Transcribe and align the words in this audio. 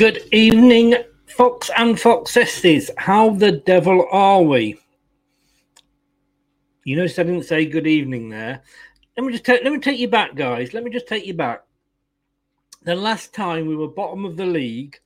Good 0.00 0.32
evening, 0.32 0.94
Fox 1.26 1.70
and 1.76 1.94
Foxesses. 1.94 2.88
How 2.96 3.34
the 3.34 3.52
devil 3.52 4.08
are 4.10 4.40
we? 4.40 4.80
You 6.84 6.96
notice 6.96 7.18
I 7.18 7.24
didn't 7.24 7.42
say 7.42 7.66
good 7.66 7.86
evening 7.86 8.30
there. 8.30 8.62
Let 9.14 9.26
me 9.26 9.32
just 9.32 9.44
take, 9.44 9.62
let 9.62 9.70
me 9.70 9.78
take 9.78 9.98
you 9.98 10.08
back, 10.08 10.34
guys. 10.34 10.72
Let 10.72 10.84
me 10.84 10.90
just 10.90 11.06
take 11.06 11.26
you 11.26 11.34
back. 11.34 11.64
The 12.82 12.94
last 12.94 13.34
time 13.34 13.66
we 13.66 13.76
were 13.76 13.88
bottom 13.88 14.24
of 14.24 14.38
the 14.38 14.46
league 14.46 14.98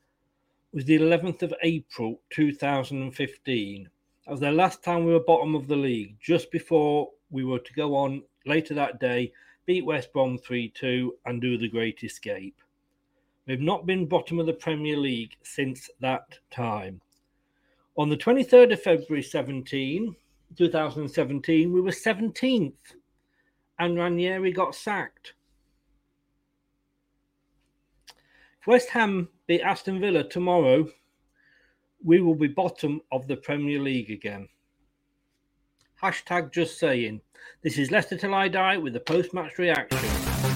was 0.73 0.85
the 0.85 1.01
11th 1.01 1.43
of 1.43 1.53
April 1.65 2.21
2015. 2.31 3.89
That 4.27 4.31
was 4.31 4.39
the 4.39 4.53
last 4.53 4.85
time 4.85 5.05
we 5.05 5.13
were 5.13 5.19
bottom 5.19 5.57
of 5.57 5.67
the 5.67 5.75
league, 5.75 6.19
just 6.21 6.53
before 6.53 7.11
we 7.33 7.45
were 7.45 7.59
to 7.59 7.73
go 7.73 7.97
on 7.97 8.23
later 8.47 8.75
that 8.75 9.01
day, 9.01 9.33
beat 9.67 9.85
West 9.85 10.13
Brom 10.13 10.39
3 10.39 10.69
2, 10.69 11.17
and 11.27 11.41
do 11.41 11.59
the 11.59 11.69
great 11.69 12.05
escape. 12.05 12.55
We've 13.47 13.61
not 13.61 13.85
been 13.85 14.07
bottom 14.07 14.39
of 14.39 14.47
the 14.47 14.55
Premier 14.55 14.97
League 14.97 15.37
since 15.43 15.91
that 16.01 16.39
time. 16.51 17.01
On 17.97 18.09
the 18.09 18.17
23rd 18.17 18.73
of 18.73 18.83
February 18.83 19.23
17, 19.23 20.17
2017, 20.57 21.73
we 21.73 21.81
were 21.81 21.91
17th 21.91 22.73
and 23.79 23.99
Ranieri 23.99 24.53
got 24.53 24.75
sacked. 24.75 25.35
If 28.61 28.67
West 28.67 28.89
Ham 28.91 29.29
beat 29.47 29.61
Aston 29.61 30.01
Villa 30.01 30.25
tomorrow, 30.25 30.89
we 32.03 32.21
will 32.21 32.35
be 32.35 32.49
bottom 32.49 33.03
of 33.13 33.29
the 33.29 33.37
Premier 33.37 33.79
League 33.79 34.11
again. 34.11 34.49
Hashtag 36.03 36.51
just 36.51 36.79
saying. 36.79 37.21
This 37.63 37.77
is 37.77 37.91
Leicester 37.91 38.17
Till 38.17 38.35
I 38.35 38.49
Die 38.49 38.79
with 38.79 38.95
the 38.95 39.01
post 39.01 39.35
match 39.35 39.59
reaction. 39.59 40.54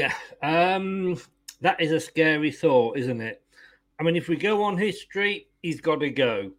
Yeah, 0.00 0.14
um, 0.42 1.18
that 1.60 1.78
is 1.78 1.92
a 1.92 2.00
scary 2.00 2.50
thought, 2.50 2.96
isn't 2.96 3.20
it? 3.20 3.42
I 3.98 4.02
mean, 4.02 4.16
if 4.16 4.28
we 4.28 4.36
go 4.36 4.62
on 4.62 4.78
history, 4.78 5.48
he's 5.60 5.82
got 5.82 6.00
to 6.00 6.08
go. 6.08 6.52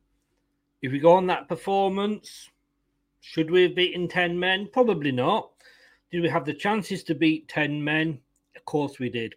If 0.84 0.92
we 0.92 1.00
go 1.00 1.14
on 1.14 1.26
that 1.26 1.48
performance, 1.48 2.52
should 3.20 3.50
we 3.50 3.64
have 3.64 3.74
beaten 3.74 4.08
10 4.08 4.40
men? 4.40 4.70
Probably 4.72 5.12
not. 5.12 5.50
Did 6.12 6.22
we 6.22 6.30
have 6.30 6.46
the 6.46 6.54
chances 6.54 7.04
to 7.06 7.16
beat 7.16 7.48
10 7.48 7.84
men? 7.84 8.20
Of 8.56 8.64
course 8.66 9.00
we 9.00 9.10
did. 9.10 9.34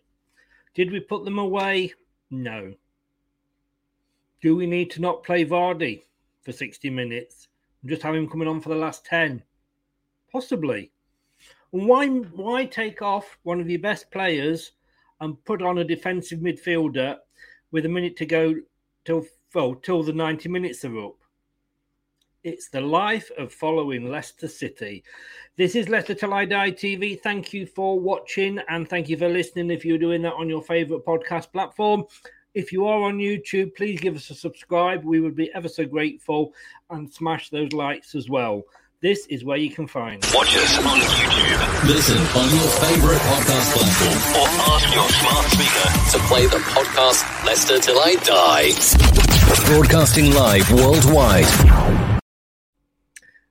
Did 0.74 0.92
we 0.92 1.00
put 1.00 1.24
them 1.24 1.38
away? 1.38 1.94
No. 2.30 2.74
Do 4.42 4.54
we 4.54 4.66
need 4.66 4.90
to 4.90 5.00
not 5.00 5.24
play 5.24 5.46
Vardy 5.46 6.02
for 6.42 6.52
60 6.52 6.90
minutes 6.90 7.48
and 7.80 7.90
just 7.90 8.02
have 8.02 8.14
him 8.14 8.28
coming 8.28 8.48
on 8.48 8.60
for 8.60 8.68
the 8.68 8.74
last 8.74 9.06
10? 9.06 9.42
Possibly. 10.30 10.90
Why 11.74 12.06
why 12.06 12.66
take 12.66 13.02
off 13.02 13.36
one 13.42 13.60
of 13.60 13.68
your 13.68 13.80
best 13.80 14.08
players 14.12 14.70
and 15.20 15.44
put 15.44 15.60
on 15.60 15.78
a 15.78 15.84
defensive 15.84 16.38
midfielder 16.38 17.16
with 17.72 17.84
a 17.84 17.88
minute 17.88 18.16
to 18.18 18.26
go 18.26 18.54
till 19.04 19.26
well, 19.52 19.74
till 19.74 20.04
the 20.04 20.12
90 20.12 20.48
minutes 20.50 20.84
are 20.84 20.96
up? 21.04 21.16
It's 22.44 22.68
the 22.68 22.80
life 22.80 23.28
of 23.36 23.52
following 23.52 24.08
Leicester 24.08 24.46
City. 24.46 25.02
This 25.56 25.74
is 25.74 25.88
Leicester 25.88 26.14
Till 26.14 26.32
I 26.32 26.44
Die 26.44 26.70
TV. 26.70 27.20
Thank 27.20 27.52
you 27.52 27.66
for 27.66 27.98
watching 27.98 28.60
and 28.68 28.88
thank 28.88 29.08
you 29.08 29.16
for 29.16 29.28
listening 29.28 29.72
if 29.72 29.84
you're 29.84 29.98
doing 29.98 30.22
that 30.22 30.34
on 30.34 30.48
your 30.48 30.62
favorite 30.62 31.04
podcast 31.04 31.50
platform. 31.50 32.04
If 32.54 32.70
you 32.70 32.86
are 32.86 33.02
on 33.02 33.18
YouTube, 33.18 33.74
please 33.74 33.98
give 33.98 34.14
us 34.14 34.30
a 34.30 34.36
subscribe. 34.36 35.04
We 35.04 35.18
would 35.18 35.34
be 35.34 35.52
ever 35.54 35.68
so 35.68 35.84
grateful 35.84 36.54
and 36.90 37.12
smash 37.12 37.50
those 37.50 37.72
likes 37.72 38.14
as 38.14 38.28
well. 38.28 38.62
This 39.04 39.26
is 39.26 39.44
where 39.44 39.58
you 39.58 39.68
can 39.68 39.86
find 39.86 40.24
us. 40.24 40.34
Watch 40.34 40.56
us 40.56 40.78
on 40.78 40.98
YouTube. 40.98 41.88
Listen 41.88 42.16
on 42.16 42.48
your 42.56 42.68
favourite 42.80 43.20
podcast 43.20 43.74
platform. 43.74 44.16
Or 44.40 44.48
ask 44.72 44.94
your 44.94 45.08
smart 45.10 45.46
speaker 45.50 45.88
to 46.12 46.18
play 46.26 46.46
the 46.46 46.56
podcast 46.72 47.44
Leicester 47.44 47.78
Till 47.78 47.98
I 48.00 48.14
Die. 48.14 48.70
Broadcasting 49.66 50.32
live 50.32 50.72
worldwide. 50.72 51.44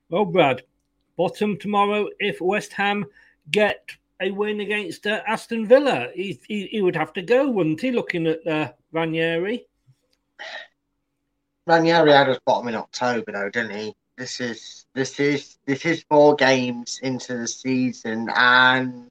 Well, 0.09 0.25
Brad, 0.25 0.63
bottom 1.17 1.59
tomorrow 1.59 2.09
if 2.19 2.41
West 2.41 2.73
Ham 2.73 3.05
get 3.51 3.91
a 4.19 4.31
win 4.31 4.59
against 4.59 5.05
uh, 5.05 5.21
Aston 5.27 5.67
Villa. 5.67 6.09
He, 6.15 6.39
he, 6.47 6.65
he 6.65 6.81
would 6.81 6.95
have 6.95 7.13
to 7.13 7.21
go, 7.21 7.47
wouldn't 7.47 7.79
he? 7.79 7.91
Looking 7.91 8.25
at 8.25 8.47
uh, 8.47 8.71
Ranieri. 8.91 9.67
Ranieri 11.67 12.11
had 12.11 12.29
us 12.29 12.39
bottom 12.44 12.69
in 12.69 12.75
October, 12.75 13.31
though, 13.31 13.50
didn't 13.51 13.77
he? 13.77 13.94
This 14.18 14.39
is 14.39 14.86
this 14.94 15.19
is 15.19 15.57
this 15.65 15.86
is 15.86 16.06
four 16.10 16.36
games 16.36 17.00
into 17.01 17.36
the 17.38 17.48
season, 17.48 18.30
and 18.36 19.10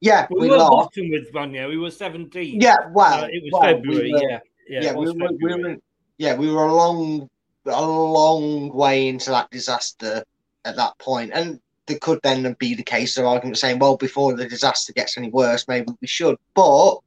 yeah, 0.00 0.26
we, 0.30 0.40
we 0.40 0.50
were 0.50 0.58
lost. 0.58 0.94
bottom 0.94 1.10
with 1.10 1.28
Ranieri. 1.32 1.76
We 1.76 1.82
were 1.82 1.90
17. 1.90 2.60
Yeah, 2.60 2.76
well, 2.92 3.24
Uh, 3.24 3.28
it 3.30 3.42
was 3.42 3.50
well, 3.52 3.62
February. 3.62 4.04
we 4.04 4.12
were- 4.12 4.18
yeah, 4.28 4.38
yeah, 4.68 4.82
yeah, 4.82 4.92
we 4.92 5.06
were, 5.06 5.28
we 5.40 5.54
were, 5.62 5.76
yeah, 6.18 6.36
we 6.36 6.52
were 6.52 6.66
a 6.66 6.74
long, 6.74 7.30
a 7.66 7.82
long 7.90 8.70
way 8.74 9.08
into 9.08 9.30
that 9.30 9.50
disaster 9.50 10.22
at 10.66 10.76
that 10.76 10.98
point, 10.98 11.30
and 11.34 11.58
there 11.86 11.98
could 11.98 12.20
then 12.22 12.54
be 12.58 12.74
the 12.74 12.82
case 12.82 13.16
of 13.16 13.24
argument 13.24 13.56
saying, 13.58 13.78
well, 13.78 13.96
before 13.96 14.34
the 14.36 14.46
disaster 14.46 14.92
gets 14.92 15.16
any 15.16 15.30
worse, 15.30 15.66
maybe 15.68 15.88
we 16.00 16.06
should. 16.06 16.36
But 16.54 16.98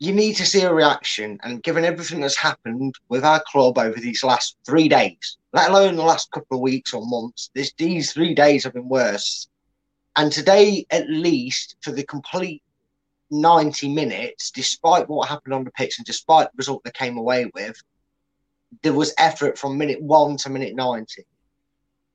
you 0.00 0.14
need 0.14 0.32
to 0.36 0.46
see 0.46 0.62
a 0.62 0.72
reaction, 0.72 1.38
and 1.42 1.62
given 1.62 1.84
everything 1.84 2.20
that's 2.20 2.36
happened 2.36 2.94
with 3.10 3.22
our 3.22 3.42
club 3.46 3.76
over 3.76 4.00
these 4.00 4.24
last 4.24 4.56
three 4.64 4.88
days, 4.88 5.36
let 5.52 5.68
alone 5.68 5.94
the 5.94 6.02
last 6.02 6.30
couple 6.30 6.56
of 6.56 6.62
weeks 6.62 6.94
or 6.94 7.06
months, 7.06 7.50
this, 7.54 7.74
these 7.76 8.12
three 8.12 8.34
days 8.34 8.64
have 8.64 8.72
been 8.72 8.88
worse. 8.88 9.48
And 10.16 10.32
today, 10.32 10.86
at 10.90 11.08
least, 11.10 11.76
for 11.82 11.92
the 11.92 12.02
complete 12.02 12.62
90 13.30 13.92
minutes, 13.92 14.50
despite 14.50 15.06
what 15.06 15.28
happened 15.28 15.52
on 15.52 15.64
the 15.64 15.70
pitch 15.72 15.98
and 15.98 16.06
despite 16.06 16.46
the 16.46 16.56
result 16.56 16.82
they 16.82 16.90
came 16.92 17.18
away 17.18 17.50
with, 17.54 17.80
there 18.82 18.94
was 18.94 19.12
effort 19.18 19.58
from 19.58 19.76
minute 19.76 20.00
one 20.00 20.38
to 20.38 20.48
minute 20.48 20.74
90. 20.74 21.26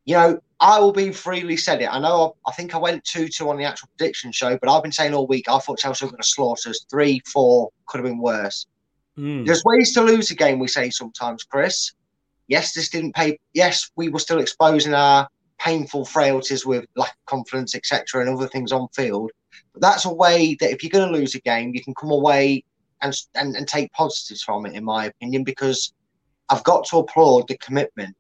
You 0.06 0.16
know, 0.16 0.40
I 0.60 0.80
will 0.80 0.94
be 0.94 1.12
freely 1.12 1.58
said 1.58 1.82
it. 1.82 1.90
I 1.92 2.00
know 2.00 2.36
I, 2.46 2.50
I 2.50 2.54
think 2.54 2.74
I 2.74 2.78
went 2.78 3.04
2 3.04 3.28
2 3.28 3.50
on 3.50 3.58
the 3.58 3.66
actual 3.66 3.90
prediction 3.98 4.32
show, 4.32 4.58
but 4.58 4.70
I've 4.70 4.84
been 4.84 4.92
saying 4.92 5.14
all 5.14 5.28
week 5.28 5.50
I 5.50 5.60
thought 5.60 5.80
Chelsea 5.80 6.06
were 6.06 6.12
going 6.12 6.22
to 6.22 6.28
slaughter 6.28 6.70
us. 6.70 6.86
Three, 6.90 7.22
four 7.26 7.72
could 7.88 8.00
have 8.00 8.06
been 8.06 8.20
worse. 8.20 8.66
Mm. 9.18 9.46
There's 9.46 9.64
ways 9.64 9.94
to 9.94 10.02
lose 10.02 10.32
a 10.32 10.36
game, 10.36 10.60
we 10.60 10.68
say 10.68 10.90
sometimes, 10.90 11.44
Chris. 11.44 11.94
Yes, 12.48 12.74
this 12.74 12.90
didn't 12.90 13.16
pay. 13.16 13.40
Yes, 13.54 13.90
we 13.96 14.10
were 14.10 14.20
still 14.20 14.40
exposing 14.40 14.94
our 14.94 15.28
painful 15.60 16.06
frailties 16.06 16.66
with 16.66 16.86
lack 16.96 17.12
of 17.12 17.26
confidence, 17.26 17.76
etc., 17.76 18.22
and 18.22 18.30
other 18.30 18.48
things 18.48 18.72
on 18.72 18.88
field. 18.90 19.32
But 19.74 19.82
that's 19.82 20.06
a 20.06 20.14
way 20.14 20.56
that 20.60 20.72
if 20.72 20.84
you're 20.84 20.92
going 20.92 21.12
to 21.12 21.18
lose 21.18 21.36
a 21.36 21.40
game, 21.42 21.74
you 21.74 21.84
can 21.84 21.96
come 21.96 22.12
away 22.12 22.64
and, 23.02 23.14
and 23.36 23.56
and 23.56 23.68
take 23.68 23.92
positives 23.94 24.44
from 24.44 24.66
it, 24.66 24.74
in 24.74 24.84
my 24.84 25.06
opinion. 25.06 25.44
Because 25.44 25.94
I've 26.50 26.64
got 26.64 26.86
to 26.88 26.98
applaud 26.98 27.48
the 27.48 27.58
commitment 27.58 28.16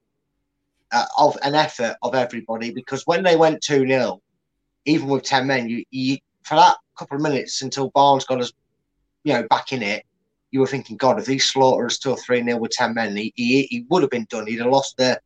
uh, 0.95 1.05
of 1.17 1.37
an 1.43 1.55
effort 1.55 1.95
of 2.01 2.15
everybody. 2.15 2.71
Because 2.71 3.03
when 3.05 3.23
they 3.23 3.35
went 3.35 3.61
two 3.61 3.85
0 3.87 4.21
even 4.85 5.07
with 5.07 5.23
ten 5.23 5.47
men, 5.47 5.67
you, 5.69 5.83
you 5.91 6.17
for 6.43 6.55
that 6.55 6.77
couple 6.97 7.17
of 7.17 7.23
minutes 7.23 7.61
until 7.61 7.89
Barnes 7.89 8.25
got 8.25 8.41
us, 8.41 8.53
you 9.23 9.33
know, 9.33 9.45
back 9.49 9.73
in 9.73 9.83
it 9.83 10.05
you 10.55 10.61
were 10.61 10.67
thinking, 10.67 10.95
God, 10.95 11.19
if 11.19 11.27
he 11.27 11.37
slaughtered 11.37 11.87
us 11.87 11.97
two 11.97 12.11
or 12.11 12.17
three 12.17 12.41
nil 12.41 12.59
with 12.59 12.71
ten 12.71 12.93
men, 12.93 13.13
he, 13.13 13.33
he 13.35 13.63
he 13.63 13.85
would 13.89 14.03
have 14.03 14.09
been 14.09 14.25
done. 14.29 14.47
He'd 14.47 14.61
have 14.61 14.71
lost 14.71 14.95
the 14.95 15.19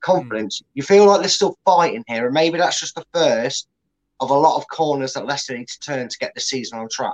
confidence. 0.00 0.62
You 0.72 0.82
feel 0.82 1.06
like 1.06 1.20
they're 1.20 1.28
still 1.28 1.58
fighting 1.66 2.04
here, 2.06 2.24
and 2.24 2.32
maybe 2.32 2.56
that's 2.56 2.80
just 2.80 2.94
the 2.94 3.04
first 3.12 3.68
of 4.20 4.30
a 4.30 4.34
lot 4.34 4.56
of 4.56 4.66
corners 4.68 5.12
that 5.12 5.26
Leicester 5.26 5.58
need 5.58 5.68
to 5.68 5.80
turn 5.80 6.08
to 6.08 6.18
get 6.18 6.32
the 6.34 6.40
season 6.40 6.78
on 6.78 6.88
track. 6.90 7.12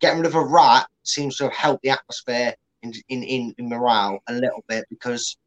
Getting 0.00 0.18
rid 0.18 0.26
of 0.26 0.34
a 0.34 0.44
rat 0.44 0.86
seems 1.04 1.36
to 1.36 1.44
have 1.44 1.54
helped 1.54 1.82
the 1.82 1.90
atmosphere 1.90 2.54
in 2.82 2.92
in, 3.08 3.22
in, 3.22 3.54
in 3.56 3.68
morale 3.70 4.18
a 4.28 4.34
little 4.34 4.62
bit 4.68 4.84
because 4.90 5.38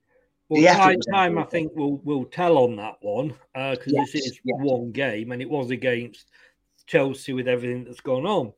Well, 0.50 0.62
the 0.62 0.68
time, 0.68 1.00
time 1.12 1.38
I 1.38 1.44
think 1.44 1.76
will 1.76 1.98
will 1.98 2.26
tell 2.26 2.58
on 2.60 2.76
that 2.76 2.98
one 3.02 3.30
because 3.54 3.94
Yes, 3.94 4.12
this 4.12 4.26
is 4.26 4.40
yes. 4.44 4.58
one 4.60 4.92
game 4.92 5.32
and 5.32 5.42
it 5.42 5.50
was 5.50 5.72
against 5.72 6.30
Chelsea 6.86 7.34
with 7.34 7.48
everything 7.48 7.84
that's 7.84 8.02
gone 8.02 8.26
on. 8.26 8.54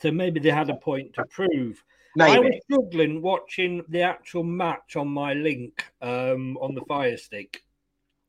So 0.00 0.10
maybe 0.10 0.40
they 0.40 0.50
had 0.50 0.70
a 0.70 0.76
point 0.76 1.14
to 1.14 1.24
prove. 1.26 1.82
I 2.18 2.38
was 2.38 2.54
struggling 2.64 3.20
watching 3.20 3.84
the 3.88 4.00
actual 4.00 4.42
match 4.42 4.96
on 4.96 5.08
my 5.08 5.34
link 5.34 5.84
um, 6.00 6.56
on 6.58 6.74
the 6.74 6.80
Fire 6.82 7.18
Stick. 7.18 7.62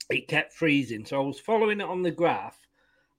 It 0.10 0.28
kept 0.28 0.54
freezing, 0.54 1.06
so 1.06 1.22
I 1.22 1.26
was 1.26 1.40
following 1.40 1.80
it 1.80 1.86
on 1.86 2.02
the 2.02 2.12
graph, 2.12 2.58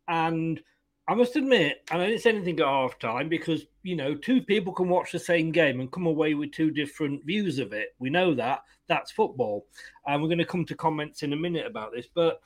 and 0.07 0.61
I 1.09 1.15
must 1.15 1.37
admit, 1.37 1.83
and 1.91 2.03
I 2.03 2.07
didn't 2.07 2.21
say 2.21 2.31
anything 2.31 2.61
at 2.61 2.67
half 2.67 2.99
time 2.99 3.29
because 3.29 3.67
you 3.83 3.97
know 3.97 4.15
two 4.15 4.43
people 4.43 4.73
can 4.73 4.89
watch 4.89 5.11
the 5.11 5.19
same 5.19 5.51
game 5.51 5.81
and 5.81 5.91
come 5.91 6.07
away 6.07 6.35
with 6.35 6.53
two 6.53 6.71
different 6.71 7.25
views 7.25 7.59
of 7.59 7.73
it. 7.73 7.95
We 7.99 8.11
know 8.11 8.35
that 8.35 8.61
that's 8.87 9.11
football, 9.11 9.67
and 10.07 10.21
we're 10.21 10.29
going 10.29 10.39
to 10.39 10.45
come 10.45 10.67
to 10.67 10.75
comments 10.75 11.23
in 11.23 11.33
a 11.33 11.37
minute 11.37 11.67
about 11.67 11.93
this, 11.93 12.07
but. 12.15 12.41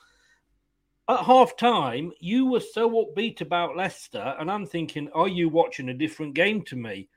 At 1.09 1.25
half 1.25 1.57
time, 1.57 2.13
you 2.21 2.47
were 2.47 2.61
so 2.61 2.89
upbeat 2.89 3.41
about 3.41 3.77
Leicester, 3.77 4.37
and 4.39 4.49
I'm 4.49 4.65
thinking, 4.65 5.11
are 5.13 5.27
you 5.27 5.49
watching 5.49 5.89
a 5.89 5.95
different 5.95 6.33
game 6.33 6.63
to 6.67 6.77
me? 6.77 7.09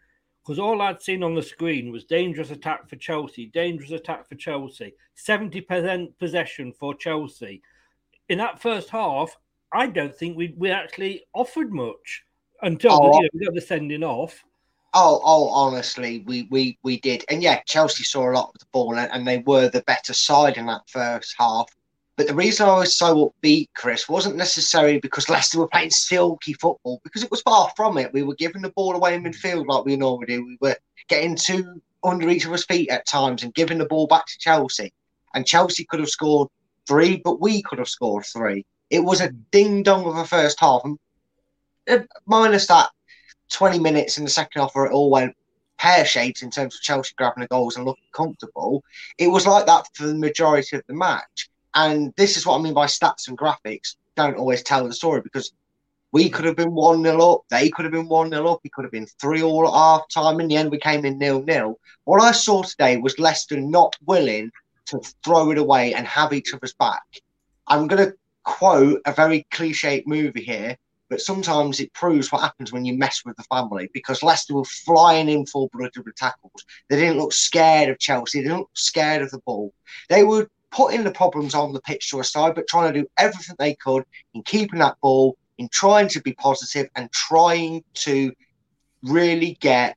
because 0.46 0.60
all 0.60 0.80
I'd 0.82 1.02
seen 1.02 1.24
on 1.24 1.34
the 1.34 1.42
screen 1.42 1.92
was 1.92 2.04
dangerous 2.04 2.52
attack 2.52 2.88
for 2.88 2.98
Chelsea, 2.98 3.48
dangerous 3.48 3.90
attack 3.90 4.30
for 4.30 4.36
Chelsea, 4.36 4.94
70% 5.18 6.20
possession 6.20 6.72
for 6.72 6.94
Chelsea. 6.94 7.64
In 8.30 8.38
that 8.38 8.62
first 8.62 8.90
half, 8.90 9.36
I 9.76 9.88
don't 9.88 10.16
think 10.16 10.38
we 10.38 10.54
we 10.58 10.72
actually 10.72 11.26
offered 11.34 11.72
much 11.72 12.24
until 12.62 12.92
Oh, 12.94 13.18
you 13.18 13.22
know, 13.24 13.30
we 13.34 13.46
got 13.46 13.54
the 13.54 13.62
sending 13.62 14.04
off. 14.04 14.44
Oh, 14.98 15.20
oh, 15.26 15.50
honestly, 15.50 16.24
we, 16.26 16.48
we, 16.50 16.80
we 16.82 17.02
did. 17.02 17.26
And 17.30 17.44
yeah, 17.44 17.60
Chelsea 17.66 18.06
saw 18.06 18.30
a 18.30 18.32
lot 18.32 18.52
of 18.54 18.60
the 18.60 18.66
ball 18.72 18.98
and, 18.98 19.12
and 19.12 19.28
they 19.28 19.40
were 19.40 19.68
the 19.68 19.82
better 19.82 20.14
side 20.14 20.56
in 20.56 20.68
that 20.68 20.90
first 20.90 21.36
half. 21.38 21.70
But 22.16 22.28
the 22.28 22.34
reason 22.34 22.70
I 22.70 22.78
was 22.78 22.96
so 22.96 23.34
upbeat, 23.44 23.68
Chris, 23.76 24.08
wasn't 24.08 24.38
necessarily 24.38 25.00
because 25.00 25.28
Leicester 25.30 25.60
were 25.60 25.68
playing 25.68 25.90
silky 25.90 26.54
football, 26.54 27.02
because 27.04 27.24
it 27.24 27.32
was 27.32 27.42
far 27.42 27.70
from 27.76 27.98
it. 27.98 28.14
We 28.14 28.24
were 28.24 28.36
giving 28.36 28.62
the 28.62 28.70
ball 28.70 28.96
away 28.96 29.16
in 29.16 29.24
midfield 29.24 29.68
like 29.68 29.84
we 29.84 29.98
normally 29.98 30.28
do. 30.28 30.46
We 30.46 30.58
were 30.62 30.78
getting 31.10 31.36
too 31.36 31.82
under 32.02 32.30
each 32.30 32.48
other's 32.48 32.66
feet 32.66 32.90
at 32.90 33.06
times 33.06 33.44
and 33.44 33.54
giving 33.54 33.80
the 33.80 33.86
ball 33.86 34.08
back 34.08 34.26
to 34.28 34.40
Chelsea. 34.40 34.94
And 35.34 35.46
Chelsea 35.46 35.84
could 35.84 36.00
have 36.00 36.10
scored 36.10 36.48
three, 36.88 37.18
but 37.18 37.42
we 37.42 37.62
could 37.64 37.80
have 37.80 37.90
scored 37.90 38.26
three. 38.26 38.66
It 38.90 39.00
was 39.00 39.22
a 39.22 39.30
ding 39.30 39.84
dong 39.84 40.06
of 40.06 40.16
a 40.16 40.26
first 40.26 40.60
half. 40.60 40.82
And 40.84 40.98
uh, 41.90 42.00
minus 42.26 42.68
that 42.68 42.90
20 43.52 43.80
minutes 43.80 44.18
in 44.18 44.24
the 44.24 44.30
second 44.30 44.62
half 44.62 44.76
where 44.76 44.86
it 44.86 44.94
all 44.94 45.10
went 45.10 45.36
pear 45.78 46.06
shaped 46.06 46.42
in 46.42 46.50
terms 46.50 46.76
of 46.76 46.82
Chelsea 46.82 47.14
grabbing 47.18 47.42
the 47.42 47.48
goals 47.48 47.76
and 47.76 47.86
looking 47.86 48.04
comfortable. 48.14 48.84
It 49.18 49.28
was 49.28 49.46
like 49.46 49.66
that 49.66 49.88
for 49.94 50.08
the 50.08 50.16
majority 50.16 50.76
of 50.78 50.84
the 50.88 50.94
match. 50.94 51.50
And 51.74 52.14
this 52.16 52.38
is 52.38 52.46
what 52.46 52.58
I 52.58 52.62
mean 52.62 52.74
by 52.74 52.86
stats 52.86 53.28
and 53.28 53.38
graphics 53.38 53.96
don't 54.16 54.38
always 54.38 54.64
tell 54.64 54.88
the 54.88 54.94
story 54.94 55.22
because 55.22 55.52
we 56.12 56.30
could 56.30 56.46
have 56.46 56.56
been 56.56 56.74
1 56.74 57.04
0 57.04 57.20
up, 57.20 57.42
they 57.50 57.70
could 57.70 57.84
have 57.84 57.92
been 57.92 58.08
1 58.08 58.30
0 58.30 58.48
up, 58.48 58.62
it 58.64 58.72
could 58.72 58.86
have 58.86 58.92
been 58.92 59.08
3 59.20 59.44
all 59.44 59.68
at 59.68 59.74
half 59.74 60.08
time. 60.08 60.40
In 60.40 60.48
the 60.48 60.56
end, 60.56 60.72
we 60.72 60.80
came 60.80 61.04
in 61.04 61.18
nil 61.18 61.44
nil. 61.44 61.78
What 62.06 62.22
I 62.22 62.32
saw 62.32 62.64
today 62.64 62.98
was 62.98 63.20
Leicester 63.20 63.60
not 63.60 63.98
willing 64.06 64.52
to 64.86 65.02
throw 65.26 65.52
it 65.52 65.58
away 65.58 65.94
and 65.94 66.08
have 66.08 66.32
each 66.32 66.54
other's 66.54 66.74
back. 66.74 67.04
I'm 67.68 67.88
going 67.88 68.10
to 68.10 68.16
quote 68.46 69.02
a 69.06 69.12
very 69.12 69.46
cliched 69.52 70.08
movie 70.08 70.44
here, 70.44 70.78
but 71.10 71.22
sometimes 71.22 71.80
it 71.80 71.94
proves 71.94 72.32
what 72.32 72.42
happens 72.42 72.72
when 72.72 72.86
you 72.86 72.98
mess 72.98 73.24
with 73.26 73.36
the 73.38 73.44
family 73.44 73.90
because 73.94 74.24
Leicester 74.24 74.56
were 74.56 74.64
flying 74.64 75.30
in 75.30 75.46
full 75.46 75.70
blooded 75.74 76.06
with 76.06 76.16
tackles. 76.16 76.66
They 76.90 76.96
didn't 76.98 77.20
look 77.20 77.34
scared 77.34 77.90
of 77.90 78.00
Chelsea, 78.00 78.40
they 78.40 78.46
didn't 78.46 78.60
look 78.60 78.70
scared 78.74 79.22
of 79.22 79.32
the 79.32 79.40
ball. 79.40 79.74
They 80.10 80.24
were 80.24 80.48
putting 80.72 81.04
the 81.04 81.12
problems 81.12 81.54
on 81.54 81.74
the 81.74 81.82
pitch 81.82 82.10
to 82.10 82.20
a 82.20 82.24
side, 82.24 82.56
but 82.56 82.68
trying 82.68 82.94
to 82.94 83.02
do 83.02 83.08
everything 83.18 83.56
they 83.60 83.76
could 83.76 84.04
in 84.34 84.44
keeping 84.44 84.80
that 84.80 84.98
ball, 85.02 85.38
in 85.58 85.70
trying 85.70 86.08
to 86.10 86.22
be 86.22 86.34
positive 86.34 86.90
and 86.96 87.12
trying 87.12 87.84
to 87.94 88.32
really 89.04 89.58
get 89.62 89.96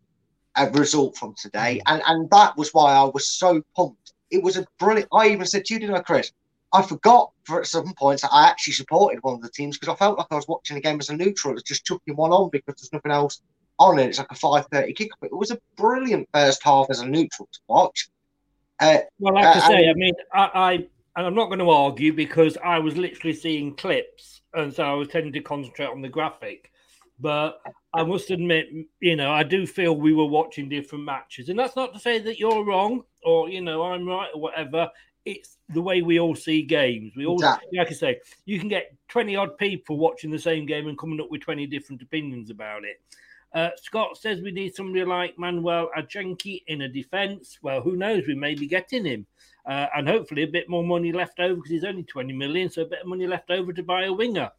a 0.56 0.70
result 0.70 1.16
from 1.16 1.34
today. 1.34 1.80
Mm-hmm. 1.86 1.94
And 1.94 2.02
and 2.06 2.30
that 2.30 2.56
was 2.56 2.70
why 2.72 2.92
I 2.92 3.04
was 3.04 3.30
so 3.30 3.62
pumped. 3.76 4.12
It 4.30 4.42
was 4.42 4.56
a 4.56 4.66
brilliant. 4.78 5.08
I 5.12 5.28
even 5.28 5.46
said 5.46 5.64
to 5.66 5.74
you, 5.74 5.80
didn't 5.80 5.96
I, 5.96 6.00
Chris? 6.00 6.32
I 6.72 6.82
forgot 6.82 7.30
for 7.44 7.60
at 7.60 7.66
some 7.66 7.94
points 7.94 8.22
that 8.22 8.32
I 8.32 8.48
actually 8.48 8.74
supported 8.74 9.22
one 9.22 9.34
of 9.34 9.42
the 9.42 9.48
teams 9.50 9.78
because 9.78 9.92
I 9.92 9.96
felt 9.96 10.18
like 10.18 10.26
I 10.30 10.34
was 10.34 10.48
watching 10.48 10.76
a 10.76 10.80
game 10.80 11.00
as 11.00 11.08
a 11.08 11.16
neutral. 11.16 11.54
It's 11.54 11.62
just 11.62 11.86
chucking 11.86 12.16
one 12.16 12.30
on 12.30 12.50
because 12.50 12.74
there's 12.76 12.92
nothing 12.92 13.12
else 13.12 13.40
on 13.78 13.98
it. 13.98 14.08
It's 14.08 14.18
like 14.18 14.30
a 14.30 14.34
five 14.34 14.66
thirty 14.70 14.92
kick. 14.92 15.08
It 15.22 15.32
was 15.32 15.50
a 15.50 15.58
brilliant 15.76 16.28
first 16.32 16.62
half 16.62 16.86
as 16.90 17.00
a 17.00 17.06
neutral 17.06 17.48
to 17.50 17.60
watch. 17.68 18.08
Uh, 18.80 18.98
Well, 19.18 19.34
like 19.34 19.56
Uh, 19.56 19.60
I 19.60 19.68
say, 19.68 19.88
I 19.88 19.94
mean, 19.94 20.14
I, 20.32 20.50
I 20.54 20.72
and 21.16 21.26
I'm 21.26 21.34
not 21.34 21.46
going 21.46 21.58
to 21.58 21.70
argue 21.70 22.12
because 22.12 22.56
I 22.62 22.78
was 22.78 22.96
literally 22.96 23.34
seeing 23.34 23.74
clips, 23.74 24.42
and 24.54 24.72
so 24.72 24.84
I 24.84 24.92
was 24.92 25.08
tending 25.08 25.32
to 25.32 25.40
concentrate 25.40 25.88
on 25.88 26.02
the 26.02 26.08
graphic. 26.08 26.70
But 27.18 27.60
I 27.92 28.04
must 28.04 28.30
admit, 28.30 28.68
you 29.00 29.16
know, 29.16 29.32
I 29.32 29.42
do 29.42 29.66
feel 29.66 29.96
we 29.96 30.12
were 30.12 30.26
watching 30.26 30.68
different 30.68 31.04
matches, 31.04 31.48
and 31.48 31.58
that's 31.58 31.74
not 31.74 31.92
to 31.94 31.98
say 31.98 32.20
that 32.20 32.38
you're 32.38 32.64
wrong 32.64 33.02
or 33.24 33.48
you 33.48 33.60
know 33.60 33.82
I'm 33.82 34.06
right 34.06 34.30
or 34.32 34.40
whatever. 34.40 34.90
It's 35.28 35.58
the 35.68 35.82
way 35.82 36.02
we 36.02 36.18
all 36.18 36.34
see 36.34 36.62
games. 36.62 37.12
We 37.16 37.26
all, 37.26 37.36
Exactly. 37.36 37.78
like 37.78 37.88
I 37.88 37.94
say, 37.94 38.20
you 38.46 38.58
can 38.58 38.68
get 38.68 38.94
20 39.08 39.36
odd 39.36 39.58
people 39.58 39.98
watching 39.98 40.30
the 40.30 40.38
same 40.38 40.64
game 40.66 40.88
and 40.88 40.98
coming 40.98 41.20
up 41.20 41.30
with 41.30 41.42
20 41.42 41.66
different 41.66 42.02
opinions 42.02 42.50
about 42.50 42.84
it. 42.84 43.00
Uh, 43.54 43.70
Scott 43.80 44.16
says 44.18 44.40
we 44.42 44.50
need 44.50 44.74
somebody 44.74 45.04
like 45.04 45.38
Manuel 45.38 45.90
Akanji 45.96 46.62
in 46.66 46.82
a 46.82 46.88
defence. 46.88 47.58
Well, 47.62 47.80
who 47.80 47.96
knows? 47.96 48.26
We 48.26 48.34
may 48.34 48.54
be 48.54 48.66
getting 48.66 49.04
him. 49.04 49.26
Uh, 49.66 49.86
and 49.96 50.08
hopefully 50.08 50.42
a 50.44 50.48
bit 50.48 50.68
more 50.68 50.84
money 50.84 51.12
left 51.12 51.40
over 51.40 51.56
because 51.56 51.70
he's 51.70 51.84
only 51.84 52.02
20 52.02 52.32
million, 52.32 52.70
so 52.70 52.82
a 52.82 52.86
bit 52.86 53.02
of 53.02 53.06
money 53.06 53.26
left 53.26 53.50
over 53.50 53.72
to 53.72 53.82
buy 53.82 54.04
a 54.04 54.12
winger. 54.12 54.50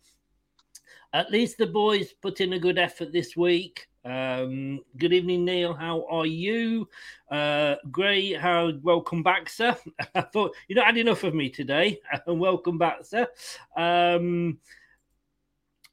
At 1.13 1.31
least 1.31 1.57
the 1.57 1.65
boys 1.65 2.13
put 2.13 2.41
in 2.41 2.53
a 2.53 2.59
good 2.59 2.77
effort 2.77 3.11
this 3.11 3.35
week. 3.35 3.87
Um, 4.05 4.79
good 4.97 5.11
evening, 5.11 5.43
Neil. 5.43 5.73
How 5.73 6.05
are 6.09 6.25
you? 6.25 6.87
Uh, 7.29 7.75
Gray, 7.91 8.33
how 8.33 8.71
welcome 8.81 9.23
back, 9.23 9.49
sir. 9.49 9.75
I 10.15 10.21
thought 10.21 10.55
you 10.67 10.75
not 10.75 10.85
had 10.85 10.97
enough 10.97 11.23
of 11.23 11.33
me 11.33 11.49
today. 11.49 11.99
And 12.25 12.39
welcome 12.39 12.77
back, 12.77 13.03
sir. 13.03 13.27
Um, 13.75 14.59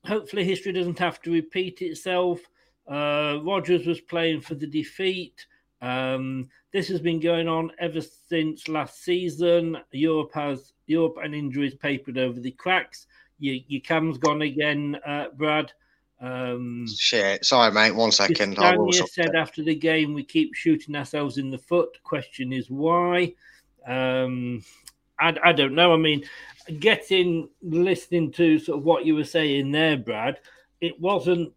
hopefully, 0.05 0.45
history 0.45 0.73
doesn't 0.73 0.99
have 1.01 1.21
to 1.23 1.33
repeat 1.33 1.83
itself. 1.83 2.41
Uh, 2.89 3.41
Rodgers 3.43 3.87
was 3.87 4.01
playing 4.01 4.41
for 4.41 4.55
the 4.55 4.69
defeat. 4.69 5.45
Um, 5.83 6.49
this 6.73 6.89
has 6.89 7.01
been 7.01 7.19
going 7.19 7.49
on 7.49 7.73
ever 7.81 8.01
since 8.01 8.69
last 8.69 9.03
season. 9.03 9.79
Europe 9.91 10.31
has 10.35 10.73
Europe 10.87 11.17
and 11.23 11.35
injuries 11.35 11.75
papered 11.75 12.19
over 12.19 12.39
the 12.39 12.53
cracks. 12.53 13.09
Your, 13.41 13.57
your 13.67 13.81
cam's 13.81 14.19
gone 14.19 14.43
again, 14.43 14.97
uh, 15.05 15.27
Brad. 15.35 15.73
Um, 16.21 16.87
Shit. 16.89 17.45
Sorry, 17.45 17.71
mate. 17.73 17.93
One 17.93 18.13
second. 18.13 18.59
I 18.59 18.77
will 18.77 18.93
said 18.93 19.27
it. 19.27 19.35
after 19.35 19.63
the 19.63 19.75
game, 19.75 20.15
we 20.15 20.25
keep 20.25 20.55
shooting 20.55 20.97
ourselves 20.97 21.39
in 21.39 21.51
the 21.51 21.59
foot. 21.59 22.03
Question 22.03 22.53
is 22.53 22.71
why? 22.71 23.35
Um, 23.87 24.65
I, 25.21 25.37
I 25.45 25.53
don't 25.53 25.75
know. 25.75 25.93
I 25.93 25.97
mean, 25.97 26.25
getting 26.81 27.49
listening 27.63 28.33
to 28.33 28.59
sort 28.59 28.79
of 28.79 28.85
what 28.85 29.05
you 29.05 29.15
were 29.15 29.25
saying 29.25 29.71
there, 29.71 29.97
Brad, 29.97 30.41
it 30.81 31.01
wasn't 31.01 31.53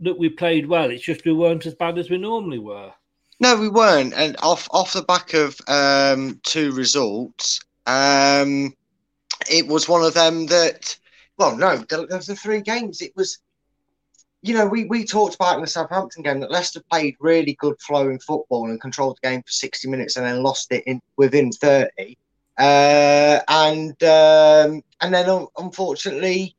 that 0.00 0.18
we 0.18 0.28
played 0.28 0.66
well. 0.66 0.90
It's 0.90 1.04
just 1.04 1.24
we 1.24 1.32
weren't 1.32 1.66
as 1.66 1.74
bad 1.74 1.98
as 1.98 2.10
we 2.10 2.18
normally 2.18 2.58
were. 2.58 2.92
No, 3.40 3.56
we 3.56 3.68
weren't. 3.68 4.14
And 4.14 4.36
off 4.40 4.68
off 4.70 4.92
the 4.92 5.02
back 5.02 5.34
of 5.34 5.56
um, 5.68 6.40
two 6.42 6.72
results, 6.72 7.60
um, 7.86 8.74
it 9.50 9.66
was 9.66 9.88
one 9.88 10.02
of 10.04 10.14
them 10.14 10.46
that. 10.46 10.96
Well, 11.36 11.56
no, 11.56 11.76
there 11.76 12.04
there 12.06 12.16
was 12.16 12.26
the 12.26 12.34
three 12.34 12.60
games. 12.60 13.00
It 13.00 13.14
was, 13.14 13.38
you 14.42 14.54
know, 14.54 14.66
we, 14.66 14.84
we 14.84 15.04
talked 15.04 15.34
about 15.34 15.56
in 15.56 15.60
the 15.62 15.66
Southampton 15.66 16.22
game 16.22 16.40
that 16.40 16.50
Leicester 16.50 16.80
played 16.90 17.16
really 17.18 17.54
good 17.54 17.80
flowing 17.80 18.18
football 18.20 18.70
and 18.70 18.80
controlled 18.80 19.18
the 19.20 19.28
game 19.28 19.42
for 19.42 19.50
sixty 19.50 19.88
minutes 19.88 20.16
and 20.16 20.24
then 20.24 20.42
lost 20.42 20.70
it 20.72 20.84
in 20.86 21.00
within 21.16 21.50
thirty. 21.50 22.16
Uh, 22.56 23.40
and 23.48 24.02
um, 24.02 24.82
and 25.00 25.14
then 25.14 25.28
un- 25.28 25.46
unfortunately, 25.58 26.54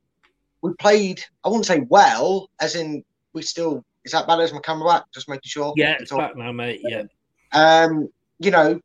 we 0.61 0.73
played. 0.79 1.23
I 1.43 1.49
wouldn't 1.49 1.65
say 1.65 1.81
well, 1.89 2.49
as 2.59 2.75
in 2.75 3.03
we 3.33 3.41
still. 3.41 3.83
Is 4.05 4.13
that 4.13 4.27
bad 4.27 4.39
as 4.39 4.53
my 4.53 4.59
camera 4.61 4.87
back? 4.87 5.03
Just 5.13 5.29
making 5.29 5.41
sure. 5.45 5.73
Yeah, 5.75 5.97
It's 5.99 6.11
back 6.11 6.35
now, 6.35 6.51
mate. 6.53 6.79
Yeah. 6.83 7.03
um, 7.51 8.09
you 8.39 8.49
know, 8.49 8.79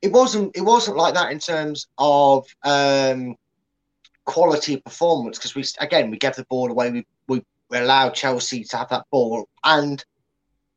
it 0.00 0.12
wasn't 0.12 0.56
it 0.56 0.62
wasn't 0.62 0.96
like 0.96 1.14
that 1.14 1.32
in 1.32 1.38
terms 1.38 1.88
of 1.98 2.46
um, 2.62 3.36
quality 4.24 4.76
performance 4.78 5.38
because 5.38 5.54
we 5.54 5.64
again 5.80 6.10
we 6.10 6.16
gave 6.18 6.36
the 6.36 6.44
ball 6.44 6.70
away. 6.70 6.90
We 6.90 7.06
allowed 7.78 8.14
Chelsea 8.14 8.64
to 8.64 8.76
have 8.76 8.88
that 8.90 9.06
ball, 9.10 9.48
and 9.64 10.04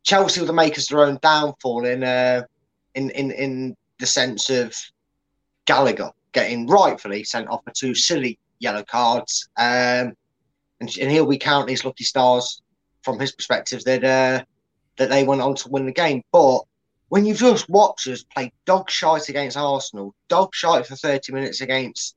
Chelsea 0.03 0.41
were 0.41 0.47
the 0.47 0.53
makers 0.53 0.87
their 0.87 1.01
own 1.01 1.17
downfall 1.21 1.85
in 1.85 2.03
uh, 2.03 2.43
in 2.95 3.09
in 3.11 3.31
in 3.31 3.77
the 3.99 4.05
sense 4.05 4.49
of 4.49 4.75
Gallagher 5.65 6.11
getting 6.33 6.67
rightfully 6.67 7.23
sent 7.23 7.47
off 7.49 7.63
for 7.63 7.71
two 7.71 7.95
silly 7.95 8.39
yellow 8.59 8.83
cards. 8.83 9.47
Um, 9.57 10.13
and, 10.79 10.97
and 10.99 11.11
here 11.11 11.23
we 11.23 11.37
count 11.37 11.67
these 11.67 11.85
lucky 11.85 12.03
stars 12.03 12.61
from 13.03 13.19
his 13.19 13.31
perspective 13.31 13.83
that 13.85 14.03
uh, 14.03 14.43
that 14.97 15.09
they 15.09 15.23
went 15.23 15.41
on 15.41 15.55
to 15.55 15.69
win 15.69 15.85
the 15.85 15.91
game, 15.91 16.23
but 16.31 16.61
when 17.09 17.27
you 17.27 17.35
just 17.35 17.69
watch 17.69 18.07
us 18.07 18.23
play 18.23 18.51
dog 18.65 18.89
shite 18.89 19.29
against 19.29 19.55
Arsenal, 19.55 20.15
dog 20.29 20.49
shite 20.51 20.87
for 20.87 20.95
30 20.95 21.31
minutes 21.31 21.61
against 21.61 22.15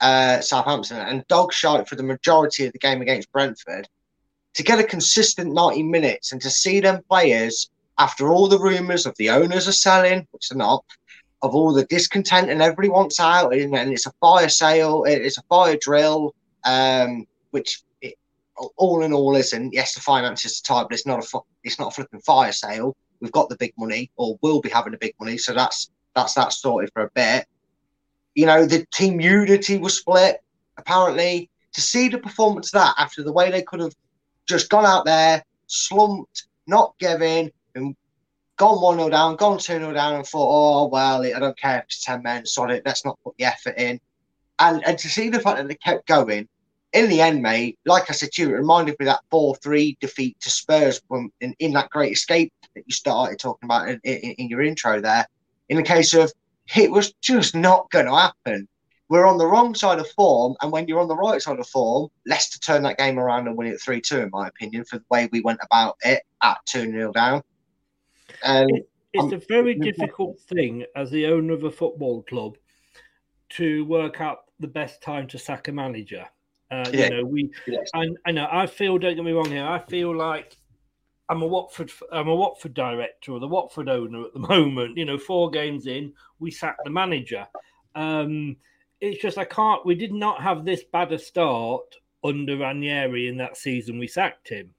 uh, 0.00 0.40
Southampton, 0.40 0.96
and 0.96 1.26
dog 1.28 1.52
shite 1.52 1.86
for 1.86 1.96
the 1.96 2.02
majority 2.02 2.64
of 2.64 2.72
the 2.72 2.78
game 2.78 3.02
against 3.02 3.30
Brentford, 3.30 3.86
to 4.58 4.64
get 4.64 4.80
a 4.80 4.84
consistent 4.84 5.54
90 5.54 5.84
minutes 5.84 6.32
and 6.32 6.42
to 6.42 6.50
see 6.50 6.80
them 6.80 7.00
players, 7.08 7.70
after 7.96 8.32
all 8.32 8.48
the 8.48 8.58
rumours 8.58 9.06
of 9.06 9.14
the 9.16 9.30
owners 9.30 9.68
are 9.68 9.72
selling, 9.72 10.26
which 10.32 10.48
they're 10.48 10.58
not, 10.58 10.84
of 11.42 11.54
all 11.54 11.72
the 11.72 11.84
discontent 11.84 12.50
and 12.50 12.60
everybody 12.60 12.88
wants 12.88 13.20
out, 13.20 13.52
and, 13.54 13.72
and 13.76 13.92
it's 13.92 14.06
a 14.06 14.12
fire 14.20 14.48
sale, 14.48 15.04
it's 15.04 15.38
a 15.38 15.42
fire 15.42 15.76
drill, 15.80 16.34
um, 16.64 17.24
which 17.52 17.82
it, 18.02 18.16
all 18.76 19.04
in 19.04 19.12
all 19.12 19.36
isn't. 19.36 19.72
Yes, 19.72 19.94
the 19.94 20.00
finances 20.00 20.60
are 20.60 20.74
tight, 20.74 20.88
but 20.88 20.94
it's 20.94 21.06
not 21.06 21.24
a 21.24 21.38
it's 21.62 21.78
not 21.78 21.92
a 21.92 21.94
flipping 21.94 22.20
fire 22.20 22.50
sale 22.50 22.96
we've 23.20 23.32
got 23.32 23.48
the 23.48 23.56
big 23.56 23.72
money 23.78 24.10
or 24.16 24.38
will 24.42 24.60
be 24.60 24.68
having 24.68 24.92
the 24.92 24.98
big 24.98 25.14
money 25.20 25.36
so 25.36 25.52
that's 25.52 25.90
that's 26.14 26.34
that 26.34 26.52
sorted 26.52 26.90
for 26.92 27.02
a 27.02 27.10
bit 27.14 27.46
you 28.34 28.46
know 28.46 28.64
the 28.64 28.86
team 28.92 29.20
unity 29.20 29.78
was 29.78 29.98
split 29.98 30.42
apparently 30.76 31.50
to 31.72 31.80
see 31.80 32.08
the 32.08 32.18
performance 32.18 32.68
of 32.68 32.80
that 32.80 32.94
after 32.98 33.22
the 33.22 33.32
way 33.32 33.50
they 33.50 33.62
could 33.62 33.80
have 33.80 33.94
just 34.48 34.70
gone 34.70 34.86
out 34.86 35.04
there 35.04 35.42
slumped 35.66 36.46
not 36.66 36.94
giving 36.98 37.50
and 37.74 37.94
gone 38.56 38.78
1-0 38.78 39.10
down 39.10 39.36
gone 39.36 39.58
2-0 39.58 39.94
down 39.94 40.14
and 40.14 40.26
thought 40.26 40.48
oh 40.50 40.88
well 40.88 41.22
i 41.22 41.38
don't 41.38 41.58
care 41.58 41.78
if 41.78 41.84
it's 41.84 42.04
10 42.04 42.22
men 42.22 42.44
solid 42.46 42.82
let's 42.84 43.04
not 43.04 43.18
put 43.22 43.36
the 43.36 43.44
effort 43.44 43.74
in 43.76 44.00
and 44.58 44.84
and 44.86 44.98
to 44.98 45.08
see 45.08 45.28
the 45.28 45.40
fact 45.40 45.58
that 45.58 45.68
they 45.68 45.74
kept 45.76 46.06
going 46.06 46.48
in 46.92 47.08
the 47.08 47.20
end, 47.20 47.42
mate, 47.42 47.78
like 47.84 48.08
I 48.08 48.12
said 48.12 48.32
to 48.32 48.42
you, 48.42 48.48
it 48.48 48.58
reminded 48.58 48.96
me 48.98 49.06
of 49.06 49.14
that 49.14 49.20
4 49.30 49.56
3 49.56 49.96
defeat 50.00 50.40
to 50.40 50.50
Spurs 50.50 51.00
when, 51.08 51.30
in, 51.40 51.54
in 51.58 51.72
that 51.72 51.90
great 51.90 52.12
escape 52.12 52.52
that 52.74 52.84
you 52.86 52.94
started 52.94 53.38
talking 53.38 53.66
about 53.66 53.88
in, 53.88 54.00
in, 54.04 54.32
in 54.32 54.48
your 54.48 54.62
intro 54.62 55.00
there. 55.00 55.26
In 55.68 55.76
the 55.76 55.82
case 55.82 56.14
of 56.14 56.32
it 56.76 56.90
was 56.90 57.12
just 57.20 57.54
not 57.54 57.90
going 57.90 58.06
to 58.06 58.14
happen. 58.14 58.68
We're 59.08 59.26
on 59.26 59.38
the 59.38 59.46
wrong 59.46 59.74
side 59.74 59.98
of 59.98 60.08
form, 60.10 60.54
and 60.60 60.70
when 60.70 60.86
you're 60.86 61.00
on 61.00 61.08
the 61.08 61.16
right 61.16 61.40
side 61.40 61.58
of 61.58 61.66
form, 61.68 62.10
Leicester 62.26 62.58
turn 62.58 62.82
that 62.82 62.98
game 62.98 63.18
around 63.18 63.46
and 63.46 63.56
win 63.56 63.68
it 63.68 63.80
3 63.80 64.00
2, 64.00 64.20
in 64.20 64.30
my 64.30 64.48
opinion, 64.48 64.84
for 64.84 64.98
the 64.98 65.04
way 65.10 65.28
we 65.32 65.40
went 65.40 65.60
about 65.62 65.96
it 66.04 66.22
at 66.42 66.58
2 66.66 66.90
0 66.90 67.12
down. 67.12 67.42
Um, 68.42 68.68
It's 69.14 69.24
Um, 69.24 69.32
a 69.32 69.38
very 69.48 69.74
difficult 69.74 70.38
thing 70.40 70.84
as 70.94 71.10
the 71.10 71.26
owner 71.26 71.54
of 71.54 71.64
a 71.64 71.70
football 71.70 72.22
club 72.24 72.58
to 73.50 73.86
work 73.86 74.20
out 74.20 74.40
the 74.60 74.68
best 74.68 75.02
time 75.02 75.26
to 75.28 75.38
sack 75.38 75.68
a 75.68 75.72
manager. 75.72 76.26
Uh, 76.70 76.90
Yeah. 76.92 77.04
You 77.04 77.10
know, 77.10 77.24
we 77.24 77.50
Yes. 77.66 77.90
and 77.94 78.18
I 78.26 78.32
know 78.32 78.46
I 78.50 78.66
feel. 78.66 78.98
Don't 78.98 79.16
get 79.16 79.24
me 79.24 79.32
wrong 79.32 79.50
here. 79.50 79.64
I 79.64 79.78
feel 79.78 80.14
like 80.14 80.58
I'm 81.30 81.40
a 81.40 81.46
Watford. 81.46 81.90
I'm 82.12 82.28
a 82.28 82.34
Watford 82.36 82.74
director 82.74 83.32
or 83.32 83.40
the 83.40 83.48
Watford 83.48 83.88
owner 83.88 84.24
at 84.26 84.34
the 84.34 84.38
moment. 84.54 84.98
You 84.98 85.06
know, 85.06 85.16
four 85.16 85.50
games 85.50 85.86
in, 85.86 86.12
we 86.38 86.50
sacked 86.50 86.84
the 86.84 86.90
manager. 86.90 87.46
Um, 87.94 88.56
it's 89.00 89.20
just 89.20 89.38
I 89.38 89.44
can't. 89.44 89.84
We 89.86 89.94
did 89.94 90.12
not 90.12 90.42
have 90.42 90.64
this 90.64 90.84
bad 90.84 91.12
a 91.12 91.18
start 91.18 91.96
under 92.24 92.56
Ranieri 92.56 93.28
in 93.28 93.36
that 93.38 93.56
season. 93.56 93.98
We 93.98 94.08
sacked 94.08 94.48
him. 94.48 94.74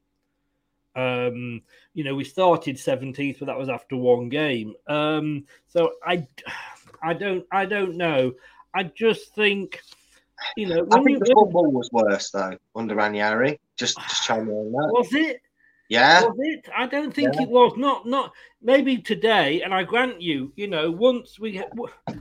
Um, 0.96 1.62
you 1.94 2.04
know, 2.04 2.16
we 2.16 2.24
started 2.24 2.76
17th, 2.76 3.40
but 3.40 3.46
that 3.46 3.58
was 3.58 3.70
after 3.70 3.96
one 3.96 4.30
game. 4.30 4.74
Um, 4.88 5.46
so 5.68 5.94
I, 6.06 6.28
I 7.02 7.14
don't, 7.14 7.46
I 7.52 7.66
don't 7.66 7.96
know. 7.96 8.34
I 8.74 8.84
just 8.84 9.34
think, 9.34 9.82
you 10.58 10.68
know, 10.68 10.88
I 10.92 11.02
think 11.04 11.10
you, 11.12 11.20
the 11.20 11.34
football 11.34 11.72
was 11.72 11.90
worse, 11.92 12.32
though, 12.32 12.58
under 12.76 12.96
Ranieri. 12.96 13.60
Just, 13.78 13.98
just 13.98 14.24
chime 14.24 14.50
in 14.50 14.54
on 14.54 14.72
that. 14.72 14.90
was 14.92 15.14
it? 15.14 15.42
Yeah. 15.90 16.22
Was 16.22 16.36
it? 16.40 16.70
I 16.76 16.86
don't 16.86 17.14
think 17.14 17.34
Yeah. 17.34 17.44
it 17.44 17.50
was. 17.50 17.74
Not, 17.76 18.06
not 18.06 18.32
maybe 18.62 18.98
today. 18.98 19.62
And 19.64 19.74
I 19.74 19.84
grant 19.84 20.22
you, 20.22 20.54
you 20.56 20.68
know, 20.68 20.92
once 20.92 21.40
we, 21.40 21.62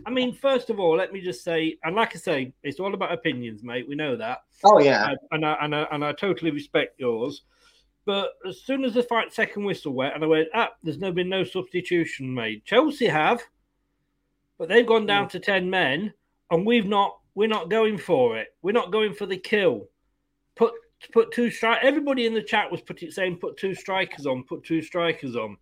I 0.07 0.11
mean, 0.11 0.33
first 0.35 0.71
of 0.71 0.81
all, 0.81 0.97
let 0.97 1.13
me 1.13 1.21
just 1.21 1.45
say, 1.45 1.77
and 1.85 1.95
like 1.95 2.17
I 2.17 2.19
say, 2.19 2.53
it's 2.63 2.81
all 2.81 2.95
about 2.95 3.13
opinions, 3.13 3.63
mate. 3.63 3.87
We 3.87 3.95
know 3.95 4.17
that. 4.17 4.39
Oh, 4.65 4.81
yeah. 4.81 5.15
And 5.33 5.45
I, 5.45 5.57
and 5.61 5.77
I 5.77 5.87
and 5.93 6.05
I 6.05 6.13
totally 6.13 6.51
respect 6.51 6.99
yours. 6.99 7.43
But 8.07 8.31
as 8.49 8.63
soon 8.63 8.85
as 8.85 8.95
the 8.95 9.03
fight 9.03 9.35
second 9.35 9.65
whistle 9.65 9.93
went, 9.93 10.15
and 10.15 10.25
I 10.25 10.27
went, 10.27 10.49
ah, 10.55 10.71
there's 10.83 10.99
no 10.99 11.13
been 11.13 11.29
no 11.29 11.45
substitution 11.45 12.33
made. 12.33 12.65
Chelsea 12.65 13.07
have, 13.07 13.43
but 14.57 14.71
they've 14.71 14.87
gone 14.87 15.05
down 15.05 15.29
to 15.29 15.39
ten 15.39 15.69
men, 15.69 16.15
and 16.51 16.67
we've 16.67 16.87
not. 16.87 17.19
We're 17.35 17.49
not 17.49 17.71
going 17.71 17.99
for 17.99 18.37
it. 18.37 18.49
We're 18.63 18.73
not 18.73 18.91
going 18.91 19.13
for 19.15 19.27
the 19.27 19.37
kill. 19.37 19.89
Put 21.01 21.13
put 21.13 21.33
two 21.33 21.51
strike. 21.51 21.81
Everybody 21.83 22.27
in 22.27 22.35
the 22.35 22.43
chat 22.43 22.71
was 22.71 22.81
putting 22.81 23.11
saying 23.11 23.39
put 23.39 23.57
two 23.57 23.75
strikers 23.75 24.27
on. 24.27 24.45
Put 24.45 24.65
two 24.65 24.83
strikers 24.83 25.37
on, 25.37 25.57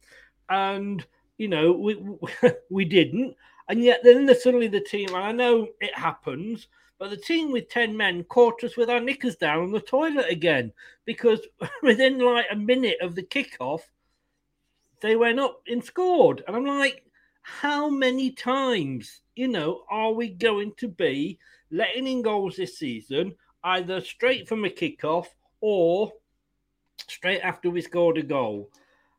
and 0.48 1.04
you 1.38 1.48
know 1.48 1.72
we 1.72 1.98
we 2.70 2.84
didn't. 2.84 3.36
And 3.68 3.82
yet 3.82 4.00
then 4.04 4.26
the, 4.26 4.34
suddenly 4.34 4.68
the 4.68 4.80
team. 4.80 5.08
And 5.08 5.24
I 5.24 5.32
know 5.32 5.68
it 5.80 5.94
happens. 5.94 6.68
But 6.98 7.10
the 7.10 7.16
team 7.16 7.52
with 7.52 7.68
10 7.68 7.94
men 7.94 8.24
caught 8.24 8.64
us 8.64 8.76
with 8.76 8.88
our 8.88 9.00
knickers 9.00 9.36
down 9.36 9.64
on 9.64 9.70
the 9.70 9.80
toilet 9.80 10.30
again 10.30 10.72
because 11.04 11.40
within 11.82 12.18
like 12.18 12.46
a 12.50 12.56
minute 12.56 12.96
of 13.02 13.14
the 13.14 13.22
kickoff, 13.22 13.82
they 15.02 15.14
went 15.14 15.38
up 15.38 15.60
and 15.68 15.84
scored. 15.84 16.42
And 16.46 16.56
I'm 16.56 16.64
like, 16.64 17.04
how 17.42 17.90
many 17.90 18.30
times, 18.30 19.20
you 19.34 19.46
know, 19.46 19.84
are 19.90 20.12
we 20.12 20.30
going 20.30 20.72
to 20.78 20.88
be 20.88 21.38
letting 21.70 22.06
in 22.06 22.22
goals 22.22 22.56
this 22.56 22.78
season, 22.78 23.34
either 23.66 24.00
straight 24.00 24.48
from 24.48 24.64
a 24.64 24.70
kickoff 24.70 25.26
or 25.60 26.12
straight 27.08 27.40
after 27.40 27.68
we 27.68 27.82
scored 27.82 28.18
a 28.18 28.22
goal? 28.22 28.70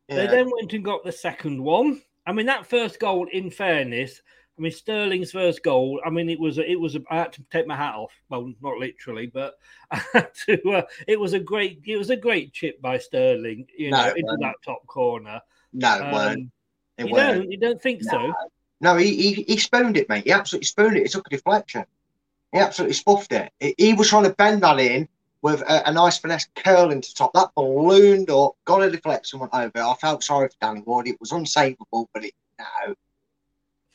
They 0.09 0.25
then 0.27 0.49
went 0.49 0.71
and 0.73 0.85
got 0.85 1.03
the 1.03 1.11
second 1.11 1.61
one. 1.61 2.01
I 2.25 2.31
mean, 2.31 2.45
that 2.45 2.65
first 2.65 2.99
goal, 2.99 3.27
in 3.31 3.51
fairness, 3.51 4.21
I 4.57 4.61
mean 4.61 4.71
Sterling's 4.71 5.31
first 5.31 5.61
goal. 5.63 6.01
I 6.05 6.09
mean, 6.09 6.29
it 6.29 6.39
was 6.39 6.57
a, 6.57 6.69
it 6.69 6.79
was. 6.79 6.95
A, 6.95 7.01
I 7.11 7.17
had 7.17 7.33
to 7.33 7.43
take 7.51 7.67
my 7.67 7.75
hat 7.75 7.95
off. 7.95 8.11
Well, 8.29 8.51
not 8.61 8.77
literally, 8.77 9.27
but 9.27 9.55
I 9.91 10.01
had 10.13 10.29
to. 10.47 10.71
Uh, 10.71 10.81
it 11.07 11.19
was 11.19 11.33
a 11.33 11.39
great. 11.39 11.81
It 11.85 11.97
was 11.97 12.09
a 12.09 12.15
great 12.17 12.53
chip 12.53 12.81
by 12.81 12.97
Sterling. 12.97 13.67
You 13.77 13.91
No, 13.91 13.97
know, 13.97 14.07
it 14.07 14.17
into 14.17 14.23
wasn't. 14.25 14.41
that 14.43 14.55
top 14.65 14.87
corner. 14.87 15.41
No, 15.73 15.95
it 15.97 16.13
weren't. 16.13 16.39
Um, 16.39 16.51
It 16.97 17.07
you 17.07 17.13
weren't. 17.13 17.37
don't. 17.41 17.51
You 17.51 17.57
don't 17.59 17.81
think 17.81 18.03
so? 18.03 18.33
No, 18.79 18.95
he, 18.95 19.15
he 19.15 19.43
he 19.43 19.57
spooned 19.57 19.97
it, 19.97 20.07
mate. 20.09 20.23
He 20.23 20.31
absolutely 20.31 20.65
spooned 20.65 20.97
it. 20.97 21.03
He 21.03 21.09
took 21.09 21.27
a 21.27 21.31
deflection. 21.31 21.85
He 22.57 22.63
absolutely 22.63 22.95
spuffed 22.95 23.31
it. 23.59 23.75
He, 23.77 23.93
was 23.93 24.09
trying 24.09 24.23
to 24.23 24.33
bend 24.33 24.63
that 24.63 24.79
in 24.79 25.07
with 25.43 25.61
a, 25.61 25.89
a 25.89 25.93
nice 25.93 26.17
finesse 26.17 26.47
curl 26.55 26.91
into 26.91 27.13
top. 27.13 27.31
That 27.33 27.51
ballooned 27.55 28.31
up, 28.31 28.53
got 28.65 28.81
a 28.81 28.89
deflection, 28.89 29.39
went 29.39 29.53
over. 29.53 29.71
I 29.77 29.93
felt 30.01 30.23
sorry 30.23 30.47
for 30.47 30.55
Danny 30.59 30.81
Ward. 30.81 31.07
It 31.07 31.19
was 31.19 31.31
unsavable, 31.31 32.07
but 32.13 32.25
it 32.25 32.33
no. 32.57 32.95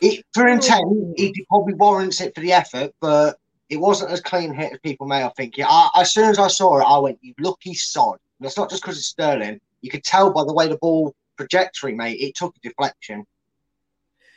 It, 0.01 0.25
for 0.33 0.47
intent, 0.47 0.85
he 1.17 1.45
probably 1.49 1.75
warrants 1.75 2.21
it 2.21 2.35
for 2.35 2.41
the 2.41 2.53
effort, 2.53 2.93
but 3.01 3.39
it 3.69 3.79
wasn't 3.79 4.13
as 4.13 4.21
clean 4.21 4.55
hit 4.55 4.73
as 4.73 4.79
people 4.81 5.07
may 5.07 5.21
have 5.21 5.35
think. 5.35 5.55
I, 5.59 5.91
as 5.97 6.13
soon 6.13 6.29
as 6.29 6.39
I 6.39 6.49
saw 6.49 6.79
it, 6.79 6.85
I 6.85 6.99
went, 6.99 7.19
"You 7.21 7.35
lucky 7.41 7.75
sod!" 7.75 8.19
And 8.39 8.47
it's 8.47 8.57
not 8.57 8.71
just 8.71 8.83
because 8.83 8.97
it's 8.97 9.07
Sterling. 9.07 9.61
You 9.81 9.91
could 9.91 10.05
tell 10.05 10.33
by 10.33 10.45
the 10.45 10.53
way 10.53 10.69
the 10.69 10.79
ball 10.79 11.15
trajectory, 11.37 11.95
mate. 11.95 12.21
It 12.21 12.37
took 12.37 12.55
a 12.57 12.61
deflection. 12.61 13.25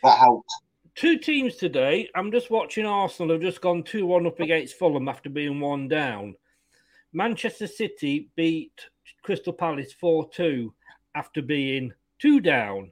That 0.02 0.18
helped. 0.18 0.50
Two 0.96 1.18
teams 1.18 1.58
today. 1.58 2.10
I'm 2.16 2.32
just 2.32 2.50
watching 2.50 2.86
Arsenal 2.86 3.34
have 3.34 3.42
just 3.42 3.60
gone 3.60 3.84
2 3.84 4.06
1 4.06 4.28
up 4.28 4.40
against 4.40 4.80
Fulham 4.80 5.10
after 5.10 5.30
being 5.30 5.60
one 5.60 5.90
down. 5.90 6.36
Manchester 7.12 7.68
City 7.68 8.30
beat 8.36 8.88
Crystal 9.22 9.52
Palace 9.52 9.92
4 9.94 10.30
2 10.30 10.74
after 11.14 11.42
being 11.42 11.92
two 12.20 12.40
down. 12.40 12.92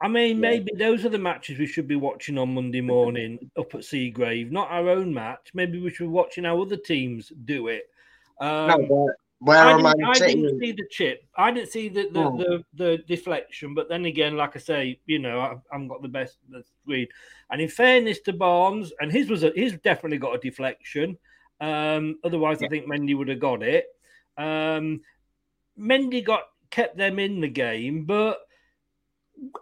I 0.00 0.06
mean, 0.06 0.38
maybe 0.38 0.70
those 0.76 1.04
are 1.04 1.08
the 1.08 1.18
matches 1.18 1.58
we 1.58 1.66
should 1.66 1.88
be 1.88 1.96
watching 1.96 2.38
on 2.38 2.54
Monday 2.54 2.80
morning 2.80 3.50
up 3.58 3.74
at 3.74 3.80
Seagrave, 3.80 4.52
not 4.52 4.70
our 4.70 4.90
own 4.90 5.12
match. 5.12 5.50
Maybe 5.54 5.80
we 5.80 5.90
should 5.90 6.04
be 6.04 6.08
watching 6.08 6.44
how 6.44 6.62
other 6.62 6.76
teams 6.76 7.32
do 7.46 7.66
it. 7.66 7.90
Um, 8.40 8.86
no, 8.88 9.10
where 9.40 9.58
I 9.58 9.72
am 9.72 9.86
I 9.86 9.92
didn't, 9.92 10.04
I 10.06 10.18
didn't 10.18 10.60
see 10.60 10.72
the 10.72 10.86
chip. 10.90 11.22
I 11.36 11.50
didn't 11.52 11.70
see 11.70 11.88
the 11.88 12.08
the, 12.10 12.20
Oh. 12.20 12.36
the, 12.36 12.64
the 12.74 12.98
deflection. 13.06 13.74
But 13.74 13.88
then 13.88 14.04
again, 14.04 14.36
like 14.36 14.56
I 14.56 14.58
say, 14.58 15.00
you 15.06 15.18
know, 15.18 15.40
I, 15.40 15.56
I've 15.72 15.88
got 15.88 16.02
the 16.02 16.08
best 16.08 16.38
the 16.48 16.64
read. 16.86 17.08
And 17.50 17.60
in 17.60 17.68
fairness 17.68 18.20
to 18.20 18.32
Barnes, 18.32 18.92
and 19.00 19.12
his 19.12 19.30
was 19.30 19.44
a, 19.44 19.52
he's 19.54 19.78
definitely 19.78 20.18
got 20.18 20.34
a 20.34 20.38
deflection. 20.38 21.16
Um, 21.60 22.18
otherwise, 22.24 22.62
I 22.62 22.68
think 22.68 22.86
Mendy 22.86 23.16
would 23.16 23.28
have 23.28 23.40
got 23.40 23.62
it. 23.62 23.86
Um, 24.36 25.02
Mendy 25.78 26.24
got 26.24 26.42
kept 26.70 26.96
them 26.96 27.18
in 27.18 27.40
the 27.40 27.48
game, 27.48 28.04
but 28.04 28.40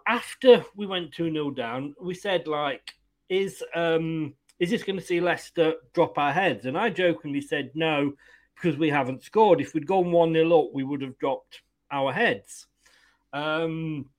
after 0.07 0.65
we 0.75 0.87
went 0.87 1.13
2 1.13 1.31
0 1.31 1.51
down, 1.51 1.95
we 2.01 2.13
said, 2.13 2.47
like, 2.47 2.93
is 3.29 3.63
um 3.75 4.33
is 4.59 4.71
this 4.71 4.83
going 4.83 4.97
to 4.97 5.05
see 5.05 5.19
Leicester 5.21 5.75
drop 5.93 6.17
our 6.17 6.33
heads? 6.33 6.65
And 6.65 6.77
I 6.77 6.89
jokingly 6.89 7.41
said 7.41 7.71
no, 7.75 8.13
because 8.57 8.77
we 8.77 8.89
haven't 8.89 9.23
scored. 9.23 9.61
If 9.61 9.73
we'd 9.73 9.87
gone 9.87 10.11
1 10.11 10.33
0 10.33 10.59
up, 10.59 10.73
we 10.73 10.83
would 10.83 11.01
have 11.01 11.17
dropped 11.19 11.61
our 11.91 12.11
heads. 12.11 12.67
Um, 13.33 14.09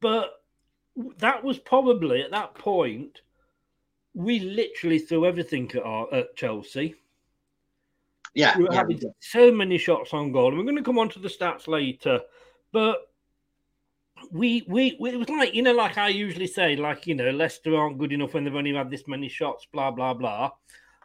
but 0.00 0.30
that 1.18 1.42
was 1.42 1.58
probably 1.58 2.22
at 2.22 2.30
that 2.30 2.54
point, 2.54 3.22
we 4.14 4.40
literally 4.40 4.98
threw 4.98 5.26
everything 5.26 5.70
at, 5.74 5.82
our, 5.82 6.12
at 6.12 6.36
Chelsea. 6.36 6.94
Yeah, 8.34 8.56
We 8.56 8.64
were 8.64 8.72
yeah, 8.72 8.78
having 8.78 9.00
so 9.18 9.50
many 9.50 9.78
shots 9.78 10.14
on 10.14 10.32
goal. 10.32 10.48
And 10.48 10.58
we're 10.58 10.64
going 10.64 10.76
to 10.76 10.82
come 10.82 10.98
on 10.98 11.08
to 11.10 11.18
the 11.18 11.28
stats 11.28 11.66
later. 11.66 12.20
But 12.72 12.98
we, 14.30 14.64
we, 14.68 14.96
we, 15.00 15.10
it 15.10 15.18
was 15.18 15.28
like, 15.28 15.54
you 15.54 15.62
know, 15.62 15.72
like 15.72 15.98
I 15.98 16.08
usually 16.08 16.46
say, 16.46 16.76
like, 16.76 17.06
you 17.06 17.14
know, 17.14 17.30
Leicester 17.30 17.76
aren't 17.76 17.98
good 17.98 18.12
enough 18.12 18.34
when 18.34 18.44
they've 18.44 18.54
only 18.54 18.74
had 18.74 18.90
this 18.90 19.08
many 19.08 19.28
shots, 19.28 19.66
blah, 19.72 19.90
blah, 19.90 20.14
blah. 20.14 20.50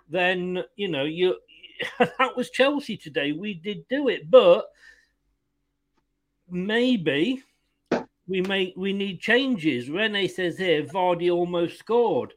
Then, 0.07 0.63
you 0.75 0.87
know, 0.87 1.03
you, 1.03 1.35
that 1.99 2.35
was 2.35 2.49
Chelsea 2.49 2.97
today. 2.97 3.31
We 3.31 3.53
did 3.53 3.87
do 3.87 4.07
it. 4.07 4.29
But 4.29 4.65
maybe 6.49 7.43
we 8.27 8.41
may, 8.41 8.73
we 8.75 8.93
need 8.93 9.19
changes. 9.19 9.89
Rene 9.89 10.27
says 10.27 10.57
here, 10.57 10.83
Vardy 10.83 11.31
almost 11.31 11.79
scored. 11.79 12.33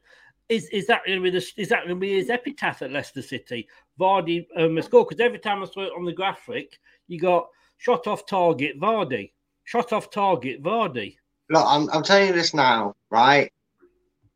Is, 0.47 0.67
is 0.69 0.87
that 0.87 1.05
going 1.05 1.19
to 1.19 1.23
be 1.23 1.29
the, 1.29 1.45
is 1.57 1.69
that 1.69 1.85
going 1.85 1.89
to 1.89 1.95
be 1.95 2.15
his 2.15 2.29
epitaph 2.29 2.81
at 2.81 2.91
Leicester 2.91 3.21
City? 3.21 3.67
Vardy 3.99 4.47
um, 4.57 4.81
scored 4.81 5.09
because 5.09 5.23
every 5.23 5.39
time 5.39 5.61
I 5.61 5.65
saw 5.65 5.81
it 5.81 5.93
on 5.95 6.05
the 6.05 6.13
graphic, 6.13 6.79
you 7.07 7.19
got 7.19 7.47
shot 7.77 8.07
off 8.07 8.25
target 8.25 8.79
Vardy, 8.79 9.31
shot 9.63 9.93
off 9.93 10.09
target 10.09 10.63
Vardy. 10.63 11.17
Look, 11.49 11.63
I'm, 11.65 11.89
I'm 11.91 12.03
telling 12.03 12.27
you 12.27 12.33
this 12.33 12.53
now, 12.53 12.95
right? 13.09 13.51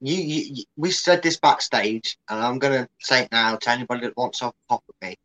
You, 0.06 0.18
you, 0.18 0.64
we 0.76 0.92
said 0.92 1.24
this 1.24 1.40
backstage, 1.40 2.18
and 2.30 2.40
I'm 2.40 2.60
gonna 2.60 2.88
say 3.00 3.24
it 3.24 3.32
now 3.32 3.56
to 3.56 3.70
anybody 3.70 4.02
that 4.02 4.18
wants 4.18 4.40
to 4.40 4.52
pop 4.68 4.84
at 5.02 5.08
me. 5.10 5.16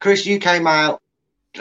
Chris, 0.00 0.24
you 0.26 0.38
came 0.38 0.66
out 0.66 1.00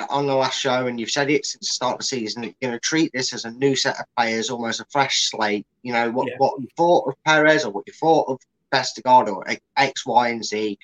on 0.09 0.27
the 0.27 0.35
last 0.35 0.59
show, 0.59 0.87
and 0.87 0.99
you've 0.99 1.11
said 1.11 1.29
it 1.29 1.45
since 1.45 1.67
the 1.67 1.73
start 1.73 1.93
of 1.93 1.99
the 1.99 2.05
season. 2.05 2.43
You're 2.43 2.53
going 2.61 2.73
to 2.73 2.79
treat 2.79 3.11
this 3.13 3.33
as 3.33 3.45
a 3.45 3.51
new 3.51 3.75
set 3.75 3.99
of 3.99 4.05
players, 4.15 4.49
almost 4.49 4.79
a 4.79 4.85
fresh 4.89 5.29
slate. 5.29 5.65
You 5.83 5.93
know 5.93 6.11
what 6.11 6.27
Yeah. 6.27 6.35
what 6.37 6.59
you 6.61 6.67
thought 6.77 7.07
of 7.07 7.15
Perez 7.25 7.65
or 7.65 7.71
what 7.71 7.83
you 7.87 7.93
thought 7.93 8.29
of 8.29 8.39
Vestergaard 8.71 9.27
or 9.27 9.45
X, 9.75 10.05
Y, 10.05 10.29
and 10.29 10.45
Z. 10.45 10.77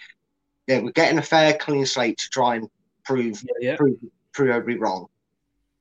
Yeah, 0.68 0.80
we're 0.80 0.92
getting 0.92 1.20
a 1.20 1.24
fair, 1.24 1.54
clean 1.54 1.86
slate 1.86 2.18
to 2.18 2.30
try 2.30 2.56
and 2.56 2.70
prove 3.06 3.42
Yeah, 3.44 3.70
yeah. 3.72 3.76
prove, 3.78 3.98
prove 4.34 4.50
everybody 4.50 4.78
wrong. 4.80 5.08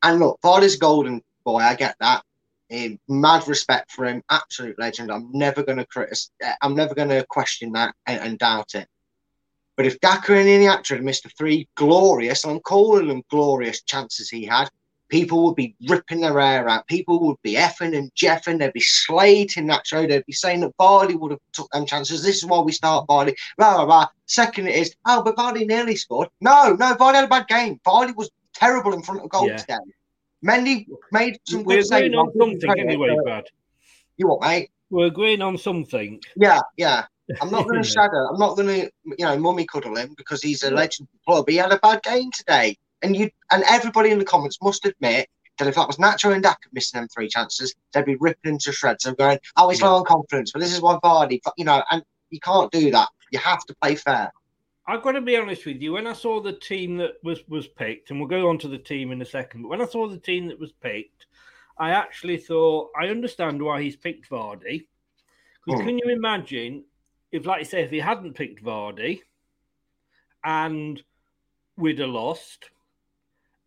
And 0.02 0.20
look, 0.20 0.40
Vardy's 0.42 0.76
golden 0.76 1.22
boy. 1.44 1.59
I 1.59 1.74
get 1.74 1.96
that. 2.00 2.22
Eh, 2.70 2.96
mad 3.09 3.46
respect 3.46 3.92
for 3.92 4.07
him, 4.07 4.22
absolute 4.29 4.79
legend. 4.79 5.12
I'm 5.12 5.31
never 5.33 5.62
going 5.62 5.79
to 5.79 5.87
critic. 5.87 6.18
I'm 6.62 6.74
never 6.74 6.94
going 6.94 7.11
to 7.11 7.24
question 7.29 7.72
that 7.72 7.94
and, 8.07 8.20
and 8.20 8.38
doubt 8.38 8.74
it. 8.74 8.88
But 9.76 9.87
if 9.87 10.00
Daka 10.00 10.35
and 10.35 10.48
Iniatra 10.48 10.96
had 10.96 11.05
missed 11.05 11.24
the 11.24 11.29
three 11.31 11.68
glorious, 11.76 12.44
and 12.44 12.55
I'm 12.55 12.61
calling 12.61 13.09
them 13.09 13.22
glorious 13.31 13.83
chances 13.83 14.31
he 14.31 14.44
had, 14.44 14.70
people 15.09 15.44
would 15.44 15.55
be 15.55 15.76
ripping 15.88 16.20
their 16.20 16.40
hair 16.40 16.68
out. 16.68 16.87
People 16.88 17.20
would 17.26 17.37
be 17.42 17.55
effing 17.55 17.96
and 17.96 18.12
jeffing. 18.14 18.59
They'd 18.59 18.72
be 18.72 18.81
slating 18.81 19.66
that 19.68 19.87
show. 19.87 20.07
They'd 20.07 20.26
be 20.26 20.33
saying 20.33 20.61
that 20.61 20.76
Vardy 20.79 21.18
would 21.18 21.33
have 21.33 21.40
took 21.52 21.70
them 21.70 21.87
chances. 21.87 22.22
This 22.22 22.37
is 22.37 22.46
why 22.46 22.59
we 22.61 22.72
start 22.72 23.07
Vardy. 23.07 23.37
Blah, 23.59 23.76
blah, 23.76 23.87
blah. 23.87 24.07
Second, 24.24 24.68
it 24.68 24.76
is, 24.76 24.96
oh, 25.05 25.22
but 25.22 25.37
Vardy 25.37 25.66
nearly 25.66 25.94
scored. 25.94 26.31
No, 26.40 26.72
no, 26.72 26.94
Vardy 26.94 27.14
had 27.14 27.24
a 27.24 27.29
bad 27.29 27.46
game. 27.46 27.81
Vardy 27.87 28.16
was 28.16 28.31
terrible 28.55 28.94
in 28.94 29.02
front 29.02 29.22
of 29.22 29.31
goal 29.31 29.46
Yeah. 29.46 29.59
today. 29.59 29.76
Mendy 30.44 30.87
made 31.12 31.38
some 31.46 31.64
We're 31.64 31.77
good 31.77 31.87
agreeing 31.87 32.14
on 32.14 32.27
him 32.27 32.33
something 32.38 32.61
credit, 32.61 32.87
anyway, 32.87 33.14
but- 33.16 33.25
Brad. 33.25 33.44
You 34.16 34.29
what, 34.29 34.40
mate? 34.40 34.70
We're 34.88 35.07
agreeing 35.07 35.42
on 35.42 35.59
something. 35.59 36.20
Yeah, 36.37 36.61
yeah. 36.77 37.07
I'm 37.40 37.51
not 37.51 37.66
going 37.66 37.83
to 37.83 37.88
shadow. 37.88 38.29
I'm 38.29 38.38
not 38.38 38.57
going 38.57 38.68
to, 38.68 38.90
you 39.05 39.25
know, 39.25 39.37
mummy 39.38 39.66
cuddle 39.66 39.96
him 39.96 40.14
because 40.16 40.42
he's 40.42 40.62
a 40.62 40.70
legend 40.70 41.09
of 41.09 41.12
the 41.12 41.33
club. 41.33 41.49
He 41.49 41.57
had 41.57 41.72
a 41.72 41.79
bad 41.79 42.03
game 42.03 42.31
today, 42.31 42.77
and 43.03 43.16
you 43.16 43.31
and 43.51 43.64
everybody 43.68 44.11
in 44.11 44.18
the 44.18 44.25
comments 44.25 44.59
must 44.62 44.87
admit 44.87 45.29
that 45.59 45.66
if 45.68 45.75
that 45.75 45.87
was 45.88 45.96
Nacho 45.96 46.33
and 46.33 46.42
Daka 46.42 46.68
missing 46.72 47.01
them 47.01 47.09
three 47.09 47.29
chances, 47.29 47.75
they'd 47.92 48.05
be 48.05 48.16
ripping 48.20 48.53
into 48.53 48.72
shreds. 48.72 49.07
I'm 49.07 49.14
going, 49.14 49.38
"Oh, 49.57 49.68
he's 49.70 49.83
low 49.83 49.96
on 49.96 50.05
confidence," 50.05 50.53
but 50.53 50.61
this 50.61 50.72
is 50.72 50.81
why 50.81 50.99
Vardy, 51.03 51.40
you 51.57 51.64
know, 51.64 51.83
and 51.90 52.03
you 52.31 52.38
can't 52.40 52.70
do 52.70 52.90
that. 52.92 53.09
You 53.33 53.40
have 53.40 53.64
to 53.66 53.75
play 53.83 53.96
fair. 53.96 54.33
I've 54.88 55.03
got 55.03 55.12
to 55.12 55.20
be 55.20 55.37
honest 55.37 55.66
with 55.66 55.83
you. 55.83 55.92
When 55.92 56.07
I 56.07 56.12
saw 56.12 56.40
the 56.40 56.53
team 56.53 56.96
that 56.99 57.14
was 57.22 57.40
was 57.49 57.66
picked, 57.66 58.11
and 58.11 58.20
we'll 58.20 58.29
go 58.29 58.49
on 58.49 58.59
to 58.59 58.68
the 58.68 58.79
team 58.79 59.11
in 59.11 59.20
a 59.20 59.27
second, 59.27 59.62
but 59.62 59.68
when 59.68 59.83
I 59.83 59.87
saw 59.87 60.09
the 60.09 60.18
team 60.18 60.46
that 60.46 60.61
was 60.61 60.72
picked, 60.72 61.27
I 61.79 61.90
actually 61.90 62.38
thought 62.38 62.90
I 62.99 63.09
understand 63.09 63.62
why 63.62 63.83
he's 63.83 63.96
picked 63.96 64.31
Vardy. 64.31 64.87
Because 65.64 65.81
Hmm. 65.81 65.88
can 65.88 65.99
you 65.99 66.11
imagine 66.11 66.85
if, 67.33 67.46
like 67.46 67.61
you 67.61 67.64
say, 67.64 67.83
if 67.83 67.90
he 67.90 67.99
hadn't 67.99 68.35
picked 68.35 68.62
Vardy 68.62 69.22
and 70.44 71.03
we'd 71.77 71.99
have 71.99 72.09
lost, 72.09 72.70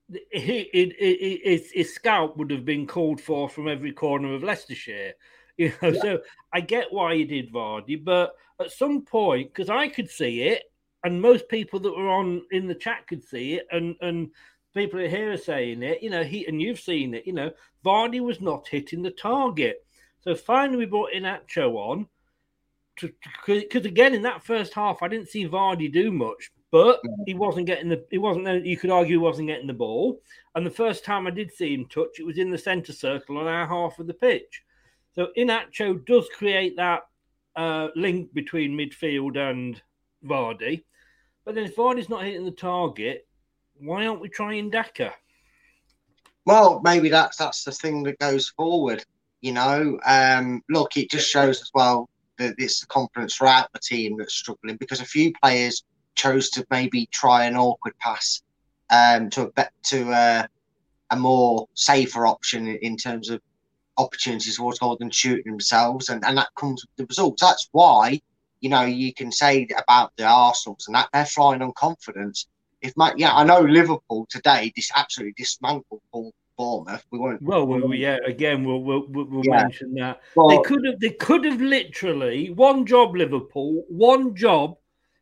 he, 0.09 0.69
it, 0.73 0.95
it, 0.97 1.41
his, 1.43 1.71
his 1.71 1.93
scout 1.93 2.37
would 2.37 2.51
have 2.51 2.65
been 2.65 2.87
called 2.87 3.19
for 3.19 3.49
from 3.49 3.67
every 3.67 3.91
corner 3.91 4.33
of 4.33 4.43
Leicestershire. 4.43 5.13
You 5.57 5.73
know, 5.81 5.91
so 5.91 6.19
I 6.53 6.61
get 6.61 6.93
why 6.93 7.15
he 7.15 7.25
did 7.25 7.51
Vardy, 7.51 8.01
but 8.01 8.33
at 8.61 8.71
some 8.71 9.03
point, 9.03 9.53
because 9.53 9.69
I 9.69 9.89
could 9.89 10.09
see 10.09 10.43
it, 10.43 10.63
and 11.03 11.21
most 11.21 11.47
people 11.49 11.79
that 11.79 11.95
were 11.95 12.09
on 12.09 12.41
in 12.51 12.67
the 12.67 12.75
chat 12.75 13.07
could 13.07 13.23
see 13.23 13.55
it, 13.55 13.67
and 13.71 13.95
and 14.01 14.31
people 14.73 14.99
here 14.99 15.31
are 15.31 15.37
saying 15.37 15.83
it. 15.83 16.01
You 16.03 16.09
know, 16.09 16.23
he 16.23 16.45
and 16.47 16.61
you've 16.61 16.79
seen 16.79 17.13
it. 17.13 17.25
You 17.25 17.33
know, 17.33 17.51
Vardy 17.85 18.19
was 18.19 18.41
not 18.41 18.67
hitting 18.67 19.01
the 19.01 19.11
target. 19.11 19.85
So 20.21 20.35
finally, 20.35 20.77
we 20.77 20.85
brought 20.85 21.13
Inacho 21.13 21.75
on 21.75 22.07
because 23.45 23.85
again 23.85 24.13
in 24.13 24.21
that 24.23 24.43
first 24.43 24.73
half, 24.73 25.01
I 25.01 25.07
didn't 25.07 25.29
see 25.29 25.47
Vardy 25.47 25.91
do 25.91 26.11
much. 26.11 26.51
but 26.71 27.01
he 27.25 27.33
wasn't 27.33 27.65
getting 27.65 27.89
the. 27.89 28.05
He 28.11 28.17
wasn't. 28.17 28.65
You 28.65 28.77
could 28.77 28.91
argue 28.91 29.13
he 29.13 29.17
wasn't 29.17 29.47
getting 29.47 29.67
the 29.67 29.73
ball. 29.73 30.21
And 30.55 30.65
the 30.65 30.71
first 30.71 31.03
time 31.03 31.25
I 31.25 31.31
did 31.31 31.51
see 31.51 31.73
him 31.73 31.85
touch, 31.87 32.19
it 32.19 32.25
was 32.25 32.37
in 32.37 32.51
the 32.51 32.57
centre 32.57 32.93
circle 32.93 33.37
on 33.37 33.47
our 33.47 33.67
half 33.67 33.99
of 33.99 34.07
the 34.07 34.13
pitch. 34.13 34.63
So 35.15 35.27
Iheanacho 35.37 36.05
does 36.05 36.29
create 36.29 36.75
that 36.77 37.07
uh, 37.55 37.87
link 37.95 38.33
between 38.33 38.77
midfield 38.77 39.37
and 39.37 39.81
Vardy. 40.23 40.83
But 41.49 41.55
then 41.55 41.63
if 41.63 41.75
Vardy's 41.75 42.09
not 42.09 42.23
hitting 42.23 42.45
the 42.45 42.51
target, 42.51 43.27
why 43.79 44.05
aren't 44.05 44.21
we 44.21 44.29
trying 44.29 44.69
Daka? 44.69 45.15
Well, 46.45 46.79
maybe 46.83 47.09
that's 47.09 47.37
that's 47.37 47.63
the 47.63 47.71
thing 47.71 48.03
that 48.03 48.19
goes 48.19 48.49
forward. 48.49 49.03
You 49.41 49.53
know, 49.53 49.99
um, 50.05 50.61
look, 50.69 50.95
it 50.95 51.09
just 51.09 51.27
shows 51.27 51.59
as 51.59 51.71
well 51.73 52.07
that 52.37 52.53
it's 52.59 52.81
the 52.81 52.85
confidence 52.85 53.35
throughout 53.35 53.73
the 53.73 53.79
team 53.79 54.15
that's 54.15 54.35
struggling 54.35 54.75
because 54.75 55.01
a 55.01 55.05
few 55.05 55.33
players 55.41 55.83
chose 56.13 56.51
to 56.51 56.67
maybe 56.69 57.07
try 57.07 57.45
an 57.45 57.57
awkward 57.57 57.97
pass 57.97 58.43
um, 58.91 59.31
to 59.31 59.51
a 59.57 59.67
to 59.85 60.11
a, 60.11 61.17
more 61.17 61.67
safer 61.73 62.27
option 62.27 62.67
in 62.67 62.95
terms 62.95 63.31
of 63.31 63.41
opportunities 63.97 64.57
towards 64.57 64.77
goal 64.77 64.97
than 64.97 65.09
shooting 65.09 65.51
themselves, 65.51 66.09
and, 66.09 66.23
and 66.25 66.37
that 66.37 66.53
comes 66.53 66.85
with 66.85 66.95
the 66.97 67.05
results. 67.07 67.41
That's 67.41 67.69
why 67.71 68.21
you 68.61 68.69
know 68.69 68.83
you 68.83 69.13
can 69.13 69.31
say 69.31 69.67
about 69.77 70.11
the 70.17 70.25
Arsenals 70.25 70.85
and 70.87 70.95
that 70.95 71.09
they're 71.13 71.25
flying 71.25 71.61
on 71.61 71.73
confidence. 71.73 72.47
If 72.81 72.95
my 72.95 73.13
yeah, 73.17 73.33
I 73.33 73.43
know 73.43 73.61
Liverpool 73.61 74.27
today 74.29 74.71
this 74.75 74.91
absolutely 74.95 75.33
dismantled 75.37 76.01
Paul 76.11 76.33
Bournemouth. 76.59 77.05
We 77.09 77.19
won't. 77.19 77.41
Well, 77.41 77.65
well, 77.65 77.93
yeah. 77.93 78.17
Again, 78.27 78.65
we'll 78.65 78.81
we'll, 78.81 79.07
we'll 79.07 79.45
yeah. 79.45 79.63
mention 79.63 79.93
that 79.95 80.21
they 80.49 80.59
could 80.63 80.85
have 80.85 80.99
they 80.99 81.11
could 81.11 81.45
have 81.45 81.61
literally 81.61 82.51
one 82.51 82.85
job 82.85 83.15
Liverpool, 83.15 83.85
one 83.87 84.35
job. 84.35 84.75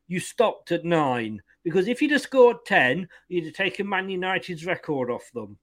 You 0.09 0.19
stopped 0.19 0.71
at 0.71 0.85
nine 0.85 1.41
because 1.63 1.87
if 1.87 2.01
you'd 2.01 2.11
have 2.11 2.21
scored 2.21 2.65
ten, 2.65 3.07
you'd 3.27 3.45
have 3.45 3.53
taken 3.53 3.87
Man 3.87 4.09
United's 4.09 4.65
record 4.65 5.11
off 5.11 5.29
them. 5.33 5.57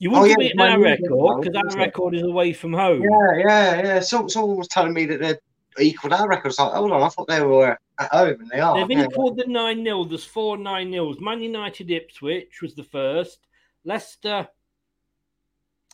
You 0.00 0.10
oh, 0.14 0.20
wouldn't 0.20 0.38
oh, 0.38 0.42
yeah, 0.42 0.48
beat 0.52 0.60
our 0.60 0.80
record 0.80 1.42
because 1.42 1.56
our 1.56 1.78
record 1.78 2.14
is 2.14 2.22
away 2.22 2.52
from 2.52 2.72
home. 2.72 3.02
Yeah, 3.02 3.38
yeah, 3.38 3.82
yeah. 3.82 4.00
So, 4.00 4.26
someone 4.26 4.56
was 4.56 4.68
telling 4.68 4.92
me 4.92 5.06
that 5.06 5.20
they're 5.20 5.38
equal 5.78 6.14
our 6.14 6.28
records. 6.28 6.58
Like, 6.58 6.72
hold 6.72 6.92
on, 6.92 7.02
I 7.02 7.08
thought 7.08 7.28
they 7.28 7.42
were 7.42 7.78
at 7.98 8.10
home, 8.10 8.40
and 8.40 8.50
they 8.50 8.60
are. 8.60 8.86
They've 8.86 8.98
equalled 8.98 9.36
the 9.36 9.46
nine 9.46 9.84
0 9.84 10.04
There's 10.04 10.24
four 10.24 10.56
nine 10.56 10.90
nils. 10.90 11.20
Man 11.20 11.40
United, 11.40 11.90
Ipswich 11.90 12.60
was 12.62 12.74
the 12.74 12.84
first. 12.84 13.46
Leicester, 13.84 14.48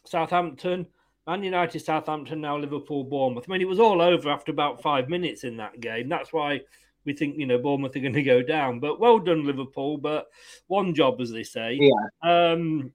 Southampton, 0.04 0.86
Man 1.26 1.42
United, 1.42 1.80
Southampton, 1.80 2.40
now 2.40 2.56
Liverpool, 2.56 3.04
Bournemouth. 3.04 3.44
I 3.48 3.52
mean, 3.52 3.60
it 3.60 3.68
was 3.68 3.80
all 3.80 4.00
over 4.00 4.30
after 4.30 4.52
about 4.52 4.82
five 4.82 5.08
minutes 5.08 5.44
in 5.44 5.56
that 5.58 5.80
game. 5.80 6.08
That's 6.08 6.32
why 6.32 6.60
we 7.04 7.12
think 7.12 7.36
you 7.38 7.46
know 7.46 7.58
Bournemouth 7.58 7.96
are 7.96 8.00
going 8.00 8.12
to 8.12 8.22
go 8.22 8.42
down. 8.42 8.80
But 8.80 9.00
well 9.00 9.18
done, 9.18 9.46
Liverpool. 9.46 9.98
But 9.98 10.26
one 10.66 10.94
job, 10.94 11.20
as 11.20 11.30
they 11.30 11.44
say. 11.44 11.78
Yeah. 11.80 12.52
Um, 12.52 12.92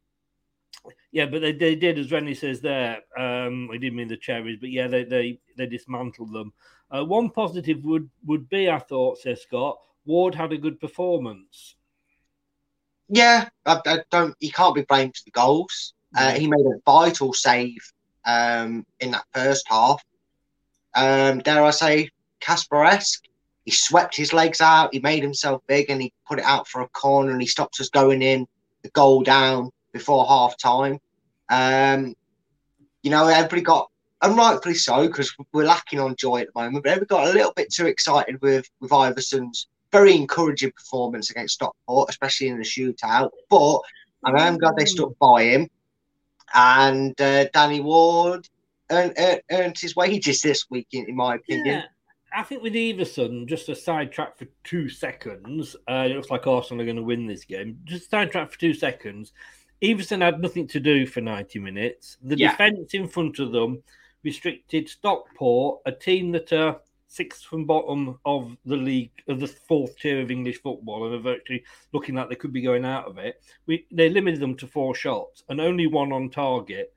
yeah, 1.11 1.25
but 1.25 1.41
they, 1.41 1.51
they 1.51 1.75
did, 1.75 1.99
as 1.99 2.11
Rennie 2.11 2.33
says 2.33 2.61
there. 2.61 3.01
Um, 3.17 3.69
I 3.71 3.77
didn't 3.77 3.97
mean 3.97 4.07
the 4.07 4.17
cherries, 4.17 4.59
but 4.59 4.69
yeah, 4.69 4.87
they 4.87 5.03
they, 5.03 5.39
they 5.57 5.65
dismantled 5.65 6.31
them. 6.31 6.53
Uh, 6.89 7.03
one 7.03 7.29
positive 7.29 7.83
would 7.83 8.09
would 8.25 8.47
be, 8.49 8.69
I 8.69 8.79
thought, 8.79 9.19
says 9.19 9.41
Scott. 9.41 9.77
Ward 10.05 10.33
had 10.33 10.53
a 10.53 10.57
good 10.57 10.79
performance. 10.79 11.75
Yeah, 13.09 13.49
I, 13.65 13.81
I 13.85 13.99
don't. 14.09 14.35
He 14.39 14.51
can't 14.51 14.73
be 14.73 14.83
blamed 14.83 15.17
for 15.17 15.23
the 15.25 15.31
goals. 15.31 15.93
Uh, 16.15 16.31
he 16.31 16.47
made 16.47 16.65
a 16.65 16.79
vital 16.85 17.33
save 17.33 17.81
um, 18.25 18.85
in 18.99 19.11
that 19.11 19.25
first 19.33 19.65
half. 19.67 20.03
Um, 20.93 21.39
dare 21.39 21.63
I 21.63 21.71
say, 21.71 22.09
Kasper-esque. 22.41 23.23
He 23.63 23.71
swept 23.71 24.15
his 24.15 24.33
legs 24.33 24.59
out. 24.59 24.93
He 24.93 24.99
made 24.99 25.23
himself 25.23 25.61
big, 25.67 25.89
and 25.89 26.01
he 26.01 26.11
put 26.27 26.39
it 26.39 26.45
out 26.45 26.67
for 26.67 26.81
a 26.81 26.89
corner, 26.89 27.31
and 27.31 27.41
he 27.41 27.47
stopped 27.47 27.79
us 27.79 27.89
going 27.89 28.21
in. 28.21 28.47
The 28.83 28.89
goal 28.89 29.23
down 29.23 29.71
before 29.91 30.25
half 30.27 30.57
time. 30.57 30.99
Um, 31.49 32.15
you 33.03 33.11
know, 33.11 33.27
everybody 33.27 33.61
got, 33.61 33.89
and 34.21 34.37
rightfully 34.37 34.75
so, 34.75 35.07
because 35.07 35.35
we're 35.53 35.65
lacking 35.65 35.99
on 35.99 36.15
joy 36.15 36.41
at 36.41 36.47
the 36.53 36.61
moment, 36.61 36.83
but 36.83 36.91
everybody 36.91 37.07
got 37.07 37.27
a 37.27 37.33
little 37.33 37.53
bit 37.53 37.73
too 37.73 37.87
excited 37.87 38.41
with 38.41 38.69
with 38.79 38.91
Iversen's 38.91 39.67
very 39.91 40.15
encouraging 40.15 40.71
performance 40.71 41.29
against 41.29 41.55
Stockport, 41.55 42.09
especially 42.09 42.47
in 42.47 42.57
the 42.57 42.63
shootout. 42.63 43.31
But 43.49 43.79
I 44.23 44.47
am 44.47 44.57
glad 44.57 44.75
they 44.77 44.85
stuck 44.85 45.17
by 45.19 45.43
him. 45.43 45.69
And 46.53 47.19
uh, 47.19 47.45
Danny 47.53 47.81
Ward 47.81 48.47
earned, 48.89 49.41
earned, 49.51 49.77
his 49.77 49.95
wages 49.95 50.41
this 50.41 50.69
week, 50.69 50.87
in, 50.91 51.07
in 51.07 51.15
my 51.15 51.35
opinion. 51.35 51.65
Yeah. 51.65 51.83
I 52.33 52.43
think 52.43 52.63
with 52.63 52.73
Iversen, 52.73 53.45
just 53.47 53.67
a 53.67 53.75
sidetrack 53.75 54.37
for 54.37 54.47
two 54.63 54.87
seconds. 54.87 55.75
Uh, 55.89 56.07
it 56.09 56.15
looks 56.15 56.29
like 56.29 56.47
Arsenal 56.47 56.81
are 56.81 56.85
going 56.85 56.95
to 56.95 57.03
win 57.03 57.27
this 57.27 57.43
game. 57.43 57.79
Just 57.83 58.09
sidetrack 58.09 58.51
for 58.51 58.59
two 58.59 58.73
seconds. 58.73 59.33
Iversen 59.81 60.21
had 60.21 60.41
nothing 60.41 60.67
to 60.67 60.79
do 60.79 61.05
for 61.05 61.21
90 61.21 61.59
minutes. 61.59 62.17
The 62.21 62.37
yeah. 62.37 62.51
defence 62.51 62.93
in 62.93 63.07
front 63.07 63.39
of 63.39 63.51
them 63.51 63.81
restricted 64.23 64.87
Stockport, 64.87 65.81
a 65.85 65.91
team 65.91 66.31
that 66.33 66.53
are 66.53 66.79
sixth 67.07 67.43
from 67.43 67.65
bottom 67.65 68.17
of 68.25 68.55
the 68.65 68.77
league 68.77 69.11
of 69.27 69.39
the 69.39 69.47
fourth 69.47 69.97
tier 69.97 70.21
of 70.21 70.31
English 70.31 70.61
football 70.61 71.05
and 71.05 71.15
are 71.15 71.19
virtually 71.19 71.63
looking 71.91 72.15
like 72.15 72.29
they 72.29 72.35
could 72.35 72.53
be 72.53 72.61
going 72.61 72.85
out 72.85 73.05
of 73.05 73.17
it. 73.17 73.41
We 73.65 73.85
they 73.91 74.09
limited 74.09 74.39
them 74.39 74.55
to 74.57 74.67
four 74.67 74.95
shots 74.95 75.43
and 75.49 75.59
only 75.59 75.87
one 75.87 76.13
on 76.13 76.29
target. 76.29 76.93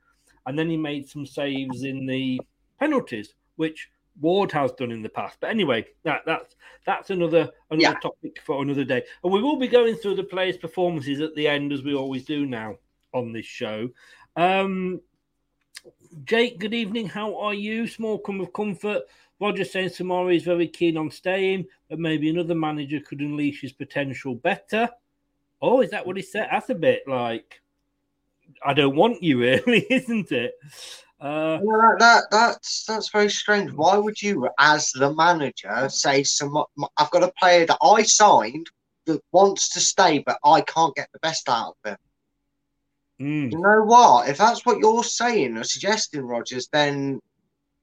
And 0.47 0.59
then 0.59 0.69
he 0.69 0.77
made 0.77 1.09
some 1.09 1.27
saves 1.27 1.85
in 1.85 2.07
the 2.07 2.41
penalties, 2.79 3.35
which 3.57 3.89
Ward 4.21 4.53
has 4.53 4.73
done 4.73 4.91
in 4.91 5.03
the 5.03 5.09
past. 5.09 5.39
But 5.41 5.51
anyway, 5.51 5.87
that 6.05 6.23
that's 6.27 6.57
that's 6.87 7.11
another 7.11 7.51
another 7.71 7.95
yeah. 7.95 8.01
topic 8.01 8.41
for 8.45 8.63
another 8.63 8.85
day. 8.85 9.03
And 9.23 9.33
we 9.33 9.43
will 9.43 9.57
be 9.57 9.69
going 9.69 9.97
through 9.97 10.17
the 10.17 10.25
players' 10.25 10.57
performances 10.57 11.21
at 11.21 11.35
the 11.35 11.49
end 11.49 11.73
as 11.73 11.83
we 11.83 11.95
always 11.95 12.25
do 12.25 12.47
now 12.47 12.77
on 13.13 13.33
this 13.33 13.47
show. 13.47 13.89
Um, 14.37 15.01
Jake, 16.25 16.59
good 16.59 16.75
evening. 16.75 17.09
How 17.09 17.37
are 17.39 17.55
you? 17.55 17.87
Small 17.87 18.19
come 18.19 18.41
of 18.41 18.53
comfort 18.53 19.03
Roger 19.41 19.65
saying 19.65 19.91
Soumaré 19.91 20.37
is 20.37 20.45
very 20.45 20.69
keen 20.69 20.97
on 20.97 21.11
staying, 21.11 21.67
but 21.89 21.99
maybe 21.99 22.31
another 22.31 22.55
manager 22.55 23.01
could 23.01 23.21
unleash 23.21 23.61
his 23.61 23.73
potential 23.73 24.35
better. 24.35 24.89
Oh, 25.61 25.81
is 25.81 25.91
that 25.91 26.07
what 26.07 26.17
he 26.17 26.23
said? 26.23 26.49
That's 26.51 26.71
a 26.71 26.75
bit 26.75 27.03
like 27.07 27.61
I 28.65 28.75
don't 28.75 28.97
want 28.97 29.23
you, 29.23 29.41
really, 29.41 29.87
isn't 29.91 30.31
it? 30.33 30.55
Uh, 31.25 31.57
that, 31.57 31.97
that, 32.01 32.25
that's 32.31 32.85
that's 32.85 33.09
very 33.09 33.31
strange. 33.31 33.73
Why 33.73 33.97
would 33.97 34.21
you, 34.21 34.47
as 34.59 34.91
the 34.91 35.15
manager, 35.15 35.89
say 35.89 36.23
some? 36.23 36.63
I've 36.99 37.11
got 37.11 37.23
a 37.23 37.33
player 37.39 37.65
that 37.65 37.79
I 37.83 38.03
signed 38.03 38.67
that 39.07 39.23
wants 39.33 39.71
to 39.71 39.81
stay, 39.81 40.19
but 40.19 40.39
I 40.45 40.61
can't 40.61 40.95
get 40.95 41.09
the 41.15 41.19
best 41.21 41.49
out 41.49 41.77
of 41.83 41.93
him. 41.93 41.99
Mm. 43.23 43.53
You 43.53 43.59
know 43.59 43.85
what? 43.85 44.29
If 44.29 44.37
that's 44.37 44.67
what 44.67 44.81
you're 44.81 45.03
saying 45.03 45.57
or 45.57 45.65
suggesting, 45.65 46.21
Rodgers, 46.21 46.69
then 46.71 47.21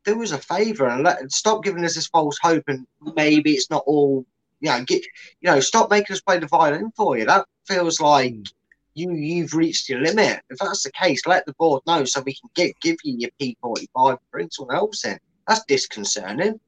do 0.04 0.21
us 0.21 0.34
a 0.34 0.38
favour 0.38 0.88
and 0.88 1.04
let 1.04 1.32
stop 1.32 1.63
giving 1.63 1.84
us 1.84 1.95
this 1.95 2.08
false 2.08 2.38
hope 2.43 2.65
and 2.67 2.86
maybe 3.15 3.54
it's 3.54 3.69
not 3.69 3.84
all 3.86 4.25
you 4.60 4.69
know 4.69 4.84
get 4.84 5.04
you 5.41 5.51
know 5.51 5.60
stop 5.60 5.91
making 5.91 6.13
us 6.13 6.21
play 6.21 6.39
the 6.39 6.47
violin 6.47 6.91
for 6.95 7.19
you 7.19 7.25
that 7.25 7.45
feels 7.67 7.99
like 7.99 8.34
mm. 8.34 8.51
You 8.93 9.12
you've 9.13 9.54
reached 9.54 9.89
your 9.89 10.01
limit 10.01 10.41
if 10.49 10.58
that's 10.60 10.84
the 10.84 10.91
case 10.91 11.25
let 11.25 11.45
the 11.45 11.54
board 11.54 11.82
know 11.88 12.04
so 12.06 12.21
we 12.21 12.34
can 12.34 12.49
get 12.56 12.80
give 12.82 12.97
you 13.04 13.15
your 13.17 13.56
p45 13.63 14.17
bring 14.32 14.49
someone 14.51 14.75
else 14.75 15.06
in 15.06 15.17
that's 15.47 15.63
disconcerting 15.65 16.60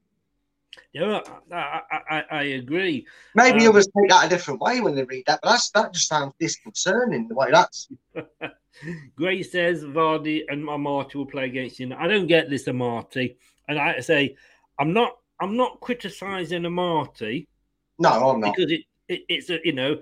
yeah, 0.93 1.21
I, 1.51 1.81
I, 2.09 2.23
I 2.29 2.43
agree. 2.43 3.05
Maybe 3.36 3.63
um, 3.63 3.69
others 3.69 3.88
take 3.88 4.09
that 4.09 4.27
a 4.27 4.29
different 4.29 4.62
way 4.62 4.79
when 4.79 4.95
they 4.95 5.03
read 5.03 5.23
that, 5.27 5.39
but 5.41 5.49
that's 5.49 5.71
that 5.71 5.93
just 5.93 6.07
sounds 6.07 6.33
disconcerting 6.39 7.27
the 7.27 7.36
way 7.36 7.49
that's. 7.51 7.89
Gray 9.15 9.43
says 9.43 9.83
Vardy 9.83 10.43
and 10.49 10.63
Amartey 10.63 11.15
will 11.15 11.25
play 11.25 11.45
against 11.45 11.79
you. 11.79 11.93
I 11.97 12.07
don't 12.07 12.27
get 12.27 12.49
this 12.49 12.65
Amartey, 12.65 13.36
and 13.67 13.79
I 13.79 13.99
say 13.99 14.36
I'm 14.79 14.93
not. 14.93 15.17
I'm 15.39 15.57
not 15.57 15.79
criticizing 15.79 16.63
Amartey. 16.63 17.47
No, 17.99 18.29
I'm 18.29 18.39
not 18.39 18.55
because 18.55 18.71
it, 18.71 18.81
it 19.07 19.21
it's 19.27 19.49
a 19.49 19.59
you 19.63 19.73
know. 19.73 19.99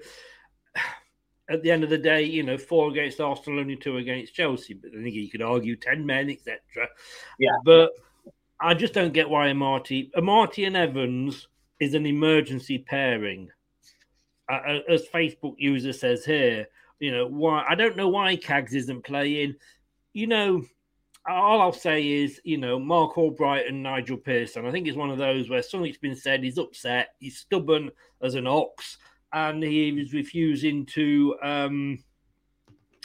At 1.52 1.64
the 1.64 1.72
end 1.72 1.84
of 1.84 1.90
the 1.90 1.98
day, 1.98 2.24
you 2.24 2.44
know, 2.44 2.58
four 2.58 2.90
against 2.90 3.20
Arsenal, 3.20 3.60
only 3.60 3.76
two 3.76 3.98
against 3.98 4.34
Chelsea. 4.34 4.74
But 4.74 4.92
I 4.98 5.04
think 5.04 5.16
you 5.16 5.30
could 5.30 5.42
argue 5.42 5.76
ten 5.76 6.06
men, 6.06 6.30
etc. 6.30 6.60
Yeah, 7.40 7.50
but 7.66 7.92
I 8.60 8.74
just 8.74 8.94
don't 8.94 9.14
get 9.14 9.30
why 9.30 9.48
Amartey, 9.48 10.12
Amartey 10.14 10.68
and 10.68 10.78
Evans 10.78 11.48
is 11.80 11.94
an 11.94 12.06
emergency 12.06 12.78
pairing. 12.78 13.50
Uh, 14.48 14.80
as 14.90 15.08
Facebook 15.14 15.56
user 15.58 15.94
says 15.94 16.24
here, 16.24 16.68
you 17.00 17.12
know 17.12 17.28
why 17.28 17.66
I 17.68 17.76
don't 17.76 17.98
know 17.98 18.10
why 18.10 18.38
Cags 18.38 18.74
isn't 18.74 19.04
playing. 19.04 19.56
You 20.14 20.28
know, 20.28 20.64
all 21.28 21.62
I'll 21.62 21.72
say 21.72 22.08
is, 22.08 22.42
you 22.44 22.58
know, 22.58 22.80
Marc 22.80 23.16
Albrighton 23.16 23.70
and 23.70 23.84
Nigel 23.84 24.18
Pearson. 24.18 24.66
I 24.66 24.72
think 24.72 24.88
it's 24.88 24.98
one 24.98 25.12
of 25.12 25.18
those 25.18 25.50
where 25.50 25.62
something's 25.62 25.98
been 25.98 26.16
said. 26.16 26.44
He's 26.44 26.58
upset. 26.58 27.10
He's 27.20 27.38
stubborn 27.38 27.92
as 28.22 28.36
an 28.36 28.48
ox, 28.48 28.98
and 29.34 29.64
he 29.64 29.92
was 29.92 30.14
refusing 30.14 30.86
to 30.88 31.36
um, 31.42 32.04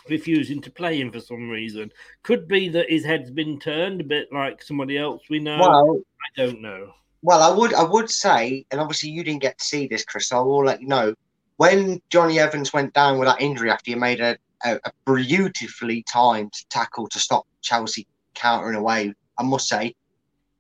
refusing 0.08 0.60
to 0.62 0.70
play 0.70 1.00
him 1.00 1.10
for 1.10 1.20
some 1.20 1.48
reason. 1.48 1.92
Could 2.22 2.48
be 2.48 2.68
that 2.70 2.90
his 2.90 3.04
head's 3.04 3.30
been 3.30 3.58
turned 3.58 4.00
a 4.00 4.04
bit 4.04 4.32
like 4.32 4.62
somebody 4.62 4.98
else 4.98 5.22
we 5.30 5.38
know. 5.38 5.58
Well, 5.58 6.00
I 6.00 6.42
don't 6.44 6.60
know. 6.60 6.92
Well, 7.22 7.42
I 7.42 7.56
would 7.56 7.74
I 7.74 7.82
would 7.82 8.10
say, 8.10 8.66
and 8.70 8.80
obviously 8.80 9.10
you 9.10 9.24
didn't 9.24 9.42
get 9.42 9.58
to 9.58 9.64
see 9.64 9.86
this, 9.86 10.04
Chris. 10.04 10.28
So 10.28 10.38
I 10.38 10.42
will 10.42 10.64
let 10.64 10.80
you 10.80 10.88
know 10.88 11.14
when 11.56 12.00
Jonny 12.10 12.38
Evans 12.38 12.72
went 12.72 12.92
down 12.92 13.18
with 13.18 13.28
that 13.28 13.40
injury 13.40 13.70
after 13.70 13.90
he 13.90 13.94
made 13.96 14.20
a, 14.20 14.36
a, 14.64 14.78
a 14.84 14.92
beautifully 15.06 16.04
timed 16.04 16.52
tackle 16.70 17.08
to 17.08 17.18
stop 17.18 17.46
Chelsea 17.62 18.06
countering 18.34 18.76
away. 18.76 19.14
I 19.38 19.42
must 19.42 19.68
say, 19.68 19.94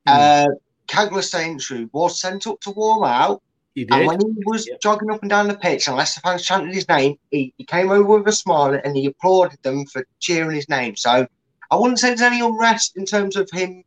Mm. 0.08 0.12
uh, 0.12 0.46
Caglar 0.86 1.20
Soyuncu 1.22 1.90
was 1.92 2.20
sent 2.20 2.46
up 2.46 2.60
to 2.60 2.70
warm 2.70 3.02
out. 3.02 3.42
He 3.76 3.86
And 3.90 4.06
when 4.06 4.18
he 4.20 4.42
was 4.46 4.66
Yep. 4.66 4.80
jogging 4.80 5.10
up 5.10 5.20
and 5.22 5.30
down 5.30 5.48
the 5.48 5.54
pitch, 5.56 5.86
and 5.86 5.96
Leicester 5.96 6.20
fans 6.22 6.44
chanted 6.44 6.74
his 6.74 6.88
name, 6.88 7.16
he, 7.30 7.54
he 7.58 7.64
came 7.64 7.90
over 7.90 8.18
with 8.18 8.26
a 8.28 8.32
smile 8.32 8.80
and 8.82 8.96
he 8.96 9.06
applauded 9.06 9.58
them 9.62 9.86
for 9.86 10.04
cheering 10.20 10.56
his 10.56 10.68
name. 10.68 10.96
So 10.96 11.26
I 11.70 11.76
wouldn't 11.76 12.00
say 12.00 12.08
there's 12.08 12.22
any 12.22 12.40
unrest 12.40 12.96
in 12.96 13.04
terms 13.04 13.36
of 13.36 13.48
him 13.52 13.84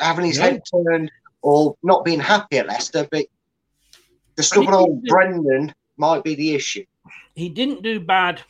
having 0.00 0.26
his 0.26 0.38
No. 0.38 0.44
head 0.44 0.62
turned 0.72 1.12
or 1.42 1.76
not 1.82 2.04
being 2.04 2.20
happy 2.20 2.58
at 2.58 2.66
Leicester, 2.66 3.06
but 3.10 3.26
the 4.36 4.42
stubborn 4.42 4.74
old 4.74 5.02
Brendan 5.04 5.74
might 5.98 6.24
be 6.24 6.34
the 6.34 6.54
issue. 6.54 6.84
he 7.34 7.48
didn't 7.50 7.82
do 7.82 8.00
bad 8.00 8.42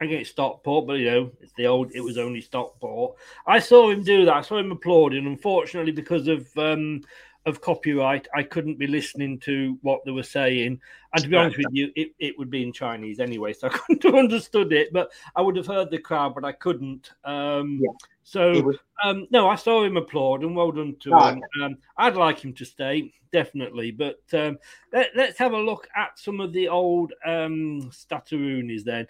against 0.00 0.32
Stockport, 0.32 0.86
but 0.86 0.94
you 0.94 1.10
know, 1.10 1.30
it's 1.40 1.52
the 1.56 1.66
old 1.66 1.90
it 1.94 2.00
was 2.00 2.18
only 2.18 2.40
Stockport. 2.40 3.16
I 3.46 3.58
saw 3.60 3.90
him 3.90 4.02
do 4.02 4.24
that. 4.26 4.34
I 4.34 4.40
saw 4.42 4.58
him 4.58 4.72
applauding. 4.72 5.26
Unfortunately, 5.26 5.92
because 5.92 6.28
of 6.28 6.48
um 6.56 7.02
of 7.46 7.60
copyright, 7.60 8.26
I 8.34 8.42
couldn't 8.42 8.78
be 8.78 8.86
listening 8.86 9.38
to 9.40 9.78
what 9.82 10.00
they 10.04 10.10
were 10.10 10.22
saying. 10.22 10.80
And 11.12 11.22
to 11.22 11.28
be 11.28 11.36
honest 11.36 11.58
with 11.58 11.66
you, 11.72 11.90
it, 11.94 12.12
it 12.18 12.38
would 12.38 12.50
be 12.50 12.62
in 12.62 12.72
Chinese 12.72 13.20
anyway, 13.20 13.52
so 13.52 13.68
I 13.68 13.70
couldn't 13.76 14.02
have 14.02 14.14
understood 14.14 14.72
it, 14.72 14.92
but 14.92 15.12
I 15.36 15.42
would 15.42 15.56
have 15.56 15.66
heard 15.66 15.90
the 15.90 15.98
crowd, 15.98 16.34
but 16.34 16.44
I 16.44 16.52
couldn't. 16.52 17.12
Um 17.24 17.80
Yeah. 17.82 17.90
so 18.22 18.62
was- 18.62 18.78
um, 19.02 19.26
no, 19.30 19.48
I 19.48 19.56
saw 19.56 19.84
him 19.84 19.96
applaud 19.96 20.42
and 20.42 20.56
well 20.56 20.70
done 20.70 20.96
to 21.00 21.12
Oh, 21.12 21.28
him. 21.28 21.42
Um, 21.60 21.76
I'd 21.98 22.16
like 22.16 22.38
him 22.38 22.54
to 22.54 22.64
stay, 22.64 23.12
definitely. 23.32 23.90
But 23.90 24.22
um, 24.32 24.56
let, 24.92 25.14
us 25.18 25.36
have 25.36 25.52
a 25.52 25.58
look 25.58 25.88
at 25.96 26.18
some 26.18 26.40
of 26.40 26.52
the 26.52 26.68
old 26.68 27.12
um, 27.26 27.90
Stataroonies 27.90 28.84
then. 28.84 29.06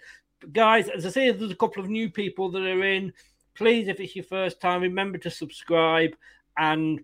Guys, 0.51 0.89
as 0.89 1.05
I 1.05 1.09
say, 1.09 1.31
there's 1.31 1.51
a 1.51 1.55
couple 1.55 1.83
of 1.83 1.89
new 1.89 2.09
people 2.09 2.49
that 2.51 2.63
are 2.63 2.83
in. 2.83 3.13
Please, 3.53 3.87
if 3.87 3.99
it's 3.99 4.15
your 4.15 4.25
first 4.25 4.59
time, 4.59 4.81
remember 4.81 5.17
to 5.19 5.29
subscribe. 5.29 6.15
And 6.57 7.01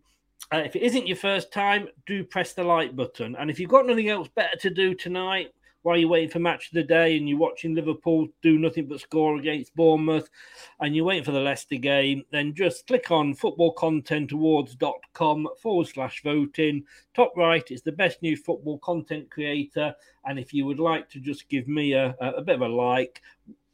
uh, 0.53 0.57
if 0.57 0.75
it 0.75 0.81
isn't 0.81 1.07
your 1.07 1.17
first 1.17 1.51
time, 1.51 1.87
do 2.05 2.23
press 2.23 2.53
the 2.53 2.63
like 2.63 2.95
button. 2.95 3.35
And 3.37 3.49
if 3.49 3.59
you've 3.59 3.69
got 3.69 3.85
nothing 3.85 4.09
else 4.09 4.27
better 4.27 4.57
to 4.57 4.69
do 4.69 4.93
tonight, 4.93 5.53
while 5.83 5.97
you're 5.97 6.09
waiting 6.09 6.29
for 6.29 6.39
match 6.39 6.67
of 6.67 6.73
the 6.73 6.83
day 6.83 7.17
and 7.17 7.27
you're 7.27 7.37
watching 7.37 7.73
Liverpool 7.73 8.27
do 8.41 8.59
nothing 8.59 8.87
but 8.87 8.99
score 8.99 9.37
against 9.37 9.75
Bournemouth 9.75 10.29
and 10.79 10.95
you're 10.95 11.05
waiting 11.05 11.23
for 11.23 11.31
the 11.31 11.39
Leicester 11.39 11.77
game, 11.77 12.23
then 12.31 12.53
just 12.53 12.85
click 12.87 13.09
on 13.09 13.33
footballcontentawards.com 13.35 15.47
forward 15.61 15.87
slash 15.87 16.21
voting. 16.23 16.83
Top 17.15 17.33
right 17.35 17.71
is 17.71 17.81
the 17.81 17.91
best 17.91 18.21
new 18.21 18.37
football 18.37 18.77
content 18.79 19.31
creator. 19.31 19.95
And 20.25 20.37
if 20.37 20.53
you 20.53 20.65
would 20.65 20.79
like 20.79 21.09
to 21.09 21.19
just 21.19 21.49
give 21.49 21.67
me 21.67 21.93
a, 21.93 22.15
a, 22.21 22.29
a 22.33 22.41
bit 22.41 22.55
of 22.55 22.61
a 22.61 22.67
like, 22.67 23.21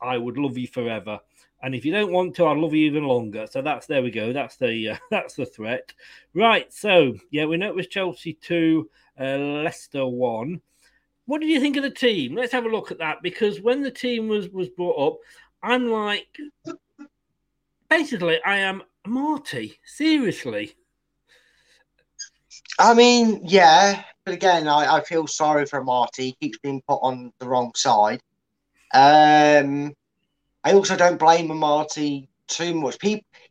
I 0.01 0.17
would 0.17 0.37
love 0.37 0.57
you 0.57 0.67
forever. 0.67 1.19
And 1.61 1.73
if 1.73 1.85
you 1.85 1.91
don't 1.91 2.11
want 2.11 2.35
to, 2.35 2.45
I'll 2.45 2.61
love 2.61 2.73
you 2.73 2.85
even 2.85 3.03
longer. 3.03 3.47
So 3.49 3.61
that's 3.61 3.87
there 3.87 4.03
we 4.03 4.11
go. 4.11 4.31
That's 4.31 4.57
the 4.57 4.89
uh, 4.89 4.97
that's 5.11 5.35
the 5.35 5.45
threat. 5.45 5.93
Right. 6.33 6.71
So 6.71 7.15
yeah, 7.31 7.45
we 7.45 7.57
know 7.57 7.69
it 7.69 7.75
was 7.75 7.87
Chelsea 7.87 8.33
two, 8.33 8.89
uh, 9.19 9.37
Leicester 9.37 10.05
one. 10.05 10.61
What 11.25 11.41
did 11.41 11.49
you 11.49 11.59
think 11.59 11.75
of 11.75 11.83
the 11.83 11.89
team? 11.89 12.35
Let's 12.35 12.53
have 12.53 12.65
a 12.65 12.69
look 12.69 12.91
at 12.91 12.99
that 12.99 13.21
because 13.21 13.59
when 13.59 13.81
the 13.81 13.91
team 13.91 14.27
was 14.27 14.49
was 14.49 14.69
brought 14.69 15.13
up, 15.13 15.19
I'm 15.63 15.87
like, 15.87 16.27
basically, 17.89 18.39
I 18.45 18.57
am 18.57 18.83
Marty. 19.05 19.79
Seriously, 19.83 20.75
I 22.79 22.93
mean, 22.93 23.41
yeah, 23.43 24.03
but 24.23 24.33
again, 24.35 24.67
I, 24.67 24.97
I 24.97 25.03
feel 25.03 25.25
sorry 25.25 25.65
for 25.65 25.83
Marty. 25.83 26.35
He 26.39 26.47
keeps 26.47 26.59
being 26.59 26.81
put 26.87 26.99
on 27.01 27.33
the 27.39 27.47
wrong 27.47 27.71
side. 27.75 28.21
Um, 28.93 29.93
I 30.67 30.73
also 30.73 30.97
don't 30.97 31.17
blame 31.17 31.47
Marty 31.55 32.27
too 32.49 32.75
much. 32.75 32.97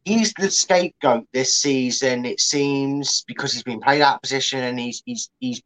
He's 0.04 0.34
the 0.34 0.50
scapegoat 0.50 1.26
this 1.32 1.56
season. 1.56 2.26
It 2.26 2.40
seems 2.40 3.24
because 3.26 3.54
he's 3.54 3.62
been 3.62 3.80
played 3.80 4.02
out 4.02 4.16
of 4.16 4.20
position 4.20 4.62
and 4.62 4.78
he's 4.78 5.02
he's 5.06 5.30
he's 5.40 5.62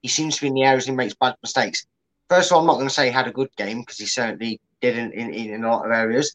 he 0.00 0.08
seems 0.08 0.36
to 0.36 0.40
be 0.40 0.46
in 0.46 0.54
the 0.54 0.62
areas 0.62 0.86
he 0.86 0.92
makes 0.92 1.14
bad 1.20 1.34
mistakes. 1.42 1.84
First 2.30 2.50
of 2.50 2.54
all, 2.54 2.60
I'm 2.62 2.66
not 2.66 2.76
going 2.76 2.88
to 2.88 2.94
say 2.94 3.04
he 3.08 3.12
had 3.12 3.26
a 3.26 3.32
good 3.32 3.54
game 3.58 3.80
because 3.80 3.98
he 3.98 4.06
certainly 4.06 4.62
didn't 4.80 5.12
in, 5.12 5.34
in, 5.34 5.50
in 5.50 5.64
a 5.64 5.68
lot 5.70 5.84
of 5.84 5.92
areas. 5.92 6.34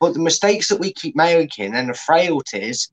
But 0.00 0.12
the 0.12 0.20
mistakes 0.20 0.68
that 0.68 0.80
we 0.80 0.92
keep 0.92 1.16
making 1.16 1.74
and 1.74 1.88
the 1.88 1.94
frailties 1.94 2.90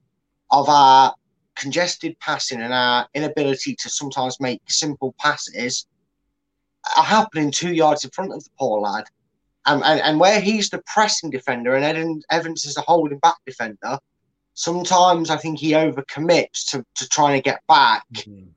of 0.51 0.69
our 0.69 1.13
congested 1.57 2.17
passing 2.21 2.61
and 2.61 2.73
our 2.73 3.05
inability 3.13 3.75
to 3.75 3.89
sometimes 3.89 4.39
make 4.39 4.61
simple 4.69 5.13
passes 5.19 5.87
are 6.95 7.03
happening 7.03 7.51
two 7.51 7.73
yards 7.73 8.05
in 8.05 8.11
front 8.11 8.31
of 8.31 8.41
the 8.41 8.49
poor 8.57 8.79
lad. 8.79 9.03
Um, 9.67 9.83
and, 9.85 10.01
and 10.01 10.19
where 10.19 10.39
he's 10.39 10.69
the 10.69 10.81
pressing 10.85 11.29
defender 11.29 11.75
and 11.75 11.85
Eden, 11.85 12.21
Evans 12.31 12.65
is 12.65 12.75
the 12.75 12.81
holding 12.81 13.19
back 13.19 13.35
defender, 13.45 13.99
sometimes 14.53 15.29
I 15.29 15.37
think 15.37 15.59
he 15.59 15.71
overcommits 15.71 16.71
to, 16.71 16.83
to 16.95 17.09
trying 17.09 17.37
to 17.37 17.43
get 17.43 17.59
back 17.67 18.03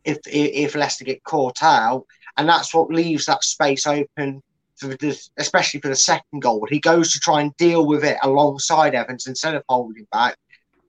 if, 0.05 0.19
if 0.27 0.51
if 0.73 0.75
Leicester 0.75 1.05
get 1.05 1.25
caught 1.25 1.63
out. 1.63 2.07
And 2.37 2.49
that's 2.49 2.73
what 2.73 2.91
leaves 2.91 3.27
that 3.27 3.45
space 3.45 3.87
open 3.87 4.41
for 4.77 4.87
the, 4.89 5.21
especially 5.37 5.81
for 5.81 5.89
the 5.89 5.97
second 5.97 6.41
goal. 6.41 6.67
He 6.71 6.81
goes 6.81 7.13
to 7.13 7.21
try 7.21 7.43
and 7.43 7.55
deal 7.57 7.87
with 7.87 8.05
it 8.05 8.17
alongside 8.23 8.95
Evans 8.95 9.27
instead 9.27 9.55
of 9.55 9.65
holding 9.69 10.07
back 10.13 10.37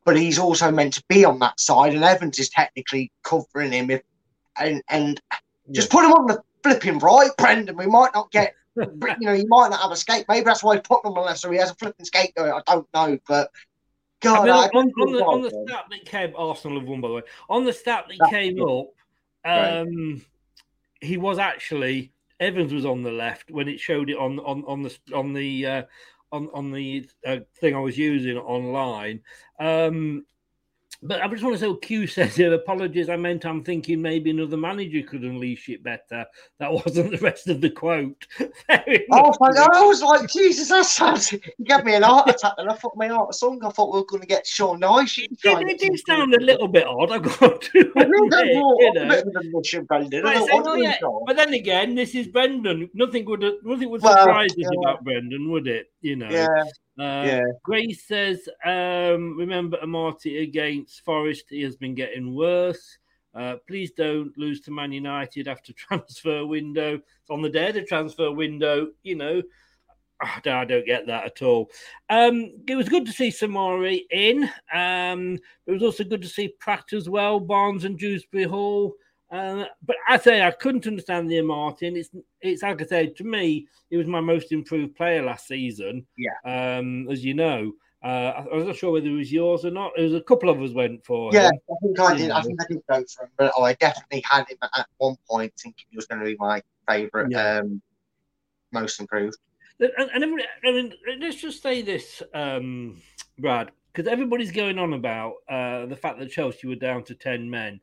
but 0.05 0.17
he's 0.17 0.39
also 0.39 0.71
meant 0.71 0.93
to 0.93 1.03
be 1.07 1.25
on 1.25 1.39
that 1.39 1.59
side, 1.59 1.93
and 1.93 2.03
Evans 2.03 2.39
is 2.39 2.49
technically 2.49 3.11
covering 3.23 3.71
him. 3.71 3.91
If 3.91 4.01
and 4.57 4.81
and 4.89 5.21
just 5.71 5.89
put 5.89 6.03
him 6.03 6.11
on 6.11 6.27
the 6.27 6.41
flipping 6.63 6.99
right, 6.99 7.31
Brendan. 7.37 7.77
We 7.77 7.87
might 7.87 8.13
not 8.13 8.31
get, 8.31 8.53
you 8.75 9.15
know, 9.19 9.33
he 9.33 9.45
might 9.45 9.69
not 9.69 9.81
have 9.81 9.91
a 9.91 9.95
skate. 9.95 10.25
Maybe 10.29 10.45
that's 10.45 10.63
why 10.63 10.75
he's 10.75 10.83
put 10.83 11.03
him 11.05 11.11
on 11.11 11.15
the 11.15 11.21
left, 11.21 11.39
so 11.39 11.51
he 11.51 11.57
has 11.57 11.71
a 11.71 11.75
flipping 11.75 12.05
skate. 12.05 12.33
I 12.37 12.61
don't 12.65 12.87
know, 12.93 13.19
but 13.27 13.49
I 13.51 14.21
God, 14.21 14.43
mean, 14.43 14.53
I, 14.53 14.67
on, 14.67 14.91
on 15.01 15.13
the, 15.13 15.25
on 15.25 15.41
the 15.41 15.49
stat 15.49 15.85
that 15.89 16.05
came, 16.05 16.33
Arsenal 16.35 16.79
have 16.79 16.87
won 16.87 17.01
by 17.01 17.07
the 17.07 17.13
way. 17.15 17.21
On 17.49 17.65
the 17.65 17.73
stat 17.73 18.05
that 18.07 18.17
That's 18.19 18.31
came 18.31 18.55
good. 18.55 18.81
up, 18.81 18.87
Right. 19.43 19.81
um, 19.81 20.23
he 20.99 21.17
was 21.17 21.39
actually 21.39 22.13
Evans 22.39 22.73
was 22.73 22.85
on 22.85 23.03
the 23.03 23.11
left 23.11 23.51
when 23.51 23.67
it 23.67 23.79
showed 23.79 24.09
it 24.09 24.17
on 24.17 24.39
on 24.39 24.63
on 24.65 24.83
the 24.83 24.97
on 25.13 25.33
the 25.33 25.65
uh, 25.65 25.83
on 26.31 26.49
on 26.53 26.71
the 26.71 27.09
uh, 27.25 27.37
thing 27.59 27.75
I 27.75 27.79
was 27.79 27.97
using 27.97 28.37
online. 28.37 29.21
Um, 29.59 30.25
but 31.03 31.21
I 31.21 31.27
just 31.27 31.43
want 31.43 31.55
to 31.55 31.59
say, 31.59 31.67
what 31.67 31.81
Q 31.81 32.05
says 32.05 32.35
here, 32.35 32.53
apologies. 32.53 33.09
I 33.09 33.15
meant 33.15 33.45
I'm 33.45 33.63
thinking 33.63 34.01
maybe 34.01 34.29
another 34.29 34.57
manager 34.57 35.01
could 35.01 35.23
unleash 35.23 35.67
it 35.69 35.83
better. 35.83 36.25
That 36.59 36.71
wasn't 36.71 37.11
the 37.11 37.17
rest 37.17 37.47
of 37.47 37.61
the 37.61 37.69
quote. 37.69 38.27
Oh, 39.13 39.33
my 39.39 39.51
God, 39.51 39.69
I 39.73 39.83
was 39.83 40.01
like, 40.01 40.29
Jesus, 40.29 40.69
that 40.69 40.85
sounds. 40.85 41.31
You 41.31 41.39
gave 41.63 41.83
me 41.83 41.95
an 41.95 42.03
heart 42.03 42.29
attack, 42.29 42.53
and 42.57 42.69
I 42.69 42.73
thought 42.75 42.95
my 42.95 43.07
heart 43.07 43.33
song. 43.35 43.63
I 43.63 43.69
thought 43.69 43.93
we 43.93 43.99
were 43.99 44.05
going 44.05 44.21
to 44.21 44.27
get 44.27 44.47
Sean 44.47 44.79
Nice. 44.79 45.17
It, 45.17 45.31
it 45.43 45.79
did 45.79 45.99
sound 46.07 46.33
a 46.33 46.39
little 46.39 46.67
bit 46.67 46.87
odd. 46.87 47.11
I've 47.11 47.23
got 47.23 47.61
to 47.61 47.91
I 47.95 48.03
think 48.03 48.33
admit, 48.33 48.47
you 48.47 48.93
know. 48.93 49.07
bit 49.09 49.21
of 49.21 49.27
an 49.27 49.37
admission, 49.37 49.85
Brendan. 49.85 50.23
Right, 50.23 50.37
so, 50.37 50.55
want 50.55 50.67
oh, 50.67 50.75
yeah. 50.75 50.97
But 51.25 51.35
then 51.35 51.53
again, 51.53 51.95
this 51.95 52.15
is 52.15 52.27
Brendan. 52.27 52.89
Nothing 52.93 53.25
would 53.25 53.41
nothing 53.63 53.89
would 53.89 54.01
Well, 54.01 54.17
surprise 54.17 54.51
us 54.51 54.57
yeah. 54.57 54.69
about 54.79 55.03
Brendan, 55.03 55.51
would 55.51 55.67
it? 55.67 55.91
You 56.01 56.15
know. 56.15 56.29
Yeah, 56.29 56.63
Uh, 56.99 57.23
yeah. 57.25 57.43
Grace 57.63 58.05
says, 58.05 58.47
um, 58.65 59.37
remember 59.37 59.77
Amartey 59.77 60.43
against 60.43 61.03
Forest, 61.05 61.45
he 61.49 61.61
has 61.61 61.75
been 61.75 61.95
getting 61.95 62.35
worse. 62.35 62.97
Uh, 63.33 63.55
please 63.65 63.91
don't 63.91 64.37
lose 64.37 64.59
to 64.61 64.71
Man 64.71 64.91
United 64.91 65.47
after 65.47 65.73
transfer 65.75 66.45
window. 66.45 66.95
It's 66.95 67.29
on 67.29 67.41
the 67.41 67.49
day 67.49 67.69
of 67.69 67.75
the 67.75 67.83
transfer 67.83 68.31
window, 68.31 68.89
you 69.03 69.15
know. 69.15 69.41
I 70.21 70.39
don't, 70.43 70.55
I 70.55 70.65
don't 70.65 70.85
get 70.85 71.07
that 71.07 71.25
at 71.25 71.41
all. 71.41 71.71
Um, 72.09 72.51
it 72.67 72.75
was 72.75 72.89
good 72.89 73.07
to 73.07 73.11
see 73.11 73.29
Soumaré 73.29 74.01
in. 74.11 74.43
Um, 74.71 75.39
it 75.65 75.71
was 75.71 75.81
also 75.81 76.03
good 76.03 76.21
to 76.21 76.27
see 76.27 76.53
Praet 76.59 76.93
as 76.93 77.09
well, 77.09 77.39
Barnes 77.39 77.85
and 77.85 77.97
Dewsbury 77.97 78.43
Hall. 78.43 78.93
Uh, 79.31 79.65
but 79.85 79.95
I 80.09 80.17
say 80.17 80.41
I 80.41 80.51
couldn't 80.51 80.87
understand 80.87 81.29
the 81.29 81.41
Martin. 81.41 81.95
It's 81.95 82.09
it's 82.41 82.63
like 82.63 82.81
I 82.81 82.85
said 82.85 83.15
to 83.15 83.23
me, 83.23 83.67
he 83.89 83.97
was 83.97 84.07
my 84.07 84.19
most 84.19 84.51
improved 84.51 84.95
player 84.95 85.23
last 85.23 85.47
season. 85.47 86.05
Yeah. 86.17 86.77
Um, 86.77 87.07
as 87.09 87.23
you 87.23 87.33
know, 87.33 87.71
uh, 88.03 88.07
I, 88.07 88.45
I 88.51 88.55
was 88.55 88.65
not 88.65 88.75
sure 88.75 88.91
whether 88.91 89.07
it 89.07 89.13
was 89.13 89.31
yours 89.31 89.63
or 89.63 89.71
not. 89.71 89.93
There 89.95 90.03
was 90.03 90.15
a 90.15 90.21
couple 90.21 90.49
of 90.49 90.61
us 90.61 90.71
went 90.73 91.05
for 91.05 91.33
Yeah, 91.33 91.49
him. 91.49 91.59
I 91.69 91.75
think 91.81 91.99
I 91.99 92.17
did. 92.17 92.31
I 92.31 92.41
think 92.41 92.61
I 92.61 92.65
did 92.67 92.81
go 92.89 93.03
for 93.15 93.23
him, 93.23 93.31
but 93.37 93.53
I 93.57 93.73
definitely 93.75 94.23
had 94.29 94.49
him 94.49 94.57
at 94.61 94.87
one 94.97 95.15
point 95.29 95.53
thinking 95.57 95.85
he 95.89 95.95
was 95.95 96.07
going 96.07 96.19
to 96.19 96.25
be 96.25 96.35
my 96.37 96.61
favourite, 96.89 97.31
Yeah. 97.31 97.59
um, 97.59 97.81
most 98.73 98.99
improved. 98.99 99.37
And, 99.79 100.09
and 100.13 100.23
everybody, 100.23 100.43
I 100.65 100.71
mean, 100.71 100.93
let's 101.19 101.37
just 101.41 101.63
say 101.63 101.81
this, 101.81 102.21
um, 102.33 103.01
Brad, 103.39 103.71
because 103.93 104.11
everybody's 104.11 104.51
going 104.51 104.77
on 104.77 104.93
about 104.93 105.35
uh, 105.49 105.85
the 105.85 105.95
fact 105.95 106.19
that 106.19 106.31
Chelsea 106.31 106.67
were 106.67 106.75
down 106.75 107.03
to 107.05 107.15
10 107.15 107.49
men. 107.49 107.79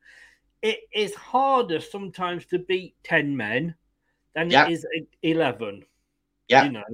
It 0.63 0.81
is 0.93 1.15
harder 1.15 1.81
sometimes 1.81 2.47
to 2.47 2.59
beat 2.59 2.97
10 3.05 3.37
men 3.37 3.75
than 4.35 4.51
Yeah. 4.51 4.67
it 4.67 4.73
is 4.73 4.87
e- 4.97 5.07
11. 5.23 5.85
Yeah. 6.49 6.65
You 6.65 6.73
know, 6.73 6.85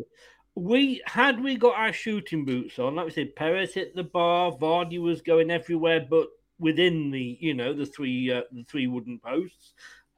we 0.54 1.02
had 1.06 1.42
we 1.42 1.56
got 1.56 1.76
our 1.76 1.92
shooting 1.92 2.44
boots 2.44 2.78
on, 2.78 2.94
like 2.94 3.06
we 3.06 3.12
said, 3.12 3.34
Perez 3.36 3.74
hit 3.74 3.94
the 3.94 4.04
bar, 4.04 4.52
Vardy 4.52 5.00
was 5.00 5.22
going 5.22 5.50
everywhere, 5.50 6.06
but 6.08 6.28
within 6.58 7.10
the 7.10 7.36
you 7.40 7.54
know 7.54 7.72
the 7.72 7.86
three 7.86 8.30
uh, 8.30 8.42
the 8.52 8.62
three 8.64 8.86
wooden 8.86 9.18
posts. 9.18 9.74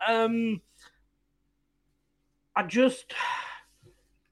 Um, 0.06 0.60
I 2.54 2.62
just 2.64 3.14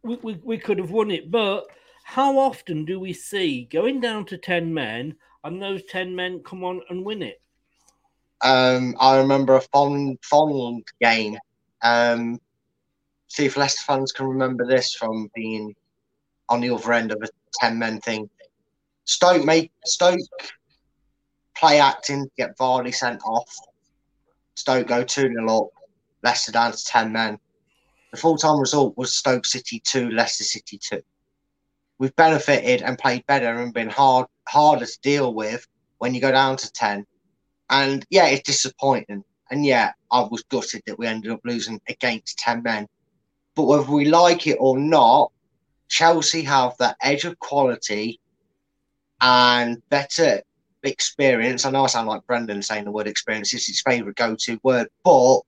we, 0.03 0.17
we, 0.17 0.41
we 0.43 0.59
could 0.59 0.79
have 0.79 0.91
won 0.91 1.11
it, 1.11 1.31
but 1.31 1.67
how 2.05 2.39
often 2.39 2.85
do 2.85 3.01
we 3.01 3.13
see 3.15 3.65
going 3.65 4.01
down 4.01 4.27
to 4.27 4.37
ten 4.39 4.73
men 4.75 5.17
and 5.45 5.61
those 5.63 5.83
ten 5.85 6.15
men 6.15 6.43
come 6.45 6.65
on 6.65 6.83
and 6.91 7.05
win 7.05 7.23
it? 7.23 7.41
Um, 8.43 8.97
I 9.01 9.19
remember 9.19 9.55
a 9.55 9.61
Fond 9.61 10.19
Fond 10.23 10.85
game. 11.01 11.39
Um, 11.83 12.41
see 13.29 13.47
if 13.47 13.57
Leicester 13.57 13.83
fans 13.87 14.13
can 14.13 14.27
remember 14.27 14.67
this 14.67 14.95
from 14.95 15.31
being 15.35 15.75
on 16.49 16.61
the 16.61 16.71
other 16.71 16.93
end 16.93 17.13
of 17.13 17.23
a 17.23 17.29
ten 17.55 17.79
men 17.79 18.01
thing. 18.01 18.29
Stoke 19.05 19.45
make 19.45 19.71
Stoke 19.85 20.19
play 21.55 21.79
acting, 21.81 22.27
get 22.37 22.57
Vardy 22.59 22.95
sent 22.95 23.21
off. 23.25 23.51
Stoke 24.55 24.87
go 24.87 25.03
2 25.03 25.23
0 25.23 25.59
up, 25.59 25.69
Leicester 26.23 26.53
down 26.53 26.73
to 26.73 26.85
10 26.85 27.13
men. 27.13 27.39
The 28.13 28.19
full 28.19 28.37
time 28.37 28.61
result 28.61 28.97
was 28.97 29.17
Stoke 29.17 29.47
City 29.47 29.81
2, 29.81 30.11
Leicester 30.11 30.45
City 30.45 30.79
2. 30.79 31.01
We've 31.99 32.15
benefited 32.17 32.83
and 32.83 32.99
played 32.99 33.27
better 33.27 33.61
and 33.61 33.73
been 33.73 33.89
hard 33.89 34.27
harder 34.49 34.87
to 34.87 35.01
deal 35.03 35.35
with 35.35 35.67
when 35.99 36.15
you 36.15 36.21
go 36.21 36.31
down 36.31 36.57
to 36.59 36.73
10. 36.73 37.07
And 37.71 38.05
yeah, 38.11 38.27
it's 38.27 38.43
disappointing. 38.43 39.25
And 39.51 39.65
yeah, 39.65 39.93
I 40.11 40.21
was 40.23 40.43
gutted 40.45 40.83
that 40.87 40.99
we 40.99 41.07
ended 41.07 41.33
up 41.33 41.41
losing 41.45 41.81
against 41.89 42.39
10 42.39 42.63
men. 42.63 42.87
But 43.55 43.65
whether 43.65 43.91
we 43.91 44.07
like 44.07 44.47
it 44.47 44.57
or 44.61 44.79
not, 44.79 45.33
Chelsea 45.89 46.43
have 46.43 46.77
that 46.79 46.97
edge 47.03 47.25
of 47.25 47.39
quality 47.39 48.21
and 49.21 49.83
better 49.91 50.43
experience. 50.83 51.65
I 51.65 51.71
know 51.71 51.85
I 51.85 51.87
sound 51.87 52.09
like 52.09 52.27
Brendan 52.27 52.63
saying 52.63 52.85
the 52.85 52.91
word 52.91 53.07
experience 53.07 53.55
is 53.55 53.67
his 53.67 53.81
favourite 53.81 54.17
go 54.17 54.35
to 54.35 54.61
word, 54.63 54.89
but 55.05 55.41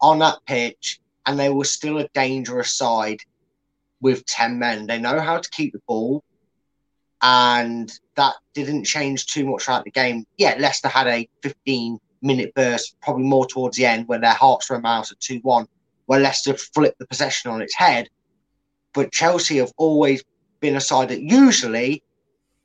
on 0.00 0.18
that 0.18 0.38
pitch, 0.46 1.00
and 1.26 1.38
they 1.38 1.48
were 1.48 1.64
still 1.64 1.98
a 1.98 2.08
dangerous 2.08 2.76
side 2.76 3.20
with 4.00 4.26
10 4.26 4.58
men. 4.58 4.86
They 4.86 4.98
know 4.98 5.20
how 5.20 5.38
to 5.38 5.50
keep 5.50 5.72
the 5.72 5.80
ball, 5.86 6.22
and 7.24 7.90
that 8.16 8.34
didn't 8.52 8.84
change 8.84 9.26
too 9.26 9.46
much 9.46 9.64
throughout 9.64 9.84
the 9.84 9.90
game. 9.90 10.26
Yeah, 10.36 10.56
Leicester 10.58 10.88
had 10.88 11.06
a 11.06 11.26
15 11.42 11.98
minute 12.20 12.52
burst, 12.54 12.96
probably 13.00 13.24
more 13.24 13.46
towards 13.46 13.78
the 13.78 13.86
end, 13.86 14.06
when 14.06 14.20
their 14.20 14.34
hearts 14.34 14.68
were 14.68 14.80
out 14.86 15.10
at 15.10 15.18
2 15.20 15.40
1, 15.42 15.66
where 16.04 16.20
Leicester 16.20 16.54
flipped 16.54 16.98
the 16.98 17.06
possession 17.06 17.50
on 17.50 17.62
its 17.62 17.74
head. 17.74 18.08
But 18.92 19.10
Chelsea 19.10 19.56
have 19.56 19.72
always 19.78 20.22
been 20.60 20.76
a 20.76 20.80
side 20.80 21.08
that 21.08 21.22
usually 21.22 22.02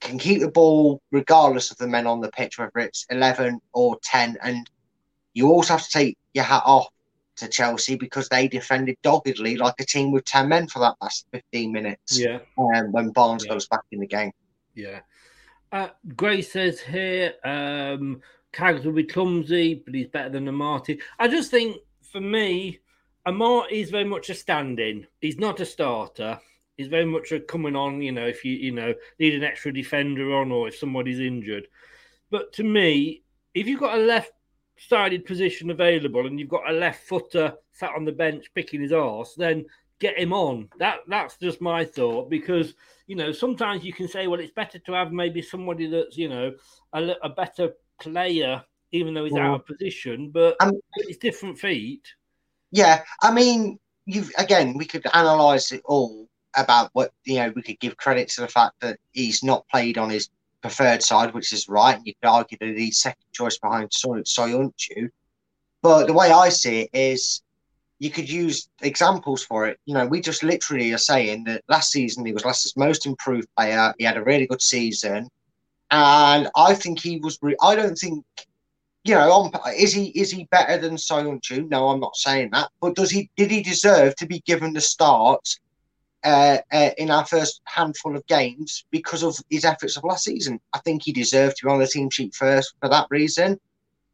can 0.02 0.19
keep 0.19 0.41
the 0.41 0.52
ball 0.52 1.02
regardless 1.12 1.72
of 1.72 1.78
the 1.78 1.88
men 1.88 2.06
on 2.06 2.19
the 2.19 2.30
pitch, 2.32 2.60
whether 2.60 2.80
it's 2.80 3.06
11 3.10 3.60
or 3.74 3.98
10. 4.04 4.38
And 4.43 4.69
you 5.34 5.50
also 5.50 5.74
have 5.76 5.84
to 5.84 5.89
take 5.89 6.17
your 6.34 6.43
hat 6.43 6.63
off 6.65 6.88
to 7.38 7.48
Chelsea 7.48 7.95
because 7.95 8.28
they 8.28 8.50
defended 8.50 8.98
doggedly 9.04 9.56
like 9.56 9.76
a 9.80 9.86
team 9.86 10.12
with 10.12 10.26
10 10.26 10.50
men 10.50 10.67
for 10.67 10.80
that 10.80 10.95
last 11.02 11.26
15 11.32 11.72
minutes. 11.72 12.19
Yeah. 12.19 12.39
Um, 12.58 12.91
when 12.91 13.10
Barnes 13.12 13.45
Yeah. 13.45 13.54
goes 13.54 13.67
back 13.67 13.84
in 13.93 14.02
the 14.02 14.08
game. 14.08 14.32
Yeah. 14.76 15.02
Uh, 15.72 15.90
Gray 16.16 16.42
says 16.42 16.80
here, 16.80 17.34
um, 17.44 18.22
Cags 18.54 18.84
will 18.84 18.94
be 18.94 19.04
clumsy, 19.04 19.76
but 19.86 19.94
he's 19.94 20.08
better 20.08 20.30
than 20.30 20.46
Amartey. 20.46 21.00
I 21.20 21.28
just 21.28 21.52
think, 21.52 21.78
for 22.02 22.22
me, 22.22 22.80
Amartey 23.28 23.74
is 23.74 23.92
very 23.92 24.06
much 24.06 24.30
a 24.30 24.34
stand-in. 24.34 25.06
He's 25.22 25.38
not 25.38 25.60
a 25.60 25.66
starter. 25.66 26.40
He's 26.78 26.88
very 26.88 27.06
much 27.06 27.32
a 27.32 27.40
coming 27.40 27.76
on. 27.76 28.02
You 28.02 28.12
know, 28.12 28.26
if 28.26 28.44
you 28.44 28.54
you 28.54 28.72
know 28.72 28.94
need 29.20 29.36
an 29.36 29.44
extra 29.44 29.72
defender 29.72 30.34
on, 30.34 30.52
or 30.52 30.68
if 30.68 30.78
somebody's 30.78 31.20
injured. 31.20 31.68
But 32.32 32.54
to 32.54 32.64
me, 32.64 33.24
if 33.54 33.68
you've 33.68 33.80
got 33.80 33.98
a 33.98 34.02
left-sided 34.02 35.26
position 35.26 35.70
available 35.70 36.26
and 36.26 36.40
you've 36.40 36.50
got 36.50 36.70
a 36.70 36.74
left 36.74 37.08
footer 37.08 37.54
sat 37.74 37.92
on 37.96 38.06
the 38.06 38.12
bench 38.12 38.46
picking 38.56 38.82
his 38.82 38.94
arse, 38.94 39.36
then 39.36 39.66
get 40.00 40.18
him 40.18 40.34
on. 40.34 40.70
That 40.80 41.00
that's 41.08 41.38
just 41.38 41.62
my 41.62 41.86
thought 41.86 42.30
because 42.30 42.74
you 43.08 43.16
know 43.16 43.32
sometimes 43.32 43.84
you 43.84 43.94
can 43.94 44.08
say, 44.08 44.28
well, 44.28 44.40
it's 44.40 44.54
better 44.54 44.80
to 44.80 44.94
have 44.94 45.12
maybe 45.12 45.42
somebody 45.42 45.88
that's 45.88 46.18
you 46.18 46.30
know 46.30 46.54
a, 46.94 47.16
a 47.24 47.30
better 47.30 47.74
player, 48.02 48.64
even 48.92 49.14
though 49.14 49.26
he's 49.26 49.36
out 49.36 49.56
of 49.56 49.66
position, 49.66 50.32
but 50.32 50.56
Um, 50.62 50.74
it's 50.96 51.18
different 51.18 51.60
feet. 51.60 52.04
Yeah, 52.72 53.04
I 53.22 53.32
mean, 53.32 53.80
you've 54.06 54.32
again, 54.38 54.78
we 54.78 54.86
could 54.86 55.06
analyze 55.14 55.72
it 55.72 55.82
all 55.86 56.28
about 56.56 56.90
what 56.94 57.12
you 57.26 57.36
know. 57.36 57.52
We 57.56 57.62
could 57.62 57.80
give 57.80 57.98
credit 57.98 58.30
to 58.30 58.42
the 58.42 58.48
fact 58.48 58.76
that 58.82 59.00
he's 59.12 59.44
not 59.44 59.68
played 59.68 59.98
on 59.98 60.10
his 60.10 60.30
preferred 60.62 61.02
side, 61.04 61.34
which 61.34 61.54
is 61.54 61.68
right. 61.68 61.96
And 61.96 62.06
you 62.06 62.14
could 62.22 62.30
argue 62.30 62.58
that 62.60 62.78
he's 62.78 63.00
second 63.00 63.26
choice 63.32 63.58
behind 63.58 63.92
Soy- 63.92 64.22
Soyuncu. 64.22 65.10
But 65.82 66.08
the 66.08 66.14
way 66.14 66.32
I 66.32 66.50
see 66.50 66.82
it 66.82 66.90
is, 66.94 67.42
you 68.00 68.10
could 68.10 68.30
use 68.30 68.70
examples 68.82 69.44
for 69.44 69.68
it. 69.68 69.78
You 69.86 69.94
know, 69.94 70.08
we 70.08 70.22
just 70.22 70.42
literally 70.42 70.94
are 70.94 70.98
saying 70.98 71.44
that 71.46 71.64
last 71.68 71.92
season 71.92 72.26
he 72.26 72.34
was 72.34 72.46
Leicester's 72.46 72.78
most 72.78 73.06
improved 73.06 73.48
player. 73.58 73.94
He 73.98 74.06
had 74.06 74.18
a 74.18 74.24
really 74.24 74.48
good 74.48 74.62
season, 74.62 75.28
and 75.92 76.50
I 76.56 76.74
think 76.74 77.00
he 77.00 77.20
was. 77.20 77.38
Re- 77.42 77.58
I 77.62 77.76
don't 77.76 77.96
think 77.96 78.26
you 79.04 79.16
know, 79.16 79.32
on, 79.32 79.52
is 79.78 79.94
he 79.94 80.08
is 80.10 80.32
he 80.32 80.46
better 80.52 80.78
than 80.78 80.96
Soyuncu? 80.96 81.70
No, 81.70 81.90
I'm 81.90 82.00
not 82.00 82.16
saying 82.16 82.50
that. 82.54 82.70
But 82.82 82.96
does 82.96 83.12
he 83.12 83.30
did 83.36 83.52
he 83.52 83.62
deserve 83.62 84.16
to 84.18 84.28
be 84.28 84.42
given 84.42 84.74
the 84.74 84.82
start 84.82 85.42
uh, 86.24 86.58
uh, 86.72 86.90
in 86.98 87.10
our 87.10 87.26
first 87.26 87.62
handful 87.66 88.16
of 88.16 88.26
games 88.28 88.86
because 88.92 89.24
of 89.24 89.38
his 89.50 89.66
efforts 89.66 89.98
of 89.98 90.04
last 90.04 90.24
season? 90.24 90.60
I 90.74 90.80
think 90.80 91.04
he 91.04 91.12
deserved 91.12 91.58
to 91.58 91.66
be 91.66 91.72
on 91.72 91.80
the 91.80 91.88
team 91.88 92.10
sheet 92.10 92.36
first 92.36 92.74
for 92.82 92.90
that 92.90 93.08
reason. 93.10 93.60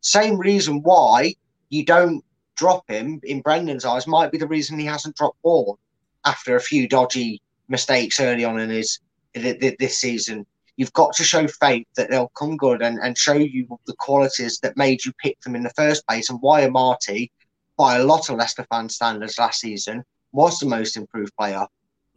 Same 0.01 0.37
reason 0.37 0.81
why 0.81 1.35
you 1.69 1.83
don't 1.83 2.23
drop 2.55 2.89
him 2.89 3.19
in 3.23 3.41
Brendan's 3.41 3.85
eyes 3.85 4.07
might 4.07 4.31
be 4.31 4.37
the 4.37 4.47
reason 4.47 4.79
he 4.79 4.85
hasn't 4.85 5.15
dropped 5.15 5.41
ball 5.41 5.77
after 6.25 6.55
a 6.55 6.61
few 6.61 6.87
dodgy 6.87 7.41
mistakes 7.67 8.19
early 8.19 8.45
on 8.45 8.59
in 8.59 8.69
his 8.69 8.99
th- 9.33 9.59
th- 9.59 9.77
this 9.77 9.97
season 9.97 10.45
you've 10.77 10.93
got 10.93 11.13
to 11.13 11.23
show 11.23 11.47
faith 11.47 11.87
that 11.95 12.09
they'll 12.09 12.29
come 12.29 12.57
good 12.57 12.81
and, 12.81 12.99
and 13.01 13.17
show 13.17 13.33
you 13.33 13.67
the 13.85 13.95
qualities 13.97 14.59
that 14.59 14.77
made 14.77 15.03
you 15.05 15.11
pick 15.13 15.39
them 15.41 15.55
in 15.55 15.63
the 15.63 15.69
first 15.71 16.05
place 16.07 16.29
and 16.29 16.41
why 16.41 16.67
Marty, 16.67 17.31
by 17.77 17.97
a 17.97 18.03
lot 18.03 18.29
of 18.29 18.37
Leicester 18.37 18.65
fan 18.69 18.89
standards 18.89 19.39
last 19.39 19.61
season, 19.61 20.03
was 20.31 20.59
the 20.59 20.65
most 20.65 20.97
improved 20.97 21.35
player. 21.37 21.65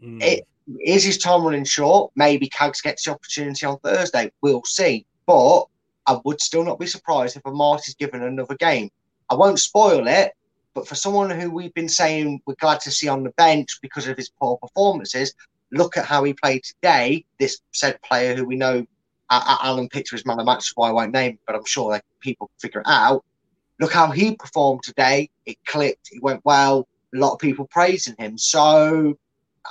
Mm. 0.03 0.23
It, 0.23 0.47
is 0.85 1.05
his 1.05 1.19
time 1.19 1.45
running 1.45 1.65
short? 1.65 2.13
Maybe 2.15 2.49
Cags 2.49 2.83
gets 2.83 3.05
the 3.05 3.13
opportunity 3.13 3.65
on 3.65 3.79
Thursday. 3.79 4.31
We'll 4.43 4.65
see. 4.65 5.07
But 5.25 5.65
I 6.07 6.19
would 6.25 6.41
still 6.41 6.65
not 6.65 6.79
be 6.79 6.87
surprised 6.87 7.37
if 7.37 7.43
Marty's 7.47 7.95
given 7.95 8.23
another 8.23 8.55
game. 8.57 8.91
I 9.31 9.35
won't 9.35 9.59
spoil 9.59 10.07
it, 10.07 10.33
but 10.75 10.89
for 10.89 10.95
someone 10.95 11.31
who 11.31 11.51
we've 11.51 11.75
been 11.75 11.89
saying 11.89 12.41
we're 12.47 12.55
glad 12.55 12.81
to 12.81 12.91
see 12.91 13.09
on 13.09 13.25
the 13.25 13.31
bench 13.31 13.79
because 13.83 14.07
of 14.07 14.17
his 14.17 14.31
poor 14.31 14.57
performances, 14.59 15.35
look 15.73 15.97
at 15.97 16.05
how 16.05 16.25
he 16.25 16.33
played 16.35 16.63
today. 16.65 17.25
This 17.39 17.61
said 17.73 18.01
player 18.03 18.35
who 18.35 18.45
we 18.45 18.57
know, 18.57 18.87
Alan 19.31 19.89
Pitcher 19.89 20.17
is 20.17 20.25
man 20.25 20.41
of 20.41 20.47
match, 20.47 20.73
so 20.75 20.83
I 20.83 20.93
won't 20.93 21.13
name, 21.13 21.39
but 21.47 21.55
I'm 21.55 21.65
sure 21.65 21.93
that 21.93 22.05
people 22.21 22.49
can 22.49 22.69
figure 22.69 22.81
it 22.81 22.87
out. 22.89 23.25
Look 23.81 23.93
how 23.93 24.11
he 24.11 24.35
performed 24.37 24.83
today. 24.83 25.31
It 25.47 25.59
clicked. 25.67 26.09
It 26.11 26.23
went 26.23 26.45
well. 26.45 26.89
A 27.15 27.19
lot 27.19 27.33
of 27.35 27.39
people 27.39 27.67
praising 27.71 28.17
him. 28.19 28.37
So 28.39 29.19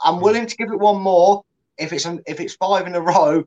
I'm 0.03 0.15
hmm. 0.15 0.21
willing 0.21 0.45
to 0.45 0.55
give 0.55 0.71
it 0.71 0.79
one 0.79 1.01
more. 1.01 1.43
If 1.77 1.93
it's 1.93 2.05
if 2.05 2.39
it's 2.39 2.55
five 2.55 2.87
in 2.87 2.95
a 2.95 3.01
row, 3.01 3.43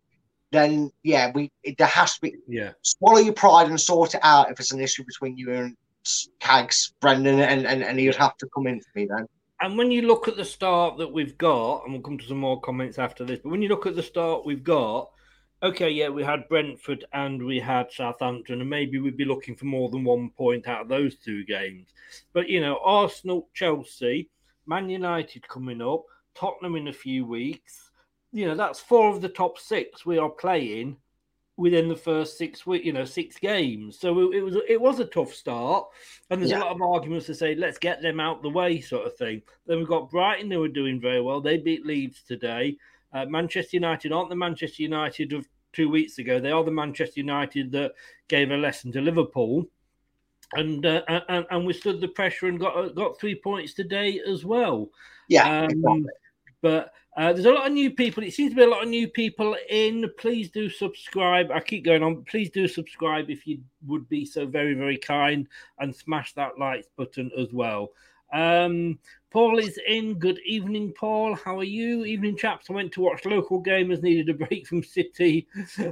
then 0.52 0.90
yeah, 1.02 1.30
we 1.34 1.50
there 1.78 1.86
has 1.86 2.14
to 2.14 2.20
be 2.20 2.34
Yeah. 2.48 2.72
swallow 2.82 3.18
your 3.18 3.34
pride 3.34 3.68
and 3.68 3.80
sort 3.80 4.14
it 4.14 4.20
out 4.22 4.50
if 4.50 4.60
it's 4.60 4.72
an 4.72 4.80
issue 4.80 5.04
between 5.04 5.36
you 5.36 5.52
and 5.52 5.76
Cags, 6.40 6.92
Brendan, 7.00 7.40
and, 7.40 7.66
and, 7.66 7.82
and 7.82 7.98
he'd 7.98 8.14
have 8.16 8.36
to 8.38 8.48
come 8.54 8.66
in 8.66 8.80
for 8.80 8.90
me 8.94 9.06
then. 9.06 9.26
And 9.60 9.76
when 9.76 9.90
you 9.90 10.02
look 10.02 10.26
at 10.26 10.36
the 10.36 10.44
start 10.44 10.96
that 10.98 11.12
we've 11.12 11.36
got, 11.36 11.84
and 11.84 11.92
we'll 11.92 12.02
come 12.02 12.18
to 12.18 12.26
some 12.26 12.38
more 12.38 12.60
comments 12.60 12.98
after 12.98 13.24
this, 13.24 13.40
but 13.42 13.50
when 13.50 13.60
you 13.60 13.68
look 13.68 13.86
at 13.86 13.94
the 13.94 14.02
start 14.02 14.46
we've 14.46 14.64
got, 14.64 15.10
okay, 15.62 15.90
yeah, 15.90 16.08
we 16.08 16.24
had 16.24 16.48
Brentford 16.48 17.04
and 17.12 17.44
we 17.44 17.60
had 17.60 17.92
Southampton, 17.92 18.60
and 18.60 18.70
maybe 18.70 18.98
we'd 18.98 19.18
be 19.18 19.26
looking 19.26 19.54
for 19.54 19.66
more 19.66 19.90
than 19.90 20.04
one 20.04 20.30
point 20.30 20.66
out 20.66 20.82
of 20.82 20.88
those 20.88 21.16
two 21.16 21.44
games. 21.44 21.88
But, 22.32 22.48
you 22.48 22.60
know, 22.60 22.80
Arsenal, 22.82 23.48
Chelsea, 23.52 24.30
Man 24.66 24.88
United 24.88 25.46
coming 25.48 25.82
up, 25.82 26.04
Tottenham 26.34 26.76
in 26.76 26.88
a 26.88 26.92
few 26.92 27.26
weeks, 27.26 27.90
you 28.32 28.46
know, 28.46 28.54
that's 28.54 28.80
four 28.80 29.10
of 29.10 29.20
the 29.20 29.28
top 29.28 29.58
six 29.58 30.06
we 30.06 30.16
are 30.16 30.30
playing 30.30 30.96
within 31.56 31.88
the 31.88 31.96
first 31.96 32.38
six 32.38 32.66
week, 32.66 32.84
you 32.84 32.92
know, 32.92 33.04
six 33.04 33.36
games. 33.38 33.98
So 33.98 34.18
it, 34.32 34.36
it 34.36 34.42
was 34.42 34.56
it 34.68 34.80
was 34.80 35.00
a 35.00 35.04
tough 35.04 35.32
start, 35.34 35.86
and 36.30 36.40
there's 36.40 36.50
Yeah. 36.52 36.60
a 36.60 36.64
lot 36.64 36.74
of 36.74 36.82
arguments 36.82 37.26
to 37.26 37.34
say 37.34 37.54
let's 37.54 37.78
get 37.78 38.00
them 38.02 38.20
out 38.20 38.42
the 38.42 38.48
way, 38.50 38.80
sort 38.80 39.06
of 39.06 39.16
thing. 39.16 39.42
Then 39.66 39.78
we've 39.78 39.86
got 39.88 40.10
Brighton 40.10 40.50
who 40.50 40.62
are 40.64 40.68
doing 40.68 41.00
very 41.00 41.20
well. 41.20 41.40
They 41.40 41.58
beat 41.58 41.84
Leeds 41.84 42.22
today. 42.22 42.76
Uh, 43.12 43.26
Manchester 43.26 43.76
United 43.76 44.12
aren't 44.12 44.30
the 44.30 44.36
Manchester 44.36 44.82
United 44.82 45.32
of 45.32 45.48
two 45.72 45.88
weeks 45.88 46.18
ago. 46.18 46.40
They 46.40 46.50
are 46.52 46.64
the 46.64 46.70
Manchester 46.70 47.20
United 47.20 47.72
that 47.72 47.92
gave 48.28 48.50
a 48.50 48.56
lesson 48.56 48.92
to 48.92 49.00
Liverpool. 49.00 49.68
And, 50.54 50.84
uh, 50.84 51.02
and 51.28 51.46
and 51.50 51.64
we 51.66 51.72
stood 51.72 52.00
the 52.00 52.08
pressure 52.08 52.46
and 52.48 52.58
got 52.58 52.94
got 52.96 53.20
three 53.20 53.36
points 53.36 53.72
today 53.74 54.20
as 54.26 54.44
well. 54.44 54.90
Yeah, 55.28 55.46
Um, 55.60 55.64
exactly. 55.70 56.04
but 56.60 56.92
Uh, 57.16 57.32
there's 57.32 57.46
a 57.46 57.50
lot 57.50 57.66
of 57.66 57.72
new 57.72 57.90
people. 57.90 58.22
It 58.22 58.32
seems 58.32 58.52
to 58.52 58.56
be 58.56 58.62
a 58.62 58.68
lot 58.68 58.84
of 58.84 58.88
new 58.88 59.08
people 59.08 59.56
in. 59.68 60.08
Please 60.18 60.48
do 60.50 60.68
subscribe. 60.68 61.50
I 61.50 61.60
keep 61.60 61.84
going 61.84 62.02
on. 62.02 62.24
Please 62.24 62.50
do 62.50 62.68
subscribe 62.68 63.30
if 63.30 63.46
you 63.46 63.60
would 63.86 64.08
be 64.08 64.24
so 64.24 64.46
very, 64.46 64.74
very 64.74 64.96
kind 64.96 65.48
and 65.80 65.94
smash 65.94 66.34
that 66.34 66.58
like 66.58 66.86
button 66.96 67.30
as 67.36 67.52
well. 67.52 67.90
Um, 68.32 69.00
Paul 69.32 69.58
is 69.58 69.78
in. 69.88 70.14
Good 70.14 70.38
evening, 70.46 70.92
Paul. 70.96 71.34
How 71.34 71.58
are 71.58 71.64
you? 71.64 72.04
Evening, 72.04 72.36
chaps. 72.36 72.70
I 72.70 72.74
went 72.74 72.92
to 72.92 73.00
watch 73.00 73.24
local 73.24 73.62
gamers 73.62 74.02
needed 74.02 74.28
a 74.28 74.34
break 74.34 74.68
from 74.68 74.84
City. 74.84 75.48
uh, 75.78 75.86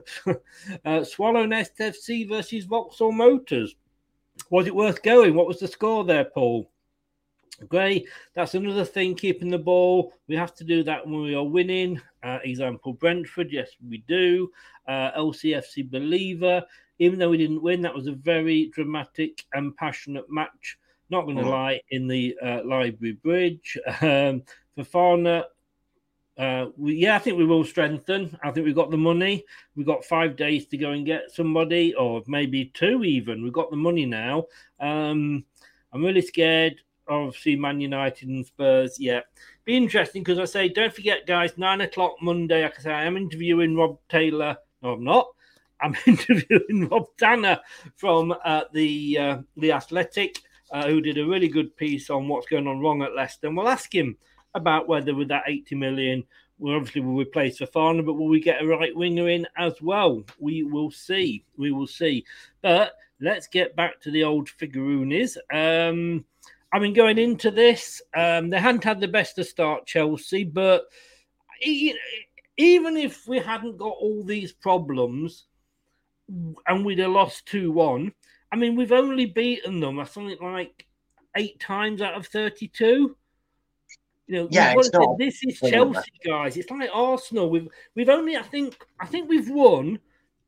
Swallownest 0.85 1.79
FC 1.81 2.29
versus 2.29 2.65
Vauxhall 2.65 3.13
Motors. 3.13 3.75
Was 4.51 4.69
it 4.69 4.75
worth 4.75 5.03
going? 5.03 5.35
What 5.35 5.49
was 5.49 5.59
the 5.59 5.69
score 5.69 6.05
there, 6.05 6.25
Paul? 6.25 6.71
Great. 7.67 8.09
That's 8.35 8.55
another 8.55 8.85
thing, 8.85 9.17
keeping 9.17 9.51
the 9.51 9.59
ball. 9.59 10.13
We 10.29 10.37
have 10.37 10.55
to 10.57 10.65
do 10.65 10.85
that 10.85 11.05
when 11.05 11.23
we 11.23 11.35
are 11.35 11.43
winning. 11.45 12.01
Uh, 12.23 12.39
example, 12.45 12.93
Brentford. 12.93 13.51
Yes, 13.51 13.71
we 13.89 13.99
do. 14.07 14.51
Uh, 14.87 15.11
LCFC 15.19 15.91
Believer. 15.91 16.63
Even 17.01 17.19
though 17.19 17.31
we 17.31 17.37
didn't 17.37 17.63
win, 17.63 17.81
that 17.83 17.95
was 17.95 18.07
a 18.07 18.13
very 18.13 18.67
dramatic 18.67 19.45
and 19.55 19.77
passionate 19.77 20.31
match. 20.31 20.79
Not 21.11 21.25
going 21.25 21.37
to 21.39 21.43
Mhm. 21.43 21.51
lie, 21.51 21.81
in 21.91 22.07
the 22.07 22.37
uh, 22.43 22.63
Library 22.65 23.13
Bridge. 23.23 23.77
Um, 24.03 24.43
Fofana, 24.77 25.45
uh, 26.37 26.67
we, 26.77 26.95
yeah, 26.95 27.17
I 27.17 27.19
think 27.19 27.37
we 27.39 27.45
will 27.45 27.65
strengthen. 27.65 28.39
I 28.45 28.53
think 28.53 28.67
we've 28.67 28.75
got 28.75 28.93
the 28.93 28.97
money. 28.97 29.45
We've 29.75 29.87
got 29.87 30.05
five 30.05 30.37
days 30.37 30.67
to 30.67 30.77
go 30.77 30.93
and 30.93 31.05
get 31.05 31.33
somebody, 31.33 31.95
or 31.95 32.23
maybe 32.29 32.67
two 32.67 33.03
even. 33.03 33.43
We've 33.43 33.53
got 33.53 33.71
the 33.71 33.77
money 33.77 34.07
now. 34.07 34.47
Um, 34.79 35.45
I'm 35.93 36.05
really 36.05 36.21
scared 36.21 36.81
see 37.33 37.57
Man 37.57 37.81
United 37.81 38.29
and 38.29 38.47
Spurs. 38.47 38.99
Yeah, 38.99 39.21
be 39.65 39.77
interesting 39.77 40.23
because 40.23 40.39
I 40.39 40.45
say, 40.45 40.69
don't 40.69 40.93
forget, 40.93 41.27
guys, 41.27 41.57
nine 41.57 41.81
o'clock 41.81 42.17
Monday. 42.21 42.63
Like 42.63 42.79
I 42.79 42.83
say, 42.83 42.93
I 42.93 43.05
am 43.05 43.17
interviewing 43.17 43.77
Rob 43.77 43.99
Taylor. 44.09 44.57
No, 44.83 44.93
I'm 44.93 45.05
not. 45.05 45.29
I'm 45.81 45.97
interviewing 46.07 46.89
Rob 46.89 47.07
Tanner 47.19 47.61
from 47.97 48.35
uh, 48.45 48.65
the 48.73 49.19
uh, 49.19 49.39
the 49.57 49.73
Athletic, 49.73 50.41
uh, 50.71 50.87
who 50.89 51.01
did 51.01 51.19
a 51.19 51.27
really 51.27 51.49
good 51.49 51.77
piece 51.77 52.11
on 52.11 52.29
what's 52.29 52.47
going 52.47 52.67
on 52.67 52.81
wrong 52.81 53.03
at 53.03 53.15
Leicester. 53.15 53.47
And 53.47 53.57
we'll 53.57 53.69
ask 53.69 53.95
him 53.95 54.17
about 54.55 54.89
whether 54.89 55.15
with 55.15 55.29
that 55.29 55.45
80 55.47 55.75
million, 55.77 56.25
we 56.59 56.75
obviously 56.75 57.01
will 57.03 57.17
replace 57.17 57.59
Fofana, 57.59 58.05
but 58.05 58.15
will 58.15 58.29
we 58.29 58.41
get 58.41 58.63
a 58.63 58.67
right 58.67 58.95
winger 58.95 59.29
in 59.29 59.47
as 59.57 59.81
well? 59.81 60.25
We 60.39 60.65
will 60.65 60.91
see. 60.91 61.45
We 61.57 61.71
will 61.71 61.87
see. 61.87 62.25
But 62.63 62.95
let's 63.21 63.47
get 63.47 63.77
back 63.77 64.01
to 64.01 64.11
the 64.11 64.25
old 64.25 64.49
figuroonies. 64.49 65.37
Um, 65.53 66.25
I 66.73 66.79
mean, 66.79 66.93
going 66.93 67.19
into 67.19 67.51
this, 67.51 68.03
um, 68.15 68.51
they 68.51 68.59
hadn't 68.61 68.85
had 68.85 69.01
the 69.01 69.09
best 69.09 69.39
of 69.39 69.47
start, 69.47 69.87
Chelsea, 69.87 70.45
but 70.45 70.85
even 71.63 72.97
if 72.97 73.27
we 73.27 73.39
hadn't 73.39 73.79
got 73.79 73.97
all 74.01 74.23
these 74.23 74.53
problems 74.53 75.47
and 76.67 76.85
we'd 76.85 76.99
have 76.99 77.11
lost 77.11 77.47
2 77.47 77.73
1, 77.73 78.13
I 78.53 78.57
mean, 78.57 78.77
we've 78.77 78.93
only 78.93 79.27
beaten 79.27 79.81
them, 79.81 79.99
I 79.99 80.05
something 80.05 80.37
like 80.41 80.87
eight 81.37 81.59
times 81.61 82.03
out 82.03 82.15
of 82.15 82.27
32. 82.27 83.17
You 84.27 84.35
know, 84.35 84.49
Yeah, 84.51 84.75
it's 84.77 84.93
not- 84.93 85.19
this 85.19 85.43
is. 85.43 85.59
Chelsea, 85.59 86.11
guys. 86.25 86.57
It's 86.59 86.71
like 86.71 86.91
Arsenal. 86.93 87.49
We've 87.49 87.69
we've 87.95 88.11
only, 88.11 88.37
I 88.37 88.43
think, 88.43 88.77
I 89.01 89.07
think 89.07 89.29
we've 89.29 89.49
won. 89.49 89.99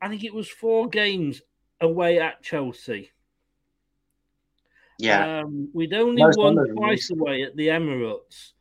I 0.03 0.09
think 0.09 0.23
it 0.23 0.35
was 0.35 0.49
four 0.51 0.89
games 0.89 1.41
away 1.81 2.19
at 2.19 2.43
Chelsea. 2.43 3.11
Yeah. 5.01 5.41
Um, 5.41 5.69
we'd 5.73 5.95
only 5.95 6.23
Most 6.23 6.39
won 6.39 6.57
twice 6.75 7.11
away 7.11 7.43
at 7.43 7.57
the 7.57 7.69
Emirates. 7.69 8.53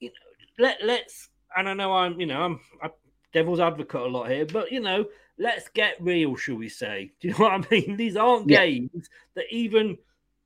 You 0.00 0.08
know, 0.08 0.64
let 0.64 0.78
let's 0.84 1.28
and 1.56 1.68
I 1.68 1.74
know 1.74 1.92
I'm 1.92 2.20
you 2.20 2.26
know 2.26 2.42
I'm 2.42 2.60
a 2.82 2.90
devil's 3.32 3.60
advocate 3.60 4.02
a 4.02 4.06
lot 4.06 4.30
here, 4.30 4.46
but 4.46 4.70
you 4.72 4.80
know, 4.80 5.06
let's 5.38 5.68
get 5.68 5.96
real, 6.00 6.36
shall 6.36 6.56
we 6.56 6.68
say? 6.68 7.12
Do 7.20 7.28
you 7.28 7.34
know 7.34 7.40
what 7.40 7.52
I 7.52 7.68
mean? 7.70 7.96
These 7.96 8.16
aren't 8.16 8.48
Yeah. 8.48 8.64
games 8.64 9.08
that 9.34 9.46
even 9.50 9.98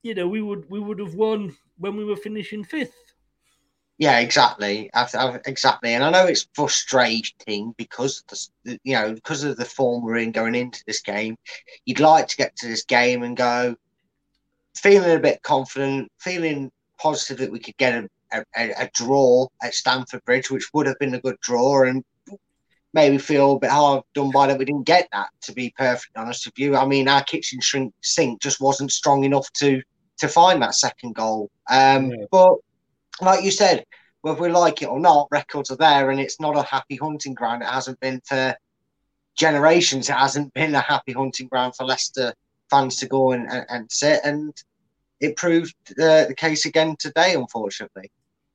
you 0.02 0.14
know 0.14 0.28
we 0.28 0.40
would 0.42 0.68
we 0.70 0.80
would 0.80 0.98
have 0.98 1.14
won 1.14 1.56
when 1.78 1.96
we 1.96 2.04
were 2.04 2.16
finishing 2.16 2.64
fifth. 2.64 2.94
Yeah, 3.98 4.20
exactly. 4.20 4.88
I, 4.94 5.08
I, 5.14 5.40
exactly. 5.46 5.94
And 5.94 6.04
I 6.04 6.10
know 6.10 6.26
it's 6.26 6.46
frustrating 6.54 7.74
because 7.76 8.22
of 8.30 8.38
the, 8.64 8.78
you 8.84 8.94
know 8.94 9.12
because 9.12 9.42
of 9.42 9.56
the 9.56 9.64
form 9.64 10.04
we're 10.04 10.18
in 10.18 10.30
going 10.30 10.54
into 10.54 10.82
this 10.86 11.00
game. 11.00 11.36
You'd 11.84 12.00
like 12.00 12.28
to 12.28 12.36
get 12.36 12.54
to 12.56 12.68
this 12.68 12.84
game 12.84 13.24
and 13.24 13.36
go 13.36 13.74
feeling 14.78 15.16
a 15.16 15.20
bit 15.20 15.42
confident, 15.42 16.10
feeling 16.18 16.70
positive 16.98 17.38
that 17.38 17.52
we 17.52 17.58
could 17.58 17.76
get 17.76 18.04
a, 18.32 18.44
a, 18.56 18.70
a 18.78 18.90
draw 18.94 19.46
at 19.62 19.74
Stamford 19.74 20.24
Bridge, 20.24 20.50
which 20.50 20.68
would 20.72 20.86
have 20.86 20.98
been 20.98 21.14
a 21.14 21.20
good 21.20 21.36
draw, 21.40 21.84
and 21.84 22.04
maybe 22.94 23.18
feel 23.18 23.52
a 23.52 23.58
bit 23.58 23.70
hard 23.70 24.02
done 24.14 24.30
by 24.30 24.46
that 24.46 24.58
we 24.58 24.64
didn't 24.64 24.86
get 24.86 25.08
that. 25.12 25.28
To 25.42 25.52
be 25.52 25.72
perfectly 25.76 26.20
honest 26.20 26.46
with 26.46 26.58
you, 26.58 26.76
I 26.76 26.86
mean 26.86 27.08
our 27.08 27.22
kitchen 27.22 27.60
shrink 27.60 27.92
sink 28.02 28.40
just 28.40 28.60
wasn't 28.60 28.92
strong 28.92 29.24
enough 29.24 29.50
to 29.54 29.82
to 30.18 30.28
find 30.28 30.60
that 30.62 30.74
second 30.74 31.14
goal. 31.14 31.50
Um, 31.70 32.10
Yeah. 32.10 32.24
But 32.30 32.54
like 33.20 33.44
you 33.44 33.50
said, 33.50 33.84
whether 34.22 34.40
we 34.40 34.48
like 34.48 34.82
it 34.82 34.88
or 34.88 35.00
not, 35.00 35.28
records 35.30 35.70
are 35.70 35.76
there, 35.76 36.10
and 36.10 36.20
it's 36.20 36.40
not 36.40 36.56
a 36.56 36.62
happy 36.62 36.96
hunting 36.96 37.34
ground. 37.34 37.62
It 37.62 37.68
hasn't 37.68 38.00
been 38.00 38.20
for 38.24 38.54
generations. 39.36 40.08
It 40.08 40.16
hasn't 40.16 40.52
been 40.54 40.74
a 40.74 40.80
happy 40.80 41.12
hunting 41.12 41.48
ground 41.48 41.74
for 41.76 41.84
Leicester 41.84 42.34
fans 42.70 42.96
to 42.96 43.06
go 43.06 43.32
and, 43.32 43.50
and, 43.50 43.64
and 43.68 43.92
sit, 43.92 44.20
and 44.24 44.52
it 45.20 45.36
proved 45.36 45.74
uh, 46.00 46.26
the 46.26 46.34
case 46.36 46.64
again 46.66 46.96
today, 46.98 47.34
unfortunately. 47.34 48.10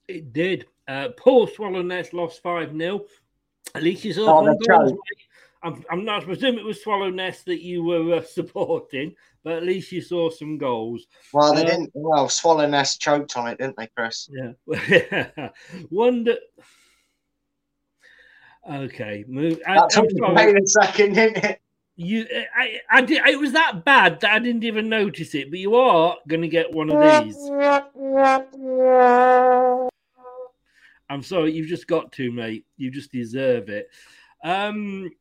It 0.08 0.34
did. 0.34 0.66
Uh, 0.88 1.10
Paul 1.18 1.48
Swallownest 1.48 2.14
lost 2.14 2.42
5 2.42 2.76
0. 2.78 3.06
At 3.76 3.84
least 3.84 4.04
you 4.04 4.14
saw 4.14 4.42
Oh, 4.42 4.46
some 4.46 4.58
goals. 4.58 5.00
I'm, 5.64 5.84
I'm 5.90 6.04
not 6.04 6.24
I 6.24 6.26
presume 6.26 6.58
it 6.58 6.66
was 6.66 6.84
Swallownest 6.84 7.46
that 7.46 7.62
you 7.64 7.84
were 7.84 8.16
uh, 8.16 8.22
supporting, 8.28 9.16
but 9.44 9.54
at 9.54 9.64
least 9.64 9.92
you 9.94 10.02
saw 10.02 10.30
some 10.30 10.58
goals. 10.58 11.06
Well, 11.32 11.54
they 11.54 11.64
Uh, 11.64 11.66
didn't. 11.66 11.92
Well, 11.94 12.28
Swallownest 12.28 13.00
choked 13.00 13.38
on 13.38 13.48
it, 13.48 13.60
didn't 13.60 13.78
they, 13.78 13.88
Chris? 13.96 14.30
Yeah. 14.68 15.50
Wonder. 15.90 16.36
Okay, 18.70 19.26
move. 19.28 19.60
I, 19.68 19.76
That's 19.76 19.98
I'm 19.98 20.10
sorry. 20.10 20.54
a 20.62 20.68
second, 20.68 21.16
didn't 21.16 21.44
it? 21.44 21.60
You, 21.96 22.26
I, 22.56 22.80
I 22.90 23.02
did. 23.02 23.26
It 23.28 23.40
was 23.40 23.52
that 23.52 23.86
bad 23.86 24.20
that 24.22 24.32
I 24.32 24.40
didn't 24.40 24.64
even 24.64 24.90
notice 24.90 25.36
it. 25.36 25.50
But 25.50 25.60
you 25.60 25.76
are 25.76 26.18
to 26.42 26.48
get 26.48 26.72
one 26.72 26.90
of 26.90 27.00
these. 27.00 27.38
I'm 31.10 31.22
sorry, 31.22 31.54
you've 31.54 31.68
just 31.68 31.88
got 31.88 32.12
to, 32.14 32.32
mate. 32.32 32.66
You 32.78 32.90
just 32.90 33.12
deserve 33.12 33.70
it. 33.70 33.90
Um, 34.44 35.12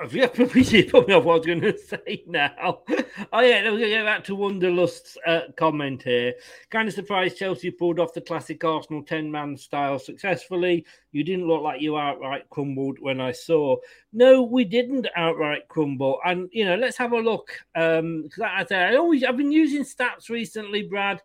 I've 0.02 0.34
probably 0.34 0.62
me 0.62 1.14
off 1.14 1.24
what 1.24 1.34
I 1.34 1.36
was 1.36 1.46
going 1.46 1.60
to 1.60 1.76
say 1.76 2.24
now. 2.26 2.54
oh 3.32 3.40
yeah, 3.40 3.62
we're 3.64 3.70
going 3.70 3.80
to 3.80 3.88
get 3.88 4.04
back 4.04 4.24
to 4.24 4.34
Wonderlust's 4.34 5.18
uh, 5.26 5.40
comment 5.56 6.02
here. 6.02 6.34
Kind 6.70 6.88
of 6.88 6.94
surprised 6.94 7.36
Chelsea 7.36 7.70
pulled 7.70 8.00
off 8.00 8.14
the 8.14 8.22
classic 8.22 8.64
Arsenal 8.64 9.02
ten-man 9.02 9.58
style 9.58 9.98
successfully. 9.98 10.86
You 11.12 11.22
didn't 11.22 11.46
look 11.46 11.62
like 11.62 11.82
you 11.82 11.98
outright 11.98 12.48
crumbled 12.48 12.98
when 12.98 13.20
I 13.20 13.32
saw. 13.32 13.76
No, 14.12 14.42
we 14.42 14.64
didn't 14.64 15.06
outright 15.16 15.68
crumble. 15.68 16.18
And 16.24 16.48
you 16.50 16.64
know, 16.64 16.76
let's 16.76 16.96
have 16.96 17.12
a 17.12 17.18
look. 17.18 17.50
Um, 17.74 18.30
say 18.68 18.76
I 18.76 18.96
always 18.96 19.22
I've 19.22 19.36
been 19.36 19.52
using 19.52 19.84
stats 19.84 20.30
recently, 20.30 20.82
Brad, 20.82 21.20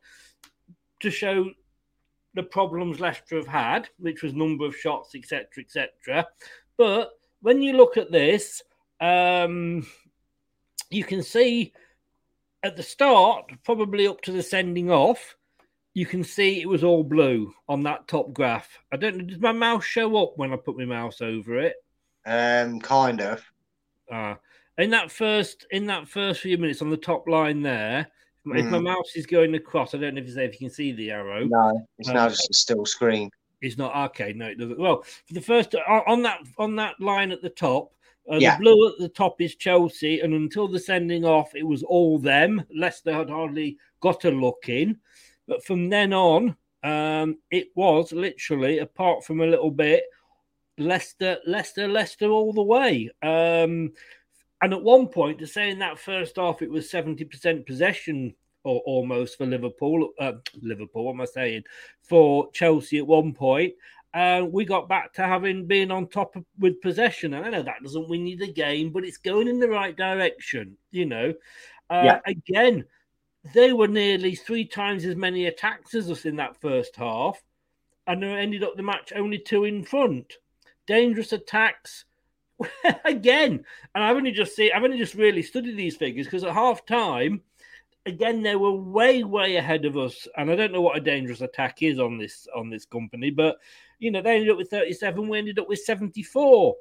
to 1.00 1.10
show 1.10 1.50
the 2.34 2.44
problems 2.44 3.00
Leicester 3.00 3.38
have 3.38 3.48
had, 3.48 3.88
which 4.00 4.22
was 4.22 4.34
number 4.34 4.66
of 4.66 4.76
shots, 4.76 5.16
etc., 5.16 5.46
etc. 5.60 6.28
But 6.78 7.12
when 7.42 7.62
you 7.62 7.74
look 7.74 7.98
at 7.98 8.12
this, 8.12 8.62
um, 9.00 9.86
you 10.90 11.04
can 11.04 11.24
see 11.24 11.74
at 12.64 12.76
the 12.76 12.84
start, 12.84 13.52
probably 13.64 14.08
up 14.08 14.22
to 14.22 14.32
the 14.32 14.42
sending 14.42 14.90
off, 14.90 15.36
you 15.94 16.06
can 16.06 16.24
see 16.24 16.62
it 16.62 16.68
was 16.68 16.84
all 16.84 17.04
blue 17.04 17.54
on 17.70 17.84
that 17.84 18.08
top 18.08 18.34
graph. 18.34 18.78
I 18.92 18.98
don't 18.98 19.18
know, 19.18 19.24
does 19.26 19.40
my 19.40 19.52
mouse 19.52 19.86
show 19.86 20.18
up 20.18 20.34
when 20.36 20.52
I 20.52 20.58
put 20.58 20.78
my 20.78 20.86
mouse 20.86 21.22
over 21.22 21.60
it? 21.60 21.76
Um, 22.26 22.80
kind 22.82 23.22
of. 23.22 23.44
Ah, 24.12 24.38
in 24.78 24.90
that 24.92 25.12
first 25.12 25.66
in 25.72 25.86
that 25.88 26.08
first 26.08 26.42
few 26.42 26.58
minutes 26.58 26.82
on 26.82 26.90
the 26.90 26.98
top 26.98 27.28
line 27.28 27.62
there, 27.62 28.08
if 28.48 28.70
my 28.70 28.78
Mm. 28.78 28.84
mouse 28.84 29.16
is 29.16 29.26
going 29.26 29.56
across, 29.56 29.94
I 29.94 29.98
don't 29.98 30.16
know 30.16 30.22
if 30.22 30.28
you 30.28 30.34
say 30.34 30.46
if 30.46 30.54
you 30.54 30.68
can 30.68 30.70
see 30.70 30.92
the 30.92 31.12
arrow. 31.12 31.46
No, 31.46 31.88
it's 31.98 32.10
Um, 32.10 32.16
now 32.16 32.30
just 32.30 32.50
a 32.50 32.54
still 32.54 32.86
screen. 32.86 33.30
It's 33.66 33.78
not 33.78 33.96
okay. 34.12 34.34
No, 34.34 34.48
it 34.48 34.58
doesn't. 34.58 34.80
Well, 34.80 35.04
for 35.26 35.34
the 35.34 35.42
first 35.42 35.76
on 35.76 36.02
on 36.08 36.22
that 36.24 36.40
on 36.58 36.76
that 36.78 37.00
line 37.00 37.32
at 37.32 37.42
the 37.42 37.50
top, 37.50 37.94
uh, 38.32 38.38
Yeah. 38.38 38.56
the 38.58 38.62
blue 38.64 38.88
at 38.90 38.98
the 39.00 39.10
top 39.10 39.42
is 39.42 39.56
Chelsea, 39.56 40.20
and 40.20 40.34
until 40.34 40.68
the 40.68 40.80
sending 40.80 41.26
off, 41.26 41.56
it 41.56 41.64
was 41.64 41.84
all 41.84 42.20
them. 42.20 42.64
Leicester 42.74 43.14
had 43.14 43.30
hardly 43.30 43.78
got 44.00 44.26
a 44.26 44.32
look 44.32 44.70
in, 44.70 45.00
but 45.48 45.64
from 45.66 45.90
then 45.90 46.14
on, 46.14 46.56
um, 46.84 47.38
it 47.52 47.70
was 47.76 48.12
literally, 48.12 48.80
apart 48.80 49.24
from 49.26 49.42
a 49.42 49.48
little 49.48 49.72
bit, 49.72 50.04
Leicester, 50.78 51.40
Leicester, 51.48 51.88
Leicester 51.88 52.30
all 52.30 52.54
the 52.54 52.62
way. 52.62 53.10
Um, 53.24 53.94
and 54.62 54.74
at 54.74 54.84
one 54.84 55.08
point, 55.08 55.40
to 55.40 55.48
say 55.48 55.70
in 55.70 55.80
that 55.80 56.00
first 56.00 56.36
half 56.38 56.62
it 56.62 56.70
was 56.70 56.90
seventy 56.90 57.26
percent 57.26 57.66
possession 57.66 58.36
or 58.66 58.82
almost 58.82 59.38
for 59.38 59.46
Liverpool. 59.46 60.10
Uh, 60.20 60.34
Liverpool, 60.62 61.06
what 61.06 61.14
am 61.14 61.22
I 61.22 61.26
saying? 61.26 61.64
For 62.02 62.52
Chelsea 62.52 62.98
at 62.98 63.08
one 63.08 63.34
point. 63.34 63.74
Uh, 64.14 64.46
we 64.50 64.64
got 64.64 64.88
back 64.88 65.14
to 65.14 65.24
having 65.24 65.66
been 65.66 65.92
on 65.92 66.08
top 66.08 66.36
of, 66.36 66.46
with 66.58 66.82
possession. 66.82 67.34
And 67.34 67.46
I 67.46 67.50
know 67.50 67.64
that 67.64 67.84
doesn't 67.84 68.10
win 68.10 68.26
you 68.26 68.38
the 68.38 68.52
game, 68.52 68.92
but 68.92 69.04
it's 69.04 69.18
going 69.18 69.48
in 69.48 69.60
the 69.60 69.70
right 69.70 69.96
direction, 69.96 70.78
you 70.92 71.06
know. 71.06 71.34
Uh, 71.90 72.02
yeah. 72.06 72.20
Again, 72.26 72.86
they 73.54 73.74
were 73.74 73.88
nearly 73.88 74.36
three 74.36 74.66
times 74.66 75.06
as 75.06 75.16
many 75.16 75.46
attacks 75.46 75.94
as 75.94 76.10
us 76.10 76.26
in 76.26 76.38
that 76.38 76.60
first 76.60 76.96
half, 76.96 77.42
and 78.08 78.24
they 78.24 78.28
ended 78.28 78.64
up 78.64 78.76
the 78.76 78.84
match 78.84 79.14
only 79.16 79.38
two 79.38 79.66
in 79.66 79.84
front. 79.84 80.34
Dangerous 80.88 81.34
attacks 81.34 82.06
again, 83.06 83.66
and 83.94 84.04
I've 84.04 84.16
only 84.16 84.32
just 84.32 84.56
see 84.56 84.72
I've 84.72 84.84
only 84.84 84.98
just 84.98 85.14
really 85.14 85.42
studied 85.42 85.76
these 85.76 85.98
figures 85.98 86.26
because 86.26 86.44
at 86.44 86.54
half 86.54 86.86
time, 86.86 87.42
again 88.06 88.42
they 88.42 88.56
were 88.56 88.72
way 88.72 89.24
way 89.24 89.56
ahead 89.56 89.86
of 89.86 89.98
us, 89.98 90.28
and 90.38 90.52
I 90.52 90.56
don't 90.56 90.72
know 90.72 90.82
what 90.82 90.98
a 90.98 91.02
dangerous 91.02 91.42
attack 91.42 91.82
is 91.82 92.00
on 92.00 92.18
this 92.18 92.48
on 92.56 92.70
this 92.70 92.86
company, 92.86 93.30
but 93.30 93.58
you 94.00 94.12
know 94.12 94.22
they 94.22 94.36
ended 94.36 94.52
up 94.52 94.58
with 94.58 94.70
37, 94.70 95.28
we 95.28 95.38
ended 95.38 95.60
up 95.60 95.68
with 95.68 95.80
74 95.80 96.76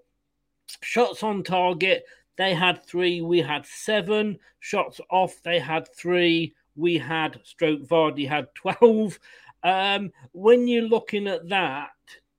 shots 0.83 1.23
on 1.23 1.43
target. 1.43 2.05
They 2.37 2.55
had 2.55 2.85
three, 2.85 3.21
we 3.21 3.41
had 3.41 3.65
seven 3.65 4.39
shots 4.59 5.01
off. 5.11 5.41
They 5.43 5.61
had 5.61 5.89
three, 5.95 6.55
we 6.75 6.99
had 6.99 7.41
stroke 7.45 7.83
Vardy 7.83 8.29
had 8.29 8.49
12. 8.55 9.19
Um, 9.63 10.11
when 10.33 10.67
you're 10.67 10.83
looking 10.83 11.27
at 11.29 11.49
that, 11.49 11.91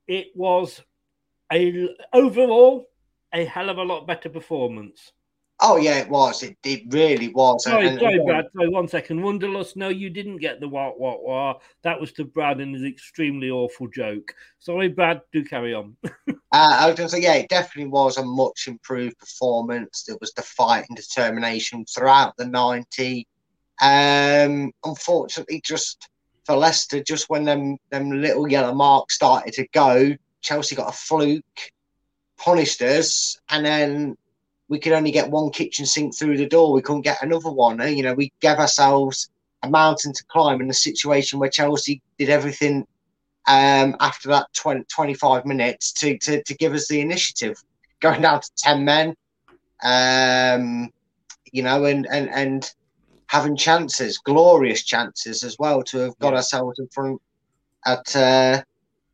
it 0.08 0.28
was 0.36 0.82
a 1.52 1.90
overall 2.14 2.90
a 3.34 3.46
hell 3.46 3.70
of 3.70 3.78
a 3.78 3.84
lot 3.84 4.08
better 4.08 4.30
performance. 4.30 5.12
Oh 5.62 5.78
yeah, 5.78 6.00
it 6.00 6.10
was. 6.10 6.44
It, 6.44 6.58
it 6.66 6.84
really 6.90 7.30
was. 7.30 7.64
Sorry, 7.64 7.88
and, 7.88 8.00
sorry, 8.00 8.20
Brad. 8.26 8.46
Sorry, 8.54 8.68
one 8.68 8.90
second. 8.90 9.22
Wonderlust. 9.22 9.78
No, 9.78 9.88
you 9.88 10.10
didn't 10.10 10.38
get 10.38 10.60
the 10.60 10.68
what, 10.68 11.00
what, 11.00 11.24
what. 11.24 11.62
That 11.84 12.00
was 12.00 12.12
to 12.14 12.26
Brad 12.26 12.60
and 12.60 12.76
his 12.76 12.84
extremely 12.84 13.50
awful 13.50 13.88
joke. 13.88 14.36
Sorry, 14.60 14.90
Brad. 14.90 15.22
Do 15.32 15.46
carry 15.46 15.74
on. 15.74 15.96
uh, 16.04 16.34
I 16.52 16.88
was 16.88 16.98
going 16.98 17.08
to 17.08 17.10
say, 17.10 17.22
yeah, 17.22 17.36
it 17.36 17.50
definitely 17.50 17.90
was 17.90 18.18
a 18.18 18.26
much 18.26 18.66
improved 18.68 19.18
performance. 19.18 20.04
There 20.04 20.18
was 20.20 20.34
the 20.34 20.42
fight 20.42 20.86
and 20.90 20.98
determination 20.98 21.86
throughout 21.86 22.36
the 22.36 22.48
ninety. 22.48 23.26
Um, 23.82 24.74
unfortunately, 24.84 25.62
just 25.64 26.10
for 26.46 26.58
Leicester, 26.58 27.02
just 27.02 27.30
when 27.30 27.46
them 27.46 27.78
them 27.92 28.12
little 28.12 28.50
yellow 28.50 28.74
marks 28.74 29.16
started 29.16 29.54
to 29.54 29.68
go, 29.70 30.16
Chelsea 30.42 30.76
got 30.76 30.90
a 30.90 30.98
fluke, 30.98 31.72
punished 32.38 32.82
us, 32.82 33.40
and 33.50 33.66
then 33.66 34.18
we 34.68 34.80
could 34.80 34.94
only 34.94 35.12
get 35.12 35.30
one 35.30 35.52
kitchen 35.52 35.86
sink 35.86 36.18
through 36.18 36.38
the 36.38 36.48
door. 36.48 36.74
We 36.74 36.82
couldn't 36.82 37.02
get 37.02 37.22
another 37.22 37.52
one. 37.52 37.80
You 37.96 38.04
know, 38.04 38.14
we 38.14 38.32
gave 38.40 38.58
ourselves 38.58 39.30
a 39.64 39.70
mountain 39.70 40.14
to 40.14 40.24
climb 40.26 40.62
in 40.62 40.70
a 40.70 40.74
situation 40.74 41.40
where 41.40 41.50
Chelsea 41.50 42.02
did 42.18 42.30
everything 42.30 42.88
um, 43.48 43.96
after 44.00 44.30
that 44.30 44.48
20, 44.54 44.86
25 44.86 45.46
minutes 45.46 45.92
to, 45.94 46.18
to, 46.20 46.42
to 46.44 46.56
give 46.56 46.74
us 46.74 46.88
the 46.88 47.02
initiative, 47.02 47.58
going 48.00 48.22
down 48.22 48.42
to 48.42 48.50
10 48.58 48.84
men, 48.84 49.16
um, 49.84 50.90
you 51.52 51.62
know, 51.62 51.86
and, 51.86 52.08
and, 52.10 52.30
and 52.30 52.72
having 53.28 53.56
chances, 53.56 54.18
glorious 54.18 54.84
chances 54.84 55.44
as 55.44 55.58
well 55.60 55.84
to 55.84 56.00
have 56.00 56.18
got 56.20 56.32
yeah. 56.32 56.38
ourselves 56.38 56.80
in 56.80 56.88
front 56.88 57.22
at, 57.86 58.16
uh, 58.16 58.62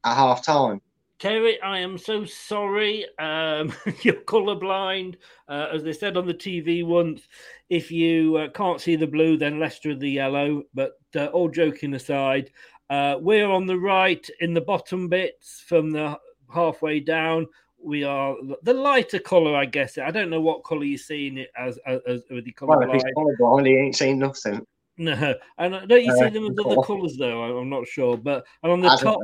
at 0.05 0.15
half 0.15 0.43
time. 0.43 0.81
Terry, 1.21 1.61
I 1.61 1.77
am 1.77 1.99
so 1.99 2.25
sorry. 2.25 3.05
Um, 3.19 3.71
you're 4.01 4.15
colourblind. 4.15 5.17
Uh, 5.47 5.67
as 5.71 5.83
they 5.83 5.93
said 5.93 6.17
on 6.17 6.25
the 6.25 6.33
TV 6.33 6.83
once, 6.83 7.27
if 7.69 7.91
you 7.91 8.37
uh, 8.37 8.49
can't 8.49 8.81
see 8.81 8.95
the 8.95 9.05
blue, 9.05 9.37
then 9.37 9.59
Leicester 9.59 9.93
the 9.93 10.09
yellow. 10.09 10.63
But 10.73 10.93
uh, 11.15 11.27
all 11.27 11.47
joking 11.47 11.93
aside, 11.93 12.51
uh, 12.89 13.17
we're 13.21 13.51
on 13.51 13.67
the 13.67 13.77
right 13.77 14.27
in 14.39 14.55
the 14.55 14.61
bottom 14.61 15.09
bits 15.09 15.63
from 15.67 15.91
the 15.91 16.17
halfway 16.51 16.99
down. 16.99 17.45
We 17.79 18.03
are 18.03 18.35
the 18.63 18.73
lighter 18.73 19.19
colour, 19.19 19.55
I 19.55 19.65
guess. 19.65 19.99
I 19.99 20.09
don't 20.09 20.31
know 20.31 20.41
what 20.41 20.63
colour 20.63 20.85
you're 20.85 20.97
seeing 20.97 21.37
it 21.37 21.51
as, 21.55 21.77
as, 21.85 21.99
as 22.07 22.23
with 22.31 22.45
the 22.45 22.51
colour. 22.51 22.79
Well, 22.79 22.89
if 22.89 22.93
he's 22.93 23.13
colourblind, 23.15 23.67
he 23.67 23.75
ain't 23.75 23.95
seen 23.95 24.17
nothing. 24.17 24.65
No, 24.97 25.35
and 25.59 25.87
don't 25.87 26.03
you 26.03 26.17
see 26.17 26.25
uh, 26.25 26.29
them 26.31 26.45
as 26.45 26.65
other 26.65 26.81
colours 26.81 27.15
though? 27.17 27.59
I'm 27.59 27.69
not 27.69 27.87
sure, 27.87 28.17
but 28.17 28.43
and 28.63 28.71
on 28.71 28.81
the 28.81 28.89
top, 28.97 29.19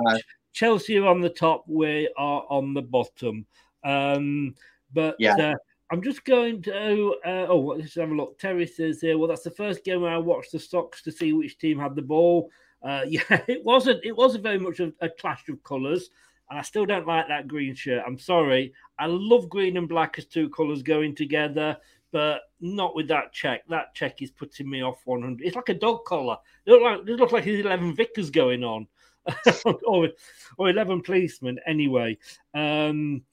Chelsea 0.58 0.98
are 0.98 1.06
on 1.06 1.22
the 1.22 1.30
top, 1.30 1.66
we 1.68 2.12
are 2.18 2.44
on 2.50 2.74
the 2.74 2.82
bottom. 2.82 3.46
Um, 3.84 4.56
but 4.92 5.16
yeah. 5.20 5.36
Uh, 5.36 5.56
I'm 5.92 6.02
just 6.02 6.26
going 6.26 6.64
to. 6.64 7.16
Uh, 7.24 7.46
oh, 7.48 7.76
let's 7.78 7.94
have 7.94 8.10
a 8.10 8.14
look. 8.14 8.40
Terry 8.40 8.66
says 8.66 9.00
here. 9.00 9.20
Well, 9.20 9.28
that's 9.28 9.44
the 9.44 9.52
first 9.52 9.86
game 9.86 10.02
where 10.02 10.12
I 10.12 10.18
watched 10.18 10.52
the 10.52 10.60
stocks 10.60 11.04
to 11.04 11.12
see 11.12 11.32
which 11.32 11.60
team 11.60 11.80
had 11.80 11.96
the 11.96 12.02
ball. 12.02 12.50
Uh, 12.82 13.04
yeah, 13.08 13.22
it 13.48 13.64
wasn't. 13.64 14.04
It 14.04 14.18
wasn't 14.18 14.44
very 14.44 14.58
much 14.58 14.80
of 14.80 14.94
a 15.00 15.10
clash 15.10 15.48
of 15.48 15.64
colours, 15.64 16.10
and 16.50 16.58
I 16.58 16.64
still 16.64 16.88
don't 16.88 17.08
like 17.08 17.28
that 17.28 17.48
green 17.48 17.76
shirt. 17.76 18.04
I'm 18.06 18.18
sorry. 18.18 18.74
I 18.98 19.06
love 19.06 19.50
green 19.50 19.78
and 19.78 19.88
black 19.88 20.18
as 20.18 20.26
two 20.26 20.50
colours 20.50 20.82
going 20.82 21.14
together, 21.14 21.78
but 22.12 22.42
not 22.60 22.96
with 22.96 23.08
that 23.10 23.32
check. 23.32 23.62
That 23.70 23.94
check 23.94 24.24
is 24.24 24.32
putting 24.32 24.70
me 24.70 24.84
off 24.84 25.02
100. 25.06 25.46
It's 25.46 25.56
like 25.56 25.70
a 25.70 25.76
dog 25.76 26.04
collar. 26.06 26.38
It 26.66 26.72
looks 26.72 26.84
like 26.84 27.00
it 27.08 27.20
looks 27.20 27.34
like 27.34 27.44
his 27.44 27.60
11 27.60 27.96
Vickers 27.96 28.32
going 28.32 28.64
on. 28.64 28.88
or, 29.86 30.10
or 30.58 30.70
11 30.70 31.02
policemen 31.02 31.60
anyway. 31.66 32.18
Um, 32.54 33.24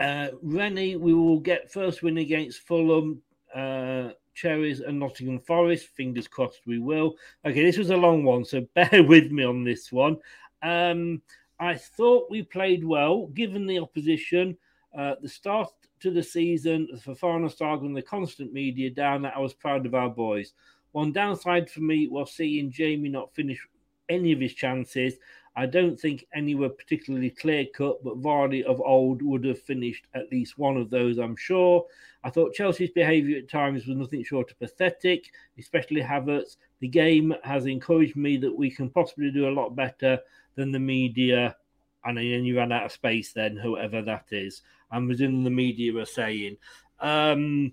uh, 0.00 0.28
Rennie, 0.42 0.96
we 0.96 1.12
will 1.14 1.40
get 1.40 1.70
first 1.70 2.02
win 2.02 2.18
against 2.18 2.60
Fulham, 2.60 3.20
uh, 3.54 4.10
Cherries, 4.34 4.80
and 4.80 4.98
Nottingham 4.98 5.40
Forest. 5.40 5.88
Fingers 5.96 6.28
crossed 6.28 6.66
we 6.66 6.78
will. 6.78 7.16
Okay, 7.44 7.64
this 7.64 7.78
was 7.78 7.90
a 7.90 7.96
long 7.96 8.24
one, 8.24 8.44
so 8.44 8.66
bear 8.74 9.02
with 9.02 9.32
me 9.32 9.44
on 9.44 9.64
this 9.64 9.90
one. 9.90 10.16
Um, 10.62 11.22
I 11.60 11.74
thought 11.74 12.30
we 12.30 12.42
played 12.42 12.84
well 12.84 13.26
given 13.28 13.66
the 13.66 13.80
opposition. 13.80 14.56
Uh, 14.96 15.14
the 15.20 15.28
start 15.28 15.68
to 16.00 16.10
the 16.10 16.22
season, 16.22 16.88
the 16.92 16.98
Fofana 16.98 17.54
Saga 17.54 17.84
and 17.84 17.96
the 17.96 18.02
constant 18.02 18.52
media 18.52 18.90
down, 18.90 19.22
that 19.22 19.36
I 19.36 19.40
was 19.40 19.54
proud 19.54 19.84
of 19.84 19.94
our 19.94 20.08
boys. 20.08 20.52
One 20.92 21.12
downside 21.12 21.68
for 21.70 21.80
me 21.80 22.08
was 22.08 22.32
seeing 22.32 22.70
Jamie 22.70 23.08
not 23.08 23.34
finish 23.34 23.66
any 24.08 24.32
of 24.32 24.40
his 24.40 24.54
chances. 24.54 25.14
I 25.56 25.66
don't 25.66 25.98
think 25.98 26.24
any 26.32 26.54
were 26.54 26.68
particularly 26.68 27.30
clear 27.30 27.66
cut, 27.74 28.04
but 28.04 28.22
Vardy 28.22 28.62
of 28.62 28.80
old 28.80 29.22
would 29.22 29.44
have 29.44 29.60
finished 29.60 30.06
at 30.14 30.30
least 30.30 30.56
one 30.56 30.76
of 30.76 30.88
those, 30.88 31.18
I'm 31.18 31.34
sure. 31.34 31.84
I 32.22 32.30
thought 32.30 32.54
Chelsea's 32.54 32.90
behaviour 32.90 33.38
at 33.38 33.50
times 33.50 33.86
was 33.86 33.96
nothing 33.96 34.22
short 34.22 34.52
of 34.52 34.58
pathetic, 34.60 35.30
especially 35.58 36.00
Havertz. 36.00 36.58
The 36.78 36.86
game 36.86 37.34
has 37.42 37.66
encouraged 37.66 38.14
me 38.14 38.36
that 38.36 38.56
we 38.56 38.70
can 38.70 38.88
possibly 38.88 39.32
do 39.32 39.48
a 39.48 39.50
lot 39.50 39.74
better 39.74 40.20
than 40.54 40.70
the 40.70 40.78
media. 40.78 41.56
And 42.04 42.18
then 42.18 42.44
you 42.44 42.56
ran 42.56 42.70
out 42.70 42.86
of 42.86 42.92
space, 42.92 43.32
then, 43.32 43.56
whoever 43.56 44.00
that 44.02 44.26
is. 44.30 44.62
I'm 44.92 45.06
presuming 45.06 45.42
the 45.42 45.50
media 45.50 45.96
are 45.96 46.06
saying. 46.06 46.56
Um, 47.00 47.72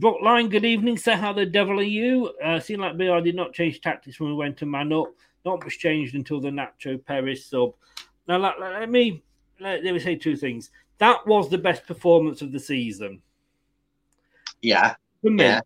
good 0.00 0.64
evening. 0.64 0.98
sir. 0.98 1.14
how 1.14 1.32
the 1.32 1.46
devil 1.46 1.78
are 1.78 1.84
you? 1.84 2.32
Uh, 2.42 2.58
seemed 2.58 2.80
like 2.80 2.96
BR 2.96 3.20
did 3.20 3.36
not 3.36 3.52
change 3.52 3.80
tactics 3.80 4.18
when 4.18 4.30
we 4.30 4.36
went 4.36 4.56
to 4.58 4.66
man 4.66 4.92
up. 4.92 5.14
Not 5.44 5.64
much 5.64 5.78
changed 5.78 6.14
until 6.14 6.40
the 6.40 6.50
Nacho 6.50 7.04
Perez 7.04 7.46
sub. 7.46 7.72
Now, 8.28 8.38
let, 8.38 8.60
let 8.60 8.90
me 8.90 9.22
let, 9.60 9.84
let 9.84 9.94
me 9.94 10.00
say 10.00 10.16
two 10.16 10.36
things. 10.36 10.70
That 10.98 11.26
was 11.26 11.50
the 11.50 11.58
best 11.58 11.86
performance 11.86 12.42
of 12.42 12.52
the 12.52 12.60
season. 12.60 13.22
Yeah. 14.60 14.94
For 15.22 15.30
me, 15.30 15.44
yeah. 15.44 15.60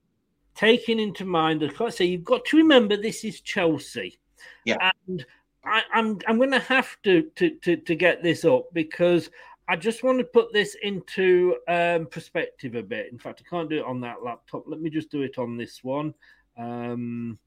taking 0.55 0.99
into 0.99 1.25
mind, 1.25 1.63
as 1.63 1.73
I 1.81 1.91
say, 1.91 2.05
you've 2.07 2.25
got 2.25 2.45
to 2.47 2.57
remember 2.57 2.97
this 2.97 3.25
is 3.25 3.41
Chelsea. 3.41 4.19
Yeah. 4.65 4.91
And 5.07 5.25
I, 5.65 5.79
am 5.79 5.85
I'm, 5.93 6.19
I'm 6.29 6.37
going 6.39 6.53
to 6.53 6.59
have 6.61 6.97
to, 7.03 7.23
to 7.37 7.51
to 7.51 7.77
to 7.77 7.95
get 7.95 8.23
this 8.23 8.45
up 8.45 8.67
because 8.73 9.31
I 9.69 9.77
just 9.77 10.05
want 10.05 10.19
to 10.19 10.25
put 10.25 10.53
this 10.53 10.77
into 10.83 11.57
um, 11.69 12.07
perspective 12.07 12.75
a 12.75 12.83
bit. 12.83 13.11
In 13.11 13.19
fact, 13.19 13.43
I 13.45 13.49
can't 13.49 13.69
do 13.69 13.79
it 13.79 13.85
on 13.85 14.01
that 14.03 14.23
laptop. 14.23 14.65
Let 14.67 14.81
me 14.81 14.91
just 14.91 15.11
do 15.11 15.23
it 15.23 15.39
on 15.39 15.57
this 15.57 15.83
one. 15.83 16.15
Um, 16.57 17.39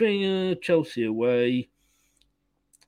uh, 0.00 0.54
Chelsea 0.56 1.04
away. 1.04 1.68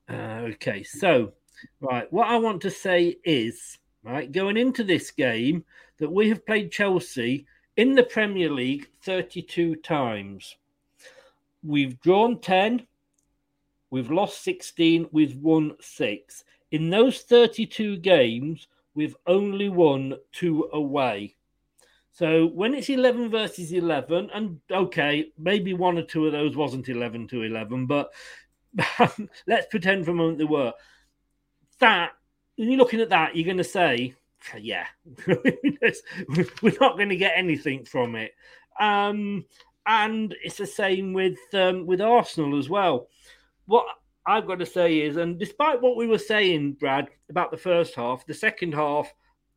Uh, 0.08 0.48
okay, 0.52 0.82
so 0.82 1.32
right, 1.80 2.12
what 2.12 2.28
I 2.28 2.36
want 2.36 2.60
to 2.62 2.70
say 2.70 3.16
is 3.24 3.78
right 4.02 4.30
going 4.30 4.56
into 4.56 4.84
this 4.84 5.10
game 5.10 5.64
that 5.98 6.10
we 6.10 6.28
have 6.28 6.44
played 6.46 6.72
Chelsea 6.72 7.46
in 7.76 7.94
the 7.94 8.02
Premier 8.02 8.50
League 8.50 8.88
32 9.02 9.76
times. 9.76 10.56
We've 11.62 11.98
drawn 12.00 12.40
10, 12.40 12.86
we've 13.90 14.10
lost 14.10 14.44
16, 14.44 15.08
we've 15.12 15.36
won 15.36 15.76
six. 15.80 16.44
In 16.70 16.90
those 16.90 17.20
32 17.20 17.98
games, 17.98 18.68
we've 18.94 19.16
only 19.26 19.68
won 19.68 20.14
two 20.32 20.68
away. 20.72 21.36
So 22.14 22.46
when 22.46 22.74
it's 22.74 22.88
11 22.88 23.28
versus 23.30 23.72
11, 23.72 24.30
and 24.32 24.60
okay, 24.70 25.32
maybe 25.36 25.74
one 25.74 25.98
or 25.98 26.02
two 26.02 26.26
of 26.26 26.32
those 26.32 26.54
wasn't 26.54 26.88
11 26.88 27.26
to 27.28 27.42
11, 27.42 27.86
but 27.86 28.12
let's 29.48 29.66
pretend 29.66 30.04
for 30.04 30.12
a 30.12 30.14
moment 30.14 30.38
they 30.38 30.44
were. 30.44 30.72
That, 31.80 32.12
when 32.54 32.70
you're 32.70 32.78
looking 32.78 33.00
at 33.00 33.10
that, 33.10 33.34
you're 33.34 33.44
going 33.44 33.56
to 33.56 33.64
say, 33.64 34.14
yeah, 34.56 34.86
we're 35.26 36.78
not 36.80 36.96
going 36.96 37.08
to 37.08 37.16
get 37.16 37.32
anything 37.34 37.84
from 37.84 38.14
it. 38.14 38.30
Um, 38.78 39.44
and 39.84 40.36
it's 40.44 40.58
the 40.58 40.66
same 40.68 41.14
with 41.14 41.38
um, 41.52 41.84
with 41.84 42.00
Arsenal 42.00 42.58
as 42.58 42.70
well. 42.70 43.08
What 43.66 43.86
I've 44.24 44.46
got 44.46 44.60
to 44.60 44.66
say 44.66 45.00
is, 45.00 45.16
and 45.16 45.36
despite 45.36 45.82
what 45.82 45.96
we 45.96 46.06
were 46.06 46.18
saying, 46.18 46.74
Brad, 46.74 47.08
about 47.28 47.50
the 47.50 47.56
first 47.56 47.96
half, 47.96 48.24
the 48.24 48.34
second 48.34 48.72
half, 48.72 49.12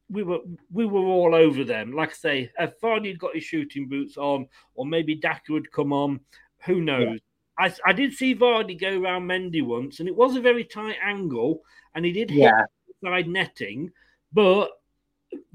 we 0.09 0.23
were 0.23 0.39
we 0.71 0.85
were 0.85 1.01
all 1.01 1.35
over 1.35 1.63
them. 1.63 1.91
Like 1.91 2.11
I 2.11 2.13
say, 2.13 2.51
if 2.59 2.79
Vardy 2.79 3.09
had 3.09 3.19
got 3.19 3.35
his 3.35 3.43
shooting 3.43 3.87
boots 3.87 4.17
on, 4.17 4.47
or 4.75 4.85
maybe 4.85 5.15
Daka 5.15 5.51
would 5.51 5.71
come 5.71 5.93
on, 5.93 6.19
who 6.65 6.81
knows? 6.81 7.19
Yeah. 7.59 7.65
I, 7.65 7.73
I 7.89 7.93
did 7.93 8.13
see 8.13 8.35
Vardy 8.35 8.79
go 8.79 9.01
around 9.01 9.23
Mendy 9.27 9.65
once, 9.65 9.99
and 9.99 10.07
it 10.07 10.15
was 10.15 10.35
a 10.35 10.41
very 10.41 10.63
tight 10.63 10.97
angle, 11.03 11.63
and 11.95 12.05
he 12.05 12.11
did 12.11 12.29
yeah. 12.29 12.61
hit 12.85 12.95
side 13.03 13.27
netting, 13.27 13.91
but 14.31 14.69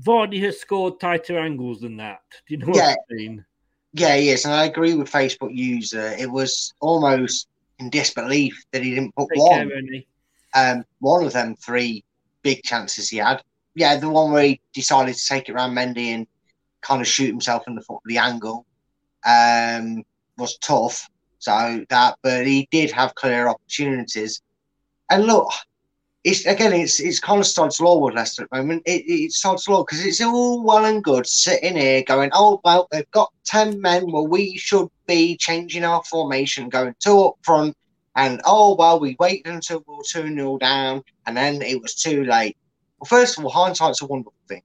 Vardy 0.03 0.40
has 0.42 0.59
scored 0.59 1.00
tighter 1.00 1.38
angles 1.38 1.80
than 1.80 1.96
that. 1.98 2.22
Do 2.46 2.55
you 2.55 2.59
know 2.59 2.66
what 2.66 2.76
Yeah. 2.76 2.94
I 3.11 3.14
mean? 3.14 3.44
Yeah, 3.94 4.16
yes, 4.16 4.44
and 4.44 4.55
I 4.55 4.64
agree 4.64 4.94
with 4.94 5.11
Facebook 5.11 5.55
user. 5.55 6.14
It 6.18 6.30
was 6.30 6.72
almost 6.80 7.48
in 7.78 7.90
disbelief 7.90 8.64
that 8.72 8.82
he 8.82 8.94
didn't 8.94 9.14
put 9.14 9.28
Take 9.28 9.42
one. 9.42 9.68
care, 9.68 10.03
um, 10.55 10.84
one 11.00 11.24
of 11.24 11.32
them 11.32 11.57
three 11.57 12.05
big 12.42 12.62
chances 12.62 13.11
he 13.11 13.18
had. 13.18 13.42
Yeah, 13.75 13.97
the 13.97 14.11
one 14.11 14.33
where 14.33 14.45
he 14.45 14.61
decided 14.75 15.14
to 15.14 15.27
take 15.27 15.49
it 15.49 15.53
around 15.53 15.75
Mendy 15.75 16.09
and 16.14 16.27
kind 16.83 17.01
of 17.01 17.07
shoot 17.07 17.29
himself 17.29 17.64
in 17.66 17.75
the 17.75 17.81
foot 17.81 18.01
the 18.05 18.18
angle 18.18 18.66
um, 19.25 20.05
was 20.37 20.59
tough. 20.59 21.09
So 21.39 21.85
that, 21.89 22.18
but 22.23 22.47
he 22.47 22.68
did 22.70 22.91
have 22.93 23.14
clear 23.14 23.49
opportunities. 23.49 24.43
And 25.11 25.25
look, 25.25 25.51
it's 26.25 26.47
again, 26.47 26.73
it's 26.73 27.01
it's 27.01 27.18
kind 27.18 27.41
of 27.41 27.47
sod's 27.47 27.81
law 27.81 27.99
with 27.99 28.14
Leicester 28.14 28.45
at 28.45 28.51
the 28.51 28.59
moment. 28.59 28.83
It, 28.87 29.05
it's 29.07 29.41
sod's 29.41 29.66
because 29.66 30.05
it's 30.05 30.20
all 30.20 30.62
well 30.62 30.85
and 30.85 31.03
good 31.03 31.27
sitting 31.27 31.77
here 31.77 32.05
going, 32.07 32.31
oh 32.33 32.61
well, 32.64 32.87
they've 32.93 33.11
got 33.11 33.33
ten 33.45 33.81
men. 33.81 34.11
Well, 34.11 34.29
we 34.29 34.57
should 34.57 34.89
be 35.07 35.37
changing 35.37 35.85
our 35.85 36.03
formation, 36.05 36.68
going 36.68 36.95
two 37.01 37.20
up 37.25 37.35
front, 37.43 37.77
and 38.14 38.41
oh 38.45 38.77
well, 38.77 39.01
we 39.01 39.16
waited 39.18 39.53
until 39.53 39.83
we 39.87 39.97
were 39.97 40.05
two 40.05 40.33
0 40.33 40.59
down, 40.59 41.03
and 41.27 41.37
then 41.37 41.61
it 41.61 41.83
was 41.83 41.95
too 41.95 42.25
late. 42.25 42.57
Well, 43.03 43.09
first 43.20 43.36
of 43.36 43.44
all, 43.44 43.50
hindsight's 43.50 44.00
a 44.00 44.07
wonderful 44.07 44.32
thing. 44.46 44.62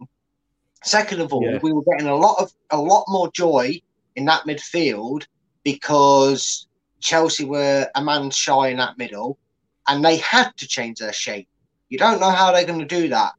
Second 0.84 1.22
of 1.22 1.34
all, 1.34 1.44
Yeah. 1.44 1.58
we 1.64 1.74
were 1.74 1.82
getting 1.82 2.06
a 2.08 2.16
lot 2.16 2.40
of 2.40 2.54
a 2.70 2.78
lot 2.78 3.06
more 3.08 3.32
joy 3.32 3.82
in 4.16 4.26
that 4.26 4.44
midfield 4.46 5.26
because 5.64 6.68
Chelsea 7.00 7.46
were 7.46 7.90
a 7.96 8.04
man 8.04 8.30
shy 8.30 8.68
in 8.68 8.78
that 8.78 9.00
middle, 9.00 9.40
and 9.88 10.06
they 10.06 10.18
had 10.18 10.56
to 10.58 10.68
change 10.68 11.00
their 11.00 11.14
shape. 11.14 11.48
You 11.90 11.98
don't 11.98 12.20
know 12.20 12.30
how 12.30 12.52
they're 12.52 12.64
going 12.64 12.78
to 12.80 12.86
do 12.86 13.08
that. 13.10 13.34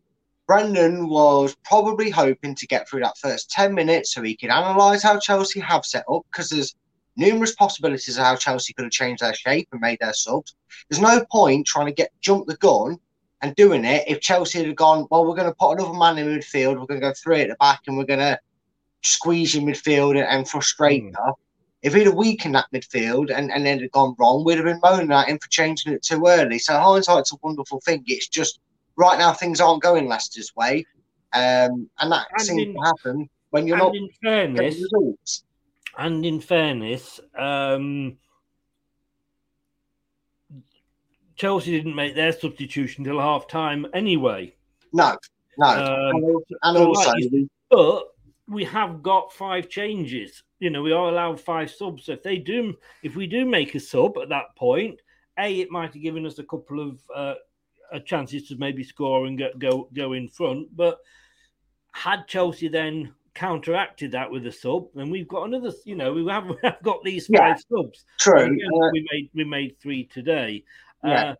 Brendan 0.49 1.09
was 1.09 1.55
probably 1.63 2.11
hoping 2.11 2.57
to 2.57 2.67
get 2.67 2.89
through 2.89 3.03
that 3.03 3.19
first 3.19 3.53
10 3.53 3.75
minutes 3.75 4.13
so 4.13 4.23
he 4.23 4.35
could 4.35 4.51
analyse 4.51 5.03
how 5.05 5.21
Chelsea 5.21 5.61
have 5.61 5.87
set 5.87 6.07
up 6.11 6.23
because 6.33 6.49
there's 6.49 6.75
numerous 7.15 7.55
possibilities 7.55 8.19
of 8.19 8.25
how 8.25 8.35
Chelsea 8.35 8.73
could 8.73 8.85
have 8.87 8.93
changed 8.93 9.23
their 9.23 9.35
shape 9.35 9.69
and 9.71 9.81
made 9.81 10.01
their 10.01 10.15
subs. 10.15 10.57
There's 10.89 11.01
no 11.01 11.25
point 11.31 11.67
trying 11.69 11.87
to 11.87 11.93
get 11.93 12.11
jump 12.21 12.49
the 12.49 12.57
gun 12.57 12.99
and 13.43 13.55
doing 13.57 13.85
it 13.85 14.05
if 14.09 14.21
Chelsea 14.21 14.65
had 14.65 14.77
gone, 14.77 15.07
well, 15.11 15.25
we're 15.25 15.35
going 15.37 15.49
to 15.49 15.55
put 15.55 15.73
another 15.79 15.93
man 15.97 16.19
in 16.19 16.27
midfield, 16.27 16.79
we're 16.79 16.87
going 16.87 17.01
to 17.01 17.07
go 17.07 17.13
three 17.15 17.43
at 17.43 17.49
the 17.49 17.57
back, 17.61 17.81
and 17.87 17.97
we're 17.97 18.05
going 18.05 18.19
to 18.21 18.39
squeeze 19.03 19.55
in 19.55 19.65
midfield 19.65 20.11
and, 20.11 20.27
and 20.29 20.49
frustrate 20.49 21.03
Mm. 21.05 21.15
her. 21.17 21.33
If 21.83 21.95
he'd 21.95 22.07
have 22.07 22.15
weakened 22.15 22.57
that 22.57 22.67
midfield 22.75 23.31
and, 23.33 23.53
and 23.53 23.65
then 23.65 23.79
it 23.79 23.83
had 23.83 23.93
gone 23.93 24.17
wrong, 24.19 24.43
we'd 24.45 24.57
have 24.57 24.65
been 24.65 24.81
moaning 24.83 25.13
at 25.13 25.29
him 25.29 25.39
for 25.39 25.49
changing 25.49 25.93
it 25.93 26.03
too 26.03 26.25
early. 26.27 26.59
So 26.59 26.77
hindsight's 26.77 27.33
a 27.33 27.37
wonderful 27.41 27.81
thing. 27.85 28.03
It's 28.07 28.27
just 28.27 28.59
right 28.97 29.17
now 29.17 29.33
things 29.33 29.61
aren't 29.61 29.83
going 29.83 30.09
Leicester's 30.09 30.53
way. 30.57 30.85
Um, 31.33 31.89
and 32.01 32.11
that 32.11 32.27
And 32.33 32.41
seems 32.41 32.63
in- 32.63 32.75
to 32.75 32.81
happen 32.81 33.31
when 33.51 33.69
you're 33.69 33.77
not 33.77 33.95
in 33.95 34.09
getting 34.23 34.57
fairness, 34.57 34.75
results. 34.83 35.45
and 35.97 36.27
in 36.27 36.41
fairness, 36.41 37.21
um, 37.39 38.17
Chelsea 41.39 41.71
didn't 41.71 41.95
make 41.95 42.15
their 42.15 42.33
substitution 42.33 43.05
till 43.05 43.21
half 43.21 43.47
time 43.47 43.87
anyway. 43.95 44.53
No, 44.93 45.17
no. 45.57 45.67
Um, 45.67 46.17
and 46.17 46.25
al- 46.25 46.43
and 46.65 46.77
so 46.77 46.87
also, 46.89 47.13
But 47.71 48.05
we 48.49 48.65
have 48.65 49.03
got 49.03 49.33
five 49.33 49.69
changes. 49.69 50.43
You 50.59 50.71
know, 50.71 50.83
we 50.83 50.93
are 50.93 51.09
allowed 51.09 51.41
five 51.41 51.71
subs. 51.71 52.05
So 52.07 52.13
if 52.13 52.23
they 52.25 52.39
do, 52.39 52.75
if 53.05 53.15
we 53.15 53.27
do 53.29 53.47
make 53.47 53.75
a 53.77 53.81
sub 53.81 54.19
at 54.19 54.29
that 54.31 54.55
point, 54.57 54.99
a 55.39 55.61
it 55.61 55.71
might 55.71 55.93
have 55.95 56.03
given 56.03 56.27
us 56.27 56.41
a 56.41 56.45
couple 56.45 56.81
of 56.81 56.99
uh, 57.15 57.35
uh, 57.93 58.01
chances 58.01 58.49
to 58.49 58.57
maybe 58.57 58.83
score 58.83 59.27
and 59.27 59.39
go, 59.39 59.51
go 59.59 59.89
go 59.95 60.15
in 60.15 60.29
front. 60.29 60.75
But 60.77 60.99
had 61.93 62.27
Chelsea 62.27 62.67
then 62.69 63.15
counteracted 63.35 64.11
that 64.11 64.29
with 64.29 64.45
a 64.49 64.53
sub, 64.53 64.89
then 64.97 65.11
we've 65.11 65.29
got 65.29 65.45
another. 65.45 65.71
You 65.85 65.95
know, 65.95 66.13
we 66.13 66.27
have, 66.27 66.47
we 66.49 66.57
have 66.65 66.83
got 66.83 67.05
these 67.05 67.29
Yeah. 67.31 67.55
five 67.55 67.63
subs. 67.71 68.05
true. 68.19 68.41
Again, 68.41 68.59
uh, 68.75 68.91
we 68.93 69.07
made 69.13 69.31
we 69.35 69.45
made 69.45 69.79
three 69.79 70.05
today. 70.07 70.65
Yeah. 71.05 71.31
Uh, 71.31 71.35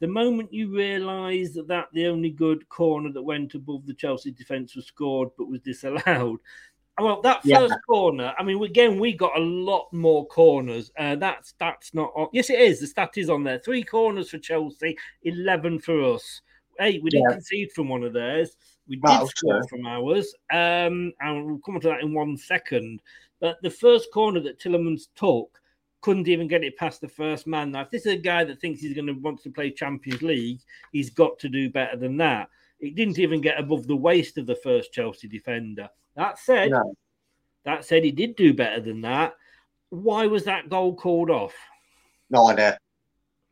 the 0.00 0.06
moment 0.08 0.52
you 0.52 0.74
realise 0.74 1.52
that, 1.54 1.68
that 1.68 1.86
the 1.92 2.06
only 2.06 2.30
good 2.30 2.68
corner 2.68 3.12
that 3.12 3.22
went 3.22 3.54
above 3.54 3.86
the 3.86 3.94
Chelsea 3.94 4.30
defence 4.30 4.74
was 4.74 4.86
scored 4.86 5.28
but 5.36 5.48
was 5.48 5.60
disallowed. 5.60 6.38
Well, 6.98 7.22
that 7.22 7.40
Yeah. 7.44 7.60
first 7.60 7.76
corner. 7.88 8.34
I 8.38 8.42
mean, 8.42 8.62
again, 8.62 8.98
we 8.98 9.14
got 9.14 9.34
a 9.34 9.40
lot 9.40 9.90
more 9.90 10.26
corners. 10.26 10.90
Uh, 10.98 11.16
that's 11.16 11.54
that's 11.58 11.94
not. 11.94 12.12
On, 12.14 12.28
yes, 12.34 12.50
it 12.50 12.60
is. 12.60 12.80
The 12.80 12.88
stat 12.88 13.12
is 13.16 13.30
on 13.30 13.42
there. 13.42 13.58
Three 13.58 13.82
corners 13.82 14.28
for 14.28 14.38
Chelsea, 14.38 14.98
eleven 15.22 15.78
for 15.78 16.02
us. 16.02 16.42
Hey, 16.78 16.98
we 16.98 17.08
didn't 17.08 17.30
Yeah. 17.30 17.34
concede 17.36 17.72
from 17.72 17.88
one 17.88 18.02
of 18.02 18.12
theirs. 18.12 18.54
We 18.86 18.96
did 18.96 19.04
That 19.04 19.26
score 19.28 19.60
true. 19.60 19.66
from 19.68 19.86
ours, 19.86 20.34
um, 20.52 21.12
and 21.20 21.46
we'll 21.46 21.60
come 21.64 21.80
to 21.80 21.88
that 21.88 22.02
in 22.02 22.12
one 22.12 22.36
second. 22.36 23.00
But 23.40 23.62
the 23.62 23.70
first 23.70 24.12
corner 24.12 24.40
that 24.40 24.58
Tielemans 24.58 25.08
took 25.14 25.58
couldn't 26.00 26.28
even 26.28 26.48
get 26.48 26.64
it 26.64 26.76
past 26.76 27.00
the 27.00 27.08
first 27.08 27.46
man. 27.46 27.72
Now, 27.72 27.82
if 27.82 27.90
this 27.90 28.06
is 28.06 28.14
a 28.14 28.18
guy 28.18 28.44
that 28.44 28.60
thinks 28.60 28.80
he's 28.80 28.94
going 28.94 29.06
to 29.06 29.12
want 29.12 29.42
to 29.42 29.50
play 29.50 29.70
Champions 29.70 30.22
League, 30.22 30.60
he's 30.92 31.10
got 31.10 31.38
to 31.40 31.48
do 31.48 31.70
better 31.70 31.96
than 31.96 32.16
that. 32.18 32.48
It 32.80 32.94
didn't 32.94 33.18
even 33.18 33.40
get 33.40 33.60
above 33.60 33.86
the 33.86 33.96
waist 33.96 34.38
of 34.38 34.46
the 34.46 34.56
first 34.56 34.92
Chelsea 34.92 35.28
defender. 35.28 35.88
That 36.16 36.38
said, 36.38 36.70
No. 36.70 36.94
that 37.64 37.84
said, 37.84 38.04
he 38.04 38.10
did 38.10 38.36
do 38.36 38.54
better 38.54 38.80
than 38.80 39.02
that. 39.02 39.34
Why 39.90 40.26
was 40.26 40.44
that 40.44 40.70
goal 40.70 40.94
called 40.94 41.30
off? 41.30 41.54
No 42.30 42.48
idea. 42.48 42.78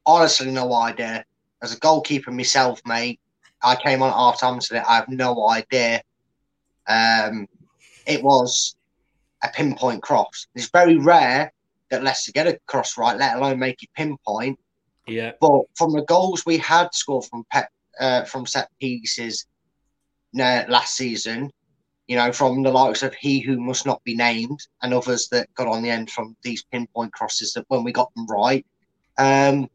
Honestly, 0.07 0.51
no 0.51 0.73
idea. 0.73 1.25
As 1.63 1.75
a 1.75 1.79
goalkeeper 1.79 2.31
myself, 2.31 2.81
mate, 2.87 3.21
I 3.63 3.77
came 3.77 4.03
on 4.03 4.13
half 4.13 4.41
time 4.41 4.61
today. 4.61 4.83
I 4.89 4.97
have 4.97 5.09
no 5.09 5.49
idea. 5.49 6.01
Um, 6.87 7.47
it 8.07 8.23
was 8.23 8.77
a 9.43 9.49
pinpoint 9.49 10.03
cross. 10.03 10.47
It's 10.55 10.71
very 10.71 10.97
rare 10.97 11.53
that 11.91 12.03
Leicester 12.03 12.33
get 12.33 12.47
across 12.47 12.97
right, 12.99 13.17
let 13.17 13.37
alone 13.37 13.59
make 13.59 13.83
it 13.83 13.91
pinpoint. 13.97 14.59
Yeah, 15.07 15.33
But 15.41 15.63
from 15.75 15.93
the 15.93 16.05
goals 16.05 16.45
we 16.45 16.59
had 16.59 16.95
scored 16.95 17.25
from 17.25 17.45
pep, 17.51 17.71
uh, 17.99 18.25
from 18.25 18.47
set 18.47 18.69
pieces 18.79 19.47
uh, 20.39 20.65
last 20.69 20.97
season, 20.97 21.51
you 22.07 22.17
know, 22.17 22.33
from 22.33 22.63
the 22.63 22.71
likes 22.71 23.03
of 23.03 23.15
he 23.15 23.41
who 23.41 23.59
must 23.59 23.87
not 23.87 24.03
be 24.05 24.15
named 24.15 24.61
and 24.83 24.93
others 24.93 25.29
that 25.29 25.53
got 25.55 25.67
on 25.67 25.83
the 25.83 25.91
end 25.91 26.11
from 26.11 26.37
these 26.43 26.65
pinpoint 26.65 27.13
crosses 27.13 27.53
that 27.53 27.65
when 27.69 27.85
we 27.85 27.93
got 27.93 28.13
them 28.15 28.27
right, 28.27 28.65
um, 29.19 29.69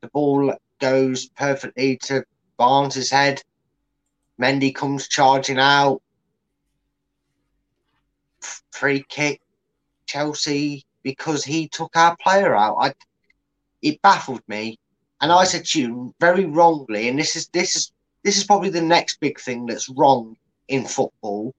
the 0.00 0.08
ball 0.08 0.54
goes 0.80 1.28
perfectly 1.30 1.96
to 1.98 2.24
Barnes' 2.56 3.10
head. 3.10 3.42
Mendy 4.40 4.74
comes 4.74 5.08
charging 5.08 5.58
out. 5.58 6.00
Free 8.72 9.04
kick, 9.08 9.40
Chelsea, 10.06 10.84
because 11.02 11.44
he 11.44 11.68
took 11.68 11.96
our 11.96 12.16
player 12.16 12.54
out. 12.54 12.76
I, 12.80 12.94
it 13.82 14.02
baffled 14.02 14.42
me, 14.48 14.78
and 15.20 15.32
I 15.32 15.44
said 15.44 15.64
to 15.66 15.80
you 15.80 16.14
very 16.20 16.44
wrongly, 16.44 17.08
and 17.08 17.18
this 17.18 17.36
is 17.36 17.48
this 17.48 17.76
is 17.76 17.92
this 18.24 18.36
is 18.36 18.44
probably 18.44 18.70
the 18.70 18.82
next 18.82 19.20
big 19.20 19.40
thing 19.40 19.66
that's 19.66 19.88
wrong 19.88 20.36
in 20.68 20.84
football, 20.84 21.54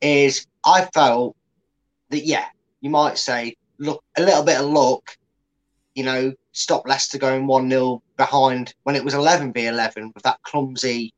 is 0.00 0.46
I 0.64 0.86
felt 0.86 1.36
that 2.10 2.24
yeah, 2.24 2.46
you 2.80 2.90
might 2.90 3.18
say 3.18 3.56
look 3.78 4.02
a 4.16 4.22
little 4.22 4.44
bit 4.44 4.60
of 4.60 4.66
luck, 4.66 5.16
you 5.94 6.04
know, 6.04 6.32
stop 6.52 6.86
Leicester 6.86 7.18
going 7.18 7.46
one 7.46 7.68
0 7.68 8.02
behind 8.16 8.74
when 8.84 8.96
it 8.96 9.04
was 9.04 9.14
eleven 9.14 9.52
v 9.52 9.66
eleven 9.66 10.12
with 10.14 10.22
that 10.22 10.42
clumsy 10.42 11.12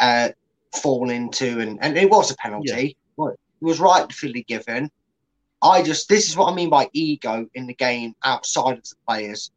uh, 0.00 0.28
fall 0.74 1.10
into 1.10 1.60
and 1.60 1.78
and 1.80 1.96
it 1.96 2.10
was 2.10 2.30
a 2.30 2.36
penalty. 2.36 2.96
Well, 3.16 3.30
It 3.30 3.64
was 3.64 3.80
rightfully 3.80 4.42
given. 4.44 4.90
I 5.62 5.82
just 5.82 6.08
this 6.08 6.28
is 6.28 6.36
what 6.36 6.52
I 6.52 6.54
mean 6.54 6.70
by 6.70 6.88
ego 6.92 7.48
in 7.54 7.66
the 7.66 7.74
game 7.74 8.14
outside 8.24 8.78
of 8.78 8.84
the 8.84 8.94
players. 9.06 9.50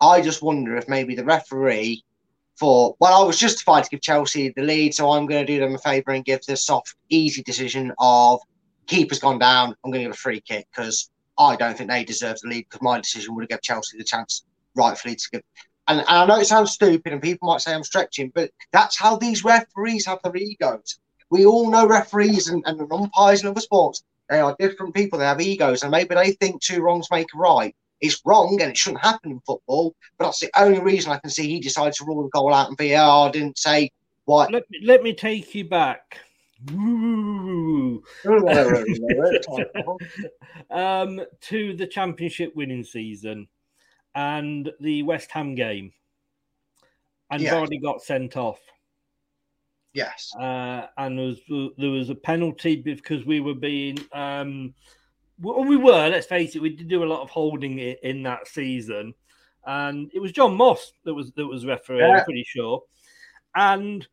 I 0.00 0.20
just 0.20 0.42
wonder 0.42 0.76
if 0.76 0.88
maybe 0.88 1.14
the 1.14 1.24
referee 1.24 2.04
thought, 2.58 2.96
well, 3.00 3.22
I 3.22 3.24
was 3.24 3.38
justified 3.38 3.84
to 3.84 3.90
give 3.90 4.00
Chelsea 4.00 4.52
the 4.54 4.62
lead, 4.62 4.94
so 4.94 5.10
I'm 5.10 5.26
going 5.26 5.44
to 5.46 5.52
do 5.52 5.60
them 5.60 5.74
a 5.74 5.78
favour 5.78 6.10
and 6.10 6.24
give 6.24 6.44
the 6.44 6.56
soft, 6.56 6.94
easy 7.08 7.42
decision 7.42 7.92
of 7.98 8.40
keeper's 8.86 9.20
gone 9.20 9.38
down. 9.38 9.74
I'm 9.84 9.90
going 9.90 10.02
to 10.02 10.08
give 10.08 10.14
a 10.14 10.18
free 10.18 10.40
kick 10.40 10.66
because 10.70 11.10
I 11.38 11.56
don't 11.56 11.76
think 11.76 11.90
they 11.90 12.04
deserve 12.04 12.38
the 12.40 12.48
lead 12.48 12.66
because 12.68 12.82
my 12.82 13.00
decision 13.00 13.34
would 13.34 13.42
have 13.42 13.48
given 13.48 13.60
Chelsea 13.62 13.96
the 13.96 14.04
chance 14.04 14.44
rightfully 14.74 15.14
to 15.14 15.28
give. 15.32 15.42
And, 15.86 16.00
and 16.00 16.08
I 16.08 16.26
know 16.26 16.40
it 16.40 16.46
sounds 16.46 16.72
stupid 16.72 17.12
and 17.12 17.22
people 17.22 17.48
might 17.48 17.60
say 17.60 17.72
I'm 17.72 17.84
stretching, 17.84 18.30
but 18.34 18.50
that's 18.72 18.98
how 18.98 19.16
these 19.16 19.44
referees 19.44 20.06
have 20.06 20.20
their 20.22 20.36
egos. 20.36 20.98
We 21.30 21.46
all 21.46 21.70
know 21.70 21.86
referees 21.86 22.48
and, 22.48 22.62
and 22.66 22.80
umpires 22.92 23.42
in 23.42 23.48
other 23.48 23.60
sports 23.60 24.02
They 24.28 24.40
are 24.40 24.56
different 24.58 24.94
people. 24.94 25.18
They 25.18 25.24
have 25.24 25.40
egos, 25.40 25.82
and 25.82 25.90
maybe 25.90 26.14
they 26.14 26.32
think 26.32 26.60
two 26.60 26.82
wrongs 26.82 27.08
make 27.10 27.28
a 27.34 27.38
right. 27.38 27.74
It's 28.00 28.20
wrong, 28.24 28.60
and 28.60 28.70
it 28.70 28.76
shouldn't 28.76 29.02
happen 29.02 29.32
in 29.32 29.40
football. 29.40 29.94
But 30.18 30.26
that's 30.26 30.40
the 30.40 30.50
only 30.56 30.80
reason 30.80 31.10
I 31.10 31.18
can 31.18 31.30
see 31.30 31.48
he 31.48 31.60
decided 31.60 31.94
to 31.94 32.04
rule 32.04 32.22
the 32.22 32.28
goal 32.30 32.54
out 32.54 32.68
and 32.68 32.78
VAR 32.78 33.30
didn't 33.30 33.58
say 33.58 33.90
what. 34.24 34.52
Let 34.52 34.70
me, 34.70 34.80
let 34.84 35.02
me 35.02 35.14
take 35.14 35.54
you 35.54 35.68
back. 35.68 36.18
Um, 40.70 41.20
to 41.42 41.74
the 41.74 41.86
championship 41.86 42.54
winning 42.54 42.84
season 42.84 43.48
and 44.14 44.70
the 44.80 45.02
West 45.04 45.30
Ham 45.30 45.54
game, 45.54 45.92
and 47.30 47.42
Yeah. 47.42 47.54
Vardy 47.54 47.80
got 47.80 48.02
sent 48.02 48.36
off. 48.36 48.60
Yes. 49.92 50.32
uh, 50.38 50.86
and 50.96 51.18
there 51.18 51.26
was 51.26 51.72
there 51.78 51.90
was 51.90 52.10
a 52.10 52.14
penalty 52.14 52.76
because 52.76 53.24
we 53.24 53.40
were 53.40 53.54
being 53.54 53.98
um, 54.12 54.74
well, 55.40 55.64
we 55.64 55.76
were. 55.76 56.08
Let's 56.08 56.26
face 56.26 56.56
it, 56.56 56.62
we 56.62 56.70
did 56.70 56.88
do 56.88 57.04
a 57.04 57.06
lot 57.06 57.22
of 57.22 57.30
holding 57.30 57.78
in 57.78 58.22
that 58.24 58.48
season, 58.48 59.14
and 59.64 60.10
it 60.12 60.20
was 60.20 60.32
John 60.32 60.54
Moss 60.54 60.92
that 61.04 61.14
was 61.14 61.32
that 61.32 61.46
was 61.46 61.66
referee. 61.66 62.00
Yeah. 62.00 62.18
I'm 62.18 62.24
pretty 62.24 62.44
sure, 62.44 62.82
and 63.54 64.06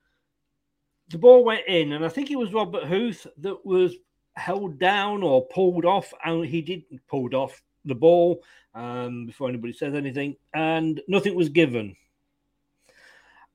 the 1.10 1.18
ball 1.18 1.44
went 1.44 1.68
in, 1.68 1.94
and 1.94 2.06
I 2.06 2.10
think 2.10 2.32
it 2.32 2.38
was 2.38 2.54
Robert 2.54 2.86
Huth 2.86 3.26
that 3.40 3.66
was 3.66 3.96
held 4.36 4.80
down 4.80 5.24
or 5.24 5.48
pulled 5.48 5.86
off, 5.86 6.14
and 6.24 6.46
he 6.46 6.62
did 6.62 6.84
pulled 7.08 7.34
off 7.34 7.62
the 7.86 7.96
ball 7.96 8.44
um, 8.74 9.26
before 9.28 9.50
anybody 9.50 9.74
says 9.74 9.96
anything, 9.96 10.36
and 10.54 11.02
nothing 11.08 11.36
was 11.36 11.50
given. 11.50 11.96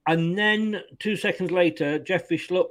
And 0.07 0.37
then 0.37 0.81
two 0.99 1.17
seconds 1.17 1.51
later, 1.51 1.99
Jeffrey 1.99 2.39
Schlupp 2.39 2.69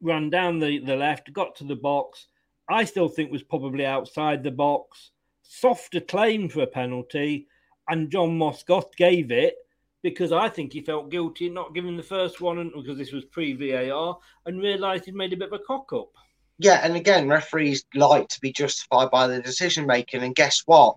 ran 0.00 0.30
down 0.30 0.58
the, 0.58 0.78
the 0.78 0.96
left, 0.96 1.32
got 1.32 1.54
to 1.56 1.64
the 1.64 1.76
box. 1.76 2.26
I 2.68 2.84
still 2.84 3.08
think 3.08 3.30
was 3.30 3.42
probably 3.42 3.86
outside 3.86 4.42
the 4.42 4.50
box. 4.50 5.10
Softer 5.42 6.00
claim 6.00 6.48
for 6.48 6.62
a 6.62 6.66
penalty, 6.66 7.46
and 7.88 8.10
John 8.10 8.36
Moss 8.38 8.64
gave 8.96 9.30
it 9.30 9.56
because 10.02 10.32
I 10.32 10.48
think 10.48 10.72
he 10.72 10.80
felt 10.80 11.10
guilty 11.10 11.48
not 11.48 11.74
giving 11.74 11.96
the 11.96 12.02
first 12.02 12.40
one 12.40 12.58
and, 12.58 12.72
because 12.72 12.98
this 12.98 13.12
was 13.12 13.24
pre 13.24 13.52
VAR 13.54 14.18
and 14.46 14.60
realised 14.60 15.04
he'd 15.04 15.14
made 15.14 15.32
a 15.32 15.36
bit 15.36 15.52
of 15.52 15.60
a 15.60 15.64
cock 15.64 15.92
up. 15.92 16.10
Yeah, 16.58 16.80
and 16.82 16.96
again, 16.96 17.28
referees 17.28 17.84
like 17.94 18.28
to 18.28 18.40
be 18.40 18.52
justified 18.52 19.10
by 19.10 19.26
their 19.26 19.40
decision 19.40 19.86
making, 19.86 20.22
and 20.22 20.34
guess 20.34 20.62
what? 20.66 20.96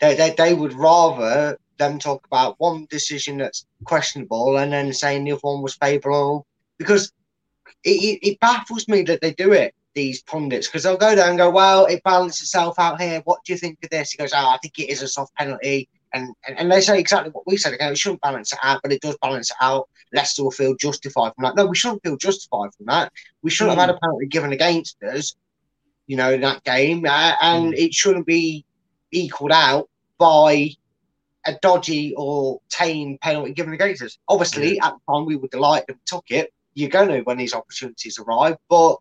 They, 0.00 0.14
they 0.14 0.34
they 0.36 0.54
would 0.54 0.74
rather 0.74 1.58
them 1.78 1.98
talk 1.98 2.26
about 2.26 2.58
one 2.58 2.86
decision 2.90 3.38
that's 3.38 3.66
questionable 3.84 4.56
and 4.58 4.72
then 4.72 4.92
saying 4.92 5.24
the 5.24 5.32
other 5.32 5.40
one 5.42 5.62
was 5.62 5.74
favourable 5.74 6.46
because 6.78 7.12
it, 7.84 7.90
it, 7.90 8.28
it 8.28 8.40
baffles 8.40 8.88
me 8.88 9.02
that 9.02 9.20
they 9.20 9.32
do 9.32 9.52
it. 9.52 9.74
These 9.94 10.22
pundits, 10.24 10.66
because 10.66 10.82
they'll 10.82 10.98
go 10.98 11.14
there 11.14 11.26
and 11.26 11.38
go, 11.38 11.48
"Well, 11.48 11.86
it 11.86 12.02
balanced 12.02 12.42
itself 12.42 12.78
out 12.78 13.00
here. 13.00 13.22
What 13.24 13.42
do 13.46 13.54
you 13.54 13.58
think 13.58 13.78
of 13.82 13.88
this?" 13.88 14.10
He 14.10 14.18
goes, 14.18 14.34
"Oh, 14.34 14.50
I 14.50 14.58
think 14.60 14.78
it 14.78 14.90
is 14.90 15.00
a 15.00 15.08
soft 15.08 15.34
penalty." 15.36 15.88
And, 16.12 16.34
and, 16.46 16.58
and 16.58 16.70
they 16.70 16.82
say 16.82 16.98
exactly 16.98 17.30
what 17.30 17.46
we 17.46 17.56
said 17.56 17.72
again. 17.72 17.92
It 17.92 17.96
shouldn't 17.96 18.20
balance 18.20 18.52
it 18.52 18.58
out, 18.62 18.80
but 18.82 18.92
it 18.92 19.00
does 19.00 19.16
balance 19.22 19.50
it 19.50 19.56
out. 19.58 19.88
Leicester 20.12 20.42
will 20.44 20.50
feel 20.50 20.76
justified 20.76 21.32
from 21.34 21.44
that. 21.44 21.56
No, 21.56 21.64
we 21.64 21.76
shouldn't 21.76 22.02
feel 22.02 22.18
justified 22.18 22.74
from 22.76 22.84
that. 22.86 23.10
We 23.40 23.48
shouldn't 23.48 23.78
have 23.78 23.88
had 23.88 23.96
a 23.96 23.98
penalty 23.98 24.26
given 24.26 24.52
against 24.52 25.02
us, 25.02 25.34
you 26.06 26.18
know, 26.18 26.30
in 26.30 26.42
that 26.42 26.62
game, 26.64 27.06
uh, 27.06 27.32
and 27.40 27.72
it 27.72 27.94
shouldn't 27.94 28.26
be 28.26 28.66
equaled 29.12 29.52
out 29.52 29.88
by 30.18 30.72
a 31.46 31.54
dodgy 31.62 32.14
or 32.16 32.60
tame 32.68 33.18
penalty 33.18 33.52
given 33.52 33.72
against 33.72 34.02
us. 34.02 34.18
Obviously, 34.28 34.78
at 34.80 34.94
the 34.94 35.12
time 35.12 35.26
we 35.26 35.36
were 35.36 35.48
delighted 35.48 35.90
and 35.90 35.98
took 36.06 36.30
it. 36.30 36.52
You're 36.74 36.90
going 36.90 37.08
to 37.08 37.20
when 37.22 37.38
these 37.38 37.54
opportunities 37.54 38.18
arrive, 38.18 38.56
but 38.68 38.96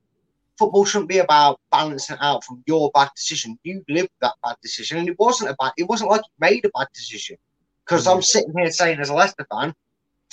football 0.57 0.85
shouldn't 0.85 1.09
be 1.09 1.17
about 1.17 1.59
balancing 1.71 2.15
it 2.15 2.21
out 2.21 2.43
from 2.43 2.63
your 2.65 2.89
bad 2.93 3.09
decision. 3.15 3.59
You 3.63 3.83
lived 3.89 4.11
that 4.21 4.35
bad 4.43 4.55
decision, 4.61 4.97
and 4.97 5.09
it 5.09 5.19
wasn't 5.19 5.49
a 5.51 5.55
bad. 5.59 5.73
It 5.77 5.83
wasn't 5.83 6.11
like 6.11 6.21
you 6.21 6.31
made 6.39 6.65
a 6.65 6.69
bad 6.69 6.87
decision. 6.93 7.37
Because 7.85 8.07
I'm 8.07 8.19
mm. 8.19 8.23
sitting 8.23 8.53
here 8.57 8.71
saying, 8.71 8.99
as 8.99 9.09
a 9.09 9.13
Leicester 9.13 9.45
fan, 9.51 9.75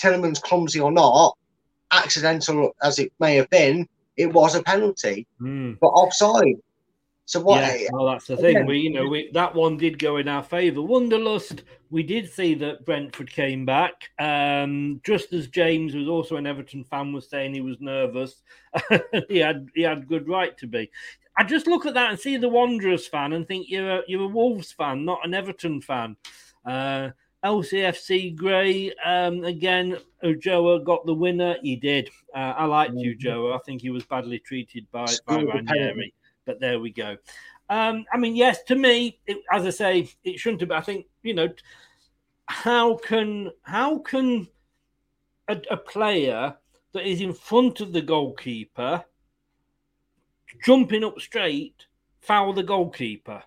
Tielemans 0.00 0.40
clumsy 0.40 0.80
or 0.80 0.92
not, 0.92 1.36
accidental 1.90 2.74
as 2.82 2.98
it 2.98 3.12
may 3.18 3.36
have 3.36 3.50
been, 3.50 3.88
it 4.16 4.32
was 4.32 4.54
a 4.54 4.62
penalty, 4.62 5.26
mm. 5.40 5.78
but 5.80 5.88
offside. 5.88 6.56
So 7.24 7.40
what? 7.40 7.60
Yeah, 7.60 7.88
well, 7.92 8.06
that's 8.06 8.26
the 8.26 8.36
thing. 8.36 8.56
Again, 8.56 8.66
We, 8.66 8.78
you 8.78 8.90
know, 8.90 9.06
we, 9.06 9.30
that 9.32 9.54
one 9.54 9.76
did 9.76 9.98
go 9.98 10.16
in 10.16 10.28
our 10.28 10.42
favour. 10.42 10.80
Wonderlust, 10.80 11.62
we 11.90 12.02
did 12.02 12.30
see 12.30 12.54
that 12.54 12.84
Brentford 12.84 13.30
came 13.30 13.64
back. 13.64 14.10
Um, 14.18 15.00
just 15.04 15.32
as 15.32 15.48
James 15.48 15.94
was 15.94 16.08
also 16.08 16.36
an 16.36 16.46
Everton 16.46 16.84
fan, 16.84 17.12
was 17.12 17.30
saying 17.30 17.54
he 17.54 17.60
was 17.60 17.80
nervous. 17.80 18.42
he 19.28 19.38
had 19.38 19.68
he 19.74 19.82
had 19.82 20.08
good 20.08 20.28
right 20.28 20.56
to 20.58 20.66
be. 20.66 20.90
I 21.38 21.44
just 21.44 21.66
look 21.66 21.86
at 21.86 21.94
that 21.94 22.10
and 22.10 22.18
see 22.18 22.36
the 22.36 22.48
Wanderers 22.48 23.06
fan 23.06 23.32
and 23.32 23.46
think 23.46 23.66
you're 23.70 24.00
a, 24.00 24.02
you're 24.06 24.24
a 24.24 24.28
Wolves 24.28 24.72
fan, 24.72 25.04
not 25.04 25.24
an 25.24 25.32
Everton 25.32 25.80
fan. 25.80 26.16
Uh, 26.66 27.10
LCFC 27.44 28.36
Gray 28.36 28.92
um, 29.04 29.42
again. 29.44 29.96
Ojoa 30.22 30.84
got 30.84 31.06
the 31.06 31.14
winner. 31.14 31.56
He 31.62 31.76
did. 31.76 32.10
Uh, 32.34 32.54
I 32.56 32.64
liked 32.66 32.94
you, 32.94 33.16
Joe. 33.16 33.52
I 33.54 33.58
think 33.64 33.80
he 33.80 33.90
was 33.90 34.04
badly 34.04 34.38
treated 34.38 34.86
by, 34.92 35.06
by 35.06 35.12
Scored 35.12 35.48
a 35.48 35.52
penalty. 35.52 35.80
Ranieri 35.80 36.14
but 36.44 36.60
there 36.60 36.80
we 36.80 36.90
go. 36.90 37.16
Um, 37.68 38.04
I 38.12 38.18
mean, 38.18 38.36
yes, 38.36 38.62
to 38.64 38.74
me, 38.74 39.18
it, 39.26 39.38
as 39.50 39.64
I 39.64 39.70
say, 39.70 40.10
it 40.24 40.38
shouldn't 40.38 40.60
have. 40.60 40.68
Been. 40.68 40.78
I 40.78 40.82
think 40.82 41.06
you 41.22 41.34
know, 41.34 41.48
how 42.46 42.96
can 42.96 43.50
how 43.62 43.98
can 43.98 44.48
a, 45.48 45.60
a 45.70 45.76
player 45.76 46.54
that 46.92 47.08
is 47.08 47.20
in 47.20 47.32
front 47.32 47.80
of 47.80 47.92
the 47.92 48.02
goalkeeper 48.02 49.04
jumping 50.64 51.04
up 51.04 51.20
straight 51.20 51.86
foul 52.20 52.52
the 52.52 52.62
goalkeeper? 52.62 53.42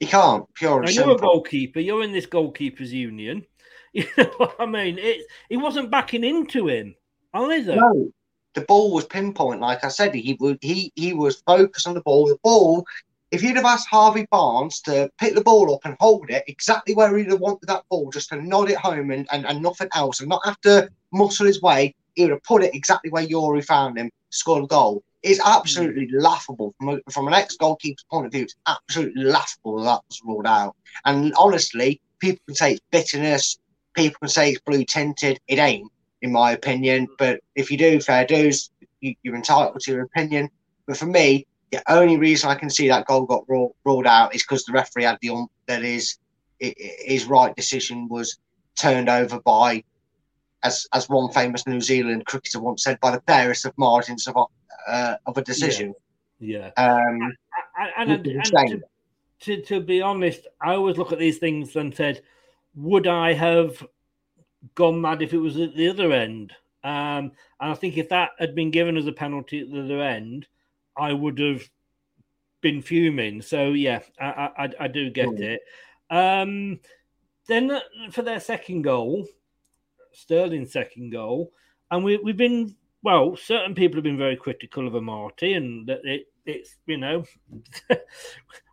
You 0.00 0.06
can't. 0.06 0.54
Pure 0.54 0.82
Now, 0.82 0.90
you're 0.90 1.16
a 1.16 1.18
goalkeeper. 1.18 1.80
You're 1.80 2.04
in 2.04 2.12
this 2.12 2.26
goalkeepers 2.26 2.90
union. 2.90 3.46
You 3.94 4.04
know 4.18 4.30
what 4.36 4.56
I 4.60 4.66
mean? 4.66 4.98
It 4.98 5.22
he 5.48 5.56
wasn't 5.56 5.90
backing 5.90 6.22
into 6.22 6.68
him 6.68 6.94
either. 7.32 7.74
No, 7.74 8.12
the 8.54 8.62
ball 8.62 8.92
was 8.92 9.06
pinpoint. 9.06 9.60
Like 9.60 9.84
I 9.84 9.88
said, 9.88 10.14
he 10.14 10.36
would 10.40 10.58
he 10.60 10.92
he 10.94 11.12
was 11.12 11.42
focused 11.46 11.86
on 11.86 11.94
the 11.94 12.00
ball. 12.00 12.28
The 12.28 12.38
ball. 12.42 12.86
If 13.30 13.42
you'd 13.42 13.56
have 13.56 13.66
asked 13.66 13.88
Harvey 13.88 14.26
Barnes 14.30 14.80
to 14.82 15.10
pick 15.18 15.34
the 15.34 15.42
ball 15.42 15.74
up 15.74 15.80
and 15.84 15.94
hold 16.00 16.30
it 16.30 16.44
exactly 16.46 16.94
where 16.94 17.14
he'd 17.14 17.30
have 17.30 17.40
wanted 17.40 17.66
that 17.68 17.84
ball, 17.90 18.10
just 18.10 18.30
to 18.30 18.40
nod 18.40 18.70
it 18.70 18.78
home 18.78 19.10
and, 19.10 19.28
and, 19.30 19.44
and 19.44 19.60
nothing 19.62 19.88
else, 19.94 20.20
and 20.20 20.30
not 20.30 20.46
have 20.46 20.58
to 20.62 20.88
muscle 21.12 21.44
his 21.44 21.60
way, 21.60 21.94
he 22.14 22.22
would 22.22 22.30
have 22.30 22.42
put 22.42 22.64
it 22.64 22.74
exactly 22.74 23.10
where 23.10 23.26
Youri 23.26 23.62
found 23.62 23.98
him, 23.98 24.10
scored 24.30 24.64
a 24.64 24.66
goal. 24.66 25.02
It's 25.22 25.40
absolutely 25.44 26.06
mm. 26.06 26.22
laughable 26.22 26.74
from, 26.78 26.88
a, 26.88 27.10
from 27.10 27.28
an 27.28 27.34
ex 27.34 27.54
goalkeeper's 27.56 28.04
point 28.10 28.26
of 28.26 28.32
view. 28.32 28.44
It's 28.44 28.56
absolutely 28.66 29.24
laughable 29.24 29.82
that 29.82 30.00
was 30.08 30.22
ruled 30.24 30.46
out. 30.46 30.74
And 31.04 31.34
honestly, 31.36 32.00
people 32.20 32.40
can 32.46 32.54
say 32.54 32.72
it's 32.72 32.82
bitterness, 32.90 33.58
people 33.94 34.18
can 34.20 34.28
say 34.28 34.52
it's 34.52 34.60
blue 34.60 34.84
tinted. 34.84 35.38
It 35.48 35.58
ain't, 35.58 35.90
in 36.22 36.32
my 36.32 36.52
opinion. 36.52 37.08
But 37.18 37.40
if 37.54 37.70
you 37.70 37.78
do, 37.78 38.00
fair 38.00 38.26
dues, 38.26 38.70
you, 39.00 39.14
you're 39.22 39.36
entitled 39.36 39.80
to 39.80 39.92
your 39.92 40.02
opinion. 40.02 40.48
But 40.86 40.96
for 40.96 41.06
me, 41.06 41.46
the 41.70 41.82
only 41.88 42.16
reason 42.16 42.50
I 42.50 42.54
can 42.54 42.70
see 42.70 42.88
that 42.88 43.06
goal 43.06 43.26
got 43.26 43.44
ruled, 43.48 43.74
ruled 43.84 44.06
out 44.06 44.34
is 44.34 44.42
because 44.42 44.64
the 44.64 44.72
referee 44.72 45.04
had 45.04 45.18
the 45.20 45.30
um, 45.30 45.48
that 45.66 45.82
his 45.82 46.18
i- 46.62 46.74
i- 46.78 46.96
his 47.04 47.26
right 47.26 47.54
decision 47.54 48.08
was 48.08 48.38
turned 48.80 49.08
over 49.08 49.40
by, 49.40 49.84
as 50.62 50.86
as 50.94 51.08
one 51.08 51.30
famous 51.32 51.66
New 51.66 51.80
Zealand 51.80 52.24
cricketer 52.26 52.60
once 52.60 52.84
said, 52.84 52.98
by 53.00 53.10
the 53.10 53.20
barest 53.20 53.66
of 53.66 53.76
margins 53.76 54.26
of 54.26 54.36
a 54.36 54.44
uh, 54.90 55.16
of 55.26 55.36
a 55.36 55.42
decision. 55.42 55.94
Yeah. 56.40 56.70
Um, 56.76 57.36
and, 57.78 58.10
and, 58.10 58.24
Which 58.24 58.34
is 58.34 58.50
and 58.54 58.70
to, 59.40 59.56
to, 59.56 59.62
to 59.62 59.80
be 59.80 60.00
honest, 60.00 60.46
I 60.62 60.74
always 60.74 60.96
look 60.96 61.12
at 61.12 61.18
these 61.18 61.38
things 61.38 61.76
and 61.76 61.94
said, 61.94 62.22
would 62.74 63.06
I 63.06 63.34
have 63.34 63.84
gone 64.74 65.00
mad 65.00 65.22
if 65.22 65.32
it 65.32 65.38
was 65.38 65.58
at 65.58 65.74
the 65.76 65.88
other 65.88 66.12
end? 66.12 66.52
Um, 66.84 67.32
and 67.60 67.72
I 67.72 67.74
think 67.74 67.96
if 67.96 68.08
that 68.10 68.30
had 68.38 68.54
been 68.54 68.70
given 68.70 68.96
as 68.96 69.06
a 69.06 69.12
penalty 69.12 69.60
at 69.60 69.70
the 69.70 69.82
other 69.84 70.00
end, 70.02 70.46
I 70.96 71.12
would 71.12 71.38
have 71.38 71.62
been 72.60 72.82
fuming. 72.82 73.42
So 73.42 73.72
yeah, 73.72 74.00
I 74.20 74.50
I, 74.58 74.70
I- 74.80 74.88
do 74.88 75.10
get 75.10 75.28
Mm. 75.28 75.40
it. 75.40 75.60
Um, 76.10 76.80
then 77.46 77.80
for 78.10 78.22
their 78.22 78.40
second 78.40 78.82
goal, 78.82 79.26
Sterling's 80.12 80.72
second 80.72 81.10
goal, 81.10 81.52
and 81.90 82.04
we 82.04 82.16
we've 82.18 82.36
been 82.36 82.74
well. 83.02 83.36
Certain 83.36 83.74
people 83.74 83.96
have 83.96 84.04
been 84.04 84.18
very 84.18 84.36
critical 84.36 84.86
of 84.86 84.94
Amartey, 84.94 85.56
and 85.56 85.86
that 85.88 86.00
it 86.04 86.26
it's 86.46 86.76
you 86.86 86.96
know 86.96 87.24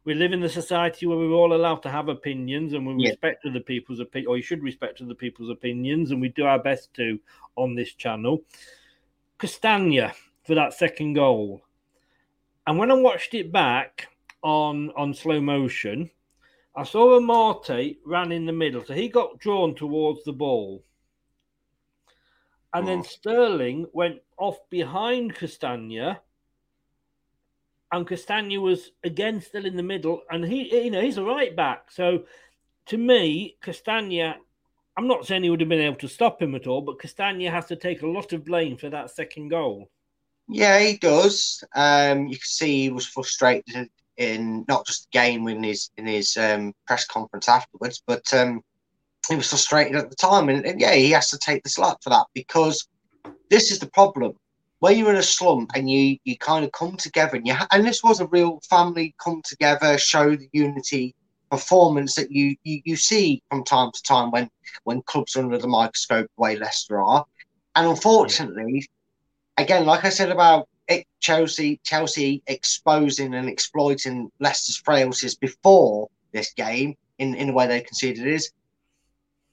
we 0.06 0.14
live 0.14 0.32
in 0.32 0.44
a 0.44 0.50
society 0.50 1.06
where 1.06 1.18
we're 1.18 1.32
all 1.32 1.54
allowed 1.54 1.82
to 1.84 1.90
have 1.90 2.08
opinions, 2.08 2.74
and 2.74 2.86
we 2.88 2.94
Yeah. 3.04 3.10
respect 3.10 3.46
other 3.46 3.60
people's 3.60 4.00
opinion, 4.00 4.30
or 4.30 4.38
you 4.38 4.44
should 4.44 4.64
respect 4.64 5.02
other 5.02 5.16
people's 5.16 5.50
opinions, 5.50 6.12
and 6.12 6.22
we 6.22 6.30
do 6.30 6.46
our 6.46 6.60
best 6.60 6.94
to 6.94 7.20
on 7.56 7.76
this 7.76 7.94
channel. 7.94 8.44
Castagna 9.38 10.14
for 10.44 10.56
that 10.56 10.74
second 10.74 11.14
goal, 11.14 11.66
and 12.66 12.78
when 12.78 12.92
I 12.92 12.94
watched 12.94 13.34
it 13.34 13.52
back 13.52 14.08
on 14.42 14.92
on 14.92 15.14
slow 15.14 15.42
motion. 15.42 16.12
I 16.78 16.84
saw 16.84 17.18
Amartey 17.18 18.00
ran 18.06 18.34
in 18.34 18.46
the 18.46 18.52
middle, 18.52 18.84
so 18.84 18.94
he 18.94 19.08
got 19.08 19.40
drawn 19.40 19.76
towards 19.76 20.26
the 20.26 20.34
ball. 20.34 20.84
And 22.74 22.86
then 22.86 23.00
oh. 23.00 23.04
Sterling 23.04 23.88
went 23.94 24.22
off 24.38 24.60
behind 24.70 25.36
Castagna 25.36 26.20
and 27.92 28.08
Castagna 28.08 28.60
was 28.60 28.92
again 29.04 29.42
still 29.42 29.66
in 29.66 29.76
the 29.76 29.84
middle, 29.84 30.22
and 30.30 30.44
he, 30.44 30.84
you 30.84 30.92
know, 30.92 31.02
he's 31.02 31.18
a 31.18 31.24
right 31.24 31.56
back. 31.56 31.92
So 31.92 32.24
to 32.88 32.98
me, 32.98 33.58
Castagna, 33.62 34.36
I'm 34.98 35.08
not 35.08 35.26
saying 35.26 35.44
he 35.44 35.50
would 35.50 35.60
have 35.60 35.70
been 35.70 35.82
able 35.82 35.98
to 35.98 36.08
stop 36.08 36.42
him 36.42 36.56
at 36.56 36.68
all, 36.68 36.82
but 36.82 37.00
Castagna 37.00 37.52
has 37.52 37.66
to 37.68 37.76
take 37.76 38.02
a 38.02 38.08
lot 38.08 38.34
of 38.34 38.46
blame 38.46 38.78
for 38.78 38.90
that 38.90 39.12
second 39.12 39.50
goal. 39.50 39.90
Yeah, 40.48 40.80
he 40.80 40.98
does. 40.98 41.64
Um, 41.76 42.28
you 42.28 42.36
can 42.36 42.46
see 42.46 42.84
he 42.84 42.90
was 42.92 43.08
frustrated 43.08 43.90
in 44.18 44.64
not 44.68 44.86
just 44.86 45.08
the 45.12 45.18
game 45.18 45.48
in 45.48 45.64
his 45.64 45.90
in 45.98 46.06
his 46.06 46.38
um, 46.38 46.74
press 46.88 47.06
conference 47.06 47.50
afterwards, 47.50 48.02
but 48.06 48.32
um, 48.34 48.62
he 49.28 49.36
was 49.36 49.50
frustrated 49.50 49.96
at 49.96 50.10
the 50.10 50.16
time, 50.16 50.50
and, 50.50 50.66
and 50.66 50.80
yeah, 50.80 50.94
he 50.94 51.12
has 51.12 51.30
to 51.32 51.38
take 51.38 51.64
the 51.64 51.70
slack 51.70 51.98
for 52.02 52.12
that 52.12 52.28
because 52.34 52.88
this 53.50 53.72
is 53.72 53.80
the 53.80 53.90
problem. 53.90 54.34
When 54.86 55.00
you're 55.00 55.10
in 55.10 55.16
a 55.16 55.24
slump 55.24 55.72
and 55.74 55.90
you 55.90 56.20
you 56.26 56.38
kind 56.38 56.64
of 56.64 56.72
come 56.72 56.96
together, 56.96 57.38
and 57.38 57.48
you 57.48 57.56
and 57.72 57.84
this 57.84 58.04
was 58.04 58.20
a 58.20 58.28
real 58.28 58.60
family 58.70 59.16
come 59.18 59.42
together, 59.44 59.98
show 59.98 60.36
the 60.36 60.48
unity 60.54 61.16
performance 61.50 62.14
that 62.14 62.30
you, 62.30 62.56
you 62.64 62.82
you 62.86 62.96
see 62.96 63.42
from 63.50 63.64
time 63.64 63.92
to 63.92 64.04
time 64.04 64.30
when 64.30 64.48
when 64.84 65.02
clubs 65.02 65.36
are 65.36 65.40
under 65.40 65.58
the 65.58 65.68
microscope 65.68 66.30
the 66.38 66.40
way 66.40 66.56
Leicester 66.56 67.02
are, 67.02 67.26
and 67.76 67.88
unfortunately, 67.88 68.88
again, 69.58 69.88
like 69.88 70.06
I 70.06 70.10
said 70.10 70.30
about 70.30 70.70
it, 70.88 71.08
Chelsea, 71.20 71.80
Chelsea 71.84 72.44
exposing 72.46 73.34
and 73.34 73.50
exploiting 73.50 74.30
Leicester's 74.40 74.78
frailties 74.78 75.34
before 75.34 76.10
this 76.32 76.54
game 76.54 76.94
in, 77.18 77.34
in 77.34 77.48
the 77.48 77.54
way 77.54 77.66
they 77.66 77.82
conceded 77.82 78.28
is. 78.28 78.52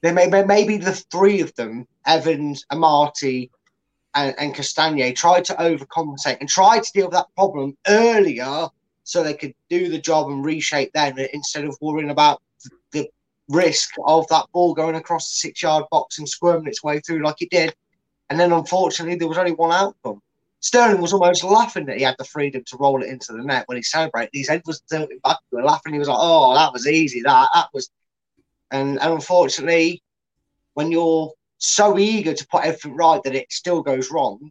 They 0.03 0.13
may, 0.13 0.27
maybe 0.27 0.77
the 0.77 0.93
three 0.93 1.41
of 1.41 1.55
them, 1.55 1.87
Evans, 2.05 2.67
Amartey, 2.71 3.49
and, 4.15 4.35
and 4.39 4.55
Castagna, 4.55 5.13
tried 5.13 5.45
to 5.47 5.55
overcompensate 5.55 6.39
and 6.41 6.49
tried 6.49 6.83
to 6.83 6.93
deal 6.93 7.07
with 7.07 7.15
that 7.15 7.35
problem 7.35 7.77
earlier 7.89 8.69
so 9.05 9.23
they 9.23 9.35
could 9.35 9.55
do 9.69 9.89
the 9.89 9.99
job 9.99 10.29
and 10.29 10.45
reshape 10.45 10.93
then 10.95 11.19
instead 11.33 11.65
of 11.65 11.77
worrying 11.81 12.11
about 12.11 12.41
the 12.93 13.09
risk 13.49 13.95
of 14.05 14.27
that 14.29 14.47
ball 14.53 14.75
going 14.75 14.95
across 14.95 15.29
the 15.29 15.35
six 15.35 15.63
yard 15.63 15.85
box 15.91 16.19
and 16.19 16.29
squirming 16.29 16.69
its 16.69 16.83
way 16.83 17.01
through 17.01 17.23
like 17.23 17.41
it 17.43 17.51
did. 17.51 17.75
And 18.31 18.39
then 18.39 18.53
unfortunately, 18.53 19.17
there 19.17 19.29
was 19.29 19.39
only 19.39 19.53
one 19.53 19.73
outcome. 19.73 20.23
Sterling 20.61 21.01
was 21.01 21.13
almost 21.13 21.43
laughing 21.43 21.87
that 21.87 21.97
he 21.97 22.05
had 22.05 22.15
the 22.19 22.25
freedom 22.25 22.63
to 22.67 22.77
roll 22.77 23.03
it 23.03 23.09
into 23.09 23.33
the 23.33 23.43
net 23.43 23.65
when 23.67 23.77
he 23.77 23.83
celebrated. 23.83 24.31
His 24.33 24.49
head 24.49 24.63
was 24.65 24.81
tilting 24.89 25.19
back. 25.25 25.39
We 25.51 25.57
were 25.57 25.65
laughing. 25.65 25.93
He 25.93 25.99
was 25.99 26.09
like, 26.09 26.19
"Oh, 26.21 26.55
that 26.55 26.73
was 26.73 26.87
easy. 26.87 27.21
That 27.23 27.49
that 27.53 27.69
was." 27.75 27.91
And, 28.71 29.01
and 29.01 29.13
unfortunately, 29.13 30.03
when 30.75 30.93
you're 30.93 31.33
so 31.63 31.97
eager 31.97 32.35
to 32.35 32.47
put 32.49 32.65
everything 32.65 32.97
right 32.97 33.23
that 33.23 33.37
it 33.37 33.53
still 33.53 33.83
goes 33.83 34.11
wrong, 34.11 34.51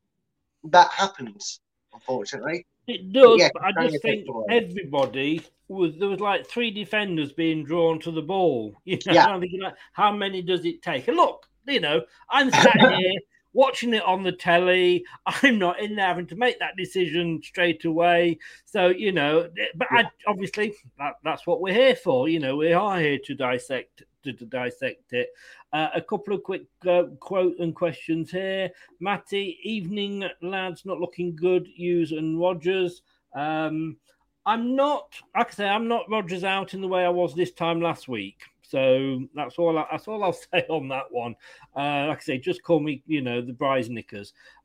that 0.64 0.90
happens. 0.92 1.60
Unfortunately, 1.94 2.66
it 2.88 3.12
does. 3.12 3.40
Yeah, 3.40 3.50
but 3.54 3.64
I 3.64 3.88
just 3.88 4.02
think 4.02 4.26
everybody 4.50 5.46
was 5.68 5.98
there 6.00 6.08
was 6.08 6.22
like 6.22 6.48
three 6.48 6.72
defenders 6.72 7.34
being 7.34 7.66
drawn 7.66 8.00
to 8.00 8.12
the 8.12 8.22
ball. 8.22 8.74
You 8.86 8.98
know, 9.06 9.14
Yeah. 9.14 9.36
Like, 9.36 9.76
how 9.94 10.12
many 10.14 10.42
does 10.42 10.64
it 10.66 10.82
take? 10.82 11.08
And 11.10 11.18
look, 11.18 11.46
you 11.68 11.82
know, 11.82 12.02
I'm 12.30 12.50
sat 12.50 12.80
here 12.98 13.20
watching 13.54 13.94
it 13.94 14.04
on 14.04 14.24
the 14.24 14.32
telly. 14.32 15.04
I'm 15.26 15.60
not 15.60 15.82
in 15.82 15.98
there 15.98 16.08
having 16.08 16.28
to 16.28 16.36
make 16.38 16.60
that 16.60 16.78
decision 16.78 17.42
straight 17.44 17.84
away. 17.84 18.40
So 18.64 18.88
you 18.88 19.12
know, 19.12 19.50
but 19.76 19.88
I, 19.92 20.06
obviously 20.28 20.76
that, 20.98 21.16
that's 21.26 21.46
what 21.46 21.60
we're 21.60 21.74
here 21.74 21.96
for. 21.96 22.30
You 22.30 22.40
know, 22.40 22.56
we 22.56 22.72
are 22.72 23.00
here 23.00 23.20
to 23.26 23.36
dissect 23.36 24.04
to, 24.24 24.34
to 24.34 24.46
dissect 24.46 25.14
it. 25.14 25.30
Uh, 25.74 25.90
a 25.96 26.02
couple 26.02 26.34
of 26.34 26.44
quick 26.44 26.66
uh, 26.88 27.04
quote 27.20 27.58
and 27.60 27.76
questions 27.76 28.32
here. 28.32 28.70
Matty, 29.00 29.58
evening 29.64 30.26
lads, 30.42 30.86
not 30.86 31.00
looking 31.00 31.36
good. 31.36 31.68
Hughes 31.68 32.12
and 32.12 32.40
Rodgers. 32.40 33.02
Um, 33.34 33.98
I'm 34.46 34.76
not, 34.76 35.14
like 35.36 35.52
I 35.52 35.54
say, 35.54 35.68
I'm 35.68 35.88
not 35.88 36.10
Rodgers 36.10 36.44
out 36.44 36.74
in 36.74 36.82
the 36.82 36.88
way 36.88 37.06
I 37.06 37.10
was 37.10 37.36
this 37.36 37.52
time 37.52 37.82
last 37.82 38.08
week. 38.08 38.42
So 38.72 39.28
that's 39.36 39.60
all. 39.60 39.78
I, 39.78 39.86
that's 39.92 40.08
all 40.08 40.24
I'll 40.24 40.34
say 40.54 40.66
on 40.70 40.88
that 40.90 41.12
one. 41.12 41.36
Uh, 41.76 42.08
like 42.08 42.20
I 42.20 42.22
say, 42.22 42.38
just 42.38 42.64
call 42.64 42.80
me, 42.80 43.04
you 43.06 43.22
know, 43.22 43.42
the 43.42 43.54
Bryce. 43.54 43.90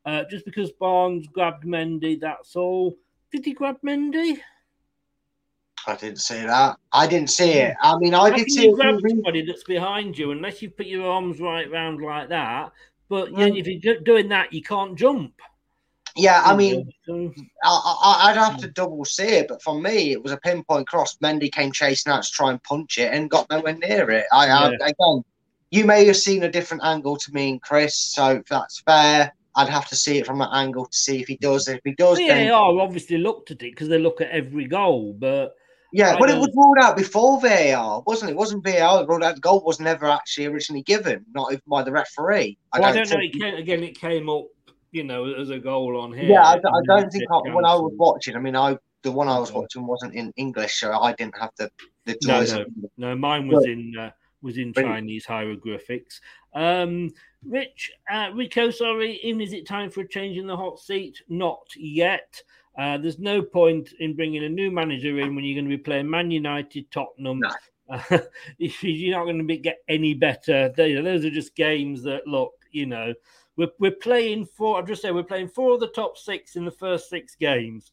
Uh, 0.05 0.23
just 0.29 0.45
because 0.45 0.71
Barnes 0.71 1.27
grabbed 1.27 1.65
Mendy, 1.65 2.19
that's 2.19 2.55
all. 2.55 2.97
Did 3.31 3.45
he 3.45 3.53
grab 3.53 3.77
Mendy? 3.85 4.39
I 5.85 5.95
didn't 5.95 6.19
see 6.19 6.41
that. 6.41 6.77
I 6.91 7.07
didn't 7.07 7.29
see 7.29 7.51
it. 7.51 7.75
I 7.81 7.97
mean, 7.97 8.13
I 8.13 8.29
How 8.29 8.35
did 8.35 8.49
see 8.51 8.65
you 8.65 8.75
grab 8.75 8.99
somebody 9.07 9.45
that's 9.45 9.63
behind 9.63 10.17
you 10.17 10.31
unless 10.31 10.61
you 10.61 10.69
put 10.69 10.87
your 10.87 11.09
arms 11.09 11.39
right 11.39 11.69
round 11.71 12.01
like 12.01 12.29
that? 12.29 12.71
But 13.09 13.31
yeah, 13.31 13.47
Mm. 13.47 13.59
if 13.59 13.67
you're 13.67 13.99
doing 13.99 14.29
that, 14.29 14.51
you 14.51 14.61
can't 14.61 14.97
jump. 14.97 15.33
Yeah, 16.15 16.41
I 16.43 16.55
mean, 16.55 16.89
I, 17.07 17.23
I, 17.63 18.29
I'd 18.29 18.37
have 18.37 18.57
to 18.57 18.67
double 18.69 19.05
see 19.05 19.23
it, 19.23 19.47
but 19.47 19.61
for 19.61 19.79
me, 19.79 20.11
it 20.11 20.21
was 20.23 20.31
a 20.31 20.37
pinpoint 20.37 20.87
cross. 20.87 21.15
Mendy 21.17 21.51
came 21.51 21.71
chasing 21.71 22.11
out 22.11 22.23
to 22.23 22.31
try 22.31 22.49
and 22.49 22.61
punch 22.63 22.97
it 22.97 23.13
and 23.13 23.29
got 23.29 23.49
nowhere 23.51 23.75
near 23.75 24.09
it. 24.09 24.25
I, 24.33 24.49
I 24.49 24.69
Yeah. 24.71 24.77
again, 24.81 25.23
you 25.69 25.85
may 25.85 26.05
have 26.05 26.17
seen 26.17 26.43
a 26.43 26.49
different 26.51 26.83
angle 26.83 27.17
to 27.17 27.31
me 27.33 27.51
and 27.51 27.61
Chris, 27.61 27.95
so 27.97 28.37
if 28.37 28.45
that's 28.47 28.81
fair. 28.81 29.33
I'd 29.55 29.69
have 29.69 29.87
to 29.89 29.95
see 29.95 30.19
it 30.19 30.25
from 30.27 30.37
that 30.37 30.53
angle 30.53 30.85
to 30.85 30.95
see 30.95 31.19
if 31.19 31.27
he 31.27 31.35
does. 31.37 31.67
If 31.67 31.81
he 31.83 31.93
does, 31.95 32.19
yeah, 32.19 32.27
then 32.27 32.37
they 32.45 32.49
are 32.51 32.79
obviously 32.79 33.17
looked 33.17 33.49
at 33.49 33.63
it 33.63 33.71
because 33.71 33.87
they 33.87 33.97
look 33.97 34.21
at 34.21 34.29
every 34.29 34.65
goal. 34.65 35.13
But 35.13 35.55
yeah. 35.91 36.15
I 36.15 36.19
But 36.19 36.29
it 36.29 36.37
was 36.37 36.49
ruled 36.55 36.77
out 36.79 36.97
before 36.97 37.39
VAR, 37.41 38.01
wasn't 38.05 38.29
it? 38.29 38.33
It 38.33 38.37
wasn't 38.37 38.63
VAR. 38.63 39.05
Ruled 39.05 39.23
out 39.23 39.35
the 39.35 39.41
goal 39.41 39.63
was 39.65 39.79
never 39.79 40.05
actually 40.09 40.45
originally 40.47 40.83
given, 40.83 41.25
not 41.33 41.51
even 41.51 41.61
by 41.67 41.83
the 41.83 41.91
referee. 41.91 42.57
well, 42.73 42.85
I 42.85 42.91
don't 42.93 43.09
know. 43.09 43.17
It 43.19 43.33
came, 43.33 43.55
again, 43.55 43.83
it 43.83 43.99
came 43.99 44.29
up, 44.29 44.45
you 44.91 45.03
know, 45.03 45.33
as 45.33 45.49
a 45.49 45.59
goal 45.59 45.99
on 45.99 46.13
here. 46.13 46.25
Yeah, 46.25 46.43
I, 46.43 46.53
I 46.55 46.81
don't 46.87 47.11
think 47.11 47.23
I, 47.31 47.37
when 47.53 47.65
I 47.65 47.75
was 47.75 47.93
watching. 47.95 48.35
I 48.35 48.39
mean, 48.39 48.55
I 48.55 48.77
the 49.03 49.11
one 49.11 49.27
I 49.29 49.39
was 49.39 49.51
watching 49.51 49.85
wasn't 49.85 50.13
in 50.15 50.33
English, 50.37 50.79
so 50.79 50.91
I 50.91 51.13
didn't 51.13 51.37
have 51.37 51.51
the 51.57 51.69
the 52.05 52.17
No, 52.23 52.39
choice. 52.39 52.53
no. 52.53 52.65
No, 52.97 53.15
mine 53.15 53.47
was 53.47 53.63
But- 53.63 53.69
in 53.71 53.93
uh, 53.97 54.11
was 54.41 54.57
in 54.57 54.71
Brilliant. 54.71 54.97
Chinese 54.97 55.25
hieroglyphics. 55.25 56.21
Um, 56.53 57.11
Rich, 57.43 57.91
uh, 58.11 58.29
Rico, 58.33 58.69
sorry, 58.71 59.13
in 59.23 59.41
is 59.41 59.53
it 59.53 59.65
time 59.67 59.89
for 59.89 60.01
a 60.01 60.07
change 60.07 60.37
in 60.37 60.47
the 60.47 60.55
hot 60.57 60.79
seat? 60.79 61.21
Not 61.29 61.61
yet. 61.75 62.41
Uh, 62.77 62.97
there's 62.97 63.19
no 63.19 63.41
point 63.41 63.89
in 63.99 64.15
bringing 64.15 64.43
a 64.43 64.49
new 64.49 64.69
manager 64.69 65.19
in 65.19 65.35
when 65.35 65.43
you're 65.43 65.55
going 65.55 65.69
to 65.69 65.77
be 65.77 65.83
playing 65.83 66.09
Man 66.09 66.29
United, 66.31 66.89
Tottenham. 66.91 67.39
No. 67.39 67.49
Uh, 67.89 68.17
you're 68.57 69.17
not 69.17 69.23
going 69.23 69.37
to 69.37 69.45
be, 69.45 69.57
get 69.57 69.77
any 69.87 70.13
better, 70.13 70.73
they, 70.75 70.93
those 70.95 71.23
are 71.23 71.29
just 71.29 71.55
games 71.55 72.03
that 72.03 72.27
look, 72.27 72.51
you 72.69 72.85
know, 72.85 73.13
we're, 73.57 73.71
we're 73.79 73.91
playing 73.91 74.45
four. 74.45 74.77
I'll 74.77 74.85
just 74.85 75.01
said 75.01 75.13
we're 75.13 75.23
playing 75.23 75.49
four 75.49 75.73
of 75.73 75.79
the 75.79 75.87
top 75.87 76.17
six 76.17 76.55
in 76.55 76.63
the 76.63 76.71
first 76.71 77.09
six 77.09 77.35
games. 77.35 77.91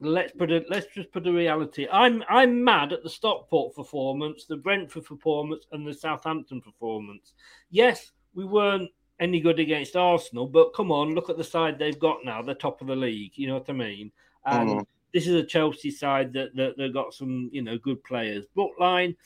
Let's 0.00 0.32
put 0.32 0.50
a 0.52 0.64
let's 0.68 0.86
just 0.94 1.10
put 1.12 1.26
a 1.26 1.32
reality. 1.32 1.86
I'm 1.90 2.22
I'm 2.28 2.62
mad 2.62 2.92
at 2.92 3.02
the 3.02 3.10
Stockport 3.10 3.74
performance, 3.74 4.44
the 4.44 4.56
Brentford 4.56 5.04
performance, 5.04 5.66
and 5.72 5.86
the 5.86 5.94
Southampton 5.94 6.60
performance. 6.60 7.32
Yes, 7.70 8.12
we 8.34 8.44
weren't 8.44 8.90
any 9.20 9.40
good 9.40 9.60
against 9.60 9.96
Arsenal, 9.96 10.46
but 10.46 10.74
come 10.74 10.90
on, 10.90 11.14
look 11.14 11.30
at 11.30 11.36
the 11.36 11.44
side 11.44 11.78
they've 11.78 11.98
got 11.98 12.24
now. 12.24 12.42
They're 12.42 12.54
top 12.54 12.80
of 12.80 12.88
the 12.88 12.96
league. 12.96 13.32
You 13.36 13.48
know 13.48 13.54
what 13.54 13.70
I 13.70 13.72
mean? 13.72 14.12
And 14.44 14.70
Mhm. 14.70 14.86
this 15.12 15.26
is 15.26 15.34
a 15.34 15.44
Chelsea 15.44 15.90
side 15.90 16.32
that 16.32 16.54
that 16.56 16.76
they've 16.76 16.92
got 16.92 17.14
some 17.14 17.48
you 17.52 17.62
know 17.62 17.78
good 17.78 18.02
players. 18.04 18.46
Brookline, 18.54 19.16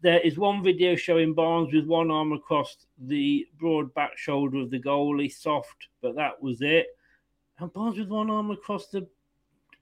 there 0.00 0.20
is 0.20 0.38
one 0.38 0.62
video 0.62 0.94
showing 0.94 1.34
Barnes 1.34 1.72
with 1.72 1.86
one 1.86 2.10
arm 2.10 2.32
across 2.32 2.86
the 2.98 3.46
broad 3.58 3.92
back 3.94 4.16
shoulder 4.16 4.58
of 4.58 4.70
the 4.70 4.80
goalie, 4.80 5.32
soft, 5.32 5.88
but 6.00 6.14
that 6.14 6.40
was 6.40 6.62
it. 6.62 6.86
And 7.58 7.72
Barnes 7.72 7.98
with 7.98 8.08
one 8.08 8.30
arm 8.30 8.50
across 8.50 8.88
the. 8.88 9.08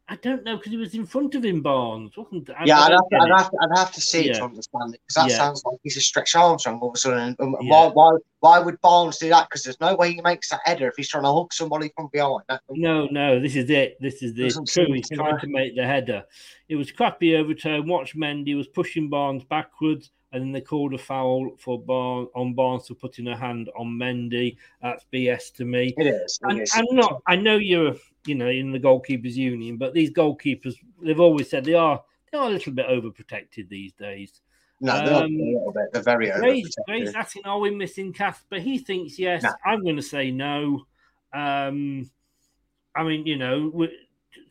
I 0.09 0.17
don't 0.17 0.45
know 0.45 0.57
because 0.57 0.73
he 0.73 0.77
was 0.77 0.95
in 0.95 1.07
front 1.07 1.35
of 1.37 1.45
him, 1.45 1.63
Barnes, 1.63 2.17
wasn't? 2.17 2.51
I- 2.51 2.65
Yeah, 2.65 2.81
I 2.81 2.87
I'd 2.87 2.93
have, 2.93 3.01
I'd, 3.21 3.31
have 3.39 3.51
to, 3.51 3.57
I'd 3.63 3.79
have 3.79 3.93
to 3.93 4.01
see 4.01 4.21
it 4.21 4.27
Yeah. 4.27 4.33
to 4.35 4.45
understand 4.45 4.95
it 4.95 5.01
because 5.07 5.15
that 5.15 5.31
Yeah. 5.31 5.37
sounds 5.37 5.63
like 5.65 5.79
he's 5.85 5.97
a 5.97 6.01
stretch 6.01 6.35
Armstrong 6.35 6.81
all 6.81 6.89
of 6.91 6.95
a 6.97 6.99
sudden. 6.99 7.37
And 7.39 7.57
Yeah. 7.63 7.71
Why, 7.71 7.87
why, 7.89 8.17
why 8.41 8.59
would 8.59 8.81
Barnes 8.81 9.19
do 9.19 9.29
that? 9.31 9.49
Because 9.49 9.63
there's 9.63 9.81
no 9.81 9.95
way 9.95 10.13
he 10.13 10.21
makes 10.21 10.49
that 10.51 10.61
header 10.65 10.89
if 10.89 10.95
he's 10.97 11.09
trying 11.09 11.23
to 11.23 11.33
hook 11.33 11.53
somebody 11.53 11.91
from 11.97 12.09
behind. 12.13 12.43
No, 12.71 13.07
no, 13.07 13.41
this 13.41 13.55
is 13.55 13.71
it. 13.71 13.97
This 14.01 14.23
is 14.23 14.35
the 14.35 14.51
true. 14.69 14.93
He's 14.93 15.09
trying 15.09 15.39
to 15.39 15.47
make 15.47 15.77
the 15.77 15.87
header. 15.87 16.25
It 16.69 16.77
was 16.77 16.91
crappy 16.91 17.37
overturn. 17.37 17.87
Watch 17.87 18.17
Mendy 18.17 18.57
was 18.57 18.67
pushing 18.67 19.09
Barnes 19.09 19.45
backwards, 19.45 20.11
and 20.33 20.43
then 20.43 20.53
they 20.53 20.61
called 20.61 20.95
a 20.95 20.99
foul 20.99 21.51
for 21.59 21.79
Barnes 21.81 22.29
on 22.35 22.55
Barnes 22.55 22.89
for 22.89 22.95
putting 22.95 23.29
a 23.29 23.37
hand 23.37 23.71
on 23.77 23.89
Mendy. 23.89 24.57
That's 24.81 25.05
BS 25.13 25.53
to 25.55 25.65
me. 25.65 25.95
it 25.99 26.07
is. 26.07 26.39
It 26.43 26.51
And 26.51 26.61
is. 26.63 26.73
I'm 26.75 26.87
not. 26.93 27.23
I 27.27 27.37
know 27.37 27.57
you're, 27.57 27.95
you 28.27 28.35
know, 28.35 28.49
in 28.49 28.73
the 28.73 28.81
goalkeepers 28.81 29.35
union, 29.35 29.77
but 29.77 29.93
these 29.93 30.11
goalkeepers, 30.11 30.75
they've 31.03 31.21
always 31.21 31.51
said 31.51 31.65
they 31.65 31.75
are. 31.75 32.03
They 32.31 32.39
are 32.39 32.47
a 32.49 32.51
little 32.51 32.73
bit 32.73 32.87
overprotected 32.89 33.69
these 33.69 33.93
days. 33.93 34.41
no, 34.81 35.05
they're 35.05 35.15
um, 35.25 35.35
a 35.35 35.53
little 35.53 35.73
bit. 35.75 35.93
They're 35.93 36.03
very 36.03 36.31
Grace, 36.31 36.65
overprotected. 36.67 36.85
Grace 36.87 37.15
asking, 37.15 37.45
are 37.45 37.59
we 37.59 37.71
missing 37.71 38.13
Kasper? 38.13 38.59
He 38.59 38.79
thinks 38.79 39.19
yes. 39.19 39.43
No. 39.43 39.51
I'm 39.67 39.83
going 39.83 39.97
to 39.97 40.03
say 40.03 40.31
no. 40.31 40.87
Um, 41.35 42.11
I 42.97 43.03
mean, 43.05 43.27
you 43.27 43.37
know, 43.37 43.71
we, 43.73 43.91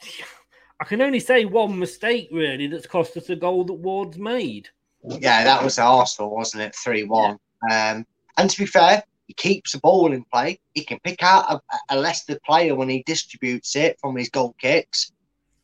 I 0.80 0.84
can 0.84 1.02
only 1.02 1.20
say 1.20 1.46
one 1.46 1.78
mistake 1.78 2.30
really 2.32 2.68
that's 2.68 2.88
cost 2.88 3.16
us 3.18 3.30
a 3.30 3.36
goal 3.36 3.64
that 3.66 3.74
Ward's 3.74 4.18
made. 4.18 4.70
Yeah, 5.04 5.44
that 5.44 5.64
was 5.64 5.80
Arsenal, 5.80 6.36
wasn't 6.36 6.64
it? 6.64 6.76
3 6.76 7.04
1. 7.06 7.32
Um, 7.72 8.06
and 8.38 8.50
to 8.50 8.58
be 8.58 8.66
fair, 8.66 9.04
he 9.28 9.34
keeps 9.34 9.72
the 9.72 9.80
ball 9.80 10.12
in 10.12 10.24
play. 10.32 10.60
He 10.74 10.84
can 10.84 11.00
pick 11.04 11.24
out 11.24 11.52
a, 11.52 11.62
a 11.90 11.98
Leicester 11.98 12.40
player 12.46 12.76
when 12.76 12.90
he 12.90 13.04
distributes 13.06 13.76
it 13.76 13.98
from 14.00 14.16
his 14.16 14.30
goal 14.30 14.56
kicks. 14.60 15.12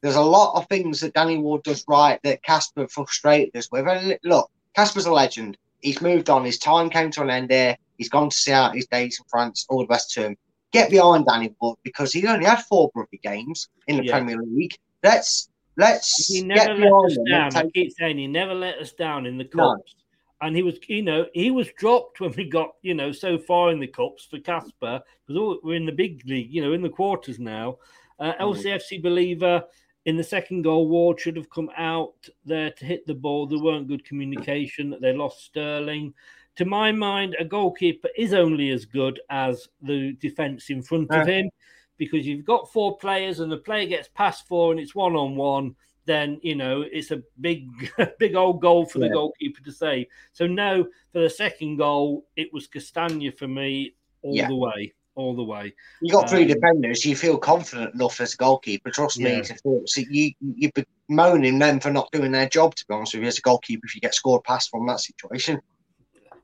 there's 0.02 0.16
a 0.16 0.22
lot 0.22 0.56
of 0.56 0.68
things 0.70 1.00
that 1.02 1.14
Danny 1.14 1.38
Ward 1.38 1.64
does 1.64 1.84
right 1.88 2.20
that 2.24 2.44
Kasper 2.44 2.88
frustrated 2.88 3.56
us 3.56 3.70
with. 3.72 3.88
And 3.88 4.18
look, 4.24 4.50
Kasper's 4.76 5.06
a 5.06 5.12
legend. 5.12 5.58
He's 5.82 6.02
moved 6.02 6.30
on. 6.30 6.46
His 6.46 6.60
time 6.60 6.90
came 6.90 7.12
to 7.12 7.22
an 7.22 7.30
end 7.30 7.50
there. 7.50 7.78
He's 7.98 8.10
gone 8.10 8.30
to 8.30 8.36
see 8.36 8.52
out 8.52 8.76
his 8.76 8.88
days 8.88 9.20
in 9.20 9.26
France. 9.30 9.66
All 9.70 9.80
the 9.80 9.86
best 9.88 10.12
to 10.14 10.28
him. 10.28 10.38
Get 10.72 10.90
behind 10.92 11.26
Danny 11.26 11.54
Ward 11.62 11.78
because 11.84 12.14
he 12.14 12.26
only 12.28 12.46
had 12.46 12.62
four 12.64 12.92
rugby 12.96 13.20
games 13.24 13.70
in 13.88 13.98
the 13.98 14.04
Yeah. 14.06 14.14
Premier 14.14 14.38
League. 14.42 14.78
Let's 15.04 15.50
let's 15.78 16.28
He 16.28 16.42
get 16.42 16.48
never 16.48 16.76
let 16.76 16.94
us 17.06 17.18
down. 17.30 17.48
and 17.48 17.58
I 17.58 17.70
keep 17.72 17.92
saying 17.94 18.18
he 18.18 18.28
never 18.28 18.54
let 18.54 18.78
us 18.80 18.94
down 18.94 19.26
in 19.26 19.38
the 19.38 19.50
No. 19.54 19.76
cups. 19.76 19.96
And 20.42 20.56
he 20.56 20.62
was, 20.62 20.78
you 20.88 21.02
know, 21.02 21.26
he 21.34 21.50
was 21.50 21.68
dropped 21.80 22.20
when 22.20 22.32
we 22.38 22.48
got, 22.48 22.70
you 22.84 22.94
know, 22.94 23.12
so 23.12 23.40
far 23.40 23.72
in 23.72 23.80
the 23.80 23.88
cups 23.88 24.26
for 24.30 24.40
Kasper 24.40 25.02
because 25.26 25.58
we're 25.64 25.76
in 25.76 25.86
the 25.88 25.92
big 25.92 26.22
league, 26.28 26.54
you 26.54 26.62
know, 26.62 26.74
in 26.74 26.82
the 26.84 26.90
quarters 26.90 27.40
now. 27.40 27.78
Uh, 28.20 28.34
Mm. 28.34 28.40
LCFC 28.42 29.02
believer 29.02 29.64
in 30.06 30.16
the 30.16 30.24
second 30.24 30.62
goal, 30.62 30.88
Ward 30.88 31.20
should 31.20 31.36
have 31.36 31.50
come 31.50 31.70
out 31.76 32.14
there 32.46 32.70
to 32.72 32.86
hit 32.86 33.06
the 33.08 33.14
ball. 33.16 33.48
There 33.48 33.60
weren't 33.60 33.88
good 33.88 34.06
communication. 34.06 34.96
They 35.02 35.12
lost 35.14 35.44
Sterling. 35.46 36.14
To 36.58 36.66
my 36.66 36.92
mind, 36.92 37.36
a 37.40 37.46
goalkeeper 37.46 38.10
is 38.18 38.34
only 38.34 38.70
as 38.70 38.86
good 38.86 39.20
as 39.30 39.68
the 39.82 40.14
defence 40.14 40.70
in 40.70 40.82
front 40.82 41.12
of 41.12 41.28
Yeah. 41.28 41.34
him 41.42 41.50
because 41.98 42.26
you've 42.26 42.46
got 42.46 42.72
four 42.72 42.98
players 42.98 43.40
and 43.40 43.52
the 43.52 43.58
player 43.58 43.88
gets 43.88 44.10
past 44.14 44.48
four 44.48 44.72
and 44.72 44.80
it's 44.80 44.96
one 44.96 45.16
on 45.16 45.36
one, 45.36 45.76
then 46.06 46.40
you 46.42 46.56
know 46.56 46.84
it's 46.90 47.12
a 47.12 47.22
big, 47.42 47.70
big 48.20 48.36
old 48.36 48.62
goal 48.62 48.86
for 48.86 49.00
the 49.00 49.10
goalkeeper 49.10 49.62
to 49.64 49.72
save. 49.72 50.08
So 50.32 50.48
no, 50.48 50.88
for 51.12 51.20
the 51.20 51.30
second 51.30 51.78
goal, 51.78 52.26
it 52.36 52.54
was 52.54 52.68
Castagna 52.68 53.32
for 53.32 53.48
me 53.48 53.96
all 54.22 54.36
Yeah. 54.36 54.48
the 54.48 54.56
way, 54.56 54.94
all 55.16 55.36
the 55.36 55.44
way. 55.44 55.74
You 56.02 56.12
got 56.14 56.30
three 56.30 56.44
Um, 56.44 56.48
defenders. 56.48 57.06
You 57.06 57.16
feel 57.16 57.38
confident 57.38 57.94
enough 57.94 58.22
as 58.22 58.34
a 58.34 58.38
goalkeeper. 58.38 58.90
Trust 58.90 59.20
Yeah. 59.20 59.42
me. 59.42 59.44
So 59.86 60.02
you 60.10 60.32
you 60.40 60.72
be 60.72 60.86
moaning 61.10 61.60
them 61.60 61.80
for 61.80 61.92
not 61.92 62.10
doing 62.12 62.32
their 62.32 62.48
job. 62.50 62.76
To 62.76 62.86
be 62.88 62.94
honest 62.94 63.14
with 63.14 63.24
you, 63.24 63.28
as 63.28 63.38
a 63.38 63.42
goalkeeper, 63.42 63.86
if 63.86 63.96
you 63.96 64.02
get 64.02 64.16
scored 64.16 64.44
past 64.44 64.70
from 64.70 64.88
that 64.88 65.00
situation, 65.02 65.60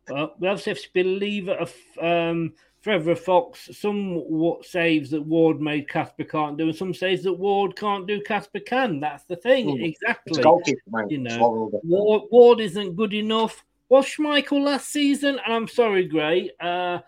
Well, 0.10 0.36
we 0.40 0.48
obviously 0.50 0.72
have 0.72 0.82
to 0.82 0.90
believe 0.94 1.48
of 1.48 1.74
um, 2.02 2.54
Trevor 2.84 3.16
Fox. 3.16 3.70
Some 3.72 4.22
saves 4.62 5.10
that 5.12 5.22
Ward 5.22 5.62
made 5.62 5.88
Kasper 5.88 6.26
can't 6.26 6.58
do, 6.58 6.66
and 6.68 6.76
some 6.76 6.94
saves 6.94 7.24
that 7.24 7.34
Ward 7.34 7.76
can't 7.78 8.06
do 8.06 8.22
Kasper 8.22 8.60
can. 8.60 9.00
That's 9.00 9.24
the 9.24 9.38
thing, 9.38 9.68
Mm. 9.68 9.84
exactly. 9.88 10.40
a 10.40 10.44
goalkeeper, 10.44 10.82
mate. 10.92 11.10
you 11.12 11.18
know, 11.20 11.40
what 11.40 11.54
we'll 11.54 11.70
do. 11.70 11.80
Ward, 11.84 12.24
Ward 12.32 12.60
isn't 12.60 12.96
good 12.96 13.14
enough. 13.14 13.64
Was 13.90 14.06
Schmeichel 14.06 14.64
last 14.64 14.90
season? 14.90 15.40
And 15.46 15.54
I'm 15.54 15.68
sorry, 15.68 16.06
Gray. 16.08 16.52
Uh, 16.60 17.00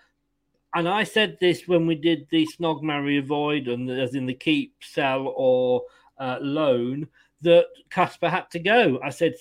and 0.73 0.87
I 0.87 1.03
said 1.03 1.37
this 1.41 1.67
when 1.67 1.87
we 1.87 1.95
did 1.95 2.27
the 2.31 2.47
Snog 2.57 2.81
Marry 2.81 3.17
Avoid, 3.17 3.67
and 3.67 3.89
as 3.89 4.15
in 4.15 4.25
the 4.25 4.33
keep, 4.33 4.75
sell, 4.81 5.33
or 5.35 5.83
uh, 6.17 6.37
loan, 6.41 7.07
that 7.41 7.65
Kasper 7.89 8.29
had 8.29 8.49
to 8.51 8.59
go. 8.59 8.99
I 9.03 9.09
said, 9.09 9.33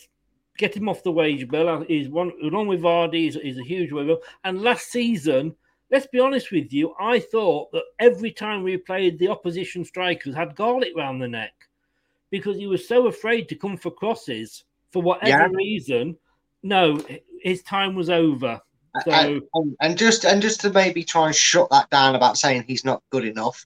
get 0.58 0.76
him 0.76 0.88
off 0.88 1.02
the 1.02 1.12
wage 1.12 1.48
bill. 1.48 1.84
He's 1.86 2.08
one 2.08 2.32
along 2.42 2.68
with 2.68 2.80
Vardy. 2.82 3.14
He's, 3.14 3.34
he's 3.34 3.58
a 3.58 3.62
huge 3.64 3.92
wage 3.92 4.06
bill. 4.06 4.20
And 4.44 4.62
last 4.62 4.90
season, 4.90 5.54
let's 5.94 6.08
be 6.08 6.18
honest 6.18 6.50
with 6.50 6.72
you, 6.72 6.92
I 6.98 7.20
thought 7.20 7.70
that 7.70 7.84
every 8.00 8.32
time 8.32 8.64
we 8.64 8.76
played, 8.76 9.16
the 9.16 9.28
opposition 9.28 9.84
strikers 9.84 10.34
had 10.34 10.56
garlic 10.56 10.92
round 10.96 11.22
the 11.22 11.28
neck 11.28 11.54
because 12.30 12.56
he 12.56 12.66
was 12.66 12.88
so 12.88 13.06
afraid 13.06 13.48
to 13.48 13.54
come 13.54 13.76
for 13.76 13.92
crosses 13.92 14.64
for 14.90 15.00
whatever 15.02 15.44
Yeah. 15.44 15.56
reason. 15.56 16.16
No, 16.64 17.00
his 17.40 17.62
time 17.62 17.94
was 17.94 18.10
over. 18.10 18.60
So 19.04 19.10
and, 19.12 19.42
and- 19.54 19.76
and 19.80 19.96
just 19.96 20.24
and 20.24 20.42
just 20.42 20.60
to 20.62 20.70
maybe 20.70 21.04
try 21.04 21.26
and 21.26 21.34
shut 21.34 21.68
that 21.70 21.88
down 21.90 22.16
about 22.16 22.38
saying 22.38 22.64
he's 22.66 22.84
not 22.84 23.00
good 23.10 23.24
enough. 23.24 23.64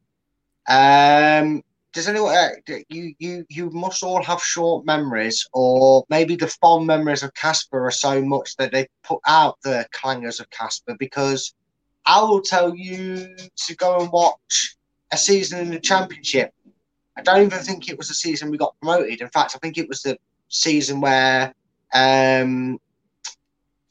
Um, 0.69 1.63
does 1.95 2.09
anyone 2.09 2.35
uh, 2.35 2.51
you 2.91 3.15
you 3.19 3.47
you 3.49 3.71
must 3.71 4.03
all 4.03 4.23
have 4.23 4.43
short 4.43 4.85
memories, 4.85 5.47
or 5.55 6.05
maybe 6.11 6.37
the 6.37 6.47
fond 6.61 6.87
memories 6.87 7.23
of 7.23 7.33
Kasper 7.33 7.87
are 7.87 7.91
so 7.91 8.21
much 8.21 8.55
that 8.57 8.71
they 8.73 8.87
put 9.03 9.21
out 9.27 9.57
the 9.63 9.87
clangers 9.95 10.41
of 10.41 10.51
Kasper. 10.51 10.95
Because 10.99 11.55
I 12.07 12.23
will 12.23 12.41
tell 12.41 12.75
you 12.75 13.37
to 13.67 13.77
go 13.77 14.01
and 14.01 14.11
watch 14.11 14.77
a 15.13 15.17
season 15.17 15.61
in 15.61 15.71
the 15.71 15.81
Championship. 15.81 16.53
I 17.17 17.23
don't 17.23 17.43
even 17.43 17.59
think 17.59 17.89
it 17.89 17.99
was 17.99 18.09
the 18.09 18.15
season 18.15 18.51
we 18.51 18.59
got 18.59 18.79
promoted. 18.81 19.21
In 19.21 19.29
fact, 19.29 19.55
I 19.55 19.59
think 19.59 19.77
it 19.77 19.89
was 19.89 20.03
the 20.03 20.19
season 20.49 21.01
where 21.01 21.53
um, 21.93 22.79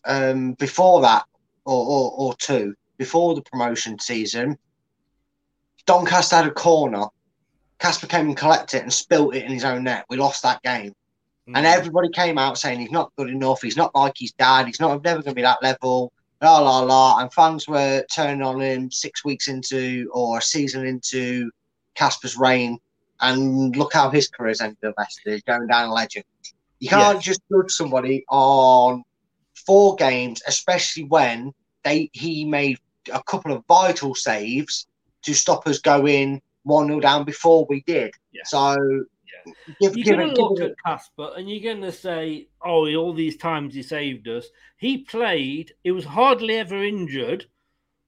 um, 0.06 0.54
before 0.54 1.02
that, 1.02 1.26
or, 1.66 1.86
or, 1.86 2.12
or 2.18 2.36
two, 2.36 2.74
before 2.98 3.36
the 3.36 3.42
promotion 3.42 4.00
season, 4.00 4.58
Doncaster 5.86 6.38
had 6.38 6.48
a 6.48 6.52
corner. 6.52 7.06
Kasper 7.80 8.08
came 8.08 8.28
and 8.28 8.38
collected 8.38 8.78
it 8.78 8.84
and 8.84 8.94
spilt 8.94 9.36
it 9.36 9.44
in 9.44 9.52
his 9.52 9.64
own 9.64 9.84
net. 9.84 10.06
We 10.10 10.18
lost 10.18 10.42
that 10.44 10.64
game. 10.64 10.94
And 11.54 11.66
everybody 11.66 12.10
came 12.10 12.38
out 12.38 12.58
saying 12.58 12.80
he's 12.80 12.92
not 12.92 13.14
good 13.16 13.30
enough. 13.30 13.62
He's 13.62 13.78
not 13.78 13.96
like 13.96 14.16
his 14.18 14.34
dad. 14.34 14.68
He's 14.68 14.82
not 14.82 15.02
never 15.02 15.22
going 15.22 15.32
to 15.32 15.36
be 15.36 15.44
that 15.44 15.64
level. 15.64 16.12
La 16.42 16.60
la 16.60 16.80
la. 16.80 17.20
And 17.20 17.34
fans 17.34 17.68
were 17.68 18.06
turning 18.14 18.42
on 18.42 18.62
him 18.62 18.92
six 18.92 19.26
weeks 19.26 19.48
into 19.48 20.10
or 20.14 20.38
a 20.38 20.42
season 20.42 20.86
into 20.86 21.52
Kasper's 21.96 22.38
reign. 22.38 22.80
And 23.20 23.76
look 23.76 23.94
how 23.94 24.10
his 24.10 24.28
career's 24.28 24.62
ended 24.62 24.94
Leicester. 24.98 25.32
He's 25.32 25.42
going 25.42 25.68
down 25.68 25.90
a 25.90 25.94
legend. 25.94 26.26
You 26.80 26.90
can't 26.90 27.22
just 27.22 27.42
judge 27.52 27.72
somebody 27.72 28.24
on 28.30 29.04
four 29.66 29.96
games, 29.96 30.42
especially 30.48 31.06
when 31.06 31.54
they 31.84 32.10
he 32.14 32.46
made 32.46 32.78
a 33.12 33.24
couple 33.24 33.54
of 33.54 33.66
vital 33.68 34.14
saves 34.14 34.88
to 35.24 35.34
stop 35.34 35.66
us 35.68 35.80
going 35.80 36.42
one 36.64 36.88
0 36.88 37.00
down 37.00 37.24
before 37.24 37.66
we 37.68 37.82
did. 37.82 38.12
Yeah. 38.32 38.44
So 38.46 39.06
give, 39.80 39.96
You're 39.96 40.18
going 40.18 40.36
to 40.36 40.42
look 40.42 40.60
it, 40.60 40.72
at 40.72 40.76
Kasper 40.86 41.32
and 41.36 41.50
you're 41.50 41.74
going 41.74 41.84
to 41.84 41.92
say, 41.92 42.48
oh, 42.64 42.94
all 42.96 43.14
these 43.14 43.38
times 43.38 43.74
he 43.74 43.84
saved 43.84 44.28
us. 44.28 44.48
He 44.78 45.00
played, 45.00 45.74
he 45.84 45.92
was 45.92 46.06
hardly 46.06 46.56
ever 46.56 46.84
injured. 46.84 47.46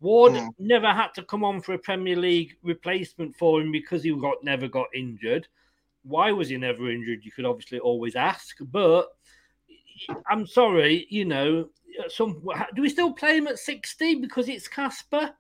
Ward 0.02 0.34
Mm. 0.34 0.54
never 0.58 0.94
had 0.94 1.14
to 1.16 1.24
come 1.24 1.44
on 1.44 1.62
for 1.62 1.74
a 1.74 1.80
Premier 1.80 2.16
League 2.16 2.56
replacement 2.64 3.36
for 3.36 3.60
him 3.62 3.72
because 3.72 4.04
he 4.04 4.18
got 4.18 4.44
never 4.44 4.68
got 4.68 4.88
injured. 4.96 5.48
Why 6.04 6.32
was 6.32 6.50
he 6.50 6.58
never 6.58 6.90
injured? 6.90 7.26
You 7.26 7.32
could 7.32 7.46
obviously 7.46 7.80
always 7.80 8.16
ask, 8.16 8.56
but 8.62 9.10
I'm 10.30 10.48
sorry, 10.48 11.06
you 11.10 11.26
know. 11.26 11.70
Some 12.08 12.42
do 12.76 12.82
we 12.82 12.88
still 12.90 13.12
play 13.12 13.38
him 13.38 13.48
at 13.48 13.60
60 13.60 14.16
because 14.16 14.48
it's 14.48 14.70
Kasper? 14.70 15.32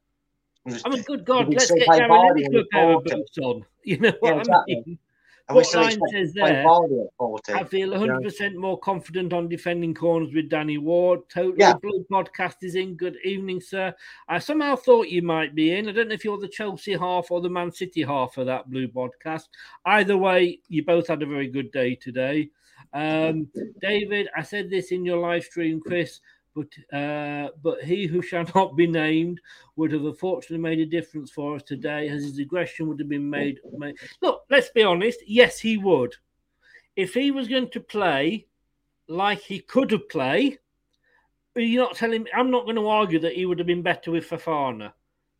I 0.83 0.89
mean, 0.89 1.03
good 1.03 1.23
God, 1.23 1.53
let's 1.53 1.71
get 1.71 1.87
Gary 1.87 2.09
Lineker 2.09 2.61
a 2.61 2.65
pair 2.65 2.91
of 2.91 3.03
boots 3.05 3.37
on. 3.37 3.65
You 3.85 3.97
know 3.99 4.13
Yeah, 4.21 4.31
what 4.31 4.39
exactly. 4.41 4.75
I 4.75 4.89
mean? 4.89 4.99
And 5.49 5.55
what 5.55 5.73
line 5.73 5.99
says 6.11 6.31
there? 6.33 6.63
Vardy 6.63 7.05
at 7.05 7.13
40. 7.17 7.53
I 7.53 7.63
feel 7.63 7.89
100% 7.89 8.55
more 8.55 8.77
confident 8.79 9.33
on 9.33 9.49
defending 9.49 9.95
corners 9.95 10.31
with 10.33 10.47
Danny 10.47 10.77
Ward. 10.77 11.21
Totally 11.27 11.55
Yeah. 11.57 11.73
Blue 11.73 12.05
podcast 12.11 12.57
is 12.61 12.75
in. 12.75 12.95
Good 12.95 13.17
evening, 13.23 13.59
sir. 13.59 13.93
I 14.27 14.37
somehow 14.37 14.75
thought 14.75 15.09
you 15.09 15.23
might 15.23 15.55
be 15.55 15.73
in. 15.73 15.89
I 15.89 15.91
don't 15.91 16.09
know 16.09 16.13
if 16.13 16.23
you're 16.23 16.37
the 16.37 16.47
Chelsea 16.47 16.95
half 16.95 17.31
or 17.31 17.41
the 17.41 17.49
Man 17.49 17.71
City 17.71 18.03
half 18.03 18.37
of 18.37 18.45
that 18.45 18.69
Blue 18.69 18.87
podcast. 18.87 19.47
Either 19.85 20.17
way, 20.17 20.59
you 20.67 20.85
both 20.85 21.07
had 21.07 21.23
a 21.23 21.25
very 21.25 21.47
good 21.47 21.71
day 21.71 21.95
today. 21.95 22.51
Um, 22.93 23.47
David, 23.81 24.29
I 24.37 24.43
said 24.43 24.69
this 24.69 24.91
in 24.91 25.03
your 25.03 25.17
live 25.17 25.43
stream, 25.43 25.81
Chris, 25.81 26.19
but 26.55 26.97
uh, 26.97 27.49
but 27.61 27.83
he 27.83 28.07
who 28.07 28.21
shall 28.21 28.45
not 28.55 28.75
be 28.75 28.87
named 28.87 29.39
would 29.75 29.91
have 29.91 30.05
unfortunately 30.05 30.57
made 30.57 30.79
a 30.79 30.85
difference 30.85 31.31
for 31.31 31.55
us 31.55 31.63
today, 31.63 32.09
as 32.09 32.23
his 32.23 32.39
aggression 32.39 32.87
would 32.87 32.99
have 32.99 33.09
been 33.09 33.29
made. 33.29 33.59
made. 33.77 33.95
Look, 34.21 34.43
let's 34.49 34.69
be 34.69 34.83
honest. 34.83 35.19
Yes, 35.27 35.59
he 35.59 35.77
would. 35.77 36.15
If 36.95 37.13
he 37.13 37.31
was 37.31 37.47
going 37.47 37.69
to 37.69 37.79
play 37.79 38.47
like 39.07 39.39
he 39.39 39.59
could 39.59 39.91
have 39.91 40.09
played, 40.09 40.59
you're 41.55 41.83
not 41.83 41.95
telling 41.95 42.23
me. 42.23 42.31
I'm 42.35 42.51
not 42.51 42.65
going 42.65 42.75
to 42.75 42.87
argue 42.87 43.19
that 43.19 43.35
he 43.35 43.45
would 43.45 43.59
have 43.59 43.67
been 43.67 43.81
better 43.81 44.11
with 44.11 44.29
Fofana. 44.29 44.93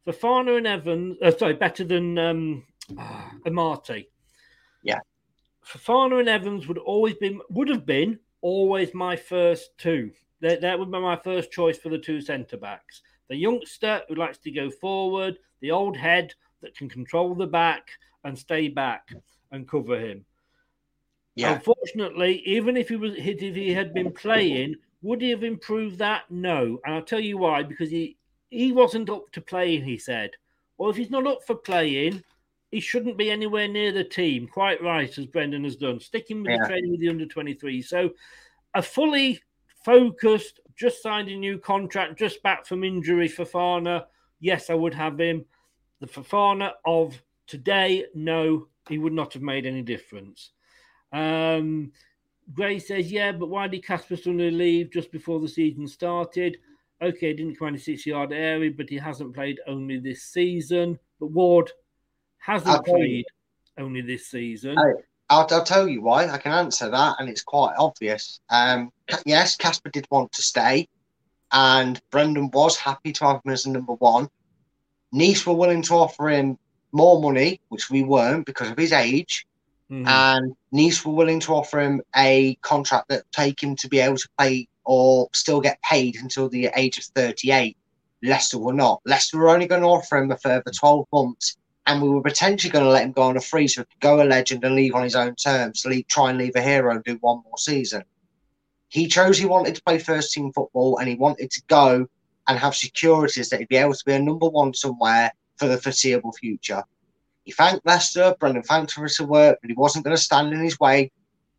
Fofana 0.07 0.57
and 0.57 0.67
Evans, 0.67 1.17
uh, 1.21 1.31
sorry, 1.31 1.53
better 1.53 1.83
than 1.83 2.17
um, 2.17 2.65
uh, 2.97 3.29
Amartey. 3.45 4.07
Yeah. 4.83 4.99
Fofana 5.65 6.19
and 6.19 6.29
Evans 6.29 6.67
would 6.67 6.77
always 6.77 7.15
been 7.15 7.39
would 7.49 7.69
have 7.69 7.85
been 7.85 8.19
always 8.41 8.93
my 8.93 9.15
first 9.15 9.77
two. 9.77 10.11
That 10.41 10.61
that 10.61 10.79
would 10.79 10.91
be 10.91 10.99
my 10.99 11.17
first 11.17 11.51
choice 11.51 11.77
for 11.77 11.89
the 11.89 11.97
two 11.97 12.21
centre 12.21 12.57
backs. 12.57 13.01
The 13.27 13.35
youngster 13.35 14.01
who 14.07 14.15
likes 14.15 14.37
to 14.39 14.51
go 14.51 14.69
forward, 14.71 15.37
the 15.61 15.71
old 15.71 15.97
head 15.97 16.33
that 16.61 16.75
can 16.75 16.89
control 16.89 17.35
the 17.35 17.47
back 17.47 17.89
and 18.23 18.37
stay 18.37 18.67
back 18.67 19.09
and 19.51 19.67
cover 19.67 19.99
him. 19.99 20.25
Yeah. 21.35 21.53
Unfortunately, 21.53 22.41
even 22.45 22.75
if 22.75 22.89
he 22.89 22.95
was 22.95 23.13
if 23.15 23.39
he 23.39 23.73
had 23.73 23.93
been 23.93 24.11
playing, 24.11 24.75
would 25.01 25.21
he 25.21 25.29
have 25.29 25.43
improved 25.43 25.97
that? 25.99 26.23
No. 26.29 26.79
And 26.85 26.95
I'll 26.95 27.01
tell 27.01 27.19
you 27.19 27.37
why, 27.37 27.63
because 27.63 27.89
he 27.89 28.17
he 28.49 28.71
wasn't 28.71 29.09
up 29.09 29.31
to 29.31 29.41
playing, 29.41 29.83
he 29.83 29.97
said. 29.97 30.31
Well, 30.77 30.89
if 30.89 30.97
he's 30.97 31.11
not 31.11 31.27
up 31.27 31.43
for 31.45 31.55
playing, 31.55 32.23
he 32.71 32.79
shouldn't 32.79 33.17
be 33.17 33.31
anywhere 33.31 33.67
near 33.67 33.91
the 33.91 34.03
team. 34.03 34.47
Quite 34.47 34.81
right, 34.81 35.17
as 35.17 35.25
Brendan 35.25 35.63
has 35.63 35.75
done, 35.75 35.99
sticking 35.99 36.41
with 36.41 36.51
Yeah. 36.51 36.57
the 36.61 36.67
training 36.67 36.91
with 36.91 36.99
the 36.99 37.09
under 37.09 37.25
23. 37.25 37.81
So 37.81 38.11
a 38.73 38.81
fully 38.81 39.41
focused, 39.83 40.59
just 40.75 41.01
signed 41.01 41.29
a 41.29 41.35
new 41.35 41.57
contract, 41.57 42.17
just 42.17 42.41
back 42.43 42.65
from 42.65 42.83
injury 42.83 43.29
Fofana. 43.29 44.05
Yes, 44.39 44.69
I 44.69 44.73
would 44.73 44.93
have 44.93 45.19
him. 45.19 45.45
The 45.99 46.07
Fofana 46.07 46.71
of 46.85 47.21
today, 47.47 48.05
no. 48.13 48.67
he 48.87 48.97
would 48.97 49.13
not 49.13 49.33
have 49.33 49.41
made 49.41 49.65
any 49.65 49.81
difference. 49.81 50.51
Um, 51.11 51.91
Gray 52.53 52.79
says, 52.79 53.11
yeah, 53.11 53.31
but 53.31 53.49
why 53.49 53.67
did 53.67 53.85
Kasper 53.85 54.15
suddenly 54.15 54.51
leave 54.51 54.91
just 54.91 55.11
before 55.11 55.39
the 55.39 55.47
season 55.47 55.87
started? 55.87 56.57
Okay, 57.01 57.33
didn't 57.33 57.55
command 57.55 57.77
a 57.77 57.79
six 57.79 58.05
yard 58.05 58.33
area, 58.33 58.71
but 58.75 58.89
he 58.89 58.97
hasn't 58.97 59.33
played 59.33 59.59
only 59.67 59.99
this 59.99 60.23
season. 60.23 60.99
But 61.19 61.31
Ward 61.31 61.71
hasn't 62.39 62.85
played 62.85 63.25
only 63.77 64.01
this 64.01 64.27
season. 64.27 64.75
I'll, 65.29 65.47
I'll, 65.51 65.63
tell 65.63 65.87
you 65.87 66.01
why. 66.01 66.27
I 66.27 66.37
can 66.37 66.51
answer 66.51 66.89
that, 66.89 67.17
and 67.19 67.29
it's 67.29 67.43
quite 67.43 67.75
obvious. 67.77 68.39
Um, 68.49 68.91
yes, 69.25 69.55
Kasper 69.55 69.89
did 69.89 70.07
want 70.09 70.31
to 70.33 70.41
stay, 70.41 70.87
and 71.51 72.01
Brendan 72.11 72.49
was 72.51 72.77
happy 72.77 73.11
to 73.13 73.25
have 73.25 73.41
him 73.45 73.51
as 73.51 73.65
a 73.65 73.71
number 73.71 73.93
one. 73.93 74.29
Nice 75.11 75.45
were 75.45 75.53
willing 75.53 75.81
to 75.83 75.95
offer 75.95 76.29
him 76.29 76.57
more 76.91 77.21
money, 77.21 77.61
which 77.69 77.89
we 77.89 78.03
weren't 78.03 78.45
because 78.45 78.69
of 78.69 78.77
his 78.77 78.91
age. 78.91 79.45
Mm-hmm. 79.91 80.07
And 80.07 80.55
Nice 80.71 81.03
were 81.03 81.13
willing 81.13 81.39
to 81.41 81.53
offer 81.53 81.79
him 81.79 82.01
a 82.15 82.55
contract 82.61 83.09
that 83.09 83.31
take 83.31 83.61
him 83.61 83.75
to 83.77 83.87
be 83.87 83.99
able 83.99 84.17
to 84.17 84.29
play 84.37 84.67
or 84.85 85.29
still 85.33 85.61
get 85.61 85.81
paid 85.81 86.15
until 86.17 86.49
the 86.49 86.69
age 86.75 86.97
of 86.97 87.05
38. 87.05 87.75
Leicester 88.23 88.57
were 88.57 88.73
not. 88.73 89.01
Leicester 89.05 89.37
were 89.37 89.49
only 89.49 89.67
going 89.67 89.81
to 89.81 89.87
offer 89.87 90.17
him 90.17 90.31
a 90.31 90.37
further 90.37 90.71
12 90.71 91.07
months, 91.13 91.57
and 91.89 92.03
we 92.03 92.09
were 92.09 92.21
potentially 92.21 92.69
going 92.69 92.85
to 92.85 92.91
let 92.91 93.03
him 93.03 93.11
go 93.11 93.23
on 93.23 93.35
a 93.35 93.41
free 93.41 93.67
so 93.67 93.83
go 93.99 94.21
a 94.21 94.23
legend 94.23 94.63
and 94.63 94.75
leave 94.75 94.93
on 94.93 95.01
his 95.01 95.15
own 95.15 95.33
terms, 95.33 95.83
leave, 95.85 96.07
try 96.07 96.29
and 96.29 96.37
leave 96.37 96.55
a 96.55 96.61
hero 96.61 96.91
and 96.91 97.03
do 97.03 97.17
one 97.21 97.41
more 97.43 97.57
season. 97.57 98.03
He 98.89 99.07
chose 99.07 99.39
he 99.39 99.47
wanted 99.47 99.73
to 99.73 99.81
play 99.81 99.97
first 99.97 100.31
team 100.31 100.53
football 100.53 100.99
and 100.99 101.09
he 101.09 101.15
wanted 101.15 101.49
to 101.49 101.63
go 101.67 102.05
and 102.47 102.59
have 102.59 102.75
securities 102.75 103.49
that 103.49 103.59
he'd 103.59 103.69
be 103.69 103.75
able 103.75 103.95
to 103.95 104.05
be 104.05 104.13
a 104.13 104.19
number 104.21 104.47
one 104.47 104.71
somewhere 104.75 105.31
for 105.57 105.67
the 105.67 105.79
foreseeable 105.79 106.31
future. 106.31 106.83
He 107.43 107.53
thanked 107.53 107.87
Leicester, 107.87 108.35
Brendan 108.39 108.61
thanked 108.61 108.95
him 108.95 109.01
for 109.01 109.07
his 109.07 109.19
work, 109.21 109.57
but 109.59 109.71
he 109.71 109.75
wasn't 109.75 110.05
going 110.05 110.15
to 110.15 110.21
stand 110.21 110.53
in 110.53 110.63
his 110.63 110.79
way 110.79 111.11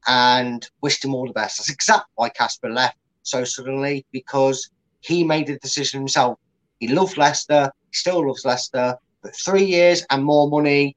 and 0.06 0.64
wished 0.80 1.04
him 1.04 1.12
all 1.12 1.26
the 1.26 1.32
best. 1.32 1.58
That's 1.58 1.70
exactly 1.70 2.12
why 2.14 2.28
Kasper 2.28 2.70
left 2.70 2.96
so 3.24 3.42
suddenly 3.42 4.06
because 4.12 4.70
he 5.00 5.24
made 5.24 5.48
the 5.48 5.58
decision 5.58 5.98
himself. 5.98 6.38
He 6.78 6.86
loved 6.86 7.16
Leicester, 7.16 7.72
he 7.90 7.96
still 7.96 8.24
loves 8.24 8.44
Leicester, 8.44 8.96
three 9.28 9.64
years 9.64 10.04
and 10.10 10.24
more 10.24 10.48
money 10.48 10.96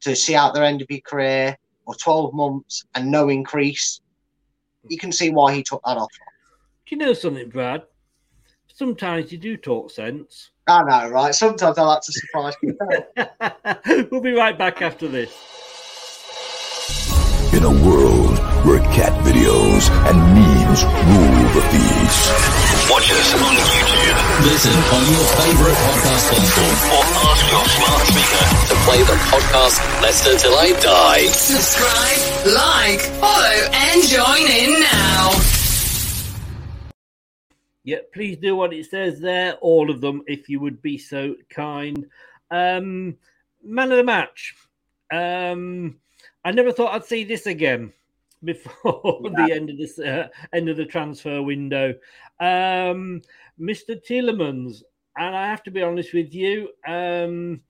to 0.00 0.16
see 0.16 0.34
out 0.34 0.54
their 0.54 0.64
end 0.64 0.82
of 0.82 0.90
your 0.90 1.00
career 1.00 1.56
or 1.86 1.94
12 1.94 2.34
months 2.34 2.84
and 2.94 3.10
no 3.10 3.28
increase, 3.28 4.00
you 4.88 4.98
can 4.98 5.12
see 5.12 5.30
why 5.30 5.54
he 5.54 5.62
took 5.62 5.82
that 5.84 5.96
offer. 5.96 6.24
Do 6.86 6.96
you 6.96 6.98
know 6.98 7.12
something, 7.12 7.48
Brad? 7.48 7.82
Sometimes 8.72 9.32
you 9.32 9.38
do 9.38 9.56
talk 9.56 9.90
sense. 9.90 10.50
I 10.66 10.82
know, 10.82 11.10
right? 11.10 11.34
Sometimes 11.34 11.78
I 11.78 11.82
like 11.82 12.02
to 12.02 12.12
surprise 12.12 12.54
people. 12.60 14.06
we'll 14.10 14.20
be 14.20 14.32
right 14.32 14.56
back 14.56 14.82
after 14.82 15.08
this. 15.08 15.32
In 17.52 17.64
a 17.64 17.70
world 17.70 18.27
where 18.68 18.84
cat 18.92 19.16
videos 19.24 19.88
and 20.04 20.16
memes 20.36 20.84
rule 20.84 21.44
the 21.56 21.64
feeds. 21.72 22.18
Watch 22.92 23.08
us 23.16 23.32
on 23.32 23.56
YouTube. 23.56 24.18
Listen 24.44 24.76
on 24.92 25.02
your 25.08 25.24
favorite 25.40 25.78
podcast 25.88 26.24
platform 26.28 26.76
or 26.92 27.04
ask 27.32 27.44
your 27.48 27.64
smart 27.64 28.02
speaker 28.12 28.44
to 28.68 28.74
play 28.84 29.00
the 29.08 29.16
podcast 29.32 30.02
Leicester 30.02 30.36
Till 30.36 30.52
I 30.52 30.72
Die. 30.80 31.26
Subscribe, 31.28 32.20
like, 32.52 33.00
follow, 33.16 33.58
and 33.72 34.02
join 34.06 34.44
in 34.50 34.80
now. 34.80 35.30
Yeah, 37.84 38.00
please 38.12 38.36
do 38.36 38.54
what 38.54 38.74
it 38.74 38.84
says 38.84 39.18
there, 39.18 39.54
all 39.62 39.90
of 39.90 40.02
them, 40.02 40.24
if 40.26 40.50
you 40.50 40.60
would 40.60 40.82
be 40.82 40.98
so 40.98 41.36
kind. 41.48 42.06
Um, 42.50 43.16
man 43.62 43.90
of 43.92 43.96
the 43.96 44.04
match. 44.04 44.54
Um, 45.10 46.00
I 46.44 46.50
never 46.50 46.72
thought 46.72 46.92
I'd 46.92 47.06
see 47.06 47.24
this 47.24 47.46
again 47.46 47.94
before 48.42 49.20
yeah. 49.24 49.46
the 49.46 49.52
end 49.52 49.70
of 49.70 49.78
this 49.78 49.98
uh, 49.98 50.28
end 50.52 50.68
of 50.68 50.76
the 50.76 50.84
transfer 50.84 51.42
window. 51.42 51.94
Um, 52.40 53.22
Mr. 53.60 54.00
Tielemans, 54.00 54.82
and 55.16 55.36
I 55.36 55.48
have 55.48 55.62
to 55.64 55.70
be 55.70 55.82
honest 55.82 56.14
with 56.14 56.34
you, 56.34 56.68
um, 56.86 57.60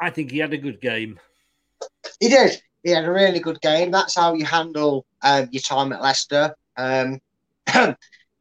I 0.00 0.10
think 0.10 0.30
he 0.30 0.38
had 0.38 0.52
a 0.52 0.58
good 0.58 0.80
game. 0.80 1.18
He 2.18 2.28
did. 2.28 2.60
He 2.82 2.90
had 2.90 3.04
a 3.04 3.12
really 3.12 3.40
good 3.40 3.60
game. 3.60 3.90
That's 3.90 4.14
how 4.14 4.34
you 4.34 4.44
handle 4.44 5.06
um, 5.22 5.48
your 5.52 5.62
time 5.62 5.92
at 5.92 6.02
Leicester. 6.02 6.54
Um, 6.76 7.20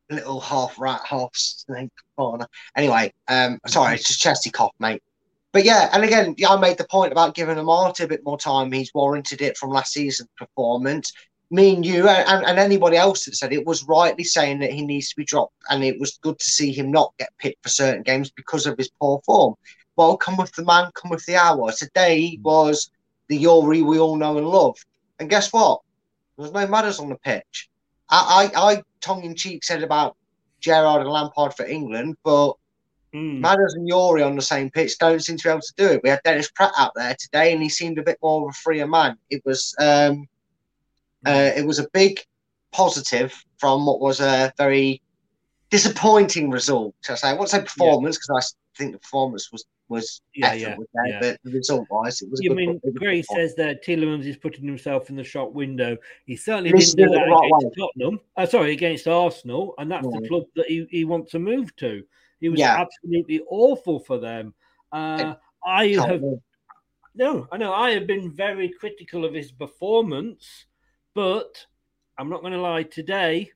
little 0.10 0.40
half 0.40 0.80
rat, 0.80 1.02
half 1.06 1.36
snake 1.36 1.92
corner. 2.18 2.48
Anyway, 2.76 3.14
um, 3.28 3.60
sorry, 3.68 3.96
it's 3.96 4.08
just 4.08 4.22
chesty 4.22 4.50
cough, 4.50 4.74
mate. 4.80 5.04
But 5.52 5.66
yeah, 5.66 5.90
and 5.94 6.04
again, 6.04 6.36
I 6.48 6.58
made 6.58 6.78
the 6.78 6.86
point 6.86 7.12
about 7.12 7.34
giving 7.34 7.58
Amartey 7.58 8.04
a 8.04 8.08
bit 8.08 8.24
more 8.24 8.38
time. 8.38 8.72
He's 8.72 8.94
warranted 8.94 9.42
it 9.42 9.58
from 9.58 9.72
last 9.72 9.94
season's 9.94 10.30
performance. 10.38 11.12
Me 11.50 11.74
and 11.74 11.84
you, 11.84 12.08
and, 12.08 12.46
and 12.46 12.60
anybody 12.60 12.98
else 12.98 13.26
that 13.26 13.36
said 13.36 13.52
it, 13.52 13.66
was 13.66 13.84
rightly 13.86 14.24
saying 14.24 14.60
that 14.60 14.72
he 14.72 14.86
needs 14.86 15.10
to 15.10 15.16
be 15.16 15.26
dropped, 15.26 15.56
and 15.72 15.84
it 15.84 16.00
was 16.00 16.20
good 16.22 16.38
to 16.38 16.46
see 16.46 16.72
him 16.72 16.92
not 16.92 17.14
get 17.18 17.36
picked 17.40 17.64
for 17.64 17.70
certain 17.70 18.04
games 18.04 18.30
because 18.30 18.68
of 18.68 18.78
his 18.78 18.92
poor 19.00 19.20
form. 19.26 19.56
Well, 19.96 20.16
come 20.18 20.38
with 20.38 20.54
the 20.54 20.64
man, 20.64 20.92
come 20.94 21.10
with 21.10 21.26
the 21.26 21.38
hour. 21.38 21.72
Today 21.72 22.38
was 22.44 22.92
the 23.28 23.44
Youri 23.44 23.84
we 23.84 23.98
all 23.98 24.16
know 24.16 24.38
and 24.38 24.48
love, 24.48 24.78
and 25.20 25.30
guess 25.30 25.52
what? 25.52 25.82
There 26.38 26.44
was 26.44 26.54
no 26.54 26.68
Madders 26.68 27.00
on 27.00 27.10
the 27.10 27.16
pitch. 27.16 27.70
I, 28.10 28.52
I, 28.56 28.72
I 28.72 28.84
tongue 29.02 29.24
in 29.24 29.36
cheek 29.36 29.64
said 29.64 29.82
about 29.82 30.16
Gerrard 30.62 31.02
and 31.02 31.10
Lampard 31.10 31.56
for 31.56 31.66
England, 31.66 32.18
but 32.24 32.54
Mm. 33.14 33.40
Madders 33.40 33.74
and 33.74 33.90
Youri 33.90 34.26
on 34.26 34.36
the 34.36 34.42
same 34.42 34.70
pitch 34.70 34.98
don't 35.00 35.24
seem 35.24 35.38
to 35.38 35.44
be 35.44 35.50
able 35.50 35.62
to 35.62 35.74
do 35.78 35.88
it. 35.88 36.02
We 36.04 36.10
had 36.10 36.22
Dennis 36.24 36.52
Praet 36.52 36.72
out 36.78 36.92
there 36.96 37.16
today, 37.20 37.54
and 37.54 37.62
he 37.62 37.70
seemed 37.70 37.98
a 37.98 38.04
bit 38.04 38.20
more 38.22 38.44
of 38.44 38.50
a 38.50 38.54
freer 38.54 38.88
man. 38.88 39.18
It 39.30 39.42
was 39.46 39.76
um, 39.80 40.28
uh, 41.26 41.52
it 41.56 41.66
was 41.66 41.80
a 41.80 41.90
big 41.92 42.20
positive 42.72 43.34
from 43.58 43.86
what 43.86 44.00
was 44.00 44.20
a 44.20 44.54
very 44.58 45.02
disappointing 45.70 46.52
result. 46.52 46.94
I 47.10 47.16
say 47.16 47.30
I 47.30 47.34
won't 47.34 47.50
say 47.50 47.62
performance 47.62 48.18
because 48.18 48.30
yeah. 48.30 48.38
I 48.38 48.78
think 48.78 48.92
the 48.94 49.00
performance 49.00 49.52
was 49.52 49.66
was 49.90 50.22
yeah, 50.36 50.54
yeah, 50.54 50.76
there, 50.94 51.08
yeah. 51.08 51.20
but 51.20 51.40
the 51.44 51.52
result 51.52 51.88
wise, 51.90 52.22
it 52.22 52.30
was. 52.30 52.40
You 52.42 52.54
mean 52.54 52.80
Gray 52.96 53.24
says 53.24 53.56
that 53.56 53.84
Tielemans 53.84 54.26
is 54.26 54.38
putting 54.38 54.66
himself 54.66 55.10
in 55.10 55.16
the 55.16 55.24
shop 55.24 55.52
window. 55.52 55.98
He 56.26 56.36
certainly 56.36 56.72
didn't 56.72 56.96
do 56.96 57.10
that 57.10 57.24
right 57.24 57.52
against 57.58 57.78
way. 57.78 57.88
Tottenham. 57.98 58.20
Uh, 58.38 58.46
sorry, 58.46 58.74
against 58.74 59.08
Arsenal, 59.08 59.74
and 59.80 59.92
that's 59.92 60.06
yeah. 60.06 60.20
the 60.20 60.28
club 60.28 60.44
that 60.56 60.68
he, 60.68 60.86
he 60.92 61.06
wants 61.06 61.32
to 61.32 61.40
move 61.40 61.76
to. 61.78 62.04
He 62.40 62.50
was 62.50 62.60
yeah. 62.60 62.80
absolutely 62.80 63.42
awful 63.50 64.00
for 64.00 64.18
them. 64.18 64.54
Uh, 64.92 65.36
I 65.66 65.88
have 65.88 66.24
no, 67.16 67.48
I 67.52 67.58
know 67.58 67.74
I 67.74 67.92
have 67.92 68.08
been 68.08 68.32
very 68.32 68.70
critical 68.70 69.26
of 69.26 69.34
his 69.34 69.52
performance, 69.52 70.66
but 71.14 71.66
I'm 72.18 72.30
not 72.30 72.42
going 72.42 72.54
to 72.54 72.62
lie. 72.62 72.84
Today, 72.84 73.52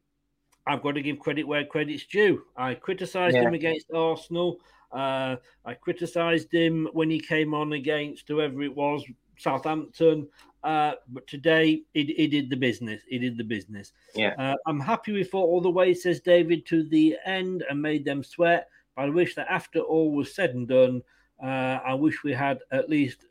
I've 0.67 0.81
got 0.81 0.95
to 0.95 1.01
give 1.01 1.19
credit 1.19 1.47
where 1.47 1.65
credit's 1.65 2.05
due. 2.05 2.43
I 2.57 2.75
criticised 2.75 3.35
yeah. 3.35 3.43
him 3.43 3.53
against 3.53 3.91
Arsenal. 3.93 4.59
Uh, 4.91 5.37
I 5.65 5.73
criticised 5.73 6.53
him 6.53 6.87
when 6.93 7.09
he 7.09 7.19
came 7.19 7.53
on 7.53 7.73
against 7.73 8.27
whoever 8.27 8.61
it 8.63 8.75
was, 8.75 9.03
Southampton. 9.37 10.27
Uh, 10.63 10.93
but 11.09 11.27
today 11.27 11.83
he, 11.93 12.05
he, 12.15 12.27
did 12.27 12.49
the 12.49 12.55
business. 12.55 13.01
He 13.07 13.19
did 13.19 13.37
the 13.37 13.43
business. 13.43 13.91
Yeah. 14.15 14.33
Uh, 14.37 14.55
I'm 14.65 14.79
happy 14.79 15.11
we 15.11 15.23
fought 15.23 15.47
all 15.47 15.59
the 15.59 15.69
way, 15.69 15.93
says 15.93 16.21
David, 16.21 16.65
to 16.67 16.83
the 16.83 17.17
end 17.25 17.65
and 17.69 17.81
made 17.81 18.05
them 18.05 18.23
sweat. 18.23 18.69
But 18.95 19.05
I 19.05 19.09
wish 19.09 19.35
that 19.35 19.47
after 19.49 19.79
all 19.79 20.11
was 20.11 20.33
said 20.33 20.51
and 20.51 20.67
done, 20.67 21.01
uh, 21.43 21.79
I 21.85 21.93
wish 21.93 22.23
we 22.23 22.33
had 22.33 22.59
at 22.71 22.89
least 22.89 23.25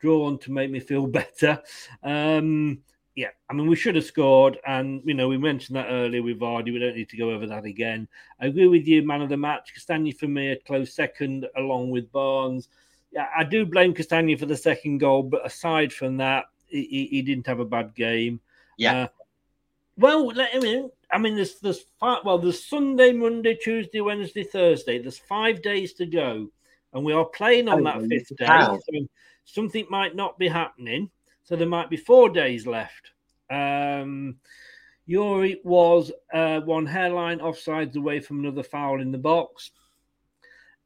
drawn 0.00 0.38
to 0.38 0.52
make 0.52 0.70
me 0.70 0.80
feel 0.80 1.06
better. 1.20 1.62
Um, 2.02 2.80
yeah, 3.14 3.30
I 3.48 3.54
mean, 3.54 3.66
we 3.66 3.76
should 3.76 3.94
have 3.94 4.04
scored. 4.04 4.58
And, 4.66 5.00
you 5.04 5.14
know, 5.14 5.26
we 5.26 5.38
mentioned 5.38 5.76
that 5.76 5.88
earlier 5.88 6.22
with 6.22 6.38
Vardy. 6.38 6.72
We 6.72 6.78
don't 6.78 6.96
need 6.96 7.08
to 7.08 7.16
go 7.16 7.30
over 7.30 7.46
that 7.46 7.64
again. 7.64 8.06
I 8.40 8.46
agree 8.46 8.68
with 8.68 8.86
you, 8.86 9.06
man 9.06 9.22
of 9.22 9.30
the 9.30 9.38
match. 9.38 9.72
Castagne 9.74 10.16
for 10.16 10.28
me, 10.28 10.52
a 10.52 10.56
close 10.56 10.94
second 10.94 11.46
along 11.56 11.90
with 11.90 12.12
Barnes. 12.12 12.68
Yeah, 13.12 13.28
I 13.34 13.44
do 13.44 13.64
blame 13.64 13.94
Castagne 13.94 14.38
for 14.38 14.44
the 14.44 14.56
second 14.56 14.98
goal. 14.98 15.22
But 15.22 15.46
aside 15.46 15.94
from 15.94 16.18
that, 16.18 16.44
he, 16.66 17.08
he 17.10 17.22
didn't 17.22 17.46
have 17.46 17.60
a 17.60 17.64
bad 17.64 17.94
game. 17.94 18.40
Yeah. 18.76 19.04
Uh, 19.04 19.08
well, 19.96 20.30
I 20.36 20.58
mean, 20.58 20.90
I 21.16 21.18
mean, 21.18 21.34
there's 21.34 21.58
there's 21.60 21.80
five, 21.98 22.18
well, 22.26 22.36
there's 22.36 22.62
Sunday, 22.62 23.10
Monday, 23.10 23.54
Tuesday, 23.54 24.02
Wednesday, 24.02 24.42
Thursday. 24.44 24.98
There's 24.98 25.16
five 25.16 25.62
days 25.62 25.94
to 25.94 26.04
go, 26.04 26.50
and 26.92 27.02
we 27.02 27.14
are 27.14 27.24
playing 27.24 27.70
on 27.70 27.84
that 27.84 28.02
fifth 28.02 28.36
day. 28.36 28.46
So 28.46 29.06
something 29.46 29.86
might 29.88 30.14
not 30.14 30.38
be 30.38 30.46
happening, 30.46 31.08
so 31.42 31.56
there 31.56 31.66
might 31.66 31.88
be 31.88 31.96
four 31.96 32.28
days 32.28 32.66
left. 32.66 33.12
Um, 33.48 34.36
Youri 35.08 35.64
was 35.64 36.12
uh, 36.34 36.60
one 36.60 36.84
hairline 36.84 37.38
offsides 37.38 37.96
away 37.96 38.20
from 38.20 38.40
another 38.40 38.62
foul 38.62 39.00
in 39.00 39.10
the 39.10 39.16
box. 39.16 39.70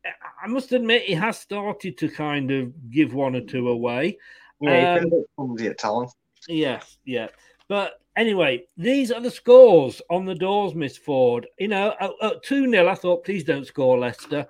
I 0.05 0.47
must 0.47 0.71
admit, 0.71 1.03
he 1.03 1.15
has 1.15 1.41
started 1.41 1.99
to 1.99 2.09
kind 2.09 2.53
of 2.53 2.89
give 2.93 3.15
one 3.15 3.35
or 3.35 3.41
two 3.41 3.69
away. 3.69 4.17
Yeah, 4.61 5.01
um, 5.37 5.57
at 5.59 5.79
times. 5.79 6.13
Yes, 6.47 6.99
yeah. 7.05 7.31
But 7.67 7.95
anyway, 8.21 8.63
these 8.77 9.11
are 9.11 9.21
the 9.21 9.31
scores 9.31 10.03
on 10.11 10.27
the 10.27 10.35
doors, 10.35 10.75
Miss 10.75 10.97
Ford. 10.97 11.47
You 11.59 11.69
know, 11.69 11.95
at, 11.99 12.43
2 12.45 12.71
0, 12.71 12.89
I 12.89 12.95
thought, 12.95 13.25
please 13.25 13.45
don't 13.45 13.67
score 13.67 13.99
Leicester. 13.99 14.47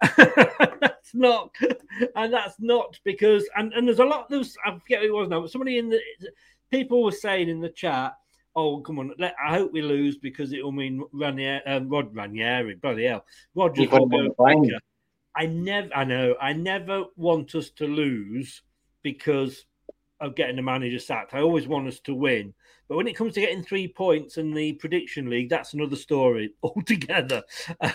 that's 0.16 1.12
not, 1.12 1.50
and 2.14 2.32
that's 2.32 2.56
not 2.60 2.98
because, 3.04 3.48
and, 3.56 3.72
and 3.72 3.86
there's 3.86 3.98
a 3.98 4.04
lot. 4.04 4.28
There's 4.30 4.56
I 4.64 4.78
forget 4.78 5.00
who 5.00 5.08
it 5.08 5.12
was 5.12 5.28
now, 5.28 5.40
but 5.40 5.50
somebody 5.50 5.78
in 5.78 5.90
the 5.90 6.00
people 6.70 7.02
were 7.02 7.12
saying 7.12 7.48
in 7.48 7.60
the 7.60 7.68
chat, 7.68 8.14
"Oh, 8.54 8.80
come 8.80 9.00
on, 9.00 9.12
let, 9.18 9.34
I 9.44 9.56
hope 9.56 9.72
we 9.72 9.82
lose 9.82 10.16
because 10.16 10.52
it 10.52 10.62
will 10.62 10.72
mean 10.72 11.04
Ranieri, 11.12 11.66
um, 11.66 11.88
Rod 11.88 12.14
Ranieri, 12.14 12.76
bloody 12.76 13.06
hell, 13.06 13.24
Roger 13.54 13.82
You've 13.82 13.90
got 13.90 14.02
him 14.02 14.14
on 14.14 14.24
the 14.24 14.30
brain. 14.30 14.78
I 15.34 15.46
never, 15.46 15.94
I 15.94 16.04
know, 16.04 16.34
I 16.40 16.52
never 16.52 17.04
want 17.16 17.54
us 17.54 17.70
to 17.72 17.86
lose 17.86 18.62
because 19.02 19.64
of 20.20 20.34
getting 20.34 20.56
the 20.56 20.62
manager 20.62 20.98
sacked. 20.98 21.34
I 21.34 21.40
always 21.40 21.68
want 21.68 21.88
us 21.88 22.00
to 22.00 22.14
win. 22.14 22.54
But 22.88 22.96
when 22.96 23.06
it 23.06 23.16
comes 23.16 23.34
to 23.34 23.40
getting 23.40 23.62
three 23.62 23.86
points 23.86 24.38
in 24.38 24.52
the 24.54 24.72
prediction 24.74 25.28
league, 25.28 25.50
that's 25.50 25.74
another 25.74 25.96
story 25.96 26.54
altogether. 26.62 27.42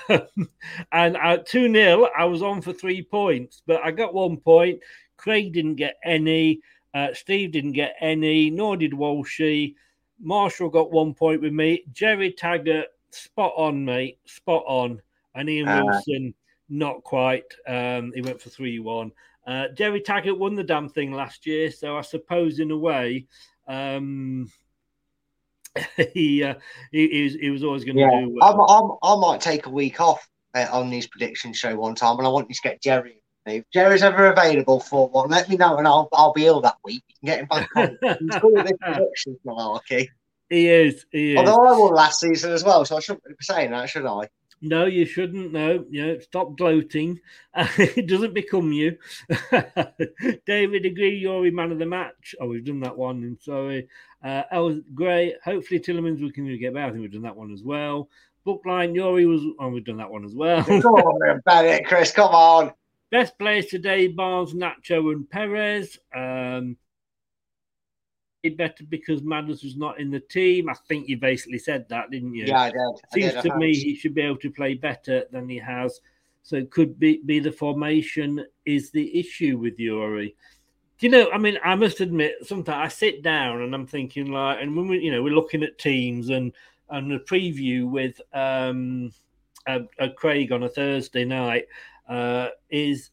Um, 0.09 0.49
and 0.91 1.17
at 1.17 1.47
2 1.47 1.71
0, 1.73 2.09
I 2.17 2.25
was 2.25 2.43
on 2.43 2.61
for 2.61 2.73
three 2.73 3.01
points, 3.01 3.63
but 3.65 3.83
I 3.83 3.91
got 3.91 4.13
one 4.13 4.37
point. 4.37 4.79
Craig 5.17 5.53
didn't 5.53 5.75
get 5.75 5.97
any. 6.05 6.59
Uh, 6.93 7.07
Steve 7.13 7.51
didn't 7.51 7.71
get 7.71 7.95
any, 8.01 8.51
nor 8.51 8.77
did 8.77 8.91
Walshy. 8.91 9.73
Marshall 10.21 10.69
got 10.69 10.91
one 10.91 11.13
point 11.15 11.41
with 11.41 11.53
me. 11.53 11.83
Jerry 11.91 12.31
Taggart, 12.31 12.87
spot 13.09 13.53
on, 13.57 13.83
mate, 13.83 14.19
spot 14.25 14.63
on. 14.67 15.01
And 15.33 15.49
Ian 15.49 15.67
Ah. 15.69 15.83
Wilson, 15.83 16.35
not 16.69 17.03
quite. 17.03 17.45
Um, 17.67 18.11
he 18.13 18.21
went 18.21 18.39
for 18.39 18.49
3 18.49 18.77
1. 18.77 19.11
Uh, 19.47 19.67
Jerry 19.69 20.01
Taggart 20.01 20.37
won 20.37 20.53
the 20.55 20.63
damn 20.63 20.87
thing 20.87 21.11
last 21.11 21.47
year, 21.47 21.71
so 21.71 21.97
I 21.97 22.01
suppose 22.01 22.59
in 22.59 22.69
a 22.69 22.77
way, 22.77 23.25
um, 23.67 24.49
he, 26.13 26.43
uh, 26.43 26.55
he 26.91 27.07
he 27.07 27.23
was, 27.23 27.33
he 27.33 27.49
was 27.49 27.63
always 27.63 27.83
going 27.83 27.97
to 27.97 28.01
Yeah, 28.01 28.25
do. 28.25 28.37
I'm. 28.41 28.59
I'm, 28.59 28.91
I 29.01 29.15
might 29.15 29.41
take 29.41 29.65
a 29.65 29.71
week 29.71 29.99
off 29.99 30.27
uh, 30.55 30.67
on 30.71 30.89
these 30.89 31.07
prediction 31.07 31.53
show 31.53 31.75
one 31.75 31.95
time, 31.95 32.17
and 32.17 32.27
I 32.27 32.29
want 32.29 32.49
you 32.49 32.55
to 32.55 32.61
get 32.61 32.81
Jerry. 32.81 33.21
If 33.45 33.65
Jerry's 33.73 34.03
ever 34.03 34.27
available 34.27 34.79
for 34.79 35.09
one, 35.09 35.29
let 35.29 35.49
me 35.49 35.57
know, 35.57 35.77
and 35.77 35.87
I'll 35.87 36.07
I'll 36.13 36.33
be 36.33 36.45
ill 36.45 36.61
that 36.61 36.77
week. 36.83 37.03
You 37.07 37.15
can 37.19 37.25
get 37.25 37.39
him 37.39 37.47
back 37.47 37.69
on. 37.75 37.97
He's 38.19 38.35
good 38.37 38.57
at 38.57 38.65
this 38.65 38.77
predictions 38.81 39.37
malarkey. 39.45 40.07
He 40.49 40.67
is. 40.67 41.05
He 41.11 41.33
is. 41.33 41.39
Although 41.39 41.67
I 41.67 41.77
won 41.77 41.95
last 41.95 42.19
season 42.19 42.51
as 42.51 42.63
well, 42.63 42.85
so 42.85 42.95
I 42.95 42.99
shouldn't 42.99 43.25
be 43.25 43.33
saying 43.41 43.71
that, 43.71 43.89
should 43.89 44.05
I? 44.05 44.29
No, 44.61 44.85
you 44.85 45.05
shouldn't. 45.05 45.51
No, 45.51 45.85
you 45.89 46.05
know, 46.05 46.19
stop 46.19 46.57
gloating. 46.57 47.19
it 47.55 48.07
doesn't 48.07 48.33
become 48.33 48.71
you. 48.71 48.97
David, 50.45 50.85
agree. 50.85 51.17
You're 51.17 51.45
a 51.45 51.51
man 51.51 51.73
of 51.73 51.79
the 51.79 51.85
match. 51.85 52.33
Oh, 52.39 52.47
we've 52.47 52.63
done 52.63 52.79
that 52.79 52.97
one. 52.97 53.17
I'm 53.23 53.37
sorry. 53.41 53.89
Uh, 54.23 54.43
El 54.51 54.81
Gray. 54.93 55.35
Hopefully, 55.43 55.79
Tielemans 55.79 56.21
we 56.21 56.31
can 56.31 56.45
get 56.57 56.73
better. 56.73 56.87
I 56.87 56.89
think 56.89 57.01
we've 57.01 57.11
done 57.11 57.23
that 57.23 57.35
one 57.35 57.51
as 57.51 57.63
well. 57.63 58.09
Bookline. 58.45 58.93
Youri 58.93 59.27
was. 59.27 59.41
Oh, 59.59 59.69
we've 59.69 59.85
done 59.85 59.97
that 59.97 60.09
one 60.09 60.23
as 60.23 60.33
well. 60.33 60.63
Come 60.63 60.93
on, 60.93 61.19
then, 61.27 61.41
Bennett, 61.45 61.85
Chris. 61.85 62.11
Come 62.11 62.33
on. 62.33 62.71
Best 63.11 63.37
players 63.37 63.67
today: 63.67 64.07
Barnes, 64.07 64.53
Nacho, 64.53 65.11
and 65.11 65.29
Perez. 65.29 65.99
Um, 66.15 66.77
did 68.43 68.57
better 68.57 68.83
because 68.89 69.23
Madness 69.23 69.63
was 69.63 69.77
not 69.77 69.99
in 69.99 70.11
the 70.11 70.19
team. 70.19 70.69
I 70.69 70.73
think 70.87 71.07
you 71.07 71.17
basically 71.17 71.59
said 71.59 71.87
that, 71.89 72.11
didn't 72.11 72.35
you? 72.35 72.45
Yeah, 72.45 72.61
I 72.61 72.71
did. 72.71 72.79
I 72.79 73.13
Seems 73.13 73.31
did, 73.31 73.37
I 73.37 73.41
to 73.41 73.57
me 73.57 73.73
he 73.73 73.95
should 73.95 74.13
be 74.13 74.21
able 74.21 74.37
to 74.37 74.51
play 74.51 74.73
better 74.73 75.23
than 75.31 75.47
he 75.47 75.57
has. 75.57 75.99
So 76.43 76.57
it 76.57 76.71
could 76.71 76.99
be, 76.99 77.21
be 77.25 77.39
the 77.39 77.53
formation 77.53 78.45
is 78.65 78.91
the 78.91 79.17
issue 79.17 79.57
with 79.57 79.77
Youri. 79.77 80.35
You 81.03 81.09
know? 81.09 81.29
I 81.31 81.37
mean, 81.37 81.57
I 81.63 81.75
must 81.75 81.99
admit, 81.99 82.35
sometimes 82.43 82.85
I 82.85 82.87
sit 82.87 83.23
down 83.23 83.61
and 83.61 83.75
I'm 83.75 83.85
thinking 83.85 84.31
like, 84.31 84.59
and 84.61 84.73
when 84.73 84.87
we, 84.87 84.99
you 84.99 85.11
know, 85.11 85.21
we're 85.21 85.35
looking 85.35 85.61
at 85.61 85.77
teams 85.77 86.29
and 86.29 86.53
and 86.89 87.11
a 87.11 87.19
preview 87.19 87.89
with 87.89 88.21
um, 88.33 89.11
uh, 89.67 89.79
uh, 89.99 90.07
Craig 90.15 90.51
on 90.53 90.63
a 90.63 90.69
Thursday 90.69 91.25
night 91.25 91.65
uh, 92.07 92.49
is 92.69 93.09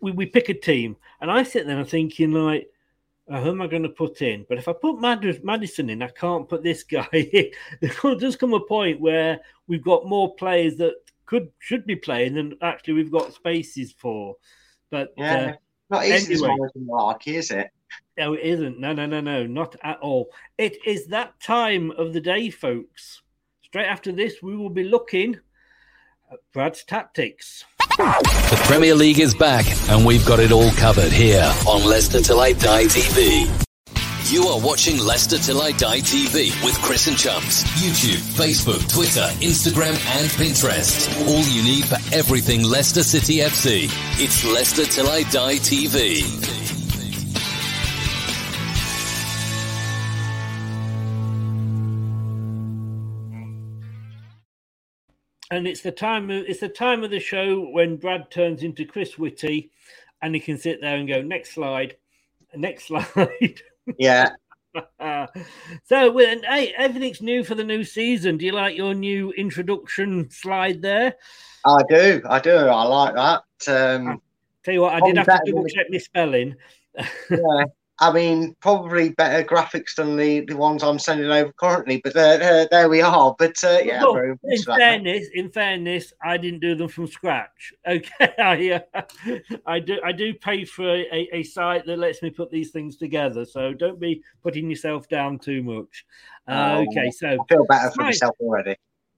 we, 0.00 0.12
we 0.12 0.24
pick 0.24 0.48
a 0.48 0.54
team, 0.54 0.96
and 1.20 1.30
I 1.30 1.42
sit 1.42 1.66
there 1.66 1.78
and 1.78 1.88
thinking 1.88 2.32
like, 2.32 2.70
uh, 3.28 3.42
who 3.42 3.50
am 3.50 3.60
I 3.60 3.66
going 3.66 3.82
to 3.82 3.88
put 3.88 4.22
in? 4.22 4.46
But 4.48 4.56
if 4.56 4.66
I 4.66 4.72
put 4.72 5.00
Mad- 5.00 5.44
Maddison 5.44 5.90
in, 5.90 6.02
I 6.02 6.08
can't 6.08 6.48
put 6.48 6.62
this 6.62 6.82
guy 6.82 7.06
in. 7.12 7.50
there 7.80 8.14
does 8.14 8.36
come 8.36 8.54
a 8.54 8.60
point 8.60 9.00
where 9.00 9.40
we've 9.66 9.84
got 9.84 10.06
more 10.06 10.34
players 10.36 10.76
that 10.76 10.94
could 11.26 11.50
should 11.58 11.84
be 11.84 11.96
playing 11.96 12.34
than 12.34 12.54
actually 12.62 12.94
we've 12.94 13.12
got 13.12 13.34
spaces 13.34 13.92
for. 13.92 14.36
But 14.90 15.12
Yeah. 15.16 15.34
uh, 15.34 15.52
Not 15.90 16.04
easy 16.06 16.34
this 16.34 16.42
anyway. 16.42 16.48
morning 16.56 16.72
from 16.72 16.86
malarkey, 16.86 17.34
is 17.34 17.50
it? 17.50 17.70
no, 18.16 18.34
it 18.34 18.40
isn't. 18.42 18.78
No, 18.78 18.92
no, 18.92 19.06
no, 19.06 19.20
no, 19.20 19.46
not 19.46 19.76
at 19.82 19.98
all. 20.00 20.30
It 20.58 20.78
is 20.86 21.06
that 21.08 21.38
time 21.40 21.90
of 21.92 22.12
the 22.12 22.20
day, 22.20 22.50
folks. 22.50 23.22
Straight 23.62 23.86
after 23.86 24.12
this, 24.12 24.42
we 24.42 24.56
will 24.56 24.70
be 24.70 24.84
looking 24.84 25.40
at 26.30 26.38
Brad's 26.52 26.84
tactics. 26.84 27.64
The 27.98 28.60
Premier 28.66 28.94
League 28.94 29.20
is 29.20 29.34
back, 29.34 29.66
and 29.88 30.04
we've 30.06 30.24
got 30.26 30.40
it 30.40 30.52
all 30.52 30.70
covered 30.72 31.12
here 31.12 31.52
on 31.66 31.84
Leicester 31.84 32.20
Till 32.20 32.40
I 32.40 32.52
Die 32.52 32.84
TV. 32.84 33.64
You 34.26 34.44
are 34.44 34.58
watching 34.58 34.98
Leicester 34.98 35.36
Till 35.36 35.60
I 35.60 35.72
Die 35.72 36.00
TV 36.00 36.64
with 36.64 36.80
Chris 36.80 37.08
and 37.08 37.16
Chums. 37.16 37.62
YouTube, 37.76 38.22
Facebook, 38.32 38.80
Twitter, 38.90 39.28
Instagram, 39.44 39.92
and 40.16 40.30
Pinterest. 40.30 41.28
All 41.28 41.42
you 41.42 41.62
need 41.62 41.84
for 41.84 41.98
everything 42.14 42.62
Leicester 42.62 43.02
City 43.02 43.40
FC. 43.40 43.84
It's 44.18 44.42
Leicester 44.50 44.86
Till 44.86 45.08
I 45.10 45.24
Die 45.24 45.56
TV. 45.56 46.62
and 55.50 55.68
it's 55.68 55.82
the 55.82 55.92
time 55.92 56.30
of, 56.30 56.44
it's 56.48 56.60
the 56.60 56.68
time 56.68 57.04
of 57.04 57.10
the 57.10 57.20
show 57.20 57.60
when 57.60 57.96
Brad 57.96 58.30
turns 58.30 58.62
into 58.62 58.86
Chris 58.86 59.18
Whitty, 59.18 59.70
and 60.22 60.34
he 60.34 60.40
can 60.40 60.56
sit 60.56 60.80
there 60.80 60.96
and 60.96 61.06
go 61.06 61.20
next 61.20 61.54
slide, 61.54 61.96
next 62.56 62.86
slide. 62.88 63.60
Yeah. 63.98 64.30
so, 65.84 66.10
well, 66.10 66.36
hey, 66.48 66.74
everything's 66.76 67.22
new 67.22 67.44
for 67.44 67.54
the 67.54 67.64
new 67.64 67.84
season. 67.84 68.36
Do 68.36 68.46
you 68.46 68.52
like 68.52 68.76
your 68.76 68.94
new 68.94 69.30
introduction 69.32 70.30
slide 70.30 70.82
there? 70.82 71.14
I 71.64 71.82
do. 71.88 72.22
I 72.28 72.38
do. 72.40 72.56
I 72.56 72.82
like 72.84 73.14
that. 73.14 73.42
Um, 73.68 74.20
Tell 74.64 74.74
you 74.74 74.80
what, 74.80 74.94
I 74.94 75.00
did 75.00 75.16
have 75.16 75.26
to 75.26 75.52
double 75.52 75.66
check 75.66 75.86
my 75.90 75.98
spelling. 75.98 76.56
yeah. 77.30 77.64
I 78.00 78.12
mean, 78.12 78.56
probably 78.60 79.10
better 79.10 79.44
graphics 79.46 79.94
than 79.96 80.16
the, 80.16 80.40
the 80.40 80.56
ones 80.56 80.82
I'm 80.82 80.98
sending 80.98 81.30
over 81.30 81.52
currently, 81.52 82.00
but 82.02 82.12
there, 82.12 82.38
there, 82.38 82.68
there 82.68 82.88
we 82.88 83.00
are. 83.00 83.36
But 83.38 83.54
uh, 83.62 83.78
yeah, 83.84 84.02
in 84.02 84.30
impressed 84.30 84.42
with 84.44 84.64
that, 84.66 84.78
fairness, 84.78 85.28
in 85.32 85.50
fairness, 85.50 86.12
I 86.20 86.36
didn't 86.36 86.58
do 86.58 86.74
them 86.74 86.88
from 86.88 87.06
scratch. 87.06 87.72
Okay, 87.86 88.32
I, 88.38 88.82
uh, 88.96 89.02
I 89.66 89.78
do 89.78 90.00
I 90.04 90.10
do 90.10 90.34
pay 90.34 90.64
for 90.64 90.88
a, 90.88 91.06
a, 91.12 91.28
a 91.34 91.42
site 91.44 91.86
that 91.86 91.98
lets 91.98 92.20
me 92.20 92.30
put 92.30 92.50
these 92.50 92.70
things 92.72 92.96
together. 92.96 93.44
So 93.44 93.72
don't 93.72 94.00
be 94.00 94.22
putting 94.42 94.68
yourself 94.68 95.08
down 95.08 95.38
too 95.38 95.62
much. 95.62 96.04
Uh, 96.48 96.74
Oh, 96.78 96.86
okay, 96.90 97.10
so 97.12 97.28
I 97.28 97.44
feel 97.48 97.64
better 97.66 97.90
for 97.90 98.02
Right. 98.02 98.08
myself 98.08 98.34
already. 98.40 98.76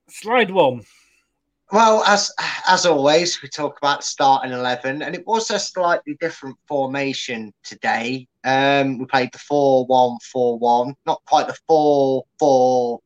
slide 0.09 0.51
one. 0.51 0.83
Well, 1.73 2.05
as 2.05 2.31
as 2.69 2.87
always, 2.87 3.43
we 3.43 3.49
talk 3.49 3.77
about 3.79 4.05
starting 4.05 4.53
eleven, 4.53 5.03
and 5.03 5.15
it 5.17 5.27
was 5.27 5.51
a 5.51 5.59
slightly 5.59 6.17
different 6.21 6.57
formation 6.69 7.53
today. 7.65 8.29
Um, 8.45 8.99
we 8.99 9.07
played 9.07 9.33
the 9.33 9.39
four-one-four-one, 9.39 10.95
not 11.07 11.21
quite 11.27 11.49
the 11.49 11.57
four-four 11.67 13.01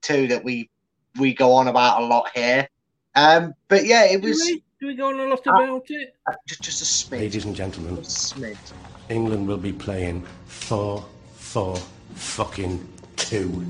two 0.00 0.28
that 0.28 0.44
we 0.44 0.70
we 1.18 1.34
go 1.34 1.52
on 1.54 1.66
about 1.66 2.02
a 2.02 2.06
lot 2.06 2.30
here. 2.34 2.68
Um, 3.16 3.52
but 3.68 3.84
yeah, 3.84 4.04
it 4.04 4.22
Do 4.22 4.28
was 4.28 4.38
we, 4.46 4.62
do 4.80 4.86
we 4.86 4.94
go 4.94 5.08
on 5.08 5.18
a 5.18 5.24
lot 5.24 5.44
Uh, 5.46 5.50
about 5.50 5.90
it? 5.90 6.14
uh, 6.28 6.34
just 6.46 6.62
just 6.62 6.82
a 6.82 6.84
smidge. 6.84 7.18
Ladies 7.18 7.44
and 7.46 7.56
gentlemen, 7.56 7.96
smidge. 7.98 8.56
England 9.08 9.48
will 9.48 9.58
be 9.58 9.72
playing 9.72 10.24
4 10.46 11.04
4 11.34 11.76
fucking 12.14 12.88
2. 13.16 13.66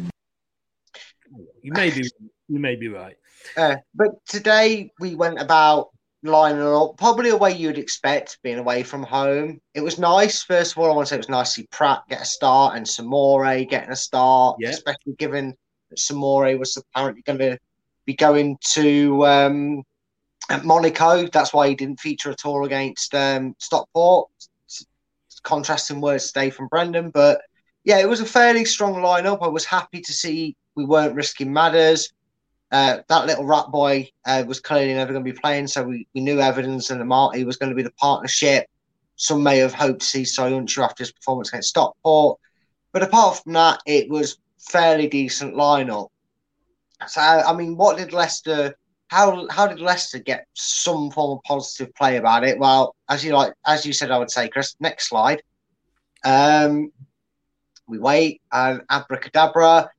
You 1.62 1.72
may 1.72 1.88
be 1.90 2.02
you 2.48 2.58
may 2.58 2.76
be 2.76 2.88
right. 2.88 3.16
Uh, 3.56 3.76
but 3.94 4.10
today 4.26 4.90
we 5.00 5.14
went 5.14 5.40
about 5.40 5.90
lining 6.22 6.62
up 6.62 6.96
probably 6.96 7.30
a 7.30 7.36
way 7.36 7.52
you'd 7.52 7.78
expect 7.78 8.38
being 8.42 8.58
away 8.58 8.82
from 8.82 9.02
home. 9.02 9.60
It 9.74 9.80
was 9.80 9.98
nice. 9.98 10.42
First 10.42 10.72
of 10.72 10.78
all, 10.78 10.90
I 10.90 10.94
want 10.94 11.08
to 11.08 11.10
say 11.10 11.16
it 11.16 11.18
was 11.18 11.28
nice 11.28 11.54
to 11.54 11.60
see 11.62 11.68
Praet 11.72 12.00
get 12.08 12.22
a 12.22 12.24
start 12.24 12.76
and 12.76 12.86
Soumaré 12.86 13.68
getting 13.68 13.90
a 13.90 13.96
start, 13.96 14.58
especially 14.70 15.14
given 15.18 15.54
that 15.90 15.98
Soumaré 15.98 16.58
was 16.58 16.76
apparently 16.76 17.22
going 17.22 17.38
to 17.38 17.58
be 18.06 18.14
going 18.14 18.56
to 18.70 19.26
um, 19.26 19.82
Monaco. 20.64 21.26
That's 21.26 21.52
why 21.52 21.68
he 21.68 21.74
didn't 21.74 22.00
feature 22.00 22.30
at 22.30 22.46
all 22.46 22.64
against 22.64 23.14
um, 23.14 23.54
Stockport. 23.58 24.28
Contrasting 25.42 26.00
words 26.00 26.30
today 26.30 26.50
from 26.50 26.68
Brendan, 26.68 27.10
but 27.10 27.40
yeah, 27.82 27.98
it 27.98 28.08
was 28.08 28.20
a 28.20 28.24
fairly 28.24 28.64
strong 28.64 28.94
lineup. 28.94 29.42
I 29.42 29.48
was 29.48 29.64
happy 29.64 30.00
to 30.00 30.12
see 30.12 30.54
we 30.76 30.84
weren't 30.84 31.16
risking 31.16 31.52
Madders. 31.52 32.12
Uh, 32.72 32.98
that 33.08 33.26
little 33.26 33.44
rat 33.44 33.66
boy 33.70 34.08
uh, 34.24 34.42
was 34.46 34.58
clearly 34.58 34.94
never 34.94 35.12
going 35.12 35.24
to 35.24 35.32
be 35.32 35.38
playing, 35.38 35.66
so 35.66 35.82
we, 35.82 36.08
we 36.14 36.20
knew 36.22 36.40
Evans 36.40 36.90
and 36.90 37.02
Amartey 37.02 37.44
was 37.44 37.56
going 37.56 37.70
to 37.70 37.76
be 37.76 37.82
the 37.82 37.92
partnership. 37.92 38.66
Some 39.16 39.42
may 39.42 39.58
have 39.58 39.74
hoped 39.74 40.00
to 40.00 40.06
see 40.06 40.22
Soyuncu 40.22 40.82
after 40.82 41.04
his 41.04 41.12
performance 41.12 41.50
against 41.50 41.68
Stockport, 41.68 42.40
but 42.92 43.02
apart 43.02 43.42
from 43.42 43.52
that, 43.52 43.80
it 43.86 44.08
was 44.08 44.38
fairly 44.58 45.06
decent 45.06 45.54
lineup. 45.54 46.08
So, 47.06 47.20
I 47.20 47.52
mean, 47.54 47.76
what 47.76 47.98
did 47.98 48.12
Leicester 48.12 48.74
how 49.12 49.46
how 49.50 49.66
did 49.66 49.78
Leicester 49.78 50.18
get 50.18 50.46
some 50.54 51.10
form 51.10 51.36
of 51.36 51.44
positive 51.44 51.94
play 51.94 52.16
about 52.16 52.44
it? 52.44 52.58
Well, 52.58 52.96
as 53.10 53.22
you 53.22 53.34
like, 53.34 53.52
as 53.66 53.84
you 53.84 53.92
said, 53.92 54.10
I 54.10 54.16
would 54.16 54.30
say, 54.30 54.48
Chris. 54.48 54.74
Next 54.80 55.10
slide. 55.10 55.42
Um, 56.24 56.90
we 57.86 57.98
wait 57.98 58.40
and 58.50 58.80
abracadabra. 58.88 59.90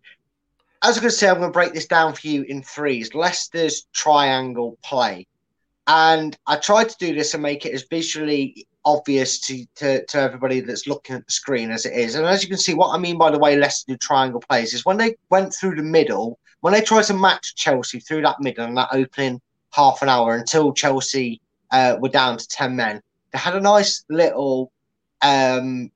As 0.84 0.97
I'm 0.97 1.01
going 1.01 1.11
to 1.11 1.18
say, 1.18 1.30
I'm 1.30 1.38
going 1.38 1.47
to 1.47 1.53
break 1.53 1.73
this 1.73 1.88
down 1.88 2.14
for 2.14 2.27
you 2.27 2.43
in 2.43 2.61
threes. 2.61 3.15
Leicester's 3.15 3.88
triangle 3.93 4.77
play, 4.84 5.26
and 5.88 6.38
I 6.45 6.57
tried 6.57 6.89
to 6.89 6.97
do 6.99 7.15
this 7.15 7.34
and 7.34 7.41
make 7.41 7.65
it 7.65 7.73
as 7.73 7.84
visually 7.89 8.68
obvious 8.85 9.39
to, 9.39 9.65
to, 9.76 10.05
to 10.05 10.19
everybody 10.19 10.60
that's 10.60 10.88
looking 10.88 11.15
at 11.15 11.26
the 11.26 11.31
screen 11.31 11.72
as 11.72 11.85
it 11.85 11.93
is. 11.93 12.15
And 12.15 12.26
as 12.26 12.43
you 12.43 12.49
can 12.49 12.57
see, 12.57 12.73
what 12.73 12.93
I 12.93 12.97
mean 12.97 13.18
by 13.18 13.31
the 13.31 13.39
way 13.39 13.55
Leicester 13.55 13.93
do 13.93 13.97
triangle 13.97 14.41
plays 14.41 14.73
is 14.73 14.85
when 14.85 14.97
they 14.97 15.15
went 15.30 15.53
through 15.53 15.76
the 15.76 15.84
middle, 15.84 16.38
when 16.61 16.73
they 16.73 16.81
tried 16.81 17.03
to 17.03 17.14
match 17.14 17.55
Chelsea 17.55 17.99
through 17.99 18.23
that 18.23 18.41
middle 18.41 18.65
and 18.65 18.77
that 18.77 18.89
opening 18.91 19.41
half 19.72 20.01
an 20.01 20.10
hour 20.10 20.35
until 20.35 20.73
Chelsea 20.73 21.41
uh, 21.72 21.95
were 21.99 22.10
down 22.10 22.38
to 22.38 22.47
10 22.47 22.76
men, 22.76 23.01
they 23.31 23.39
had 23.39 23.55
a 23.55 23.61
nice 23.61 24.03
little 24.10 24.72
um, 25.22 25.89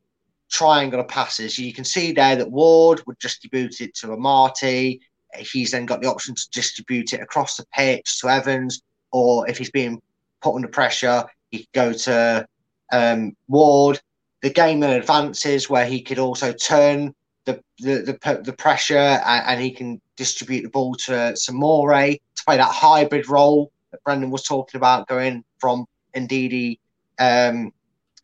triangle 0.49 0.99
of 0.99 1.07
passes. 1.07 1.57
You 1.57 1.73
can 1.73 1.83
see 1.83 2.11
there 2.11 2.35
that 2.35 2.51
Ward 2.51 3.01
would 3.05 3.19
just 3.19 3.41
distribute 3.41 3.81
it 3.81 3.95
to 3.95 4.07
Amartey. 4.07 4.99
He's 5.37 5.71
then 5.71 5.85
got 5.85 6.01
the 6.01 6.09
option 6.09 6.35
to 6.35 6.49
distribute 6.51 7.13
it 7.13 7.21
across 7.21 7.57
the 7.57 7.65
pitch 7.73 8.19
to 8.21 8.29
Evans, 8.29 8.81
or 9.11 9.47
if 9.49 9.57
he's 9.57 9.71
being 9.71 10.01
put 10.41 10.55
under 10.55 10.67
pressure, 10.67 11.25
he 11.51 11.59
could 11.59 11.73
go 11.73 11.93
to 11.93 12.47
um, 12.91 13.35
Ward. 13.47 13.99
The 14.41 14.49
game 14.49 14.79
then 14.79 14.91
advances 14.91 15.69
where 15.69 15.85
he 15.85 16.01
could 16.01 16.19
also 16.19 16.53
turn 16.53 17.13
the 17.45 17.61
the 17.79 18.17
the, 18.21 18.41
the 18.43 18.53
pressure 18.53 18.97
and, 18.97 19.43
and, 19.47 19.61
he 19.61 19.71
can 19.71 20.01
distribute 20.15 20.63
the 20.63 20.69
ball 20.69 20.93
to 20.95 21.11
Soumaré 21.33 22.19
to 22.35 22.43
play 22.45 22.57
that 22.57 22.71
hybrid 22.71 23.29
role 23.29 23.71
that 23.91 24.03
Brendan 24.03 24.29
was 24.29 24.43
talking 24.43 24.77
about, 24.77 25.07
going 25.07 25.43
from 25.59 25.85
Ndidi 26.15 26.79
um, 27.19 27.71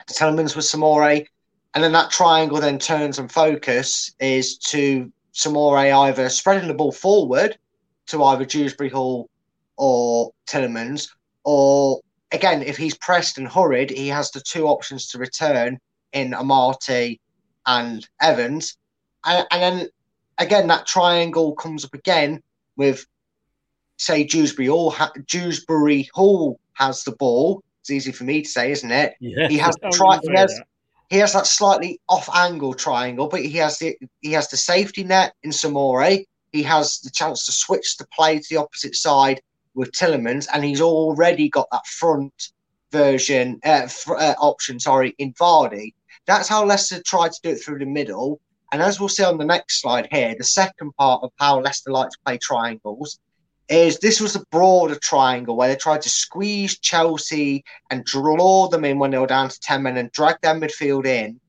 to 0.08 0.14
Tielemans 0.14 0.56
with 0.56 0.66
Soumaré. 0.66 1.26
And 1.76 1.84
then 1.84 1.92
that 1.94 2.12
triangle 2.12 2.60
then 2.60 2.78
turns 2.78 3.18
and 3.18 3.32
focus 3.32 4.14
is 4.20 4.58
to 4.60 5.12
Soumaré 5.34 5.94
either 5.94 6.30
spreading 6.30 6.68
the 6.68 6.74
ball 6.74 6.92
forward 6.92 7.58
to 8.08 8.24
either 8.24 8.46
Dewsbury 8.46 8.90
Hall 8.90 9.30
or 9.78 10.32
Tielemans, 10.48 11.10
or 11.44 12.00
again, 12.32 12.62
if 12.62 12.78
he's 12.78 12.98
pressed 12.98 13.38
and 13.38 13.48
hurried, 13.48 13.90
he 13.90 14.08
has 14.10 14.30
the 14.32 14.42
two 14.42 14.68
options 14.68 15.08
to 15.10 15.18
return 15.18 15.80
in 16.12 16.32
Amartey 16.32 17.20
and 17.66 18.08
Evans. 18.22 18.78
And, 19.26 19.48
and 19.52 19.62
then 19.62 19.90
again, 20.38 20.68
that 20.68 20.86
triangle 20.86 21.56
comes 21.56 21.86
up 21.86 21.94
again 21.94 22.42
with, 22.76 23.06
say, 23.98 24.24
Dewsbury 24.24 24.68
Hall. 24.68 24.92
Ha- 24.92 25.14
Dewsbury 25.28 26.10
Hall 26.14 26.60
has 26.74 27.04
the 27.04 27.16
ball. 27.16 27.64
It's 27.82 27.90
easy 27.90 28.12
for 28.12 28.26
me 28.26 28.44
to 28.44 28.50
say, 28.50 28.72
isn't 28.72 28.92
it? 28.92 29.16
Yeah, 29.20 29.48
he 29.48 29.58
has, 29.58 29.76
tri- 29.94 30.20
he 30.22 30.36
has 30.36 30.62
he 31.10 31.18
has 31.18 31.34
that 31.34 31.48
slightly 31.48 32.00
off 32.10 32.30
angle 32.34 32.74
triangle, 32.74 33.28
but 33.28 33.42
he 33.42 33.58
has 33.58 33.78
the 33.80 33.96
he 34.22 34.32
has 34.34 34.50
the 34.50 34.58
safety 34.58 35.04
net 35.04 35.34
in 35.44 35.52
Soumaré. 35.52 36.26
He 36.52 36.64
has 36.64 37.00
the 37.00 37.12
chance 37.12 37.46
to 37.46 37.52
switch 37.52 37.98
the 37.98 38.08
play 38.08 38.40
to 38.40 38.46
the 38.50 38.58
opposite 38.58 38.96
side 38.96 39.42
with 39.76 39.92
Tielemans, 39.92 40.48
and 40.54 40.64
he's 40.64 40.82
already 40.82 41.50
got 41.50 41.68
that 41.72 41.86
front 41.88 42.34
version 42.92 43.60
uh, 43.64 43.88
fr- 43.88 44.18
uh, 44.18 44.36
option. 44.40 44.80
Sorry, 44.80 45.16
in 45.18 45.34
Vardy. 45.34 45.94
That's 46.26 46.48
how 46.48 46.66
Leicester 46.66 47.02
tried 47.02 47.34
to 47.34 47.40
do 47.44 47.50
it 47.50 47.64
through 47.64 47.80
the 47.80 47.86
middle. 47.86 48.40
And 48.72 48.82
as 48.82 49.00
we'll 49.00 49.10
see 49.10 49.24
on 49.24 49.38
the 49.38 49.46
next 49.46 49.82
slide 49.82 50.08
here, 50.12 50.34
the 50.36 50.44
second 50.44 50.94
part 50.98 51.22
of 51.22 51.32
how 51.38 51.60
Leicester 51.60 51.92
like 51.92 52.10
to 52.10 52.18
play 52.26 52.38
triangles 52.38 53.20
is 53.70 54.00
this 54.00 54.20
was 54.20 54.36
a 54.36 54.46
broader 54.52 54.96
triangle 54.96 55.56
where 55.56 55.70
they 55.70 55.76
tried 55.76 56.02
to 56.02 56.10
squeeze 56.10 56.78
Chelsea 56.80 57.64
and 57.90 58.04
draw 58.04 58.68
them 58.68 58.86
in 58.86 59.00
when 59.00 59.12
they 59.12 59.18
were 59.18 59.28
down 59.28 59.50
to 59.50 59.60
10 59.60 59.84
men 59.84 59.98
and 59.98 60.12
drag 60.12 60.36
their 60.42 60.54
midfield 60.54 61.06
in 61.06 61.40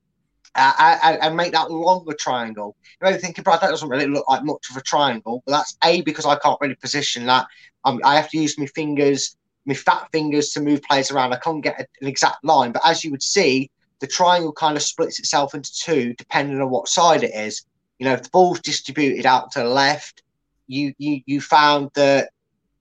uh, 0.55 0.99
and, 1.03 1.23
and, 1.23 1.37
make 1.37 1.53
that 1.53 1.71
longer 1.71 2.15
triangle. 2.15 2.77
You 3.01 3.07
may 3.07 3.13
be 3.15 3.19
thinking, 3.19 3.43
Brad, 3.43 3.61
that 3.61 3.71
doesn't 3.71 3.89
really 3.89 4.07
look 4.07 4.29
like 4.29 4.45
much 4.45 4.71
of 4.71 4.77
a 4.77 4.81
triangle, 4.83 5.43
but 5.45 5.53
that's 5.53 5.77
A, 5.83 6.03
because 6.03 6.27
I 6.27 6.39
can't 6.39 6.61
really 6.61 6.77
position 6.77 7.27
that. 7.27 7.47
Um, 7.85 8.01
I 8.05 8.17
have 8.17 8.31
to 8.31 8.39
use 8.39 8.59
my 8.59 8.67
fingers, 8.67 9.37
my 9.67 9.75
fat 9.75 10.09
fingers 10.13 10.51
to 10.51 10.61
move 10.61 10.83
players 10.83 11.11
around. 11.11 11.33
I 11.33 11.39
can't 11.39 11.63
get 11.63 11.81
an 12.01 12.07
exact 12.07 12.45
line, 12.45 12.73
but 12.73 12.83
as 12.87 13.03
you 13.03 13.11
would 13.11 13.23
see, 13.23 13.71
the 14.01 14.07
triangle 14.07 14.53
kind 14.53 14.77
of 14.77 14.83
splits 14.83 15.19
itself 15.19 15.55
into 15.55 15.75
two 15.75 16.15
depending 16.15 16.61
on 16.61 16.71
what 16.71 16.89
side 16.89 17.25
it 17.25 17.35
is. 17.35 17.65
You 17.99 18.07
know, 18.07 18.13
if 18.13 18.23
the 18.23 18.31
ball's 18.31 18.61
distributed 18.61 19.27
out 19.27 19.51
to 19.53 19.61
the 19.61 19.69
left, 19.69 20.23
you 20.67 20.95
you 20.99 21.21
you 21.27 21.41
found 21.41 21.91
that 21.95 22.31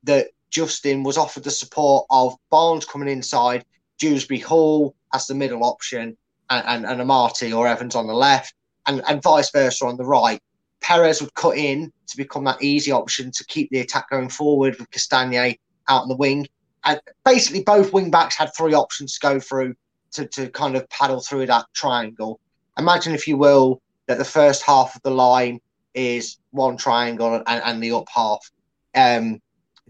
that 0.03 0.27
Justin 0.49 1.03
was 1.03 1.17
offered 1.17 1.43
the 1.43 1.51
support 1.51 2.05
of 2.09 2.35
Barnes 2.49 2.85
coming 2.85 3.09
inside, 3.09 3.65
Dewsbury 3.99 4.39
Hall 4.39 4.95
as 5.13 5.27
the 5.27 5.33
middle 5.33 5.63
option, 5.63 6.17
and, 6.49 6.85
and, 6.85 6.85
and 6.85 7.01
Amartey 7.01 7.57
or 7.57 7.67
Evans 7.67 7.95
on 7.95 8.07
the 8.07 8.13
left, 8.13 8.53
and, 8.85 9.01
and 9.07 9.21
vice 9.21 9.51
versa 9.51 9.85
on 9.85 9.97
the 9.97 10.05
right. 10.05 10.39
Perez 10.81 11.21
would 11.21 11.33
cut 11.33 11.57
in 11.57 11.91
to 12.07 12.17
become 12.17 12.43
that 12.43 12.61
easy 12.61 12.91
option 12.91 13.31
to 13.31 13.45
keep 13.45 13.69
the 13.71 13.79
attack 13.79 14.09
going 14.09 14.29
forward 14.29 14.77
with 14.77 14.91
Castagne 14.91 15.57
out 15.87 16.03
on 16.03 16.09
the 16.09 16.15
wing. 16.15 16.47
And 16.83 16.99
basically, 17.23 17.63
both 17.63 17.93
wing 17.93 18.11
backs 18.11 18.35
had 18.35 18.51
three 18.55 18.73
options 18.73 19.13
to 19.13 19.19
go 19.21 19.39
through 19.39 19.75
to, 20.11 20.27
to 20.27 20.49
kind 20.49 20.75
of 20.75 20.87
paddle 20.89 21.21
through 21.21 21.47
that 21.47 21.65
triangle. 21.73 22.39
Imagine, 22.77 23.15
if 23.15 23.27
you 23.27 23.37
will, 23.37 23.81
that 24.07 24.17
the 24.17 24.25
first 24.25 24.61
half 24.63 24.95
of 24.95 25.01
the 25.03 25.11
line 25.11 25.59
is 25.93 26.37
one 26.51 26.77
triangle 26.77 27.35
and, 27.35 27.43
and 27.47 27.83
the 27.83 27.91
up 27.91 28.07
half 28.13 28.51
um, 28.95 29.41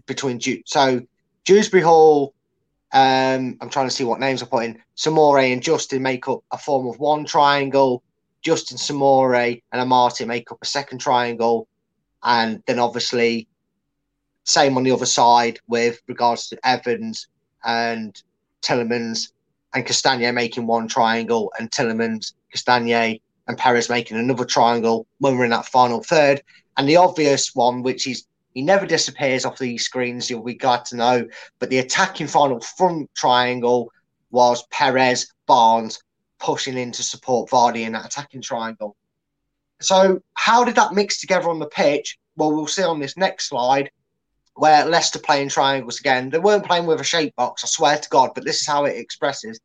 between 0.06 0.38
Dew- 0.38 0.62
so 0.66 1.00
Dewsbury 1.44 1.82
Hall. 1.82 2.34
Um, 2.92 3.56
I'm 3.60 3.70
trying 3.70 3.88
to 3.88 3.94
see 3.94 4.04
what 4.04 4.20
names 4.20 4.42
I 4.42 4.46
put 4.46 4.64
in. 4.64 4.78
Soumaré 4.96 5.52
and 5.52 5.62
Justin 5.62 6.02
make 6.02 6.28
up 6.28 6.44
a 6.52 6.58
form 6.58 6.86
of 6.86 6.98
one 7.00 7.24
triangle. 7.24 8.02
Justin 8.42 8.78
Soumaré 8.78 9.62
and 9.72 9.90
Amartey 9.90 10.26
make 10.26 10.52
up 10.52 10.58
a 10.62 10.66
second 10.66 10.98
triangle, 10.98 11.66
and 12.22 12.62
then 12.66 12.78
obviously 12.78 13.48
same 14.44 14.76
on 14.76 14.84
the 14.84 14.92
other 14.92 15.06
side 15.06 15.58
with 15.66 16.02
regards 16.06 16.48
to 16.48 16.66
Evans 16.66 17.26
and 17.64 18.22
Tielemans 18.62 19.32
and 19.74 19.84
Castagne 19.84 20.32
making 20.32 20.66
one 20.66 20.86
triangle, 20.86 21.52
and 21.58 21.70
Tielemans, 21.70 22.34
Castagne, 22.54 23.20
and 23.46 23.58
Perez 23.58 23.88
making 23.88 24.16
another 24.16 24.44
triangle 24.44 25.06
when 25.18 25.36
we're 25.36 25.44
in 25.44 25.50
that 25.50 25.66
final 25.66 26.02
third. 26.02 26.42
And 26.76 26.88
the 26.88 26.96
obvious 26.96 27.54
one, 27.54 27.82
which 27.82 28.06
is 28.06 28.26
he 28.54 28.62
never 28.62 28.86
disappears 28.86 29.44
off 29.44 29.58
these 29.58 29.84
screens, 29.84 30.30
you'll 30.30 30.44
be 30.44 30.54
glad 30.54 30.84
to 30.86 30.96
know. 30.96 31.26
But 31.58 31.70
the 31.70 31.78
attacking 31.78 32.28
final 32.28 32.60
front 32.60 33.10
triangle 33.14 33.90
was 34.30 34.66
Perez, 34.70 35.32
Barnes 35.46 36.00
pushing 36.38 36.76
in 36.76 36.92
to 36.92 37.02
support 37.02 37.50
Vardy 37.50 37.86
in 37.86 37.92
that 37.92 38.06
attacking 38.06 38.42
triangle. 38.42 38.96
So, 39.80 40.22
how 40.34 40.64
did 40.64 40.76
that 40.76 40.92
mix 40.92 41.20
together 41.20 41.48
on 41.50 41.58
the 41.58 41.66
pitch? 41.66 42.18
Well, 42.36 42.52
we'll 42.52 42.66
see 42.66 42.82
on 42.82 43.00
this 43.00 43.16
next 43.16 43.48
slide 43.48 43.90
where 44.54 44.84
Leicester 44.84 45.18
playing 45.18 45.48
triangles 45.48 45.98
again. 45.98 46.30
They 46.30 46.38
weren't 46.38 46.64
playing 46.64 46.86
with 46.86 47.00
a 47.00 47.04
shape 47.04 47.34
box, 47.36 47.64
I 47.64 47.66
swear 47.66 47.98
to 47.98 48.08
God, 48.08 48.30
but 48.34 48.44
this 48.44 48.60
is 48.60 48.66
how 48.66 48.84
it 48.84 48.96
expresses. 48.96 49.58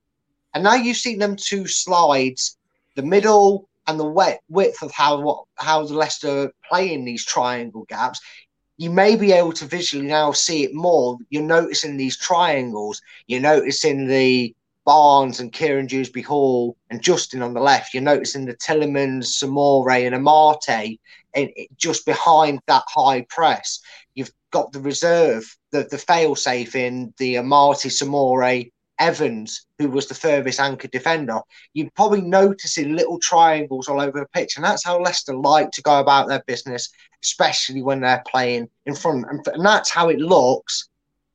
And 0.54 0.64
now 0.64 0.74
you've 0.74 0.98
seen 0.98 1.20
them 1.20 1.36
two 1.36 1.68
slides, 1.68 2.58
the 3.00 3.08
middle 3.08 3.70
and 3.88 3.98
the 3.98 4.40
width 4.50 4.82
of 4.82 4.92
how 4.92 5.22
what 5.22 5.46
how 5.56 5.86
the 5.86 5.94
Leicester 5.94 6.52
play 6.68 6.94
in 6.94 7.06
these 7.06 7.26
triangle 7.26 7.86
gaps, 7.88 8.20
you 8.78 8.90
may 8.90 9.16
be 9.16 9.32
able 9.32 9.54
to 9.54 9.66
visually 9.66 10.06
now 10.06 10.34
see 10.34 10.64
it 10.64 10.74
more. 10.74 11.18
You're 11.30 11.44
noticing 11.44 11.96
these 11.96 12.18
triangles. 12.18 13.02
You're 13.28 13.42
noticing 13.42 14.08
the 14.08 14.54
Barnes 14.86 15.40
and 15.40 15.54
Kieran 15.54 15.86
Dewsbury 15.86 16.24
Hall 16.24 16.76
and 16.90 17.02
Justin 17.02 17.42
on 17.42 17.54
the 17.54 17.62
left. 17.62 17.94
You're 17.94 18.04
noticing 18.04 18.46
the 18.46 18.56
Tielemans, 18.56 19.28
Soumaré, 19.40 20.06
and 20.06 20.16
Amartey 20.16 21.00
and 21.34 21.50
just 21.78 22.06
behind 22.06 22.60
that 22.68 22.84
high 22.88 23.22
press. 23.30 23.80
You've 24.14 24.32
got 24.52 24.72
the 24.72 24.82
reserve, 24.82 25.56
the, 25.72 25.88
the 25.90 25.98
fail 25.98 26.36
safe 26.36 26.76
in 26.76 27.14
the 27.18 27.36
Amartey, 27.36 27.92
Soumaré, 27.92 28.72
Evans, 29.00 29.66
who 29.78 29.90
was 29.90 30.08
the 30.08 30.14
furthest 30.14 30.60
anchor 30.60 30.88
defender, 30.90 31.40
you'd 31.74 31.94
probably 31.96 32.22
notice 32.22 32.78
in 32.78 32.96
little 32.96 33.20
triangles 33.20 33.88
all 33.88 34.02
over 34.02 34.20
the 34.20 34.28
pitch. 34.34 34.56
And 34.56 34.66
that's 34.66 34.84
how 34.84 35.00
Leicester 35.00 35.34
like 35.34 35.72
to 35.72 35.82
go 35.82 36.00
about 36.00 36.28
their 36.28 36.44
business, 36.46 36.90
especially 37.24 37.82
when 37.82 38.02
they're 38.02 38.24
playing 38.30 38.70
in 38.86 38.96
front. 38.96 39.26
And, 39.30 39.46
and 39.48 39.66
that's 39.66 39.90
how 39.90 40.10
it 40.10 40.20
looks 40.20 40.90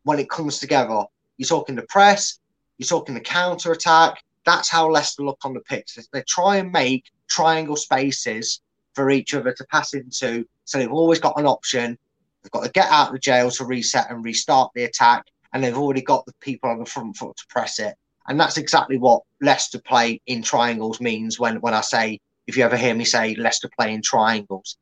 when 0.04 0.18
it 0.18 0.30
comes 0.30 0.58
together. 0.58 1.04
You're 1.38 1.48
talking 1.48 1.74
the 1.74 1.82
press, 1.82 2.38
you're 2.78 2.86
talking 2.86 3.14
the 3.14 3.20
counter 3.20 3.72
attack. 3.72 4.22
That's 4.44 4.68
how 4.68 4.90
Leicester 4.90 5.22
look 5.22 5.38
on 5.44 5.54
the 5.54 5.60
pitch. 5.60 5.98
They 6.12 6.22
try 6.22 6.56
and 6.56 6.70
make 6.70 7.10
triangle 7.28 7.76
spaces 7.76 8.60
for 8.94 9.10
each 9.10 9.34
other 9.34 9.52
to 9.52 9.64
pass 9.64 9.94
into. 9.94 10.44
So 10.66 10.78
they've 10.78 10.92
always 10.92 11.18
got 11.18 11.38
an 11.38 11.46
option. 11.46 11.98
They've 12.42 12.50
got 12.50 12.64
to 12.64 12.70
get 12.70 12.90
out 12.90 13.08
of 13.08 13.14
the 13.14 13.18
jail 13.18 13.50
to 13.50 13.64
reset 13.64 14.10
and 14.10 14.22
restart 14.22 14.70
the 14.74 14.84
attack 14.84 15.24
and 15.54 15.62
they've 15.62 15.78
already 15.78 16.02
got 16.02 16.26
the 16.26 16.34
people 16.40 16.68
on 16.68 16.80
the 16.80 16.84
front 16.84 17.16
foot 17.16 17.36
to 17.36 17.46
press 17.48 17.78
it. 17.78 17.94
And 18.26 18.38
that's 18.38 18.58
exactly 18.58 18.98
what 18.98 19.22
Leicester 19.40 19.80
play 19.80 20.20
in 20.26 20.42
triangles 20.42 21.00
means 21.00 21.38
when, 21.38 21.56
when 21.56 21.74
I 21.74 21.80
say, 21.80 22.20
if 22.46 22.56
you 22.56 22.64
ever 22.64 22.76
hear 22.76 22.94
me 22.94 23.04
say 23.04 23.36
Leicester 23.36 23.70
play 23.78 23.94
in 23.94 24.02
triangles. 24.02 24.76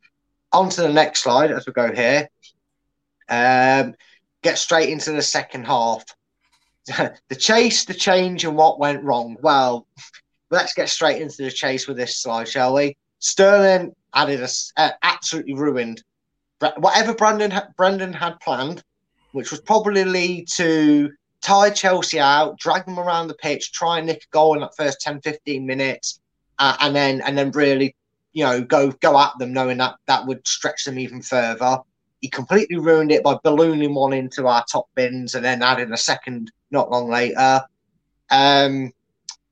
On 0.53 0.71
to 0.71 0.83
the 0.83 0.93
next 0.93 1.23
slide 1.23 1.53
as 1.53 1.67
we 1.67 1.73
go 1.73 1.93
here. 1.93 2.29
Um, 3.29 3.95
get 4.43 4.59
straight 4.59 4.89
into 4.89 5.13
the 5.13 5.23
second 5.23 5.67
half. 5.67 6.05
the 6.87 7.37
chase, 7.37 7.85
the 7.85 7.95
change, 7.95 8.45
and 8.45 8.57
what 8.57 8.81
went 8.81 9.05
wrong. 9.05 9.37
Well, 9.41 9.87
let's 10.51 10.75
get 10.75 10.89
straight 10.89 11.21
into 11.21 11.43
the 11.43 11.51
chase 11.51 11.87
with 11.87 11.99
this 11.99 12.19
slide, 12.19 12.49
shall 12.49 12.75
we? 12.75 12.97
Sterling 13.19 13.95
added 14.15 14.41
a 14.41 14.49
uh, 14.77 14.91
absolutely 15.03 15.55
ruined 15.55 16.03
whatever 16.77 17.15
Brandon 17.15 17.53
Brendan 17.77 18.13
had 18.13 18.41
planned, 18.41 18.83
which 19.33 19.51
was 19.51 19.61
probably 19.61 20.05
lead 20.05 20.49
to 20.49 21.11
tie 21.43 21.71
Chelsea 21.71 22.21
out, 22.21 22.59
drag 22.59 22.87
them 22.87 22.99
around 22.99 23.29
the 23.29 23.35
pitch, 23.35 23.73
try 23.73 23.99
and 23.99 24.07
nick 24.07 24.25
a 24.25 24.31
goal 24.31 24.55
in 24.55 24.61
that 24.61 24.77
first 24.77 25.01
10, 25.01 25.21
15 25.21 25.67
minutes, 25.67 26.21
uh, 26.59 26.77
and 26.81 26.95
then 26.95 27.21
and 27.23 27.37
then 27.37 27.51
really, 27.51 27.95
you 28.33 28.45
know, 28.45 28.63
go 28.63 28.91
go 28.93 29.19
at 29.19 29.37
them, 29.39 29.53
knowing 29.53 29.79
that 29.79 29.97
that 30.07 30.27
would 30.27 30.47
stretch 30.47 30.85
them 30.85 30.99
even 30.99 31.21
further. 31.21 31.79
He 32.21 32.29
completely 32.29 32.77
ruined 32.77 33.11
it 33.11 33.25
by 33.25 33.37
ballooning 33.43 33.95
one 33.95 34.13
into 34.13 34.47
our 34.47 34.65
top 34.71 34.89
bins 34.95 35.35
and 35.35 35.45
then 35.45 35.63
adding 35.63 35.93
a 35.93 35.97
second 35.97 36.53
not 36.71 36.91
long 36.91 37.11
later. 37.11 37.65
Um, 38.31 38.93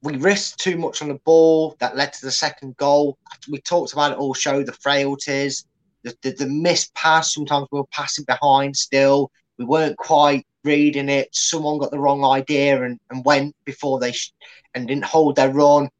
we 0.02 0.16
risked 0.16 0.60
too 0.60 0.78
much 0.78 1.02
on 1.02 1.08
the 1.08 1.20
ball 1.24 1.76
that 1.80 1.96
led 1.96 2.12
to 2.14 2.24
the 2.24 2.30
second 2.30 2.76
goal. 2.76 3.18
We 3.50 3.60
talked 3.60 3.92
about 3.92 4.12
it 4.12 4.18
all 4.18 4.34
show 4.34 4.62
the 4.62 4.72
frailties, 4.72 5.66
the, 6.04 6.16
the, 6.22 6.30
the 6.30 6.46
missed 6.46 6.94
pass. 6.94 7.34
Sometimes 7.34 7.66
we 7.70 7.80
were 7.80 7.86
passing 7.86 8.24
behind 8.24 8.76
still. 8.76 9.30
We 9.60 9.66
weren't 9.66 9.98
quite 9.98 10.46
reading 10.64 11.10
it. 11.10 11.28
Someone 11.32 11.76
got 11.76 11.90
the 11.90 11.98
wrong 11.98 12.24
idea 12.24 12.82
and, 12.82 12.98
and 13.10 13.22
went 13.22 13.54
before 13.66 14.00
they 14.00 14.12
sh- 14.12 14.32
and 14.74 14.88
didn't 14.88 15.04
hold 15.04 15.36
their 15.36 15.52
run. 15.52 15.90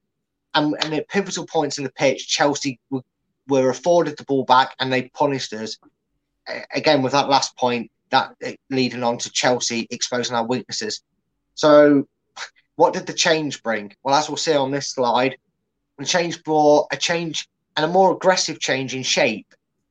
And, 0.55 0.75
and 0.83 0.95
at 0.95 1.11
pivotal 1.11 1.45
points 1.45 1.77
in 1.77 1.85
the 1.85 1.93
pitch, 1.93 2.27
Chelsea 2.27 2.81
were, 2.89 3.03
were 3.49 3.69
afforded 3.69 4.17
the 4.17 4.25
ball 4.25 4.45
back 4.45 4.75
and 4.81 4.91
they 4.91 5.11
punished 5.11 5.53
us. 5.53 5.77
Again, 6.75 7.03
with 7.03 7.13
that 7.13 7.29
last 7.29 7.55
point, 7.59 7.91
that 8.09 8.35
leading 8.71 9.03
on 9.03 9.19
to 9.19 9.31
Chelsea 9.31 9.87
exposing 9.91 10.35
our 10.35 10.47
weaknesses. 10.47 11.03
So, 11.55 12.09
what 12.77 12.95
did 12.95 13.07
the 13.07 13.13
change 13.13 13.63
bring? 13.63 13.93
Well, 14.03 14.15
as 14.15 14.31
we'll 14.31 14.39
see 14.39 14.55
on 14.55 14.71
this 14.71 14.89
slide, 14.89 15.37
the 15.99 16.07
change 16.07 16.43
brought 16.45 16.87
a 16.93 16.97
change 16.97 17.47
and 17.77 17.85
a 17.85 17.89
more 17.89 18.13
aggressive 18.13 18.59
change 18.59 18.95
in 18.95 19.03
shape. 19.03 19.47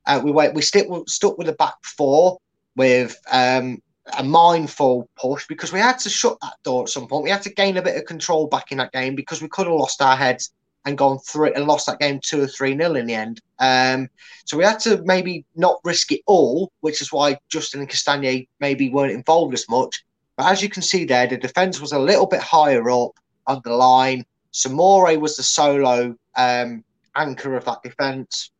Uh, 0.07 0.19
we 0.23 0.31
went, 0.31 0.55
we 0.55 0.63
stick, 0.63 0.87
stuck 1.05 1.37
with 1.37 1.45
the 1.45 1.53
back 1.53 1.75
four 1.83 2.39
with 2.79 3.19
um, 3.29 3.81
a 4.17 4.23
mindful 4.23 5.09
push 5.17 5.45
because 5.47 5.73
we 5.73 5.81
had 5.81 5.99
to 5.99 6.09
shut 6.09 6.37
that 6.41 6.53
door 6.63 6.83
at 6.83 6.89
some 6.89 7.09
point. 7.09 7.25
We 7.25 7.29
had 7.29 7.41
to 7.41 7.53
gain 7.53 7.75
a 7.75 7.81
bit 7.81 7.97
of 7.97 8.05
control 8.05 8.47
back 8.47 8.71
in 8.71 8.77
that 8.77 8.93
game 8.93 9.15
because 9.15 9.41
we 9.41 9.49
could 9.49 9.67
have 9.67 9.75
lost 9.75 10.01
our 10.01 10.15
heads 10.15 10.53
and 10.85 10.97
gone 10.97 11.19
through 11.19 11.47
it 11.47 11.57
and 11.57 11.67
lost 11.67 11.87
that 11.87 11.99
game 11.99 12.21
two 12.23 12.41
or 12.41 12.47
three 12.47 12.73
nil 12.73 12.95
in 12.95 13.05
the 13.05 13.15
end. 13.15 13.41
Um, 13.59 14.07
so 14.45 14.55
we 14.55 14.63
had 14.63 14.79
to 14.79 15.01
maybe 15.03 15.43
not 15.57 15.81
risk 15.83 16.13
it 16.13 16.21
all, 16.25 16.71
which 16.79 17.01
is 17.01 17.11
why 17.11 17.37
Justin 17.49 17.81
and 17.81 17.89
Castagne 17.89 18.47
maybe 18.61 18.89
weren't 18.89 19.11
involved 19.11 19.53
as 19.53 19.67
much. 19.67 20.05
But 20.37 20.49
as 20.49 20.63
you 20.63 20.69
can 20.69 20.81
see 20.81 21.03
there, 21.03 21.27
the 21.27 21.35
defence 21.35 21.81
was 21.81 21.91
a 21.91 21.99
little 21.99 22.27
bit 22.27 22.39
higher 22.39 22.89
up 22.89 23.11
on 23.45 23.59
the 23.65 23.73
line. 23.73 24.25
Soumaré 24.53 25.19
was 25.19 25.35
the 25.35 25.43
solo 25.43 26.15
um, 26.37 26.85
anchor 27.13 27.57
of 27.57 27.65
that 27.65 27.83
defence. 27.83 28.51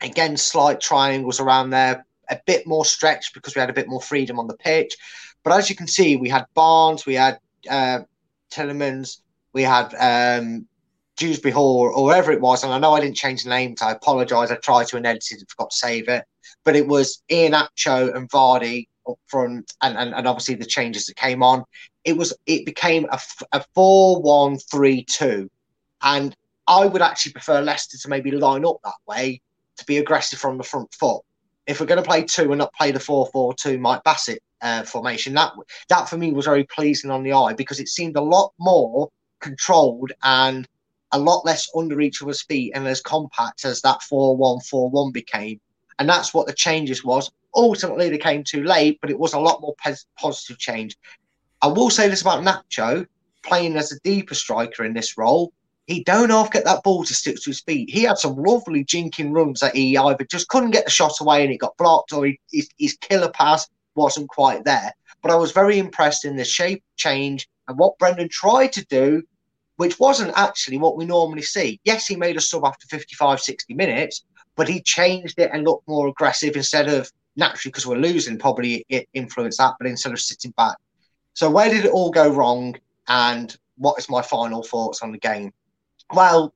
Again, 0.00 0.38
slight 0.38 0.80
triangles 0.80 1.40
around 1.40 1.68
there, 1.68 2.05
a 2.30 2.40
bit 2.46 2.66
more 2.66 2.84
stretched 2.84 3.34
because 3.34 3.54
we 3.54 3.60
had 3.60 3.70
a 3.70 3.74
bit 3.74 3.88
more 3.88 4.00
freedom 4.00 4.38
on 4.38 4.46
the 4.46 4.56
pitch. 4.56 4.96
But 5.44 5.52
as 5.52 5.70
you 5.70 5.76
can 5.76 5.86
see, 5.86 6.16
we 6.16 6.28
had 6.28 6.46
Barnes, 6.54 7.06
we 7.06 7.14
had 7.14 7.38
uh, 7.70 8.00
Tielemans, 8.50 9.18
we 9.52 9.62
had 9.62 9.94
um, 9.98 10.66
Dewsbury 11.16 11.52
Hall 11.52 11.92
or, 11.94 12.04
wherever 12.04 12.32
it 12.32 12.40
was. 12.40 12.64
And 12.64 12.72
I 12.72 12.78
know 12.78 12.92
I 12.92 13.00
didn't 13.00 13.16
change 13.16 13.44
the 13.44 13.50
name, 13.50 13.76
so 13.76 13.86
I 13.86 13.92
apologise. 13.92 14.50
I 14.50 14.56
tried 14.56 14.88
to 14.88 14.96
and 14.96 15.06
edited 15.06 15.38
and 15.38 15.48
forgot 15.48 15.70
to 15.70 15.76
save 15.76 16.08
it. 16.08 16.24
But 16.64 16.76
it 16.76 16.86
was 16.86 17.22
Iheanacho 17.30 18.14
and 18.14 18.28
Vardy 18.28 18.88
up 19.08 19.18
front, 19.28 19.72
and, 19.82 19.96
and, 19.96 20.14
and 20.14 20.26
obviously 20.26 20.56
the 20.56 20.64
changes 20.64 21.06
that 21.06 21.16
came 21.16 21.42
on. 21.42 21.64
It 22.04 22.16
was 22.16 22.32
it 22.46 22.66
became 22.66 23.06
a, 23.10 23.20
a 23.52 23.64
4 23.74 24.22
1 24.22 24.58
3 24.58 25.04
2. 25.04 25.50
And 26.02 26.36
I 26.66 26.86
would 26.86 27.02
actually 27.02 27.32
prefer 27.32 27.60
Leicester 27.60 27.98
to 27.98 28.08
maybe 28.08 28.32
line 28.32 28.64
up 28.64 28.78
that 28.84 28.94
way 29.06 29.40
to 29.76 29.84
be 29.84 29.98
aggressive 29.98 30.38
from 30.38 30.58
the 30.58 30.64
front 30.64 30.92
foot 30.92 31.22
if 31.66 31.80
we're 31.80 31.86
going 31.86 32.02
to 32.02 32.08
play 32.08 32.22
two 32.22 32.52
and 32.52 32.58
not 32.58 32.74
play 32.74 32.92
the 32.92 32.98
4-4-2 32.98 33.78
Mike 33.80 34.04
Bassett 34.04 34.42
uh, 34.62 34.84
formation, 34.84 35.34
that 35.34 35.52
that 35.88 36.08
for 36.08 36.16
me 36.16 36.32
was 36.32 36.46
very 36.46 36.64
pleasing 36.64 37.10
on 37.10 37.22
the 37.22 37.32
eye 37.32 37.54
because 37.54 37.80
it 37.80 37.88
seemed 37.88 38.16
a 38.16 38.22
lot 38.22 38.52
more 38.58 39.10
controlled 39.40 40.12
and 40.22 40.66
a 41.12 41.18
lot 41.18 41.44
less 41.44 41.68
under 41.76 42.00
each 42.00 42.22
other's 42.22 42.42
feet 42.42 42.72
and 42.74 42.86
as 42.86 43.00
compact 43.00 43.64
as 43.64 43.80
that 43.82 44.00
4-1-4-1 44.10 45.12
became. 45.12 45.60
And 45.98 46.08
that's 46.08 46.34
what 46.34 46.46
the 46.46 46.52
changes 46.52 47.04
was. 47.04 47.30
Ultimately, 47.54 48.10
they 48.10 48.18
came 48.18 48.44
too 48.44 48.64
late, 48.64 48.98
but 49.00 49.10
it 49.10 49.18
was 49.18 49.32
a 49.32 49.40
lot 49.40 49.60
more 49.60 49.74
positive 50.18 50.58
change. 50.58 50.96
I 51.62 51.68
will 51.68 51.90
say 51.90 52.08
this 52.08 52.20
about 52.20 52.44
Nacho 52.44 53.06
playing 53.42 53.76
as 53.76 53.92
a 53.92 54.00
deeper 54.00 54.34
striker 54.34 54.84
in 54.84 54.92
this 54.92 55.16
role 55.16 55.52
he 55.86 56.02
don't 56.02 56.30
half 56.30 56.50
get 56.50 56.64
that 56.64 56.82
ball 56.82 57.04
to 57.04 57.14
stick 57.14 57.36
to 57.36 57.50
his 57.50 57.60
feet. 57.60 57.88
He 57.88 58.02
had 58.02 58.18
some 58.18 58.36
lovely 58.36 58.84
jinking 58.84 59.32
runs 59.32 59.60
that 59.60 59.76
he 59.76 59.96
either 59.96 60.24
just 60.24 60.48
couldn't 60.48 60.72
get 60.72 60.84
the 60.84 60.90
shot 60.90 61.20
away 61.20 61.44
and 61.44 61.52
it 61.52 61.58
got 61.58 61.76
blocked, 61.76 62.12
or 62.12 62.26
he, 62.26 62.40
his, 62.52 62.68
his 62.78 62.96
killer 62.96 63.30
pass 63.30 63.68
wasn't 63.94 64.28
quite 64.28 64.64
there. 64.64 64.92
But 65.22 65.30
I 65.30 65.36
was 65.36 65.52
very 65.52 65.78
impressed 65.78 66.24
in 66.24 66.36
the 66.36 66.44
shape 66.44 66.82
change 66.96 67.48
and 67.68 67.78
what 67.78 67.98
Brendan 67.98 68.28
tried 68.28 68.72
to 68.74 68.84
do, 68.86 69.22
which 69.76 69.98
wasn't 70.00 70.36
actually 70.36 70.78
what 70.78 70.96
we 70.96 71.04
normally 71.04 71.42
see. 71.42 71.80
Yes, 71.84 72.06
he 72.06 72.16
made 72.16 72.36
a 72.36 72.40
sub 72.40 72.64
after 72.64 72.86
55, 72.88 73.40
60 73.40 73.74
minutes, 73.74 74.24
but 74.56 74.68
he 74.68 74.80
changed 74.80 75.38
it 75.38 75.50
and 75.52 75.64
looked 75.64 75.86
more 75.88 76.08
aggressive 76.08 76.56
instead 76.56 76.88
of 76.88 77.10
naturally 77.36 77.70
because 77.70 77.86
we're 77.86 77.96
losing, 77.96 78.38
probably 78.38 78.84
it 78.88 79.08
influenced 79.12 79.58
that, 79.58 79.74
but 79.78 79.86
instead 79.86 80.12
of 80.12 80.20
sitting 80.20 80.52
back. 80.52 80.76
So 81.34 81.50
where 81.50 81.68
did 81.68 81.84
it 81.84 81.90
all 81.90 82.10
go 82.10 82.28
wrong? 82.30 82.76
And 83.08 83.56
what 83.76 83.98
is 83.98 84.08
my 84.08 84.22
final 84.22 84.62
thoughts 84.62 85.02
on 85.02 85.12
the 85.12 85.18
game? 85.18 85.52
Well, 86.12 86.54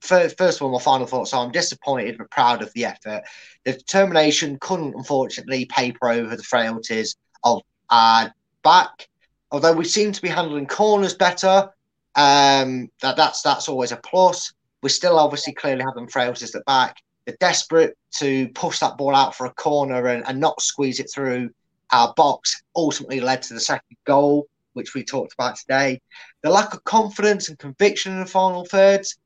first, 0.00 0.40
of 0.40 0.62
all, 0.62 0.72
my 0.72 0.80
final 0.80 1.06
thoughts 1.06 1.32
I'm 1.32 1.52
disappointed 1.52 2.18
but 2.18 2.30
proud 2.30 2.62
of 2.62 2.72
the 2.74 2.84
effort. 2.84 3.22
The 3.64 3.72
determination 3.72 4.58
couldn't, 4.60 4.94
unfortunately, 4.94 5.66
paper 5.66 6.10
over 6.10 6.36
the 6.36 6.42
frailties 6.42 7.16
of 7.44 7.62
our 7.90 8.32
back. 8.62 9.08
Although 9.50 9.74
we 9.74 9.84
seem 9.84 10.12
to 10.12 10.22
be 10.22 10.28
handling 10.28 10.66
corners 10.66 11.14
better, 11.14 11.70
um, 12.14 12.90
that, 13.00 13.16
that's 13.16 13.42
that's 13.42 13.68
always 13.68 13.92
a 13.92 13.96
plus. 13.96 14.52
We're 14.82 14.88
still 14.88 15.18
obviously 15.18 15.52
clearly 15.52 15.84
them 15.94 16.08
frailties 16.08 16.54
at 16.54 16.64
back. 16.64 16.96
They're 17.24 17.36
desperate 17.38 17.96
to 18.18 18.48
push 18.48 18.80
that 18.80 18.96
ball 18.96 19.14
out 19.14 19.34
for 19.34 19.46
a 19.46 19.54
corner 19.54 20.06
and, 20.08 20.24
and 20.26 20.40
not 20.40 20.60
squeeze 20.60 20.98
it 20.98 21.10
through 21.14 21.50
our 21.92 22.12
box. 22.16 22.62
Ultimately 22.74 23.20
led 23.20 23.42
to 23.42 23.54
the 23.54 23.60
second 23.60 23.96
goal 24.04 24.48
which 24.72 24.94
we 24.94 25.04
talked 25.04 25.34
about 25.34 25.56
today. 25.56 26.00
The 26.42 26.50
lack 26.50 26.74
of 26.74 26.84
confidence 26.84 27.48
and 27.48 27.58
conviction 27.58 28.12
in 28.12 28.20
the 28.20 28.26
final 28.26 28.64
thirds. 28.64 29.16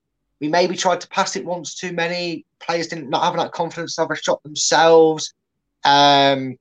We 0.40 0.48
maybe 0.48 0.76
tried 0.76 1.00
to 1.00 1.08
pass 1.08 1.34
it 1.34 1.46
once 1.46 1.74
too 1.74 1.92
many. 1.92 2.44
Players 2.60 2.88
didn't 2.88 3.08
not 3.08 3.24
having 3.24 3.40
that 3.40 3.52
confidence 3.52 3.96
to 3.96 4.02
have 4.02 4.10
a 4.10 4.16
shot 4.16 4.42
themselves. 4.42 5.32
Um, 5.84 6.58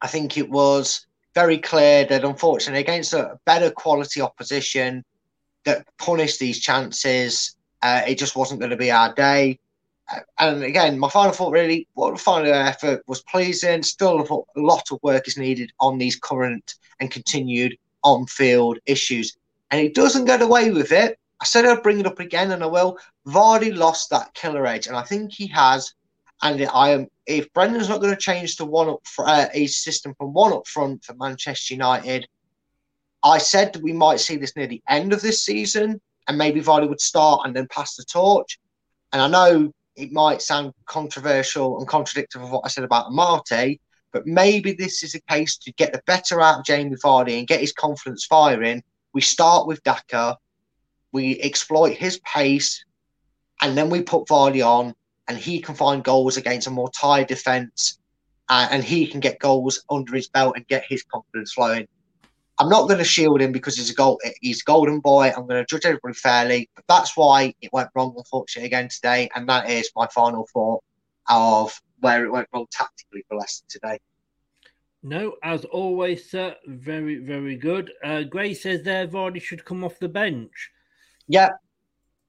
I 0.00 0.08
think 0.08 0.36
it 0.36 0.50
was 0.50 1.06
very 1.34 1.58
clear 1.58 2.04
that 2.06 2.24
unfortunately 2.24 2.80
against 2.80 3.12
a 3.12 3.38
better 3.44 3.70
quality 3.70 4.20
opposition 4.20 5.04
that 5.64 5.86
punished 5.98 6.40
these 6.40 6.60
chances, 6.60 7.56
uh, 7.82 8.02
it 8.06 8.18
just 8.18 8.34
wasn't 8.34 8.60
going 8.60 8.70
to 8.70 8.76
be 8.76 8.90
our 8.90 9.14
day. 9.14 9.58
Uh, 10.12 10.20
and 10.40 10.64
again, 10.64 10.98
my 10.98 11.08
final 11.08 11.32
thought 11.32 11.52
really, 11.52 11.86
what 11.94 12.12
the 12.12 12.18
final 12.18 12.52
effort 12.52 13.02
was 13.06 13.22
pleasing. 13.22 13.82
Still, 13.82 14.46
a 14.56 14.60
lot 14.60 14.90
of 14.90 14.98
work 15.02 15.28
is 15.28 15.38
needed 15.38 15.72
on 15.78 15.98
these 15.98 16.16
current 16.16 16.74
and 16.98 17.10
continued 17.10 17.76
on 18.02 18.26
field 18.26 18.78
issues. 18.84 19.36
And 19.72 19.80
he 19.80 19.88
doesn't 19.88 20.26
get 20.26 20.42
away 20.42 20.70
with 20.70 20.92
it. 20.92 21.18
I 21.40 21.44
said 21.44 21.64
I'd 21.64 21.82
bring 21.82 21.98
it 21.98 22.06
up 22.06 22.20
again, 22.20 22.52
and 22.52 22.62
I 22.62 22.66
will. 22.66 22.98
Vardy 23.26 23.74
lost 23.74 24.10
that 24.10 24.34
killer 24.34 24.66
edge, 24.66 24.86
and 24.86 24.94
I 24.94 25.02
think 25.02 25.32
he 25.32 25.48
has. 25.48 25.92
And 26.42 26.64
I 26.72 26.90
am 26.90 27.08
if 27.26 27.52
Brendan's 27.52 27.88
not 27.88 28.00
going 28.00 28.14
to 28.14 28.20
change 28.20 28.56
to 28.56 28.64
one 28.64 28.88
up 28.88 29.00
for, 29.06 29.26
uh, 29.26 29.48
his 29.52 29.82
system 29.82 30.14
from 30.14 30.32
one 30.32 30.52
up 30.52 30.66
front 30.66 31.04
for 31.04 31.14
Manchester 31.14 31.74
United, 31.74 32.28
I 33.22 33.38
said 33.38 33.72
that 33.72 33.82
we 33.82 33.92
might 33.92 34.20
see 34.20 34.36
this 34.36 34.56
near 34.56 34.66
the 34.66 34.82
end 34.88 35.12
of 35.12 35.22
this 35.22 35.44
season, 35.44 36.00
and 36.28 36.38
maybe 36.38 36.60
Vardy 36.60 36.88
would 36.88 37.00
start 37.00 37.42
and 37.44 37.56
then 37.56 37.66
pass 37.68 37.96
the 37.96 38.04
torch. 38.04 38.58
And 39.12 39.22
I 39.22 39.28
know 39.28 39.72
it 39.96 40.12
might 40.12 40.42
sound 40.42 40.74
controversial 40.86 41.78
and 41.78 41.88
contradictory 41.88 42.42
of 42.42 42.50
what 42.50 42.62
I 42.64 42.68
said 42.68 42.84
about 42.84 43.10
Amartey, 43.10 43.78
but 44.12 44.26
maybe 44.26 44.72
this 44.72 45.02
is 45.02 45.14
a 45.14 45.20
case 45.22 45.56
to 45.58 45.72
get 45.72 45.92
the 45.92 46.02
better 46.06 46.40
out 46.40 46.60
of 46.60 46.64
Jamie 46.64 46.96
Vardy 46.96 47.38
and 47.38 47.46
get 47.46 47.60
his 47.60 47.72
confidence 47.72 48.26
firing. 48.26 48.82
We 49.12 49.20
start 49.20 49.66
with 49.66 49.82
Daka, 49.82 50.38
we 51.12 51.38
exploit 51.40 51.96
his 51.96 52.18
pace, 52.20 52.84
and 53.60 53.76
then 53.76 53.90
we 53.90 54.02
put 54.02 54.26
Vardy 54.26 54.66
on, 54.66 54.94
and 55.28 55.38
he 55.38 55.60
can 55.60 55.74
find 55.74 56.02
goals 56.02 56.36
against 56.36 56.66
a 56.66 56.70
more 56.70 56.90
tired 56.90 57.28
defence, 57.28 57.98
uh, 58.48 58.68
and 58.70 58.82
he 58.82 59.06
can 59.06 59.20
get 59.20 59.38
goals 59.38 59.84
under 59.90 60.14
his 60.14 60.28
belt 60.28 60.56
and 60.56 60.66
get 60.66 60.84
his 60.88 61.02
confidence 61.04 61.52
flowing. 61.52 61.86
I'm 62.58 62.68
not 62.68 62.86
going 62.86 62.98
to 62.98 63.04
shield 63.04 63.40
him 63.40 63.52
because 63.52 63.76
he's 63.76 63.90
a 63.90 63.94
gold, 63.94 64.20
he's 64.40 64.60
a 64.60 64.64
golden 64.64 65.00
boy. 65.00 65.32
I'm 65.36 65.46
going 65.46 65.64
to 65.64 65.66
judge 65.66 65.84
everybody 65.84 66.14
fairly, 66.14 66.70
but 66.74 66.84
that's 66.88 67.16
why 67.16 67.54
it 67.60 67.72
went 67.72 67.88
wrong, 67.94 68.14
unfortunately, 68.16 68.66
again 68.66 68.88
today, 68.88 69.28
and 69.34 69.48
that 69.48 69.70
is 69.70 69.90
my 69.96 70.06
final 70.08 70.46
thought 70.52 70.82
of 71.28 71.80
where 72.00 72.24
it 72.24 72.30
went 72.30 72.48
wrong 72.52 72.66
tactically 72.70 73.24
for 73.28 73.36
Leicester 73.36 73.64
today. 73.68 73.98
No, 75.02 75.34
as 75.42 75.64
always, 75.64 76.30
sir. 76.30 76.54
Very, 76.66 77.16
very 77.16 77.56
good. 77.56 77.92
Uh, 78.04 78.22
Gray 78.22 78.54
says 78.54 78.82
there 78.82 79.08
Vardy 79.08 79.42
should 79.42 79.64
come 79.64 79.82
off 79.82 79.98
the 79.98 80.08
bench. 80.08 80.70
Yeah, 81.26 81.50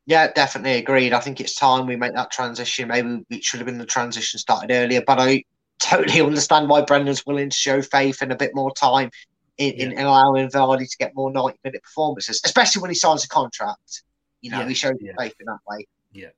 yeah, 0.06 0.32
definitely 0.34 0.74
agreed. 0.78 1.14
I 1.14 1.20
think 1.20 1.40
it's 1.40 1.56
time 1.56 1.86
we 1.86 1.96
make 1.96 2.14
that 2.16 2.32
transition. 2.32 2.90
Maybe 2.90 3.24
it 3.30 3.44
should 3.44 3.60
have 3.60 3.68
been 3.68 3.78
the 3.78 3.86
transition 3.86 4.40
started 4.40 4.72
earlier, 4.74 5.04
but 5.06 5.20
I 5.20 5.44
totally 5.80 6.22
understand 6.26 6.68
why 6.68 6.82
Brendan's 6.82 7.26
willing 7.26 7.50
to 7.50 7.56
show 7.56 7.82
faith 7.82 8.22
and 8.22 8.32
a 8.32 8.36
bit 8.36 8.56
more 8.56 8.74
time 8.74 9.12
in, 9.58 9.74
in 9.74 9.98
allowing 10.00 10.50
Vardy 10.50 10.90
to 10.90 10.98
get 10.98 11.16
more 11.16 11.32
90 11.32 11.58
minute 11.64 11.84
performances, 11.84 12.42
especially 12.44 12.82
when 12.82 12.92
he 12.92 12.96
signs 12.96 13.24
a 13.24 13.30
contract. 13.30 14.04
You 14.42 14.52
know, 14.52 14.62
Yeah, 14.62 14.68
he 14.68 14.74
shows 14.74 14.98
yeah. 15.00 15.14
faith 15.18 15.36
in 15.40 15.46
that 15.46 15.60
way. 15.68 15.88
Yeah. 16.12 16.30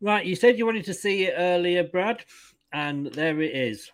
Right, 0.00 0.24
you 0.24 0.34
said 0.34 0.58
you 0.58 0.66
wanted 0.66 0.84
to 0.86 0.94
see 0.94 1.24
it 1.24 1.34
earlier, 1.36 1.84
Brad, 1.84 2.24
and 2.72 3.06
there 3.06 3.40
it 3.40 3.54
is. 3.54 3.90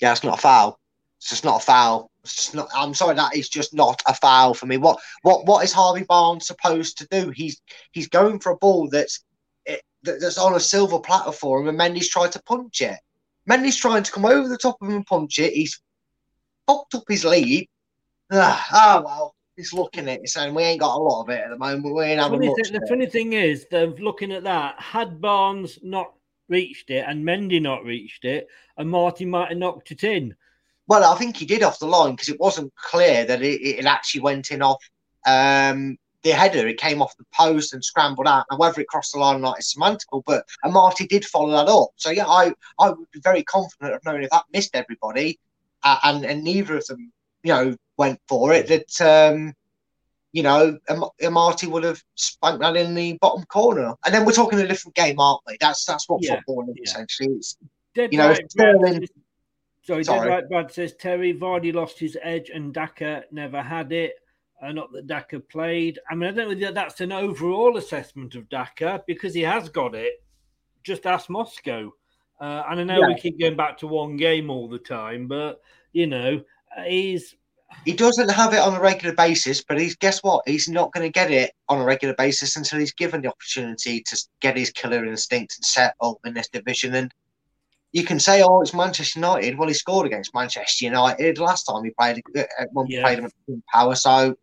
Yeah, 0.00 0.12
it's 0.12 0.24
not 0.24 0.38
a 0.38 0.40
foul. 0.40 0.78
It's 1.18 1.28
just 1.28 1.44
not 1.44 1.62
a 1.62 1.64
foul. 1.64 2.10
It's 2.24 2.34
just 2.36 2.54
not. 2.54 2.68
I'm 2.74 2.94
sorry, 2.94 3.14
that 3.16 3.34
is 3.36 3.48
just 3.48 3.74
not 3.74 4.00
a 4.06 4.14
foul 4.14 4.54
for 4.54 4.66
me. 4.66 4.76
What 4.78 4.98
what 5.22 5.46
what 5.46 5.64
is 5.64 5.72
Harvey 5.72 6.04
Barnes 6.04 6.46
supposed 6.46 6.98
to 6.98 7.06
do? 7.10 7.30
He's 7.30 7.60
he's 7.92 8.08
going 8.08 8.40
for 8.40 8.52
a 8.52 8.56
ball 8.56 8.88
that's 8.88 9.22
it, 9.66 9.82
that- 10.02 10.20
that's 10.20 10.38
on 10.38 10.54
a 10.54 10.60
silver 10.60 10.98
platter 10.98 11.32
for 11.32 11.60
him, 11.60 11.68
and 11.68 11.78
Mendy's 11.78 12.08
tried 12.08 12.32
to 12.32 12.42
punch 12.42 12.80
it. 12.80 12.98
Mendy's 13.48 13.76
trying 13.76 14.02
to 14.02 14.12
come 14.12 14.24
over 14.24 14.48
the 14.48 14.56
top 14.58 14.76
of 14.80 14.88
him 14.88 14.96
and 14.96 15.06
punch 15.06 15.38
it. 15.38 15.52
He's 15.52 15.80
fucked 16.66 16.94
up 16.94 17.04
his 17.08 17.24
lead. 17.24 17.66
Ah, 18.32 18.66
oh 18.72 19.02
well, 19.04 19.34
he's 19.56 19.72
looking 19.72 20.08
at 20.08 20.20
it 20.20 20.28
saying 20.28 20.54
we 20.54 20.62
ain't 20.62 20.80
got 20.80 20.96
a 20.96 21.02
lot 21.02 21.22
of 21.22 21.28
it 21.30 21.40
at 21.44 21.50
the 21.50 21.58
moment. 21.58 21.94
We 21.94 22.04
ain't 22.04 22.20
having 22.20 22.38
Funny 22.38 22.48
much. 22.48 22.56
thing- 22.66 22.80
the 22.80 22.86
funny 22.86 23.06
thing 23.06 23.32
is, 23.32 23.66
that 23.70 23.98
looking 24.00 24.32
at 24.32 24.44
that, 24.44 24.80
had 24.80 25.20
Barnes 25.20 25.78
not 25.82 26.12
reached 26.50 26.90
it 26.90 27.04
and 27.06 27.24
Mendy 27.24 27.62
not 27.62 27.84
reached 27.84 28.24
it, 28.24 28.48
and 28.76 28.90
Marty 28.90 29.24
might 29.24 29.48
have 29.50 29.58
knocked 29.58 29.90
it 29.92 30.04
in. 30.04 30.34
Well, 30.86 31.04
I 31.04 31.16
think 31.16 31.36
he 31.36 31.46
did 31.46 31.62
off 31.62 31.78
the 31.78 31.86
line 31.86 32.12
because 32.12 32.28
it 32.28 32.40
wasn't 32.40 32.74
clear 32.74 33.24
that 33.24 33.42
it, 33.42 33.62
it 33.62 33.86
actually 33.86 34.22
went 34.22 34.50
in 34.50 34.60
off 34.60 34.82
um, 35.24 35.96
the 36.22 36.30
header. 36.30 36.66
It 36.66 36.80
came 36.80 37.00
off 37.00 37.16
the 37.16 37.24
post 37.32 37.72
and 37.72 37.84
scrambled 37.84 38.26
out. 38.26 38.46
Now, 38.50 38.58
whether 38.58 38.80
it 38.80 38.88
crossed 38.88 39.12
the 39.12 39.20
line 39.20 39.36
or 39.36 39.38
not 39.38 39.58
is 39.60 39.74
semantical, 39.74 40.22
but 40.26 40.44
and 40.64 40.72
Marty 40.72 41.06
did 41.06 41.24
follow 41.24 41.50
that 41.52 41.70
up. 41.70 41.90
So, 41.96 42.10
yeah, 42.10 42.26
I, 42.26 42.52
I 42.78 42.90
would 42.90 43.10
be 43.12 43.20
very 43.20 43.44
confident 43.44 43.94
of 43.94 44.04
knowing 44.04 44.24
if 44.24 44.30
that 44.30 44.44
missed 44.52 44.74
everybody 44.74 45.38
uh, 45.82 45.98
and, 46.02 46.24
and 46.24 46.42
neither 46.42 46.76
of 46.76 46.86
them, 46.86 47.12
you 47.42 47.52
know, 47.52 47.76
went 47.96 48.20
for 48.28 48.52
it, 48.52 48.66
that, 48.66 49.00
um, 49.00 49.54
you 50.32 50.42
know, 50.42 50.78
Marty 51.30 51.66
would 51.66 51.84
have 51.84 52.02
spanked 52.14 52.60
that 52.60 52.76
in 52.76 52.94
the 52.94 53.18
bottom 53.20 53.44
corner. 53.46 53.94
And 54.04 54.14
then 54.14 54.24
we're 54.24 54.32
talking 54.32 54.60
a 54.60 54.66
different 54.68 54.94
game, 54.94 55.18
aren't 55.18 55.40
we? 55.46 55.56
That's 55.60 55.84
that's 55.84 56.08
what 56.08 56.22
Yeah, 56.22 56.36
football 56.36 56.70
is, 56.70 56.76
essentially. 56.90 57.34
It's, 57.34 57.56
Dead 57.94 58.12
you 58.12 58.18
know, 58.18 58.28
right, 58.28 58.50
Sterling- 58.50 59.08
sorry, 59.82 60.04
Sorry. 60.04 60.20
dead 60.20 60.26
right, 60.28 60.48
Brad 60.48 60.72
says 60.72 60.94
Terry 60.94 61.34
Vardy 61.34 61.74
lost 61.74 61.98
his 61.98 62.16
edge 62.22 62.50
and 62.50 62.72
Daka 62.72 63.24
never 63.32 63.60
had 63.60 63.90
it. 63.92 64.14
Uh, 64.62 64.72
not 64.72 64.92
that 64.92 65.06
Daka 65.06 65.40
played. 65.40 65.98
I 66.08 66.14
mean, 66.14 66.28
I 66.28 66.32
don't 66.32 66.60
know 66.60 66.72
that's 66.72 67.00
an 67.00 67.12
overall 67.12 67.76
assessment 67.78 68.34
of 68.36 68.48
Daka 68.48 69.02
because 69.06 69.34
he 69.34 69.40
has 69.40 69.68
got 69.68 69.94
it. 69.94 70.22
Just 70.84 71.06
ask 71.06 71.28
Moscow. 71.30 71.92
Uh, 72.40 72.62
and 72.70 72.80
I 72.80 72.84
know 72.84 73.06
we 73.06 73.14
keep 73.16 73.40
going 73.40 73.56
back 73.56 73.76
to 73.78 73.86
one 73.86 74.16
game 74.16 74.50
all 74.50 74.68
the 74.68 74.78
time, 74.78 75.26
but 75.26 75.60
you 75.92 76.06
know, 76.06 76.42
uh, 76.76 76.82
he's 76.84 77.34
He 77.84 77.92
doesn't 77.92 78.30
have 78.30 78.52
it 78.52 78.58
on 78.60 78.74
a 78.74 78.80
regular 78.80 79.14
basis, 79.14 79.64
but 79.64 79.80
he's 79.80 79.96
guess 79.96 80.22
what? 80.22 80.46
He's 80.46 80.68
not 80.68 80.92
going 80.92 81.06
to 81.06 81.12
get 81.12 81.30
it 81.30 81.52
on 81.68 81.80
a 81.80 81.84
regular 81.84 82.14
basis 82.14 82.56
until 82.56 82.78
he's 82.78 82.92
given 82.92 83.22
the 83.22 83.28
opportunity 83.28 84.02
to 84.02 84.18
get 84.40 84.56
his 84.56 84.70
killer 84.70 85.04
instinct 85.04 85.56
and 85.56 85.64
set 85.64 85.94
up 86.02 86.18
in 86.24 86.34
this 86.34 86.48
division. 86.48 86.94
And 86.94 87.12
you 87.92 88.04
can 88.04 88.20
say, 88.20 88.42
"Oh, 88.42 88.60
it's 88.60 88.74
Manchester 88.74 89.18
United." 89.18 89.56
Well, 89.56 89.68
he 89.68 89.74
scored 89.74 90.06
against 90.06 90.34
Manchester 90.34 90.84
United 90.84 91.38
last 91.38 91.64
time 91.64 91.84
he 91.84 91.90
played 91.98 92.22
uh, 92.36 92.44
when 92.72 92.86
we 92.86 92.96
Yeah. 92.96 93.02
played 93.02 93.18
him 93.18 93.24
at 93.26 93.32
Power. 93.72 93.94
So 93.94 94.34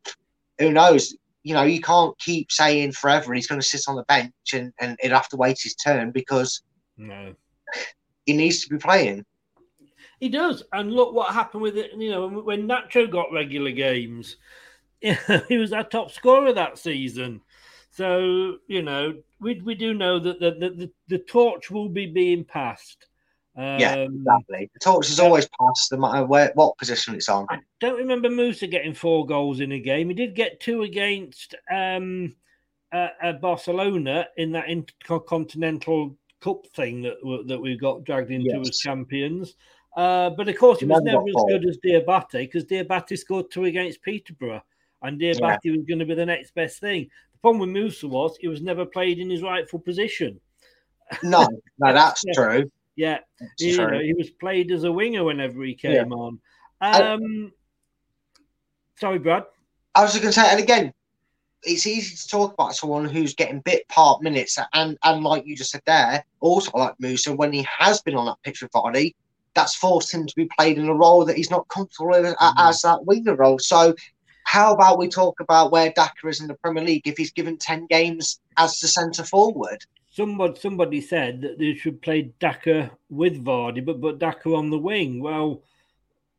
who 0.58 0.72
knows? 0.72 1.16
You 1.44 1.54
know, 1.54 1.64
you 1.64 1.80
can't 1.80 2.18
keep 2.20 2.52
saying 2.52 2.94
forever 2.94 3.34
he's 3.34 3.48
going 3.48 3.62
to 3.62 3.68
sit 3.68 3.84
on 3.88 3.96
the 3.96 4.04
bench 4.04 4.34
and 4.54 4.74
and 4.80 4.98
he'll 5.00 5.14
have 5.14 5.30
to 5.30 5.38
wait 5.38 5.60
his 5.62 5.76
turn 5.76 6.12
because 6.12 6.62
no. 6.98 7.36
he 8.26 8.34
needs 8.34 8.64
to 8.64 8.70
be 8.70 8.78
playing. 8.78 9.26
He 10.20 10.30
does, 10.30 10.64
and 10.74 10.92
look 10.94 11.14
what 11.14 11.34
happened 11.34 11.62
with 11.62 11.78
it. 11.78 11.94
You 11.94 12.12
know, 12.12 12.28
when- 12.28 12.46
when 12.46 12.68
Nacho 12.68 13.10
got 13.10 13.32
regular 13.32 13.72
games, 13.72 14.38
he 15.02 15.58
was 15.58 15.74
our 15.74 15.84
top 15.84 16.12
scorer 16.12 16.54
that 16.54 16.78
season. 16.78 17.42
So 17.92 18.58
you 18.68 18.82
know, 18.82 19.16
we 19.40 19.62
we 19.62 19.76
do 19.76 19.94
know 19.94 20.20
that 20.20 20.40
the 20.40 20.52
the, 20.52 20.92
the, 21.08 21.20
torch 21.20 21.72
will 21.72 21.90
be 21.90 22.06
being 22.06 22.44
passed. 22.44 23.08
Um, 23.56 23.80
yeah, 23.80 23.96
exactly. 23.96 24.70
The 24.74 24.80
torch 24.80 25.10
is 25.10 25.20
always 25.20 25.48
passed, 25.60 25.92
no 25.92 25.98
matter 26.00 26.26
where 26.26 26.52
what 26.54 26.78
position 26.78 27.16
it's 27.16 27.30
on. 27.30 27.48
I 27.50 27.60
don't 27.80 27.98
remember 27.98 28.30
Musa 28.30 28.68
getting 28.68 28.94
four 28.94 29.26
goals 29.26 29.60
in 29.62 29.72
a 29.72 29.80
game. 29.80 30.10
He 30.10 30.16
did 30.16 30.36
get 30.36 30.60
two 30.60 30.84
against 30.84 31.56
um, 31.72 32.36
uh, 32.92 33.10
uh, 33.22 33.34
Barcelona 33.34 34.28
in 34.38 34.52
that 34.52 34.70
intercontinental 34.70 36.16
cup 36.40 36.68
thing 36.76 37.02
that 37.02 37.18
that 37.48 37.60
we 37.60 37.78
got 37.78 38.04
dragged 38.04 38.32
into 38.32 38.62
as 38.62 38.78
champions. 38.78 39.56
Uh, 39.98 40.30
but 40.30 40.48
of 40.48 40.56
course, 40.58 40.80
he 40.80 40.86
was 40.86 41.02
Never 41.02 41.18
as 41.28 41.44
good 41.50 41.68
as 41.68 41.78
Diabate 41.84 42.32
because 42.32 42.66
Diabate 42.66 43.18
scored 43.18 43.50
two 43.50 43.66
against 43.66 44.02
Peterborough, 44.04 44.62
and 45.02 45.20
Diabate 45.20 45.76
was 45.76 45.86
going 45.88 45.98
to 45.98 46.06
be 46.06 46.14
the 46.14 46.26
next 46.26 46.54
best 46.54 46.80
thing. 46.80 47.10
The 47.34 47.40
problem 47.40 47.62
with 47.62 47.70
Musa 47.70 48.08
was 48.08 48.38
he 48.38 48.48
was 48.48 48.62
never 48.62 48.86
played 48.86 49.18
in 49.18 49.30
his 49.30 49.42
rightful 49.42 49.80
position. 49.80 50.40
No, 51.24 51.48
no, 51.80 51.94
that's 51.94 52.24
Yeah. 52.26 52.34
true. 52.34 52.72
Yeah, 52.96 53.20
That's 53.40 53.52
you 53.62 53.78
know, 53.78 53.88
true. 53.90 54.00
he 54.00 54.14
was 54.14 54.30
played 54.30 54.72
as 54.72 54.84
a 54.84 54.92
winger 54.92 55.24
whenever 55.24 55.64
he 55.64 55.78
Yeah. 55.82 56.04
came 56.04 56.14
on. 56.14 56.40
I- 56.80 57.02
Um, 57.14 57.52
sorry, 59.00 59.18
Brad. 59.20 59.46
I 59.96 60.04
was 60.04 60.12
just 60.12 60.22
going 60.22 60.34
to 60.34 60.40
say, 60.40 60.48
and 60.50 60.60
again, 60.60 60.94
it's 61.64 61.88
easy 61.88 62.16
to 62.16 62.28
talk 62.28 62.54
about 62.54 62.76
someone 62.76 63.06
who's 63.06 63.34
getting 63.34 63.62
bit 63.62 63.88
part 63.88 64.22
minutes, 64.22 64.60
and 64.74 64.96
and 65.04 65.24
like 65.24 65.48
you 65.48 65.56
just 65.56 65.72
said 65.72 65.82
there, 65.88 66.24
also 66.40 66.70
like 66.78 66.94
Musa, 67.00 67.36
when 67.36 67.52
he 67.52 67.68
has 67.80 68.00
been 68.04 68.16
on 68.16 68.28
that 68.28 68.38
pitch 68.44 68.62
with 68.62 68.72
Vardy, 68.72 69.16
that's 69.56 69.76
forced 69.76 70.14
him 70.14 70.26
to 70.28 70.36
be 70.36 70.50
played 70.58 70.78
in 70.78 70.88
a 70.88 70.94
role 70.94 71.26
that 71.26 71.36
he's 71.38 71.52
not 71.52 71.68
comfortable 71.70 72.14
in 72.16 72.26
a- 72.26 72.36
mm. 72.36 72.54
as 72.58 72.82
that 72.82 73.06
winger 73.06 73.36
role. 73.36 73.60
So, 73.60 73.96
how 74.44 74.74
about 74.74 74.98
we 74.98 75.08
talk 75.10 75.40
about 75.40 75.72
where 75.72 75.92
Daka 75.96 76.28
is 76.28 76.42
in 76.42 76.48
the 76.48 76.54
Premier 76.56 76.84
League 76.84 77.08
if 77.08 77.18
he's 77.18 77.32
given 77.32 77.58
ten 77.58 77.86
games 77.88 78.40
as 78.58 78.80
the 78.80 78.88
centre 78.88 79.24
forward? 79.24 79.80
Somebody 80.10 80.60
somebody 80.60 81.02
said 81.02 81.42
that 81.42 81.60
they 81.60 81.76
should 81.76 82.02
play 82.02 82.32
Daka 82.40 82.92
with 83.10 83.44
Vardy, 83.44 83.84
but 83.86 84.00
but 84.02 84.20
Daka 84.20 84.50
on 84.56 84.70
the 84.70 84.78
wing. 84.78 85.22
Well, 85.22 85.62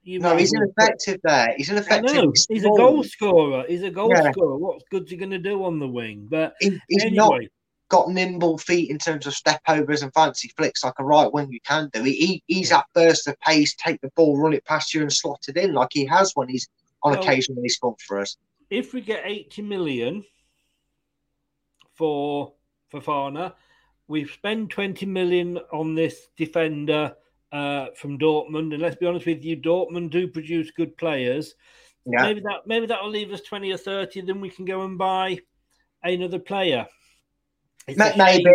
you 0.02 0.20
No, 0.20 0.36
he's 0.36 0.52
ineffective 0.52 1.20
there. 1.22 1.54
He's 1.56 1.68
ineffective. 1.70 2.14
know 2.14 2.32
he's 2.48 2.64
a 2.64 2.68
goal 2.70 3.04
scorer. 3.04 3.64
He's 3.68 3.82
a 3.82 3.90
goal 3.90 4.10
Yeah. 4.10 4.30
scorer. 4.32 4.56
What 4.56 4.82
good's 4.90 5.10
he 5.10 5.16
going 5.16 5.30
to 5.30 5.38
do 5.38 5.64
on 5.64 5.78
the 5.78 5.86
wing? 5.86 6.26
But 6.30 6.54
He, 6.60 6.80
he's 6.88 7.12
not 7.12 7.34
anyway, 7.34 7.48
got 7.88 8.08
nimble 8.10 8.58
feet 8.58 8.90
in 8.90 8.98
terms 8.98 9.26
of 9.26 9.34
step 9.34 9.60
overs 9.68 10.02
and 10.02 10.12
fancy 10.12 10.52
flicks 10.56 10.84
like 10.84 10.94
a 10.98 11.04
right 11.04 11.32
wing 11.32 11.50
you 11.50 11.60
can 11.66 11.88
do. 11.92 12.02
He, 12.02 12.12
he 12.12 12.42
he's 12.46 12.72
at 12.72 12.84
burst 12.94 13.26
of 13.28 13.38
pace, 13.40 13.74
take 13.76 14.00
the 14.00 14.10
ball, 14.16 14.38
run 14.38 14.52
it 14.52 14.64
past 14.64 14.92
you, 14.94 15.02
and 15.02 15.12
slot 15.12 15.44
it 15.48 15.56
in 15.56 15.72
like 15.72 15.88
he 15.92 16.04
has 16.06 16.32
when 16.34 16.48
he's 16.48 16.68
on 17.02 17.12
Well- 17.12 17.22
occasion 17.22 17.54
when 17.54 17.64
he 17.64 17.68
scored 17.68 18.00
for 18.00 18.18
us. 18.20 18.36
if 18.70 18.92
we 18.92 19.00
get 19.00 19.22
eighty 19.24 19.62
million 19.62 20.24
for 21.94 22.52
Fofana, 22.92 23.54
we've 24.06 24.30
spent 24.30 24.70
twenty 24.70 25.06
million 25.06 25.58
on 25.72 25.94
this 25.94 26.28
defender 26.36 27.14
uh, 27.52 27.86
from 27.96 28.18
Dortmund, 28.18 28.72
and 28.74 28.82
let's 28.82 28.96
be 28.96 29.06
honest 29.06 29.26
with 29.26 29.42
you, 29.44 29.56
Dortmund 29.56 30.10
do 30.10 30.28
produce 30.28 30.70
good 30.70 30.96
players. 30.96 31.54
Yeah. 32.04 32.22
Maybe 32.22 32.40
that 32.40 32.66
maybe 32.66 32.86
that 32.86 33.02
will 33.02 33.10
leave 33.10 33.32
us 33.32 33.40
twenty 33.42 33.72
or 33.72 33.76
thirty. 33.78 34.20
Then 34.20 34.40
we 34.40 34.50
can 34.50 34.64
go 34.64 34.82
and 34.82 34.96
buy 34.98 35.38
another 36.02 36.38
player. 36.38 36.86
It's 37.88 38.16
maybe. 38.16 38.54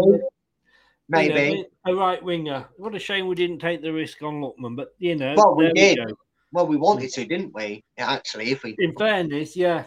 Maybe. 1.10 1.58
you 1.58 1.66
know, 1.86 1.94
a 1.94 1.96
right 1.96 2.24
winger. 2.24 2.66
What 2.78 2.96
a 2.96 3.00
shame 3.00 3.28
we 3.28 3.36
didn't 3.36 3.60
take 3.60 3.82
the 3.82 3.92
risk 3.92 4.22
on 4.22 4.36
Lookman, 4.36 4.76
but 4.76 4.94
you 5.00 5.16
know, 5.16 5.34
Well, 5.36 5.56
we 5.56 5.72
did. 5.74 5.98
go. 5.98 6.14
Well, 6.52 6.68
we 6.68 6.78
wanted 6.78 7.12
to, 7.14 7.26
didn't 7.26 7.54
we? 7.54 7.84
Actually, 7.98 8.52
if 8.52 8.64
we 8.64 8.76
In 8.78 8.96
fairness, 8.96 9.56
yeah. 9.58 9.86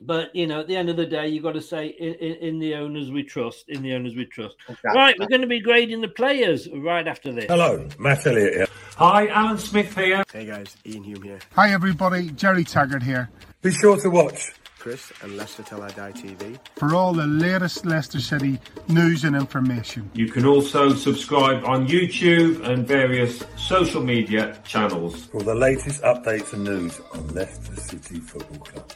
But 0.00 0.34
you 0.34 0.46
know, 0.46 0.60
at 0.60 0.66
the 0.66 0.76
end 0.76 0.88
of 0.88 0.96
the 0.96 1.06
day, 1.06 1.28
you've 1.28 1.44
got 1.44 1.52
to 1.52 1.62
say 1.62 1.86
in, 1.86 2.14
in, 2.14 2.34
in 2.36 2.58
the 2.58 2.74
owners 2.74 3.10
we 3.10 3.22
trust. 3.22 3.66
In 3.68 3.82
the 3.82 3.94
owners 3.94 4.16
we 4.16 4.24
trust. 4.26 4.56
Exactly. 4.68 4.90
Right, 4.98 5.14
we're 5.18 5.28
going 5.28 5.42
to 5.42 5.46
be 5.46 5.60
grading 5.60 6.00
the 6.00 6.08
players 6.08 6.68
right 6.74 7.06
after 7.06 7.32
this. 7.32 7.44
Hello, 7.44 7.86
Matt 7.98 8.26
Elliott 8.26 8.54
here. 8.54 8.66
Hi, 8.96 9.28
Alan 9.28 9.58
Smith 9.58 9.94
here. 9.94 10.24
Hey 10.32 10.46
guys, 10.46 10.76
Ian 10.86 11.04
Hume 11.04 11.22
here. 11.22 11.38
Hi 11.54 11.72
everybody, 11.72 12.30
Jerry 12.30 12.64
Taggart 12.64 13.02
here. 13.02 13.30
Be 13.62 13.70
sure 13.70 13.96
to 13.98 14.10
watch 14.10 14.52
Chris 14.84 15.10
and 15.22 15.34
Leicester 15.38 15.62
Till 15.62 15.80
I 15.80 15.88
Die 15.92 16.12
TV. 16.12 16.58
For 16.76 16.94
all 16.94 17.14
the 17.14 17.26
latest 17.26 17.86
Leicester 17.86 18.20
City 18.20 18.60
news 18.86 19.24
and 19.24 19.34
information. 19.34 20.10
You 20.12 20.28
can 20.28 20.44
also 20.44 20.92
subscribe 20.92 21.64
on 21.64 21.88
YouTube 21.88 22.62
and 22.68 22.86
various 22.86 23.42
social 23.56 24.02
media 24.02 24.60
channels. 24.62 25.24
for 25.24 25.42
the 25.42 25.54
latest 25.54 26.02
updates 26.02 26.52
and 26.52 26.64
news 26.64 27.00
on 27.14 27.26
Leicester 27.28 27.76
City 27.76 28.20
Football 28.20 28.58
Club. 28.58 28.92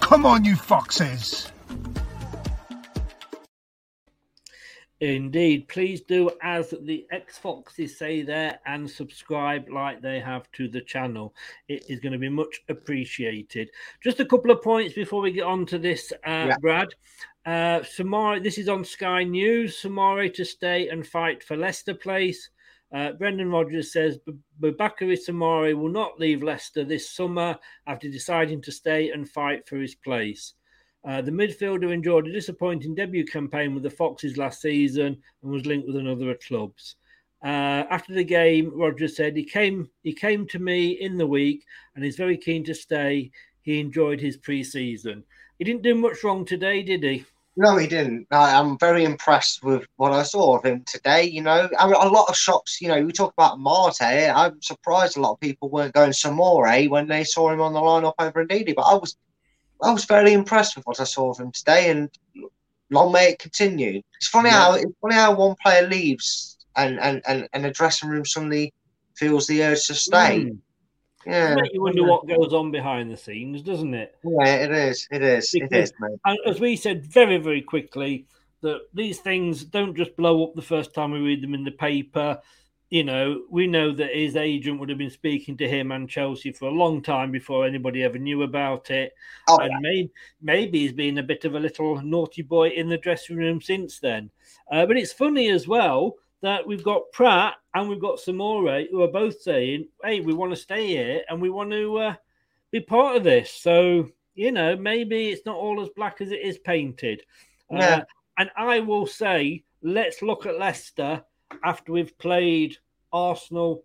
Come 0.00 0.26
on, 0.26 0.44
you 0.44 0.56
foxes! 0.56 1.50
Indeed. 5.00 5.66
Please 5.68 6.02
do 6.02 6.30
as 6.42 6.74
the 6.82 7.06
X 7.10 7.38
Foxes 7.38 7.96
say 7.96 8.20
there 8.20 8.60
and 8.66 8.88
subscribe 8.88 9.70
like 9.70 10.02
they 10.02 10.20
have 10.20 10.50
to 10.52 10.68
the 10.68 10.82
channel. 10.82 11.34
It 11.68 11.84
is 11.88 12.00
going 12.00 12.12
to 12.12 12.18
be 12.18 12.28
much 12.28 12.60
appreciated. 12.68 13.70
Just 14.04 14.20
a 14.20 14.26
couple 14.26 14.50
of 14.50 14.62
points 14.62 14.94
before 14.94 15.22
we 15.22 15.32
get 15.32 15.44
on 15.44 15.64
to 15.66 15.78
this, 15.78 16.12
uh, 16.26 16.48
Yeah. 16.48 16.56
Brad. 16.60 16.88
Uh, 17.46 17.80
Soumaré, 17.80 18.42
this 18.42 18.58
is 18.58 18.68
on 18.68 18.84
Sky 18.84 19.24
News. 19.24 19.80
Soumaré 19.80 20.32
to 20.34 20.44
stay 20.44 20.88
and 20.88 21.06
fight 21.06 21.42
for 21.42 21.56
Leicester 21.56 21.94
Place. 21.94 22.50
Uh, 22.92 23.12
Brendan 23.12 23.50
Rodgers 23.50 23.92
says 23.92 24.18
"B- 24.18 24.32
Boubakary 24.60 25.16
Soumaré 25.16 25.74
will 25.74 25.88
not 25.88 26.20
leave 26.20 26.42
Leicester 26.42 26.84
this 26.84 27.08
summer 27.08 27.58
after 27.86 28.10
deciding 28.10 28.60
to 28.62 28.72
stay 28.72 29.10
and 29.10 29.26
fight 29.30 29.66
for 29.66 29.78
his 29.78 29.94
place. 29.94 30.54
Uh, 31.06 31.22
the 31.22 31.30
midfielder 31.30 31.92
enjoyed 31.92 32.26
a 32.26 32.32
disappointing 32.32 32.94
debut 32.94 33.24
campaign 33.24 33.74
with 33.74 33.82
the 33.82 33.90
Foxes 33.90 34.36
last 34.36 34.60
season 34.60 35.16
and 35.42 35.50
was 35.50 35.66
linked 35.66 35.86
with 35.86 35.96
another 35.96 36.30
at 36.30 36.42
clubs. 36.42 36.96
Uh, 37.42 37.84
after 37.90 38.12
the 38.12 38.24
game, 38.24 38.70
Rodgers 38.74 39.16
said 39.16 39.34
he 39.34 39.44
came 39.44 39.88
he 40.02 40.12
came 40.12 40.46
to 40.48 40.58
me 40.58 40.90
in 41.00 41.16
the 41.16 41.26
week 41.26 41.64
and 41.94 42.04
he's 42.04 42.16
very 42.16 42.36
keen 42.36 42.62
to 42.64 42.74
stay. 42.74 43.30
He 43.62 43.80
enjoyed 43.80 44.20
his 44.20 44.36
pre-season. 44.36 45.24
He 45.58 45.64
didn't 45.64 45.82
do 45.82 45.94
much 45.94 46.22
wrong 46.22 46.44
today, 46.44 46.82
did 46.82 47.02
he? 47.02 47.24
No, 47.56 47.76
he 47.76 47.86
didn't. 47.86 48.26
I, 48.30 48.58
I'm 48.58 48.78
very 48.78 49.04
impressed 49.04 49.64
with 49.64 49.86
what 49.96 50.12
I 50.12 50.22
saw 50.22 50.56
of 50.56 50.64
him 50.64 50.84
today. 50.86 51.24
You 51.24 51.42
know, 51.42 51.68
I 51.78 51.86
mean, 51.86 51.96
a 51.96 52.08
lot 52.08 52.28
of 52.28 52.36
shops. 52.36 52.80
You 52.80 52.88
know, 52.88 53.02
we 53.02 53.12
talk 53.12 53.32
about 53.32 53.58
Marte. 53.58 54.00
I'm 54.02 54.62
surprised 54.62 55.16
a 55.16 55.20
lot 55.20 55.32
of 55.32 55.40
people 55.40 55.68
weren't 55.68 55.94
going 55.94 56.12
Soumaré 56.12 56.88
when 56.88 57.08
they 57.08 57.24
saw 57.24 57.50
him 57.50 57.60
on 57.60 57.72
the 57.72 57.80
lineup 57.80 58.14
over 58.18 58.46
Ndidi. 58.46 58.74
But 58.74 58.82
I 58.82 58.94
was, 58.94 59.16
I 59.82 59.92
was 59.92 60.04
very 60.04 60.32
impressed 60.32 60.76
with 60.76 60.86
what 60.86 61.00
I 61.00 61.04
saw 61.04 61.30
of 61.30 61.38
him 61.38 61.52
today, 61.52 61.90
and 61.90 62.10
long 62.90 63.12
may 63.12 63.30
it 63.30 63.38
continue. 63.38 64.02
It's 64.16 64.28
funny 64.28 64.50
Yeah. 64.50 64.60
how 64.60 64.72
it's 64.74 64.92
funny 65.00 65.14
how 65.14 65.34
one 65.34 65.56
player 65.62 65.86
leaves 65.86 66.58
and 66.76 66.98
and 67.00 67.22
and, 67.26 67.48
and 67.52 67.64
the 67.64 67.70
dressing 67.70 68.08
room 68.08 68.24
suddenly 68.24 68.72
feels 69.16 69.46
the 69.46 69.62
urge 69.62 69.86
to 69.86 69.94
stay. 69.94 70.44
Hmm. 70.44 70.56
Yeah, 71.26 71.56
you 71.70 71.82
wonder 71.82 72.02
what 72.04 72.26
goes 72.26 72.54
on 72.54 72.70
behind 72.70 73.10
the 73.10 73.16
scenes, 73.16 73.60
doesn't 73.60 73.92
it? 73.92 74.16
Yeah, 74.24 74.54
it 74.54 74.70
is. 74.72 75.06
It 75.10 75.22
is. 75.22 75.52
It 75.52 75.68
Because- 75.68 75.90
is, 75.90 75.94
mate. 76.00 76.38
As 76.46 76.60
we 76.60 76.76
said 76.76 77.04
very, 77.04 77.36
very 77.36 77.60
quickly, 77.60 78.26
that 78.62 78.80
these 78.94 79.18
things 79.18 79.62
don't 79.64 79.94
just 79.94 80.16
blow 80.16 80.42
up 80.44 80.54
the 80.54 80.62
first 80.62 80.94
time 80.94 81.10
we 81.10 81.18
read 81.20 81.42
them 81.42 81.52
in 81.52 81.62
the 81.64 81.72
paper. 81.72 82.38
You 82.90 83.04
know, 83.04 83.42
we 83.48 83.68
know 83.68 83.92
that 83.92 84.14
his 84.14 84.34
agent 84.34 84.80
would 84.80 84.88
have 84.88 84.98
been 84.98 85.10
speaking 85.10 85.56
to 85.58 85.68
him 85.68 85.92
and 85.92 86.10
Chelsea 86.10 86.50
for 86.50 86.68
a 86.68 86.72
long 86.72 87.02
time 87.02 87.30
before 87.30 87.64
anybody 87.64 88.02
ever 88.02 88.18
knew 88.18 88.42
about 88.42 88.90
it. 88.90 89.12
Oh, 89.48 89.58
and 89.58 89.72
maybe, 89.80 90.10
maybe 90.42 90.80
he's 90.80 90.92
been 90.92 91.18
a 91.18 91.22
bit 91.22 91.44
of 91.44 91.54
a 91.54 91.60
little 91.60 92.02
naughty 92.02 92.42
boy 92.42 92.70
in 92.70 92.88
the 92.88 92.98
dressing 92.98 93.36
room 93.36 93.60
since 93.60 94.00
then. 94.00 94.28
Uh, 94.72 94.86
but 94.86 94.96
it's 94.96 95.12
funny 95.12 95.50
as 95.50 95.68
well 95.68 96.16
that 96.42 96.66
we've 96.66 96.82
got 96.82 97.12
Praet 97.12 97.52
and 97.74 97.88
we've 97.88 98.00
got 98.00 98.18
Soumaré 98.18 98.90
who 98.90 99.02
are 99.02 99.08
both 99.08 99.40
saying, 99.40 99.86
hey, 100.02 100.20
we 100.20 100.32
want 100.32 100.50
to 100.52 100.56
stay 100.56 100.88
here 100.88 101.22
and 101.28 101.40
we 101.40 101.50
want 101.50 101.70
to 101.70 101.96
uh, 101.96 102.14
be 102.72 102.80
part 102.80 103.16
of 103.16 103.22
this. 103.22 103.52
So, 103.52 104.08
you 104.34 104.50
know, 104.50 104.76
maybe 104.76 105.28
it's 105.28 105.46
not 105.46 105.56
all 105.56 105.80
as 105.80 105.90
black 105.90 106.20
as 106.20 106.32
it 106.32 106.40
is 106.40 106.58
painted. 106.58 107.22
Yeah. 107.70 107.78
Uh, 107.78 108.04
and 108.38 108.50
I 108.56 108.80
will 108.80 109.06
say, 109.06 109.62
let's 109.82 110.22
look 110.22 110.46
at 110.46 110.58
Leicester 110.58 111.22
after 111.64 111.92
we've 111.92 112.16
played 112.18 112.76
Arsenal, 113.12 113.84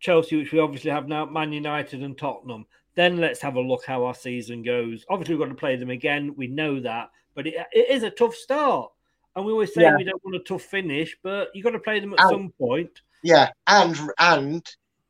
Chelsea, 0.00 0.36
which 0.36 0.52
we 0.52 0.60
obviously 0.60 0.90
have 0.90 1.08
now, 1.08 1.24
Man 1.26 1.52
United 1.52 2.02
and 2.02 2.16
Tottenham. 2.16 2.66
Then 2.94 3.18
let's 3.18 3.40
have 3.42 3.56
a 3.56 3.60
look 3.60 3.84
how 3.84 4.04
our 4.04 4.14
season 4.14 4.62
goes. 4.62 5.04
Obviously, 5.08 5.34
we've 5.34 5.46
got 5.46 5.50
to 5.52 5.58
play 5.58 5.76
them 5.76 5.90
again. 5.90 6.34
We 6.36 6.46
know 6.48 6.80
that, 6.80 7.10
but 7.34 7.46
it, 7.46 7.54
it 7.72 7.90
is 7.90 8.02
a 8.02 8.10
tough 8.10 8.34
start. 8.34 8.90
And 9.36 9.44
we 9.44 9.52
always 9.52 9.72
say 9.72 9.82
Yeah. 9.82 9.96
we 9.96 10.04
don't 10.04 10.22
want 10.24 10.36
a 10.36 10.40
tough 10.40 10.62
finish, 10.62 11.16
but 11.22 11.48
you've 11.54 11.64
got 11.64 11.70
to 11.70 11.78
play 11.78 12.00
them 12.00 12.12
at 12.14 12.20
And- 12.20 12.30
some 12.30 12.52
point. 12.58 12.90
Yeah, 13.22 13.50
and 13.66 13.96
and 14.20 14.64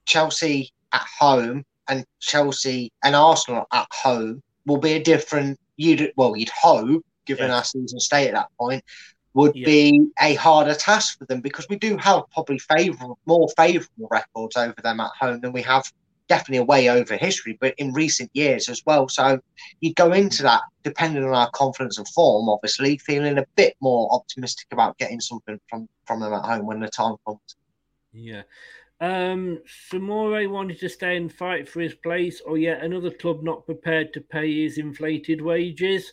Chelsea 0.07 0.71
at 0.93 1.07
home 1.19 1.65
and 1.91 2.07
Chelsea 2.21 2.91
and 3.05 3.15
Arsenal 3.15 3.67
at 3.71 3.87
home 3.93 4.43
will 4.67 4.79
be 4.79 4.93
a 4.93 5.03
different. 5.03 5.59
You'd 5.77 6.13
well, 6.17 6.35
you'd 6.37 6.49
hope, 6.49 7.05
given 7.27 7.49
Yeah. 7.49 7.57
our 7.57 7.65
season 7.65 8.01
state 8.01 8.29
at 8.29 8.35
that 8.35 8.49
point, 8.59 8.83
would 9.39 9.55
Yeah. 9.55 9.67
be 9.67 10.09
a 10.21 10.35
harder 10.35 10.75
task 10.75 11.17
for 11.17 11.25
them 11.27 11.41
because 11.41 11.69
we 11.69 11.77
do 11.77 11.97
have 11.97 12.25
probably 12.33 12.61
more 13.25 13.49
favourable 13.57 14.09
records 14.11 14.57
over 14.57 14.75
them 14.83 14.99
at 14.99 15.13
home 15.17 15.41
than 15.41 15.53
we 15.53 15.63
have 15.63 15.85
definitely 16.27 16.59
away 16.59 16.91
over 16.91 17.17
history, 17.17 17.57
but 17.61 17.73
in 17.79 17.93
recent 17.93 18.29
years 18.35 18.69
as 18.69 18.83
well. 18.85 19.09
So 19.09 19.39
you 19.81 19.95
go 19.95 20.11
into 20.13 20.43
that, 20.43 20.63
depending 20.83 21.23
on 21.23 21.35
our 21.35 21.49
confidence 21.53 21.99
and 21.99 22.09
form, 22.09 22.49
obviously, 22.49 22.99
feeling 22.99 23.39
a 23.39 23.47
bit 23.55 23.77
more 23.81 24.13
optimistic 24.13 24.67
about 24.73 24.99
getting 24.99 25.21
something 25.21 25.61
from 25.71 25.89
from 26.05 26.19
them 26.19 26.33
at 26.33 26.45
home 26.45 26.67
when 26.67 26.81
the 26.81 26.89
time 26.89 27.15
comes. 27.25 27.57
Yeah. 28.13 28.43
Um, 29.01 29.61
Soumaré 29.93 30.51
wanted 30.51 30.81
to 30.81 30.89
stay 30.89 31.17
and 31.17 31.33
fight 31.33 31.69
for 31.69 31.81
his 31.81 31.95
place, 31.95 32.41
or 32.45 32.59
yet 32.59 32.83
another 32.83 33.13
club 33.13 33.45
not 33.45 33.67
prepared 33.67 34.13
to 34.15 34.21
pay 34.21 34.65
his 34.65 34.79
inflated 34.79 35.41
wages. 35.41 36.13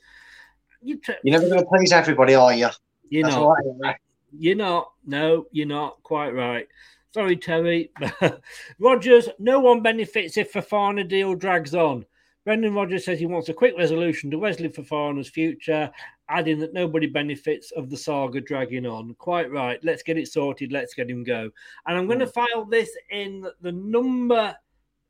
You 0.83 0.99
t- 0.99 1.13
You're 1.23 1.39
never 1.39 1.49
going 1.49 1.63
to 1.63 1.67
please 1.67 1.91
everybody, 1.91 2.35
are 2.35 2.53
you? 2.53 2.69
You're 3.09 3.29
That's 3.29 3.37
right. 3.81 3.95
You're 4.37 4.55
not. 4.55 4.91
No, 5.05 5.45
you're 5.51 5.67
not. 5.67 6.01
Quite 6.03 6.31
right. 6.31 6.67
Sorry, 7.13 7.37
Terry. 7.37 7.91
Rodgers, 8.79 9.29
no 9.39 9.59
one 9.59 9.81
benefits 9.81 10.37
if 10.37 10.51
Fofana 10.51 11.07
deal 11.07 11.33
drags 11.35 11.73
on. 11.73 12.05
Brendan 12.43 12.75
Rodgers 12.75 13.05
says 13.05 13.17
he 13.17 13.25
wants 13.25 13.49
a 13.49 13.53
quick 13.53 13.73
resolution 13.75 14.29
to 14.29 14.37
Wesley 14.37 14.69
Fofana's 14.69 15.29
future, 15.29 15.89
adding 16.29 16.59
that 16.59 16.73
nobody 16.73 17.07
benefits 17.07 17.71
of 17.71 17.89
the 17.89 17.97
saga 17.97 18.39
dragging 18.39 18.85
on. 18.85 19.15
Quite 19.15 19.49
right. 19.51 19.79
Let's 19.83 20.03
get 20.03 20.17
it 20.17 20.27
sorted. 20.27 20.71
Let's 20.71 20.93
get 20.93 21.09
him 21.09 21.23
go. 21.23 21.49
And 21.87 21.97
I'm 21.97 22.05
going 22.05 22.19
to 22.19 22.25
hmm. 22.25 22.31
file 22.31 22.65
this 22.65 22.89
in 23.09 23.47
the 23.61 23.71
number. 23.71 24.55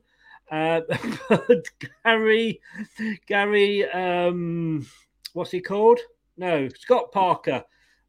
Uh, 0.50 0.82
but 1.30 1.68
Gary, 2.04 2.60
Gary, 3.28 3.88
um, 3.92 4.88
what's 5.34 5.52
he 5.52 5.62
called? 5.62 6.00
No, 6.38 6.68
Scott 6.70 7.12
Parker. 7.12 7.64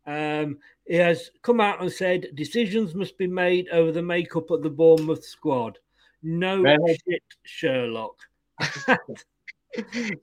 Um, 0.06 0.58
he 0.86 0.96
has 0.96 1.30
come 1.42 1.60
out 1.60 1.80
and 1.80 1.92
said 1.92 2.28
decisions 2.34 2.94
must 2.94 3.18
be 3.18 3.26
made 3.26 3.68
over 3.68 3.92
the 3.92 4.02
makeup 4.02 4.50
of 4.50 4.62
the 4.62 4.70
Bournemouth 4.70 5.24
squad. 5.24 5.78
No 6.22 6.62
Really? 6.62 6.98
shit, 7.08 7.22
Sherlock. 7.44 8.16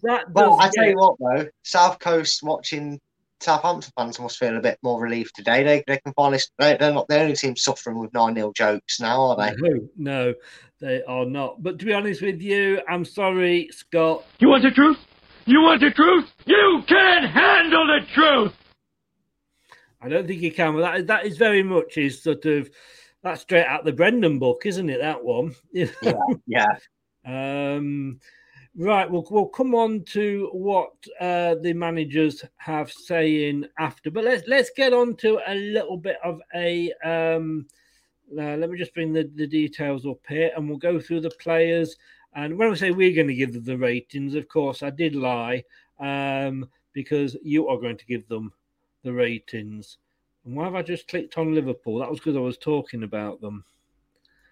that 0.03 0.31
Well, 0.31 0.59
I 0.59 0.69
tell 0.73 0.87
you 0.87 0.95
what, 0.95 1.17
though, 1.19 1.47
South 1.63 1.99
Coast 1.99 2.43
watching 2.43 2.99
Southampton 3.41 3.91
fans 3.97 4.19
must 4.19 4.37
feel 4.37 4.57
a 4.57 4.61
bit 4.61 4.77
more 4.83 5.01
relieved 5.01 5.35
today. 5.35 5.63
They, 5.63 5.83
they 5.87 5.97
can 5.97 6.13
finally 6.13 6.39
they, 6.57 6.75
they're 6.77 6.93
not 6.93 7.07
the 7.07 7.19
only 7.19 7.35
team 7.35 7.55
suffering 7.55 7.97
with 7.97 8.13
nine 8.13 8.35
0 8.35 8.51
jokes 8.53 8.99
now, 8.99 9.21
are 9.29 9.37
they? 9.37 9.55
No, 9.57 9.79
no, 9.97 10.33
they 10.81 11.03
are 11.03 11.25
not. 11.25 11.61
But 11.63 11.79
to 11.79 11.85
be 11.85 11.93
honest 11.93 12.21
with 12.21 12.41
you, 12.41 12.81
I'm 12.89 13.05
sorry, 13.05 13.69
Scott. 13.71 14.25
You 14.39 14.49
want 14.49 14.63
the 14.63 14.71
truth? 14.71 14.97
You 15.45 15.61
want 15.61 15.81
the 15.81 15.91
truth? 15.91 16.29
You 16.45 16.83
can't 16.87 17.29
handle 17.29 17.87
the 17.87 18.05
truth! 18.13 18.53
I 20.01 20.09
don't 20.09 20.27
think 20.27 20.41
you 20.41 20.51
can. 20.51 20.75
But 20.75 20.81
that 20.81 21.07
that 21.07 21.25
is 21.25 21.37
very 21.37 21.63
much 21.63 21.97
is 21.97 22.21
sort 22.21 22.45
of 22.45 22.69
that's 23.23 23.41
straight 23.41 23.65
out 23.65 23.85
the 23.85 23.91
Brendan 23.91 24.39
book, 24.39 24.63
isn't 24.65 24.89
it? 24.89 24.99
That 25.01 25.23
one. 25.23 25.55
Yeah, 25.73 25.87
yeah. 26.45 26.67
Um, 27.25 28.19
right. 28.75 29.09
We'll 29.09 29.25
we'll 29.29 29.47
come 29.47 29.75
on 29.75 30.03
to 30.05 30.49
what 30.51 30.93
uh, 31.19 31.55
the 31.61 31.73
managers 31.73 32.43
have 32.57 32.91
saying 32.91 33.65
after, 33.77 34.11
but 34.11 34.23
let's 34.23 34.47
let's 34.47 34.71
get 34.75 34.93
on 34.93 35.15
to 35.17 35.39
a 35.47 35.55
little 35.55 35.97
bit 35.97 36.17
of 36.23 36.41
a. 36.55 36.91
Um, 37.03 37.67
uh, 38.37 38.55
let 38.57 38.69
me 38.69 38.77
just 38.77 38.93
bring 38.93 39.11
the, 39.11 39.29
the 39.35 39.47
details 39.47 40.05
up 40.05 40.19
here, 40.27 40.51
and 40.55 40.67
we'll 40.67 40.77
go 40.77 40.99
through 40.99 41.21
the 41.21 41.31
players. 41.31 41.95
And 42.35 42.57
when 42.59 42.69
I 42.69 42.75
say 42.75 42.91
we're 42.91 43.15
going 43.15 43.27
to 43.27 43.33
give 43.33 43.53
them 43.53 43.63
the 43.63 43.77
ratings, 43.77 44.35
of 44.35 44.47
course, 44.47 44.83
I 44.83 44.91
did 44.91 45.15
lie 45.15 45.63
um, 45.99 46.69
because 46.93 47.35
you 47.41 47.67
are 47.69 47.79
going 47.79 47.97
to 47.97 48.05
give 48.05 48.27
them 48.27 48.53
the 49.03 49.13
ratings. 49.13 49.97
And 50.45 50.55
why 50.55 50.65
have 50.65 50.75
I 50.75 50.83
just 50.83 51.07
clicked 51.07 51.37
on 51.39 51.55
Liverpool? 51.55 51.97
That 51.99 52.09
was 52.09 52.19
because 52.19 52.37
I 52.37 52.41
was 52.41 52.57
talking 52.57 53.03
about 53.03 53.41
them. 53.41 53.63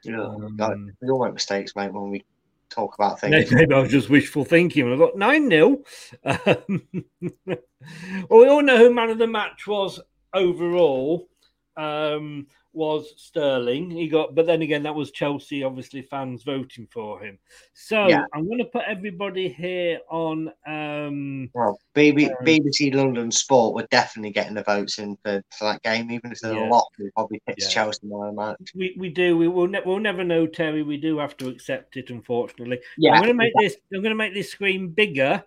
Yeah, 0.03 0.21
Um, 0.21 0.91
we 1.01 1.09
all 1.09 1.23
make 1.23 1.33
mistakes, 1.33 1.75
mate, 1.75 1.93
when 1.93 2.09
we 2.09 2.25
talk 2.69 2.95
about 2.95 3.19
things. 3.19 3.51
Maybe 3.51 3.73
I 3.73 3.79
was 3.79 3.91
just 3.91 4.09
wishful 4.09 4.45
thinking. 4.45 4.91
I 4.91 4.97
got 4.97 5.17
9 5.17 5.49
0. 5.49 5.79
well, 6.25 6.63
we 8.29 8.47
all 8.47 8.61
know 8.61 8.77
who 8.77 8.93
man 8.93 9.09
of 9.09 9.17
the 9.17 9.27
match 9.27 9.67
was 9.67 9.99
overall. 10.33 11.27
Um, 11.75 12.47
was 12.77 13.13
Sterling. 13.17 13.89
He 13.89 14.07
got, 14.07 14.35
but 14.35 14.45
then 14.45 14.61
again, 14.61 14.83
that 14.83 14.93
was 14.95 15.11
Chelsea, 15.11 15.63
obviously 15.63 16.03
fans 16.03 16.43
voting 16.43 16.87
for 16.91 17.19
him. 17.19 17.37
So 17.73 18.07
Yeah. 18.07 18.23
I'm 18.33 18.45
going 18.45 18.59
to 18.59 18.65
put 18.65 18.83
everybody 18.87 19.49
here 19.49 19.99
on. 20.09 20.51
Um, 20.67 21.49
Well, 21.53 21.77
BB, 21.95 22.29
Um, 22.29 22.45
BBC 22.45 22.93
London 22.93 23.31
Sport 23.31 23.73
were 23.75 23.87
definitely 23.89 24.31
getting 24.31 24.53
the 24.53 24.63
votes 24.63 24.99
in 24.99 25.17
for, 25.25 25.41
for 25.57 25.65
that 25.65 25.81
game, 25.81 26.11
even 26.11 26.31
if 26.31 26.39
they're 26.39 26.53
Yeah. 26.53 26.69
a 26.69 26.71
lot. 26.71 26.85
They 26.99 27.09
probably 27.15 27.41
picked 27.47 27.63
Yeah. 27.63 27.69
Chelsea 27.69 28.07
by 28.07 28.29
a 28.29 28.31
match. 28.31 28.71
we, 28.75 28.95
we 28.97 29.09
do. 29.09 29.35
We 29.37 29.47
will. 29.47 29.67
Ne- 29.67 29.81
we'll 29.83 29.99
never 29.99 30.23
know, 30.23 30.45
Terry. 30.47 30.83
We 30.83 30.97
do 30.97 31.17
have 31.17 31.35
to 31.37 31.49
accept 31.49 31.97
it, 31.97 32.11
unfortunately. 32.11 32.79
Yeah, 32.97 33.13
I'm 33.13 33.23
going 33.23 33.33
to 33.33 33.43
make 33.43 33.53
this. 33.59 33.75
I'm 33.93 34.01
going 34.01 34.11
to 34.11 34.15
make 34.15 34.33
this 34.35 34.51
screen 34.51 34.89
bigger, 34.89 35.43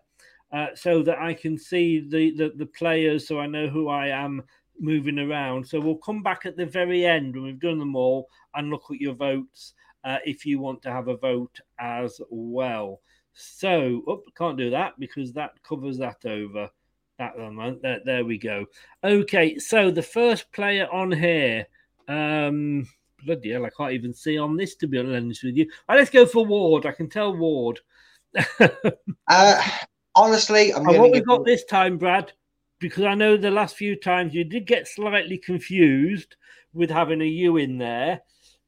uh, 0.52 0.68
so 0.74 1.02
that 1.02 1.18
I 1.18 1.32
can 1.34 1.56
see 1.56 2.00
the, 2.00 2.32
the 2.36 2.52
the 2.56 2.66
players, 2.66 3.28
so 3.28 3.38
I 3.38 3.46
know 3.46 3.68
who 3.68 3.88
I 3.88 4.08
am 4.08 4.42
moving 4.80 5.18
around. 5.18 5.66
So 5.66 5.78
we'll 5.80 5.96
come 5.96 6.22
back 6.22 6.46
at 6.46 6.56
the 6.56 6.66
very 6.66 7.04
end 7.04 7.34
when 7.34 7.44
we've 7.44 7.60
done 7.60 7.78
them 7.78 7.94
all 7.94 8.28
and 8.54 8.70
look 8.70 8.84
at 8.90 9.00
your 9.00 9.14
votes 9.14 9.74
uh, 10.04 10.18
if 10.24 10.46
you 10.46 10.58
want 10.58 10.82
to 10.82 10.90
have 10.90 11.08
a 11.08 11.16
vote 11.16 11.60
as 11.78 12.20
well. 12.30 13.00
So, 13.32 14.02
oh, 14.08 14.22
can't 14.36 14.58
do 14.58 14.70
that 14.70 14.94
because 14.98 15.32
that 15.34 15.62
covers 15.62 15.98
that 15.98 16.24
over. 16.24 16.68
That 17.18 17.38
one, 17.38 17.78
there, 17.82 18.00
there 18.04 18.24
we 18.24 18.38
go. 18.38 18.66
Okay, 19.04 19.58
so 19.58 19.90
the 19.90 20.02
first 20.02 20.50
player 20.52 20.88
on 20.90 21.12
here, 21.12 21.66
um, 22.08 22.88
bloody 23.24 23.52
hell, 23.52 23.66
I 23.66 23.70
can't 23.70 23.92
even 23.92 24.14
see 24.14 24.38
on 24.38 24.56
this 24.56 24.74
to 24.76 24.86
be 24.86 24.98
honest 24.98 25.44
with 25.44 25.56
you. 25.56 25.70
Right, 25.88 25.98
let's 25.98 26.10
go 26.10 26.24
for 26.24 26.46
Ward. 26.46 26.86
I 26.86 26.92
can 26.92 27.08
tell 27.08 27.36
Ward. 27.36 27.80
Uh, 29.32 29.62
honestly, 30.16 30.74
I'm 30.74 30.88
And 30.88 30.98
what 30.98 31.12
we 31.12 31.20
got 31.20 31.44
this 31.44 31.64
time, 31.64 31.98
Brad, 31.98 32.32
because 32.80 33.04
I 33.04 33.14
know 33.14 33.36
the 33.36 33.50
last 33.50 33.76
few 33.76 33.94
times 33.94 34.34
you 34.34 34.42
did 34.42 34.66
get 34.66 34.88
slightly 34.88 35.38
confused 35.38 36.36
with 36.72 36.90
having 36.90 37.20
a 37.20 37.26
U 37.26 37.58
in 37.58 37.78
there, 37.78 38.22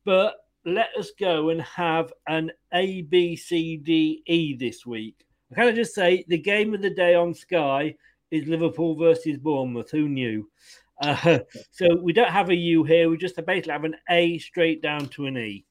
but 0.05 0.37
let 0.65 0.91
us 0.97 1.11
go 1.19 1.49
and 1.49 1.61
have 1.63 2.13
an 2.29 2.53
A, 2.73 3.03
B, 3.03 3.35
C, 3.35 3.79
D, 3.79 4.23
E 4.27 4.55
this 4.55 4.87
week. 4.87 5.25
Can 5.55 5.69
I 5.69 5.73
just 5.73 5.95
say 5.95 6.25
the 6.29 6.39
game 6.39 6.75
of 6.75 6.83
the 6.83 6.91
day 6.91 7.15
on 7.15 7.35
Sky 7.35 7.95
is 8.31 8.47
Liverpool 8.47 8.95
versus 8.97 9.39
Bournemouth? 9.39 9.91
Who 9.91 10.09
knew? 10.09 10.49
Uh, 11.01 11.41
so 11.71 11.97
we 11.97 12.13
don't 12.13 12.31
have 12.31 12.51
a 12.51 12.55
U 12.55 12.85
here. 12.85 13.11
We 13.11 13.17
just 13.17 13.37
basically 13.45 13.73
have 13.73 13.85
an 13.85 13.97
A 14.09 14.39
straight 14.39 14.83
down 14.83 15.09
to 15.09 15.27
an 15.27 15.39
E. 15.39 15.65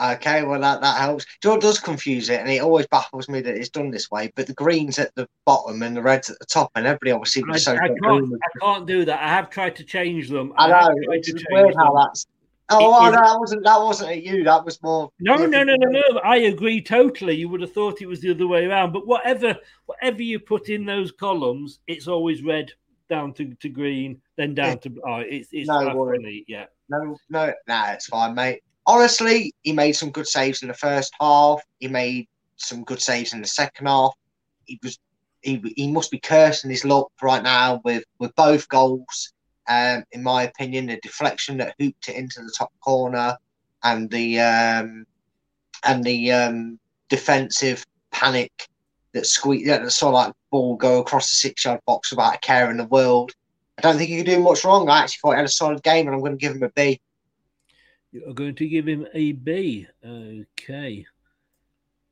Okay, 0.00 0.42
well 0.42 0.60
that, 0.60 0.80
that 0.80 0.98
helps. 0.98 1.26
Joe 1.42 1.58
does 1.58 1.78
confuse 1.78 2.30
it, 2.30 2.40
and 2.40 2.50
it 2.50 2.62
always 2.62 2.86
baffles 2.86 3.28
me 3.28 3.42
that 3.42 3.56
it's 3.56 3.68
done 3.68 3.90
this 3.90 4.10
way. 4.10 4.32
But 4.34 4.46
the 4.46 4.54
greens 4.54 4.98
at 4.98 5.14
the 5.16 5.28
bottom 5.44 5.82
and 5.82 5.94
the 5.94 6.02
reds 6.02 6.30
at 6.30 6.38
the 6.38 6.46
top, 6.46 6.70
and 6.74 6.86
everybody 6.86 7.10
obviously 7.10 7.42
I, 7.46 7.52
was 7.52 7.64
so 7.64 7.76
I 7.76 7.88
can't, 7.88 8.32
I 8.32 8.58
can't 8.58 8.86
do 8.86 9.04
that. 9.04 9.22
I 9.22 9.28
have 9.28 9.50
tried 9.50 9.76
to 9.76 9.84
change 9.84 10.30
them. 10.30 10.54
I 10.56 10.68
have 10.68 10.88
know 10.88 10.94
it's 11.12 11.30
just 11.30 11.44
weird 11.50 11.74
how 11.76 11.94
that's. 11.94 12.26
Oh, 12.70 12.78
It 12.78 12.84
oh, 12.84 12.90
well, 12.90 13.12
that 13.12 13.38
wasn't 13.38 13.64
that 13.64 13.80
wasn't 13.80 14.12
at 14.12 14.22
you. 14.22 14.44
That 14.44 14.64
was 14.64 14.82
more. 14.82 15.10
No, 15.20 15.36
no, 15.36 15.62
no, 15.62 15.74
no, 15.76 15.88
no. 15.88 16.20
I 16.24 16.36
agree 16.36 16.80
totally. 16.80 17.34
You 17.36 17.50
would 17.50 17.60
have 17.60 17.72
thought 17.72 18.00
it 18.00 18.06
was 18.06 18.20
the 18.20 18.30
other 18.30 18.46
way 18.46 18.64
around. 18.64 18.92
But 18.94 19.06
whatever, 19.06 19.56
whatever 19.84 20.22
you 20.22 20.38
put 20.38 20.70
in 20.70 20.86
those 20.86 21.12
columns, 21.12 21.80
it's 21.86 22.08
always 22.08 22.42
red 22.42 22.72
down 23.10 23.34
to, 23.34 23.52
to 23.56 23.68
green, 23.68 24.22
then 24.38 24.54
down 24.54 24.78
to 24.78 24.92
oh, 25.06 25.16
it's 25.16 25.48
it's 25.52 25.68
No. 25.68 26.14
Yeah, 26.46 26.64
No, 26.88 27.14
no, 27.28 27.52
nah, 27.68 27.92
it's 27.92 28.06
fine, 28.06 28.34
mate. 28.34 28.62
Honestly, 28.86 29.54
he 29.62 29.72
made 29.72 29.92
some 29.92 30.10
good 30.10 30.26
saves 30.26 30.62
in 30.62 30.68
the 30.68 30.74
first 30.74 31.12
half. 31.20 31.62
He 31.78 31.88
made 31.88 32.28
some 32.56 32.84
good 32.84 33.00
saves 33.00 33.32
in 33.32 33.40
the 33.40 33.46
second 33.46 33.86
half. 33.86 34.12
He 34.64 34.78
was 34.82 34.98
he, 35.42 35.60
he 35.76 35.90
must 35.90 36.10
be 36.10 36.20
cursing 36.20 36.70
his 36.70 36.84
luck 36.84 37.10
right 37.20 37.42
now 37.42 37.80
with 37.84 38.04
with 38.18 38.34
both 38.36 38.68
goals. 38.68 39.32
Um, 39.68 40.04
in 40.12 40.22
my 40.22 40.44
opinion, 40.44 40.86
the 40.86 40.98
deflection 41.02 41.56
that 41.58 41.74
hooped 41.78 42.08
it 42.08 42.16
into 42.16 42.40
the 42.40 42.52
top 42.56 42.72
corner, 42.80 43.36
and 43.82 44.10
the 44.10 44.40
um, 44.40 45.06
and 45.84 46.02
the 46.02 46.32
um, 46.32 46.78
defensive 47.08 47.84
panic 48.10 48.68
that 49.12 49.26
squeaked 49.26 49.66
that 49.66 49.90
saw 49.92 50.10
like 50.10 50.32
ball 50.50 50.76
go 50.76 51.00
across 51.00 51.30
the 51.30 51.36
six 51.36 51.64
yard 51.64 51.80
box 51.86 52.10
without 52.10 52.36
a 52.36 52.38
care 52.38 52.70
in 52.70 52.76
the 52.76 52.86
world. 52.86 53.32
I 53.78 53.82
don't 53.82 53.96
think 53.96 54.10
he 54.10 54.18
could 54.18 54.26
do 54.26 54.40
much 54.40 54.64
wrong. 54.64 54.88
I 54.88 55.00
actually 55.00 55.18
thought 55.22 55.32
he 55.32 55.36
had 55.36 55.44
a 55.44 55.48
solid 55.48 55.82
game, 55.82 56.06
and 56.06 56.14
I'm 56.14 56.20
going 56.20 56.32
to 56.32 56.38
give 56.38 56.54
him 56.54 56.62
a 56.62 56.70
B. 56.70 57.00
you're 58.12 58.34
going 58.34 58.54
to 58.54 58.68
give 58.68 58.86
him 58.86 59.06
a 59.14 59.32
B. 59.32 59.86
Okay. 60.06 61.06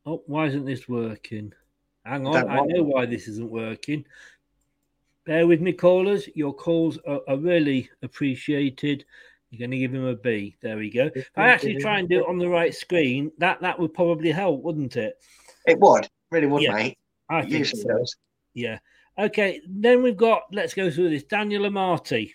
Oh, 0.06 0.22
why 0.27 0.47
isn't 0.47 0.64
this 0.64 0.89
working? 0.89 1.52
Hang 2.05 2.27
on, 2.27 2.48
I 2.48 2.64
know 2.64 2.82
why 2.82 3.05
this 3.05 3.28
isn't 3.28 3.51
working. 3.51 4.05
Bear 5.27 5.47
with 5.47 5.60
me, 5.60 5.72
callers. 5.72 6.28
Your 6.35 6.55
calls 6.55 6.98
are, 7.06 7.20
are 7.28 7.36
really 7.36 7.90
appreciated. 8.02 9.05
You're 9.51 9.59
going 9.59 9.72
to 9.72 9.78
give 9.78 9.94
him 9.94 10.06
a 10.06 10.14
B. 10.16 10.56
There 10.62 10.78
we 10.78 10.90
go. 10.90 11.10
If 11.14 11.31
I 11.36 11.48
actually 11.48 11.77
try 11.77 11.98
and 11.98 12.09
do 12.09 12.20
it 12.20 12.28
on 12.28 12.39
the 12.39 12.48
right 12.48 12.74
screen, 12.74 13.31
that 13.39 13.60
that 13.60 13.78
would 13.78 13.93
probably 13.93 14.31
help, 14.31 14.62
wouldn't 14.62 14.97
it? 14.97 15.20
It 15.66 15.78
would, 15.78 16.09
really 16.31 16.47
would, 16.47 16.62
Yeah, 16.62 16.72
mate. 16.72 16.98
I 17.28 17.40
It 17.40 17.43
think 17.43 17.52
usually 17.52 17.82
so. 17.82 17.98
does. 17.98 18.16
Yeah. 18.55 18.78
Okay. 19.18 19.60
Then 19.68 20.02
we've 20.02 20.16
got. 20.16 20.44
Let's 20.52 20.72
go 20.72 20.90
through 20.90 21.10
this. 21.10 21.24
Daniel 21.24 21.64
Amartey. 21.64 22.32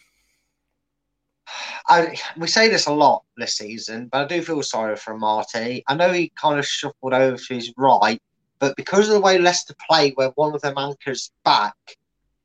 I, 1.88 2.18
we 2.38 2.48
say 2.48 2.70
this 2.70 2.88
a 2.88 2.94
lot 2.94 3.24
this 3.38 3.58
season, 3.58 4.08
but 4.12 4.26
I 4.26 4.28
do 4.28 4.42
feel 4.42 4.64
sorry 4.64 4.96
for 4.96 5.18
Marty. 5.18 5.84
I 5.88 5.96
know 5.96 6.12
he 6.12 6.32
kind 6.36 6.58
of 6.60 6.66
shuffled 6.66 7.14
over 7.14 7.38
to 7.38 7.54
his 7.54 7.74
right, 7.78 8.22
but 8.60 8.76
because 8.76 9.08
of 9.08 9.14
the 9.14 9.22
way 9.22 9.38
Leicester 9.38 9.76
play, 9.88 10.12
where 10.12 10.30
one 10.30 10.56
of 10.56 10.62
them 10.62 10.78
anchors 10.78 11.32
back, 11.44 11.76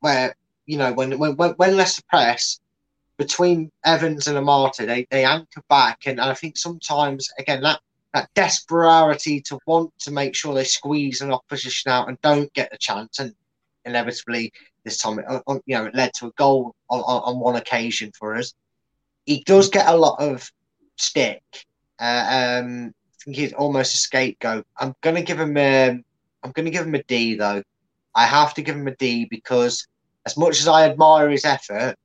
where 0.00 0.34
you 0.66 0.76
know 0.76 0.92
when 0.92 1.18
when 1.18 1.32
when, 1.32 1.76
Leicester 1.76 2.02
press 2.08 2.60
between 3.16 3.70
Evans 3.84 4.26
and 4.28 4.36
Amartey, 4.36 4.86
they 4.86 5.06
they 5.10 5.24
anchor 5.24 5.62
back, 5.68 6.00
and 6.06 6.20
I 6.20 6.34
think 6.34 6.58
sometimes 6.58 7.30
again 7.38 7.62
that 7.62 7.80
that 8.12 8.28
desperity 8.34 9.40
to 9.42 9.58
want 9.66 9.92
to 10.00 10.10
make 10.10 10.34
sure 10.34 10.54
they 10.54 10.64
squeeze 10.64 11.20
an 11.20 11.32
opposition 11.32 11.90
out 11.90 12.08
and 12.08 12.20
don't 12.20 12.52
get 12.52 12.70
the 12.70 12.78
chance, 12.78 13.18
and 13.18 13.34
inevitably 13.86 14.52
this 14.84 14.98
time 14.98 15.18
it, 15.18 15.24
uh, 15.28 15.40
you 15.66 15.76
know 15.76 15.86
it 15.86 15.94
led 15.94 16.12
to 16.14 16.26
a 16.26 16.32
goal 16.32 16.74
on, 16.90 17.00
on 17.00 17.40
one 17.40 17.56
occasion 17.56 18.10
for 18.18 18.36
us 18.36 18.52
he 19.26 19.42
does 19.44 19.68
get 19.68 19.88
a 19.88 19.96
lot 19.96 20.20
of 20.20 20.50
stick. 20.96 21.42
Uh, 21.98 22.60
um, 22.62 22.88
I 22.88 23.24
think 23.24 23.36
he's 23.36 23.52
almost 23.52 23.94
a 23.94 23.98
scapegoat. 23.98 24.66
I'm 24.78 24.94
gonna 25.02 25.22
give 25.22 25.38
him 25.40 25.56
a, 25.56 25.90
I'm 26.42 26.52
gonna 26.52 26.70
give 26.70 26.86
him 26.86 26.94
a 26.94 27.02
D 27.04 27.36
though. 27.36 27.62
I 28.14 28.26
have 28.26 28.54
to 28.54 28.62
give 28.62 28.76
him 28.76 28.88
a 28.88 28.96
D 28.96 29.26
because 29.30 29.86
as 30.26 30.36
much 30.36 30.60
as 30.60 30.68
I 30.68 30.88
admire 30.88 31.30
his 31.30 31.44
effort, 31.44 31.96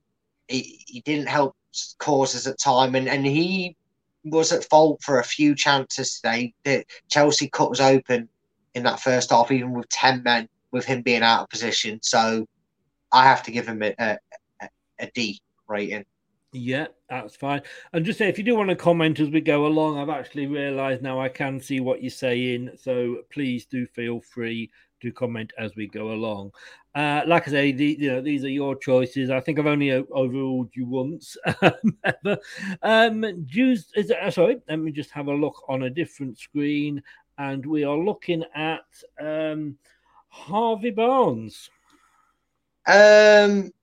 he, 0.48 0.84
he 0.88 1.02
didn't 1.02 1.28
help 1.28 1.56
causes 2.00 2.48
at 2.48 2.60
time, 2.60 2.96
and, 2.96 3.08
and 3.10 3.26
he 3.26 3.76
was 4.24 4.52
at 4.52 4.66
fault 4.66 5.02
for 5.04 5.20
a 5.20 5.24
few 5.24 5.56
chances 5.56 6.16
today 6.20 6.54
that 6.64 6.86
Chelsea 7.10 7.50
cut 7.50 7.70
was 7.70 7.82
open 7.82 8.30
in 8.74 8.84
that 8.84 9.00
first 9.00 9.30
half, 9.32 9.52
even 9.52 9.74
with 9.74 9.88
ten 9.90 10.22
men, 10.24 10.48
with 10.72 10.86
him 10.86 11.02
being 11.02 11.22
out 11.24 11.44
of 11.44 11.50
position. 11.50 12.00
So 12.02 12.46
I 13.12 13.24
have 13.24 13.44
to 13.44 13.52
give 13.52 13.68
him 13.68 13.82
a, 13.84 13.94
a, 13.98 14.18
a- 14.62 14.70
a 15.00 15.12
D 15.14 15.40
rating. 15.68 16.06
Yeah, 16.56 16.88
that's 17.10 17.36
fine. 17.36 17.62
And 17.92 18.06
just 18.06 18.18
say 18.18 18.30
if 18.30 18.38
you 18.38 18.44
do 18.46 18.56
want 18.56 18.70
to 18.70 18.78
comment 18.78 19.20
as 19.20 19.30
we 19.30 19.42
go 19.42 19.66
along, 19.66 19.98
I've 19.98 20.08
actually 20.08 20.48
realised 20.48 21.02
now 21.02 21.20
I 21.20 21.28
can 21.28 21.60
see 21.60 21.82
what 21.82 22.02
you're 22.02 22.10
saying. 22.10 22.70
So 22.78 23.24
please 23.30 23.66
do 23.66 23.86
feel 23.86 24.22
free 24.22 24.72
to 25.02 25.12
comment 25.12 25.52
as 25.60 25.76
we 25.76 25.88
go 25.88 26.12
along. 26.14 26.52
Uh, 26.96 27.24
like 27.28 27.46
I 27.50 27.52
say, 27.52 27.72
the, 27.74 27.98
you 28.00 28.10
know 28.10 28.22
these 28.22 28.46
are 28.46 28.50
your 28.50 28.78
choices. 28.78 29.30
I 29.30 29.42
think 29.42 29.60
I've 29.60 29.66
only 29.66 29.92
overruled 29.92 30.70
you 30.74 30.86
once. 30.86 31.36
um, 32.82 33.46
Jews, 33.46 33.92
is 33.98 34.10
it, 34.10 34.18
uh, 34.18 34.32
sorry, 34.32 34.62
let 34.70 34.80
me 34.80 34.94
just 34.94 35.12
have 35.12 35.28
a 35.28 35.34
look 35.34 35.62
on 35.68 35.84
a 35.84 35.90
different 35.90 36.38
screen, 36.38 37.04
and 37.38 37.66
we 37.66 37.84
are 37.84 37.98
looking 37.98 38.46
at 38.56 38.86
um, 39.20 39.78
Harvey 40.30 40.92
Barnes. 40.92 41.70
Um, 42.88 43.74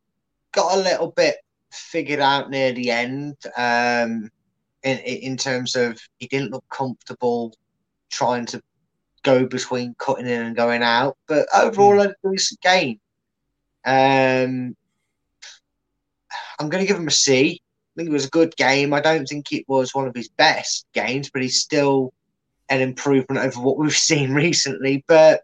got 0.52 0.78
a 0.78 0.82
little 0.82 1.10
bit 1.10 1.36
figured 1.72 2.20
out 2.20 2.50
near 2.50 2.72
the 2.72 2.90
end. 2.90 3.36
Um, 3.56 4.30
in 4.82 4.98
in 4.98 5.36
terms 5.36 5.76
of 5.76 5.98
he 6.18 6.26
didn't 6.26 6.50
look 6.50 6.64
comfortable 6.68 7.54
trying 8.10 8.46
to 8.46 8.62
go 9.22 9.46
between 9.46 9.94
cutting 9.98 10.26
in 10.26 10.42
and 10.42 10.56
going 10.56 10.82
out, 10.82 11.16
but 11.26 11.46
overall 11.54 12.00
a 12.00 12.14
decent 12.28 12.60
game. 12.60 13.00
Um, 13.84 14.76
I'm 16.58 16.68
going 16.68 16.82
to 16.82 16.86
give 16.86 16.98
him 16.98 17.08
a 17.08 17.12
C. 17.12 17.60
I 17.60 17.92
think 17.96 18.08
it 18.08 18.12
was 18.12 18.26
a 18.26 18.30
good 18.30 18.56
game. 18.56 18.92
I 18.92 19.00
don't 19.00 19.26
think 19.26 19.52
it 19.52 19.64
was 19.68 19.94
one 19.94 20.06
of 20.06 20.14
his 20.14 20.28
best 20.28 20.86
games, 20.92 21.30
but 21.30 21.42
he's 21.42 21.60
still 21.60 22.12
an 22.68 22.80
improvement 22.80 23.44
over 23.44 23.60
what 23.60 23.78
we've 23.78 23.92
seen 23.96 24.32
recently. 24.32 25.04
But 25.06 25.42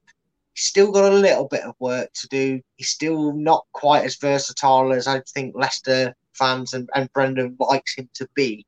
he's 0.58 0.66
still 0.66 0.90
got 0.90 1.12
a 1.12 1.14
little 1.14 1.46
bit 1.46 1.62
of 1.62 1.76
work 1.78 2.12
to 2.14 2.26
do. 2.28 2.60
He's 2.74 2.88
still 2.88 3.32
not 3.32 3.64
quite 3.72 4.04
as 4.04 4.16
versatile 4.16 4.92
as 4.92 5.06
I 5.06 5.20
think 5.20 5.54
Leicester 5.56 6.16
fans 6.32 6.74
and, 6.74 6.90
and 6.96 7.12
Brendan 7.12 7.56
likes 7.60 7.94
him 7.94 8.10
to 8.14 8.28
be. 8.34 8.66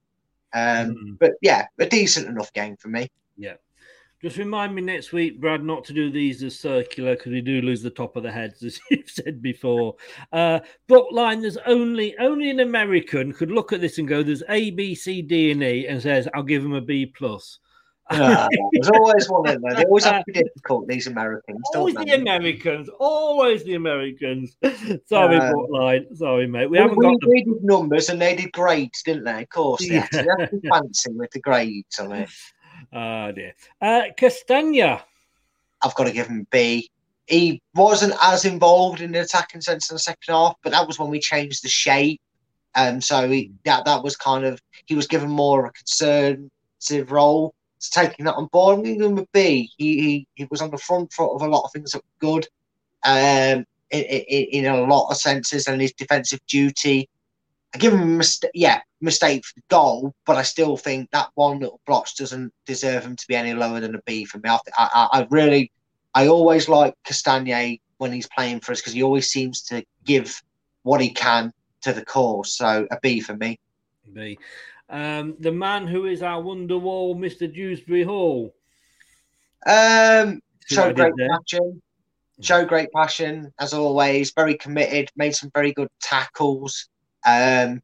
Um, 0.54 1.16
But 1.18 1.32
yeah, 1.42 1.66
a 1.80 1.86
decent 1.86 2.28
enough 2.28 2.52
game 2.52 2.76
for 2.76 2.88
me. 2.88 3.10
Yeah. 3.36 3.54
Just 4.22 4.36
remind 4.36 4.72
me 4.72 4.82
next 4.82 5.12
week, 5.12 5.40
Brad, 5.40 5.64
not 5.64 5.84
to 5.86 5.92
do 5.92 6.12
these 6.12 6.44
as 6.44 6.56
circular 6.56 7.16
because 7.16 7.32
we 7.32 7.40
do 7.40 7.60
lose 7.60 7.82
the 7.82 7.90
top 7.90 8.14
of 8.14 8.22
the 8.22 8.30
heads, 8.30 8.62
as 8.64 8.78
you've 8.88 9.10
said 9.10 9.42
before. 9.42 9.96
Uh, 10.30 10.60
book 10.86 11.08
line, 11.10 11.40
there's 11.40 11.56
only 11.66 12.16
only 12.18 12.50
an 12.50 12.60
American 12.60 13.32
could 13.32 13.50
look 13.50 13.72
at 13.72 13.80
this 13.80 13.98
and 13.98 14.06
go, 14.06 14.22
"There's 14.22 14.44
A, 14.48 14.70
B, 14.70 14.94
C, 14.94 15.22
D, 15.22 15.50
and 15.50 15.62
E," 15.62 15.86
and 15.88 16.00
says, 16.00 16.28
"I'll 16.34 16.42
give 16.42 16.64
him 16.64 16.74
a 16.74 16.80
B 16.80 17.06
plus." 17.06 17.58
There's 18.10 18.88
always 18.92 19.28
one 19.28 19.48
in 19.48 19.60
there. 19.62 19.74
They 19.74 19.84
always 19.84 20.04
have 20.04 20.24
to 20.24 20.32
be 20.32 20.42
difficult, 20.42 20.88
these 20.88 21.06
Americans, 21.06 21.60
Always 21.74 21.94
the 21.94 22.14
Americans, 22.14 22.88
always 22.98 23.62
the 23.64 23.74
Americans. 23.74 24.56
Sorry, 25.06 25.36
Uh, 25.36 25.52
book 25.52 25.70
line. 25.70 26.06
Sorry, 26.16 26.46
mate. 26.46 26.66
We 26.66 26.72
We, 26.72 26.78
haven't 26.78 26.98
we, 26.98 27.04
got 27.06 27.20
the 27.20 27.28
we 27.28 27.44
did 27.44 27.62
numbers 27.64 28.08
and 28.08 28.20
they 28.20 28.34
did 28.34 28.52
grades, 28.52 29.02
didn't 29.02 29.24
they? 29.24 29.42
Of 29.42 29.48
course, 29.50 29.86
they 29.86 29.94
had 29.96 30.10
to. 30.10 30.16
They 30.38 30.46
to 30.46 30.56
be 30.56 30.68
fancy 30.72 31.12
with 31.12 31.30
the 31.30 31.40
grades 31.40 31.98
on 31.98 32.12
it. 32.12 32.28
Oh 32.92 33.32
dear. 33.36 33.54
Uh, 33.80 34.02
Castagna. 34.16 35.02
I've 35.82 35.94
got 35.94 36.04
to 36.04 36.12
give 36.12 36.26
him 36.26 36.46
B. 36.50 36.90
He 37.26 37.62
wasn't 37.74 38.14
as 38.20 38.44
involved 38.44 39.00
in 39.00 39.12
the 39.12 39.20
attacking 39.20 39.60
sense 39.60 39.88
in 39.88 39.94
the 39.94 40.00
second 40.00 40.34
half, 40.34 40.56
but 40.62 40.72
that 40.72 40.86
was 40.86 40.98
when 40.98 41.10
we 41.10 41.20
changed 41.20 41.62
the 41.62 41.68
shape. 41.68 42.20
Um, 42.74 43.00
so 43.00 43.28
he, 43.28 43.52
that 43.64 43.84
that 43.84 44.02
was 44.02 44.16
kind 44.16 44.44
of 44.44 44.60
he 44.86 44.94
was 44.94 45.06
given 45.06 45.30
more 45.30 45.60
of 45.64 45.70
a 45.70 45.72
conservative 45.72 47.12
role. 47.12 47.54
So 47.80 48.02
taking 48.02 48.26
that 48.26 48.34
on 48.34 48.46
board, 48.52 48.76
I'm 48.76 48.84
going 48.84 48.94
to 48.94 49.00
give 49.00 49.10
him 49.12 49.18
a 49.18 49.26
B. 49.32 49.70
He, 49.76 50.00
he 50.00 50.26
he 50.34 50.46
was 50.50 50.60
on 50.60 50.70
the 50.70 50.78
front 50.78 51.12
foot 51.12 51.34
of 51.34 51.42
a 51.42 51.48
lot 51.48 51.64
of 51.64 51.72
things 51.72 51.92
that 51.92 52.02
were 52.02 52.20
good, 52.20 52.46
um, 53.04 53.64
in, 53.90 54.02
in, 54.02 54.64
in 54.64 54.66
a 54.66 54.82
lot 54.82 55.10
of 55.10 55.16
senses, 55.16 55.66
and 55.66 55.80
his 55.80 55.92
defensive 55.94 56.40
duty. 56.46 57.08
I 57.74 57.78
give 57.78 57.94
him 57.94 58.02
a 58.02 58.06
mistake, 58.06 58.50
yeah, 58.52 58.80
mistake 59.00 59.44
for 59.44 59.54
the 59.56 59.62
goal, 59.70 60.14
but 60.26 60.36
I 60.36 60.42
still 60.42 60.76
think 60.76 61.10
that 61.10 61.30
one 61.34 61.60
little 61.60 61.80
blotch 61.86 62.16
doesn't 62.16 62.52
deserve 62.66 63.04
him 63.04 63.16
to 63.16 63.26
be 63.28 63.36
any 63.36 63.54
lower 63.54 63.80
than 63.80 63.94
a 63.94 64.02
B 64.04 64.24
for 64.24 64.38
me. 64.38 64.50
I, 64.50 64.58
I, 64.76 65.08
I 65.12 65.26
really, 65.30 65.70
I 66.14 66.26
always 66.26 66.68
like 66.68 66.94
Castagna 67.04 67.76
when 67.98 68.12
he's 68.12 68.28
playing 68.28 68.60
for 68.60 68.72
us 68.72 68.80
because 68.80 68.92
he 68.92 69.02
always 69.02 69.30
seems 69.30 69.62
to 69.62 69.84
give 70.04 70.42
what 70.82 71.00
he 71.00 71.10
can 71.10 71.52
to 71.82 71.92
the 71.92 72.04
cause. 72.04 72.56
So 72.56 72.86
a 72.90 72.98
B 73.00 73.20
for 73.20 73.36
me. 73.36 73.58
B. 74.12 74.38
Um, 74.90 75.36
the 75.38 75.52
man 75.52 75.86
who 75.86 76.06
is 76.06 76.22
our 76.22 76.42
Wonderwall, 76.42 77.16
Mr. 77.16 77.52
Dewsbury 77.52 78.02
Hall. 78.02 78.54
Um, 79.66 80.40
See 80.66 80.76
what 80.76 80.86
I 80.86 80.88
show 80.88 80.92
great 80.92 81.14
passion. 81.16 81.82
Show 82.40 82.64
great 82.64 82.92
passion 82.92 83.52
as 83.60 83.72
always. 83.72 84.32
Very 84.32 84.56
committed. 84.56 85.10
Made 85.16 85.34
some 85.34 85.50
very 85.54 85.72
good 85.72 85.88
tackles. 86.02 86.88
Um, 87.24 87.82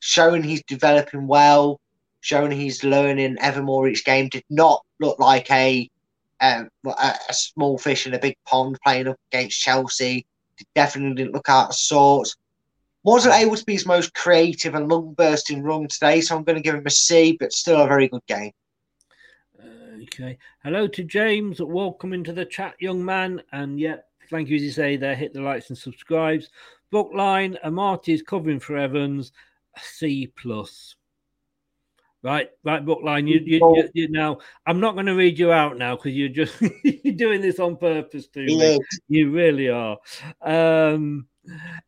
showing 0.00 0.42
he's 0.42 0.62
developing 0.64 1.26
well. 1.26 1.80
Showing 2.20 2.50
he's 2.50 2.84
learning 2.84 3.36
ever 3.40 3.62
more 3.62 3.88
each 3.88 4.04
game. 4.04 4.28
Did 4.28 4.44
not 4.50 4.84
look 5.00 5.18
like 5.18 5.50
a 5.50 5.88
um, 6.40 6.68
a, 6.86 7.14
a 7.28 7.34
small 7.34 7.78
fish 7.78 8.06
in 8.06 8.12
a 8.14 8.18
big 8.18 8.36
pond 8.44 8.78
playing 8.84 9.08
up 9.08 9.16
against 9.32 9.60
Chelsea. 9.60 10.26
Definitely 10.74 11.14
didn't 11.14 11.34
look 11.34 11.48
out 11.48 11.70
of 11.70 11.74
sorts. 11.74 12.36
Wasn't 13.06 13.36
able 13.36 13.54
to 13.54 13.64
be 13.64 13.74
his 13.74 13.86
most 13.86 14.12
creative 14.14 14.74
and 14.74 14.88
lung 14.88 15.14
bursting 15.14 15.62
run 15.62 15.86
today, 15.86 16.20
so 16.20 16.36
I'm 16.36 16.42
going 16.42 16.56
to 16.56 16.60
give 16.62 16.74
him 16.74 16.84
a 16.84 16.90
C, 16.90 17.36
but 17.38 17.52
still 17.52 17.80
a 17.80 17.86
very 17.86 18.08
good 18.08 18.26
game. 18.26 18.50
Okay. 20.02 20.36
Hello 20.64 20.88
to 20.88 21.04
James. 21.04 21.60
Welcome 21.62 22.12
into 22.12 22.32
the 22.32 22.44
chat, 22.44 22.74
young 22.80 23.04
man. 23.04 23.42
And 23.52 23.78
yeah, 23.78 23.98
thank 24.28 24.48
you 24.48 24.56
as 24.56 24.62
you 24.64 24.72
say 24.72 24.96
there. 24.96 25.14
Hit 25.14 25.32
the 25.32 25.40
likes 25.40 25.68
and 25.68 25.78
subscribes. 25.78 26.50
Bookline, 26.90 27.56
Amartey 27.64 28.12
is 28.12 28.22
covering 28.22 28.58
for 28.58 28.76
Evans. 28.76 29.30
C 29.80 30.32
plus. 30.36 30.96
Right, 32.24 32.50
right, 32.64 32.84
Bookline. 32.84 33.28
You, 33.28 33.38
you, 33.38 33.60
you, 33.76 33.88
you 33.94 34.08
now. 34.08 34.38
I'm 34.66 34.80
not 34.80 34.94
going 34.94 35.06
to 35.06 35.14
read 35.14 35.38
you 35.38 35.52
out 35.52 35.78
now 35.78 35.94
because 35.94 36.12
you're 36.12 36.28
just 36.28 36.60
you're 36.82 37.14
doing 37.14 37.40
this 37.40 37.60
on 37.60 37.76
purpose 37.76 38.26
to 38.26 38.40
me. 38.40 38.80
You 39.06 39.30
really 39.30 39.68
are. 39.68 39.96
Um, 40.42 41.28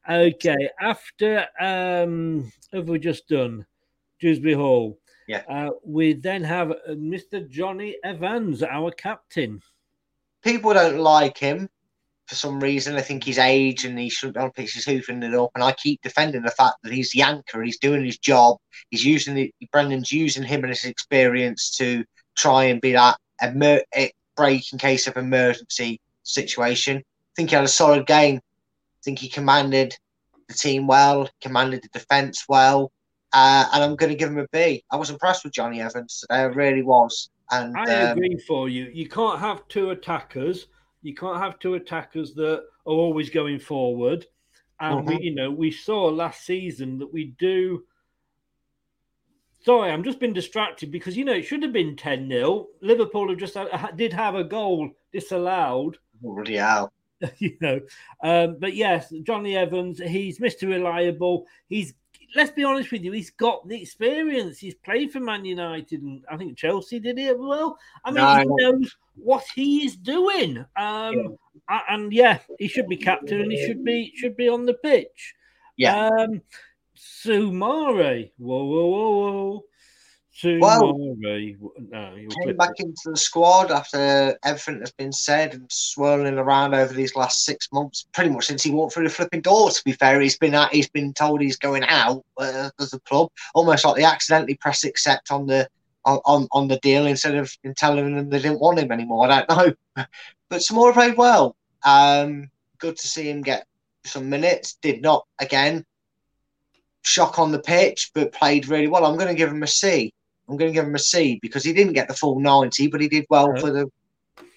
okay. 0.09 0.71
After 0.81 1.47
um, 1.61 2.51
have 2.73 2.89
we 2.89 2.99
just 2.99 3.29
done 3.29 3.67
Dewsbury 4.21 4.55
Hall? 4.55 4.99
Yeah. 5.27 5.43
Uh, 5.49 5.71
we 5.85 6.15
then 6.15 6.43
have 6.45 6.71
uh, 6.71 6.77
Mr. 6.91 7.49
Jonny 7.49 7.97
Evans, 8.03 8.63
our 8.63 8.91
captain. 8.91 9.61
people 10.43 10.73
don't 10.73 10.99
like 10.99 11.37
him 11.37 11.69
for 12.27 12.35
some 12.35 12.61
reason. 12.61 12.97
I 12.97 13.03
think 13.03 13.25
his 13.25 13.39
age 13.39 13.85
and 13.85 13.99
he 13.99 14.09
shouldn't 14.09 14.37
be 14.37 14.41
on 14.41 14.53
pitch. 14.53 14.73
He's 14.73 14.87
hoofing 14.87 15.23
it 15.23 15.35
up, 15.35 15.51
and 15.55 15.65
I 15.65 15.73
keep 15.73 16.01
defending 16.03 16.43
the 16.43 16.51
fact 16.51 16.77
that 16.83 16.93
he's 16.93 17.11
the 17.11 17.23
anchor. 17.23 17.63
He's 17.63 17.79
doing 17.79 18.05
his 18.05 18.19
job. 18.19 18.57
He's 18.91 19.05
using 19.05 19.37
it. 19.39 19.55
Brendan's 19.73 20.13
using 20.13 20.45
him 20.45 20.65
and 20.65 20.71
his 20.71 20.85
experience 20.85 21.77
to 21.77 22.05
try 22.37 22.65
and 22.65 22.81
be 22.81 22.93
that 22.93 23.19
emer- 23.43 23.85
eh, 23.93 24.11
break 24.37 24.73
in 24.73 24.79
case 24.79 25.07
of 25.07 25.17
emergency 25.17 26.01
situation. 26.23 26.99
I 26.99 27.03
think 27.37 27.51
he 27.51 27.57
had 27.57 27.65
a 27.65 27.69
solid 27.69 28.07
game. 28.07 28.41
I 28.99 29.01
think 29.05 29.19
he 29.21 29.29
commanded 29.29 29.97
the 30.49 30.55
team 30.55 30.87
well, 30.87 31.29
commanded 31.41 31.83
the 31.83 31.99
defense 31.99 32.45
well. 32.49 32.91
Uh, 33.33 33.67
and 33.73 33.85
I'm 33.85 33.97
going 33.97 34.11
to 34.11 34.19
give 34.19 34.31
him 34.31 34.39
a 34.39 34.47
B. 34.53 34.83
I 34.91 34.97
was 34.97 35.11
impressed 35.11 35.45
with 35.45 35.53
Jonny 35.53 35.81
Evans 35.81 36.21
today. 36.21 36.41
I 36.41 36.45
really 36.45 36.83
was. 36.83 37.31
And 37.51 37.77
I 37.77 38.05
um, 38.05 38.11
agree 38.19 38.39
for 38.47 38.69
you. 38.69 38.91
You 38.93 39.09
can't 39.09 39.39
have 39.39 39.69
two 39.69 39.91
attackers. 39.91 40.67
You 41.03 41.15
can't 41.15 41.39
have 41.39 41.59
two 41.59 41.75
attackers 41.75 42.35
that 42.35 42.57
are 42.61 42.63
always 42.85 43.31
going 43.31 43.61
forward. 43.61 44.27
And 44.81 45.07
we, 45.07 45.17
Mhm. 45.17 45.23
you 45.23 45.35
know, 45.35 45.51
we 45.51 45.71
saw 45.71 46.07
last 46.07 46.45
season 46.45 46.99
that 46.99 47.13
we 47.13 47.35
do. 47.39 47.85
Sorry, 49.61 49.91
I'm 49.91 50.05
just 50.05 50.21
been 50.21 50.33
distracted 50.33 50.91
because 50.91 51.17
you 51.17 51.25
know 51.25 51.35
it 51.35 51.43
should 51.43 51.63
have 51.63 51.73
been 51.73 51.97
10 51.97 52.29
0. 52.29 52.69
Liverpool 52.81 53.29
have 53.29 53.39
just 53.39 53.55
had, 53.55 53.97
did 53.97 54.13
have 54.13 54.35
a 54.35 54.45
goal 54.45 54.91
disallowed. 55.13 55.99
bloody 56.21 56.57
hell. 56.57 56.93
you 57.39 57.57
know. 57.61 57.81
Um, 58.23 58.57
but 58.59 58.75
yes, 58.75 59.13
Jonny 59.23 59.57
Evans, 59.57 60.01
he's 60.01 60.39
Mr. 60.39 60.69
Reliable. 60.69 61.47
He's 61.69 61.95
let's 62.35 62.51
be 62.51 62.65
honest 62.65 62.93
with 62.93 63.03
you, 63.03 63.13
he's 63.13 63.31
got 63.31 63.67
the 63.69 63.81
experience. 63.81 64.59
He's 64.59 64.75
played 64.75 65.11
for 65.11 65.21
Man 65.21 65.45
United 65.45 66.03
and 66.03 66.25
I 66.31 66.37
think 66.37 66.59
Chelsea 66.59 66.99
did 67.01 67.19
it 67.19 67.31
as 67.31 67.37
well. 67.39 67.79
I 68.05 68.11
mean, 68.11 68.17
No, 68.23 68.37
he 68.39 68.45
knows 68.63 68.97
what 69.15 69.45
he 69.55 69.87
is 69.87 69.97
doing. 69.97 70.59
Um 70.77 71.37
a- 71.71 71.81
and 71.91 72.13
yeah, 72.13 72.39
he 72.59 72.69
should 72.69 72.89
be 72.89 72.97
captain 72.97 73.41
and 73.41 73.53
he 73.53 73.67
should 73.67 73.85
be 73.85 74.13
should 74.15 74.37
be 74.37 74.49
on 74.49 74.67
the 74.67 74.75
pitch. 74.75 75.35
Yeah. 75.77 76.07
Um 76.09 76.43
Soumaré. 76.97 78.31
Whoa, 78.39 78.65
whoa, 78.65 78.87
whoa, 78.87 79.11
whoa. 79.11 79.65
Well, 80.45 80.95
Soumaré. 80.95 81.57
No, 81.91 82.17
came 82.45 82.57
back 82.57 82.79
into 82.79 83.11
the 83.11 83.17
squad 83.17 83.71
after 83.71 84.39
everything 84.45 84.79
that's 84.79 84.93
been 84.93 85.13
said 85.13 85.55
and 85.55 85.67
swirling 85.71 86.39
around 86.39 86.75
over 86.75 86.93
these 86.93 87.17
last 87.17 87.45
six 87.45 87.69
months, 87.73 88.07
pretty 88.13 88.31
much 88.31 88.47
since 88.47 88.63
he 88.63 88.71
walked 88.71 88.95
through 88.95 89.05
the 89.09 89.15
flipping 89.15 89.41
door. 89.41 89.71
To 89.71 89.85
be 89.85 89.93
fair, 89.93 90.21
he's 90.21 90.39
been 90.39 90.55
at, 90.55 90.73
he's 90.73 90.89
been 90.89 91.13
told 91.13 91.41
he's 91.41 91.57
going 91.57 91.85
out 91.85 92.25
uh, 92.37 92.71
as 92.79 92.93
a 92.93 93.01
club, 93.01 93.31
almost 93.55 93.85
like 93.85 93.97
they 93.97 94.05
accidentally 94.05 94.55
press 94.55 94.85
accept 94.85 95.31
on 95.31 95.47
the 95.47 95.69
on, 96.05 96.21
on, 96.25 96.49
on 96.53 96.69
the 96.69 96.79
deal 96.79 97.07
instead 97.07 97.35
of 97.35 97.53
in 97.65 97.75
telling 97.75 98.15
them 98.15 98.31
they 98.31 98.39
didn't 98.39 98.61
want 98.61 98.79
him 98.79 98.93
anymore. 98.93 99.29
I 99.31 99.45
don't 99.45 99.77
know, 99.97 100.05
but 100.49 100.61
Soumaré 100.61 100.93
played 100.93 101.17
well. 101.17 101.57
Um, 101.85 102.51
good 102.79 102.97
to 102.97 103.09
see 103.09 103.29
him 103.29 103.43
get 103.43 103.67
some 104.05 104.31
minutes. 104.31 104.79
Did 104.83 105.03
not 105.03 105.27
again 105.41 105.85
shock 107.03 107.39
on 107.39 107.53
the 107.53 107.59
pitch, 107.59 108.11
but 108.15 108.33
played 108.33 108.69
really 108.69 108.87
well. 108.87 109.05
I'm 109.05 109.17
going 109.17 109.29
to 109.29 109.35
give 109.35 109.51
him 109.51 109.63
a 109.63 109.67
C. 109.67 110.13
I'm 110.49 110.57
going 110.57 110.73
to 110.73 110.75
give 110.75 110.87
him 110.87 110.95
a 110.95 110.99
C 110.99 111.39
because 111.43 111.65
he 111.65 111.73
didn't 111.73 111.93
get 111.93 112.09
the 112.09 112.15
full 112.15 112.41
90, 112.41 112.89
but 112.89 113.01
he 113.01 113.09
did 113.09 113.27
well 113.29 113.53
No. 113.53 113.61
for 113.61 113.71
the 113.71 113.91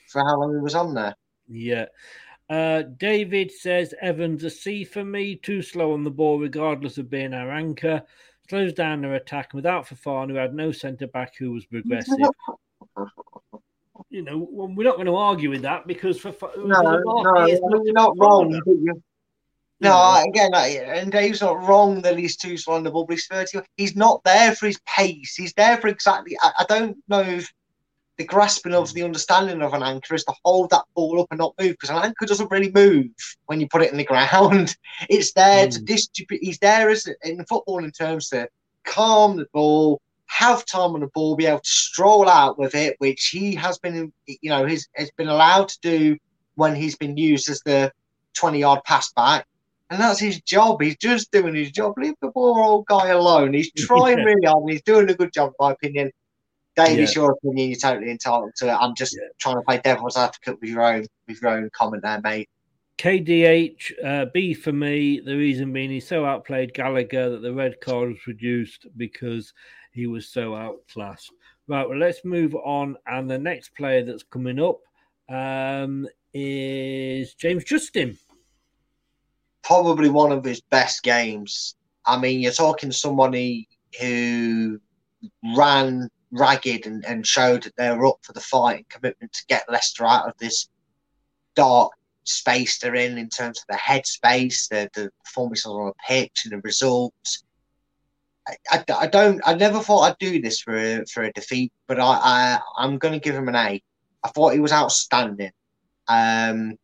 for 0.08 0.24
how 0.24 0.40
long 0.40 0.54
he 0.54 0.62
was 0.62 0.76
on 0.76 0.94
there. 0.94 1.16
Yeah. 1.48 1.86
Uh, 2.50 2.84
David 2.98 3.52
says 3.52 3.94
Evans 4.02 4.44
a 4.44 4.50
C 4.50 4.84
for 4.84 5.06
me, 5.06 5.36
too 5.36 5.62
slow 5.62 5.94
on 5.94 6.04
the 6.04 6.12
ball, 6.12 6.40
regardless 6.40 6.98
of 6.98 7.10
being 7.10 7.34
our 7.34 7.52
anchor. 7.52 8.04
Slows 8.50 8.74
down 8.74 9.02
their 9.02 9.16
attack. 9.16 9.54
Without 9.54 9.88
Fofana, 9.88 10.32
who 10.32 10.36
had 10.36 10.54
no 10.54 10.74
centre 10.74 11.08
back 11.08 11.36
who 11.38 11.52
was 11.52 11.66
progressive. 11.66 12.18
you 14.10 14.22
know, 14.22 14.50
we're 14.52 14.84
not 14.84 14.96
going 14.96 15.06
to 15.06 15.16
argue 15.16 15.50
with 15.50 15.62
that 15.62 15.88
because 15.88 16.20
for 16.20 16.34
No, 16.58 16.82
no, 16.82 17.46
you're 17.48 17.94
not 17.94 18.18
wrong. 18.18 18.62
But 18.66 18.74
you, 18.74 19.02
no, 19.82 20.24
again, 20.28 20.54
I, 20.54 20.68
and 20.68 21.12
Dave's 21.12 21.42
not 21.42 21.62
wrong 21.64 22.02
that 22.02 22.18
he's 22.18 22.38
too 22.38 22.58
slow 22.58 22.76
on 22.76 22.84
the 22.84 22.92
ball, 22.92 23.06
but 23.06 23.14
he's 23.14 23.28
30. 23.28 23.62
He's 23.78 23.96
not 23.96 24.24
there 24.24 24.56
for 24.56 24.68
his 24.68 24.80
pace. 24.86 25.36
He's 25.36 25.54
there 25.54 25.78
for 25.78 25.88
exactly. 25.88 26.38
I, 26.42 26.52
I 26.60 26.66
don't 26.70 26.98
know 27.08 27.22
if 27.22 27.52
the 28.18 28.28
grasping 28.28 28.76
of 28.76 28.94
the 28.94 29.02
understanding 29.02 29.62
of 29.64 29.74
an 29.74 29.82
anchor 29.82 30.14
is 30.14 30.24
to 30.26 30.34
hold 30.46 30.70
that 30.70 30.84
ball 30.94 31.22
up 31.22 31.28
and 31.32 31.40
not 31.40 31.56
move 31.60 31.72
because 31.72 31.90
an 31.90 32.04
anchor 32.04 32.28
doesn't 32.28 32.52
really 32.52 32.72
move 32.72 33.10
when 33.48 33.60
you 33.60 33.68
put 33.68 33.82
it 33.82 33.92
in 33.92 33.98
the 33.98 34.04
ground. 34.32 34.76
It's 35.10 35.34
there 35.34 35.68
to 35.68 35.80
hmm. 35.80 35.86
distribute. 35.86 36.44
He's 36.44 36.60
there 36.60 36.90
as 36.90 37.08
in 37.24 37.44
football 37.46 37.84
in 37.84 37.92
terms 37.92 38.30
to 38.30 38.48
calm 38.84 39.38
the 39.38 39.48
ball, 39.54 40.00
have 40.28 40.66
time 40.66 40.92
on 40.92 41.00
the 41.00 41.08
ball, 41.08 41.36
be 41.36 41.48
able 41.48 41.60
to 41.60 41.70
stroll 41.70 42.30
out 42.30 42.60
with 42.60 42.76
it, 42.76 42.96
which 43.00 43.30
he 43.30 43.56
has 43.56 43.80
been, 43.80 44.14
you 44.28 44.50
know, 44.50 44.66
he's 44.66 44.88
has 44.94 45.10
been 45.18 45.28
allowed 45.28 45.70
to 45.70 45.80
do 45.82 46.18
when 46.56 46.76
he's 46.76 46.96
been 46.96 47.18
used 47.18 47.50
as 47.50 47.62
the 47.62 47.92
20 48.34 48.60
yard 48.60 48.82
pass 48.86 49.12
back. 49.14 49.48
And 49.92 50.00
that's 50.00 50.20
his 50.20 50.42
job. 50.42 50.82
He's 50.82 50.96
just 50.96 51.32
doing 51.32 51.54
his 51.54 51.70
job. 51.70 51.96
Leave 51.98 52.16
the 52.22 52.32
poor 52.32 52.64
old 52.64 52.86
guy 52.86 53.10
alone. 53.10 53.54
He's 53.54 53.72
trying 53.78 54.18
Yeah. 54.20 54.24
really 54.24 54.46
hard 54.48 54.62
and 54.64 54.72
he's 54.72 54.82
doing 54.84 55.10
a 55.10 55.14
good 55.14 55.34
job, 55.34 55.50
in 55.50 55.54
my 55.60 55.72
opinion. 55.74 56.12
Dave, 56.78 56.98
Yeah. 56.98 57.04
it's 57.04 57.16
your 57.16 57.32
opinion. 57.34 57.70
You're 57.72 57.78
totally 57.80 58.10
entitled 58.10 58.54
to 58.56 58.70
it. 58.70 58.74
I'm 58.74 58.96
just 58.96 59.18
trying 59.40 59.58
to 59.58 59.62
play 59.64 59.82
devil's 59.84 60.16
advocate 60.16 60.60
with 60.62 60.70
your 60.70 60.82
own 60.82 61.06
with 61.28 61.42
your 61.42 61.52
own 61.52 61.70
comment 61.74 62.04
there, 62.04 62.22
mate. 62.22 62.50
KDH 62.98 63.92
uh, 64.04 64.26
B 64.34 64.54
for 64.54 64.72
me. 64.72 65.20
The 65.20 65.36
reason 65.36 65.74
being 65.74 65.90
he 65.90 66.00
so 66.00 66.24
outplayed 66.26 66.74
Gallagher 66.74 67.30
that 67.32 67.42
the 67.42 67.54
red 67.54 67.82
card 67.82 68.10
was 68.10 68.28
reduced 68.28 68.88
because 68.96 69.54
he 69.92 70.08
was 70.08 70.30
so 70.30 70.56
outclassed. 70.56 71.32
Right, 71.68 71.88
well, 71.88 71.98
let's 71.98 72.24
move 72.24 72.56
on. 72.56 72.96
And 73.06 73.30
the 73.30 73.38
next 73.38 73.76
player 73.76 74.06
that's 74.06 74.24
coming 74.24 74.60
up 74.60 74.80
um, 75.30 76.08
is 76.34 77.34
James 77.34 77.66
Justin. 77.66 78.18
Probably 79.64 80.10
one 80.10 80.32
of 80.32 80.44
his 80.44 80.62
best 80.62 81.04
games. 81.04 81.76
I 82.06 82.20
mean, 82.20 82.42
you're 82.42 82.52
talking 82.52 82.92
somebody 82.92 83.68
who 84.00 84.80
ran 85.56 86.10
ragged 86.32 86.86
and, 86.88 87.06
and 87.06 87.28
showed 87.28 87.64
that 87.64 87.76
they 87.76 87.90
were 87.92 88.08
up 88.08 88.20
for 88.24 88.34
the 88.34 88.40
fight 88.40 88.78
and 88.78 88.90
commitment 88.90 89.34
to 89.34 89.46
get 89.48 89.70
Leicester 89.70 90.06
out 90.06 90.28
of 90.28 90.34
this 90.40 90.70
dark 91.56 91.92
space 92.24 92.80
they're 92.80 92.96
in 92.96 93.18
in 93.18 93.30
terms 93.30 93.60
of 93.60 93.66
the 93.68 93.80
headspace, 93.80 94.70
the 94.70 94.90
the 94.94 95.12
performances 95.24 95.66
on 95.66 95.88
the 95.88 95.94
pitch, 96.08 96.42
and 96.46 96.54
the 96.54 96.62
results. 96.64 97.44
I, 98.48 98.56
I, 98.72 98.84
I 99.00 99.08
don't. 99.08 99.42
I 99.46 99.54
never 99.54 99.80
thought 99.80 100.02
I'd 100.02 100.18
do 100.20 100.42
this 100.42 100.62
for 100.62 100.76
a, 100.76 101.06
for 101.06 101.24
a 101.24 101.34
defeat, 101.34 101.72
but 101.88 102.00
I, 102.00 102.04
I 102.04 102.60
I'm 102.78 102.98
going 102.98 103.14
to 103.14 103.20
give 103.20 103.36
him 103.36 103.48
an 103.48 103.56
A. 103.56 103.82
I 104.24 104.28
thought 104.30 104.54
he 104.54 104.60
was 104.60 104.72
outstanding. 104.72 105.52
Um, 106.08 106.78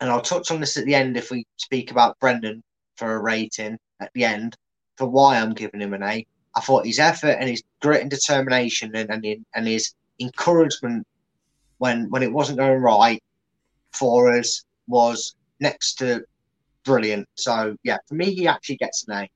and 0.00 0.10
I'll 0.10 0.20
touch 0.20 0.50
on 0.50 0.60
this 0.60 0.76
at 0.76 0.84
the 0.84 0.94
end 0.94 1.16
if 1.16 1.30
we 1.30 1.46
speak 1.56 1.90
about 1.90 2.18
Brendan 2.18 2.62
for 2.96 3.14
a 3.14 3.22
rating 3.22 3.78
at 4.00 4.10
the 4.14 4.24
end 4.24 4.56
for 4.96 5.06
why 5.08 5.38
I'm 5.38 5.54
giving 5.54 5.80
him 5.80 5.94
an 5.94 6.02
A. 6.02 6.26
I 6.54 6.60
thought 6.60 6.86
his 6.86 6.98
effort 6.98 7.36
and 7.38 7.48
his 7.48 7.62
grit 7.82 8.00
and 8.02 8.10
determination 8.10 8.94
and 8.94 9.10
and, 9.10 9.44
and 9.54 9.66
his 9.66 9.94
encouragement 10.20 11.06
when 11.78 12.08
when 12.10 12.22
it 12.22 12.32
wasn't 12.32 12.58
going 12.58 12.80
right 12.80 13.22
for 13.92 14.36
us 14.36 14.64
was 14.88 15.34
next 15.60 15.94
to 15.96 16.22
brilliant. 16.84 17.28
So 17.34 17.76
yeah, 17.82 17.98
for 18.08 18.14
me, 18.14 18.34
he 18.34 18.46
actually 18.46 18.76
gets 18.76 19.06
an 19.08 19.14
A. 19.14 19.30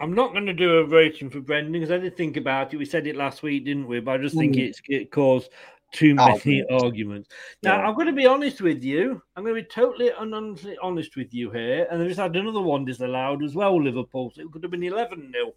I'm 0.00 0.14
not 0.14 0.32
going 0.32 0.46
to 0.46 0.52
do 0.54 0.78
a 0.78 0.84
rating 0.86 1.30
for 1.30 1.40
Brendan 1.40 1.72
because 1.72 1.90
I 1.90 1.98
did 1.98 2.16
think 2.16 2.36
about 2.36 2.74
it. 2.74 2.78
We 2.78 2.84
said 2.84 3.06
it 3.06 3.14
last 3.16 3.42
week, 3.42 3.64
didn't 3.64 3.86
we? 3.86 4.00
But 4.00 4.12
I 4.14 4.18
just 4.18 4.36
think 4.36 4.56
Mm. 4.56 4.68
it's 4.68 4.80
it 4.88 5.10
caused 5.10 5.50
too 5.94 6.14
many 6.14 6.64
arguments. 6.70 7.28
Now, 7.62 7.78
Yeah. 7.78 7.86
I'm 7.86 7.94
going 7.94 8.08
to 8.08 8.12
be 8.12 8.26
honest 8.26 8.60
with 8.60 8.82
you. 8.82 9.22
I'm 9.34 9.44
going 9.44 9.54
to 9.56 9.62
be 9.62 9.68
totally 9.68 10.10
and 10.10 10.34
honestly 10.34 10.76
honest 10.82 11.16
with 11.16 11.32
you 11.32 11.50
here. 11.50 11.86
And 11.90 12.02
I 12.02 12.06
just 12.06 12.20
had 12.20 12.36
another 12.36 12.60
one 12.60 12.84
disallowed 12.84 13.42
as 13.42 13.54
well, 13.54 13.82
Liverpool. 13.82 14.32
So 14.34 14.42
it 14.42 14.50
could 14.50 14.62
have 14.62 14.72
been 14.72 14.82
11 14.82 15.32
0. 15.32 15.52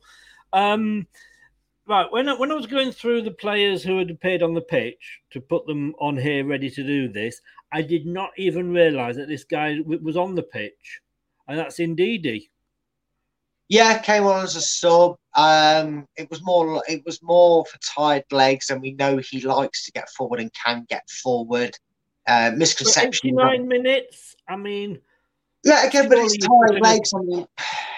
Um, 0.54 1.08
right. 1.88 2.10
When 2.12 2.30
I, 2.30 2.36
when 2.36 2.52
I 2.52 2.56
was 2.56 2.68
going 2.68 2.92
through 2.92 3.24
the 3.24 3.32
players 3.32 3.84
who 3.84 3.98
had 3.98 4.12
appeared 4.12 4.44
on 4.44 4.54
the 4.54 4.62
pitch 4.62 5.22
to 5.32 5.42
put 5.42 5.66
them 5.66 5.94
on 6.00 6.16
here 6.16 6.46
ready 6.46 6.70
to 6.70 6.84
do 6.84 7.08
this, 7.10 7.42
I 7.72 7.82
did 7.82 8.06
not 8.06 8.32
even 8.38 8.72
realize 8.72 9.18
that 9.18 9.28
this 9.28 9.44
guy 9.44 9.80
was 9.86 10.16
on 10.16 10.36
the 10.36 10.44
pitch. 10.44 11.02
And 11.48 11.58
that's 11.58 11.80
Ndidi. 11.80 12.50
Yeah, 13.70 13.98
came 14.00 14.24
on 14.26 14.44
as 14.44 14.56
a 14.56 14.62
sub. 14.62 15.18
Um, 15.36 16.08
it 16.16 16.30
was 16.30 16.44
more 16.44 16.82
it 16.88 17.04
was 17.06 17.22
more 17.22 17.66
for 17.66 17.78
tired 17.80 18.24
legs, 18.32 18.70
and 18.70 18.82
we 18.82 18.94
know 18.94 19.18
he 19.18 19.42
likes 19.42 19.86
to 19.86 19.92
get 19.92 20.10
forward 20.10 20.40
and 20.40 20.52
can 20.54 20.86
get 20.88 21.10
forward. 21.10 21.78
Uh, 22.28 22.52
misconception. 22.56 23.30
89 23.30 23.68
minutes. 23.68 24.36
I 24.48 24.56
mean, 24.56 25.00
yeah, 25.64 25.86
again, 25.86 26.10
but 26.10 26.18
it's 26.18 26.38
tired 26.38 26.82
legs. 26.82 27.14
I 27.14 27.20
mean, 27.20 27.46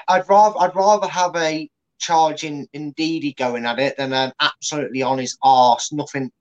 I'd 0.08 0.28
rather 0.28 0.60
I'd 0.60 0.76
rather 0.76 1.08
have 1.08 1.36
a 1.36 1.70
charging 2.00 2.68
in 2.74 2.94
Ndidi 2.94 3.36
going 3.36 3.66
at 3.66 3.80
it 3.80 3.98
than 3.98 4.14
an 4.14 4.32
absolutely 4.40 5.04
on 5.04 5.18
his 5.18 5.38
arse, 5.44 5.92
nothing 5.92 6.32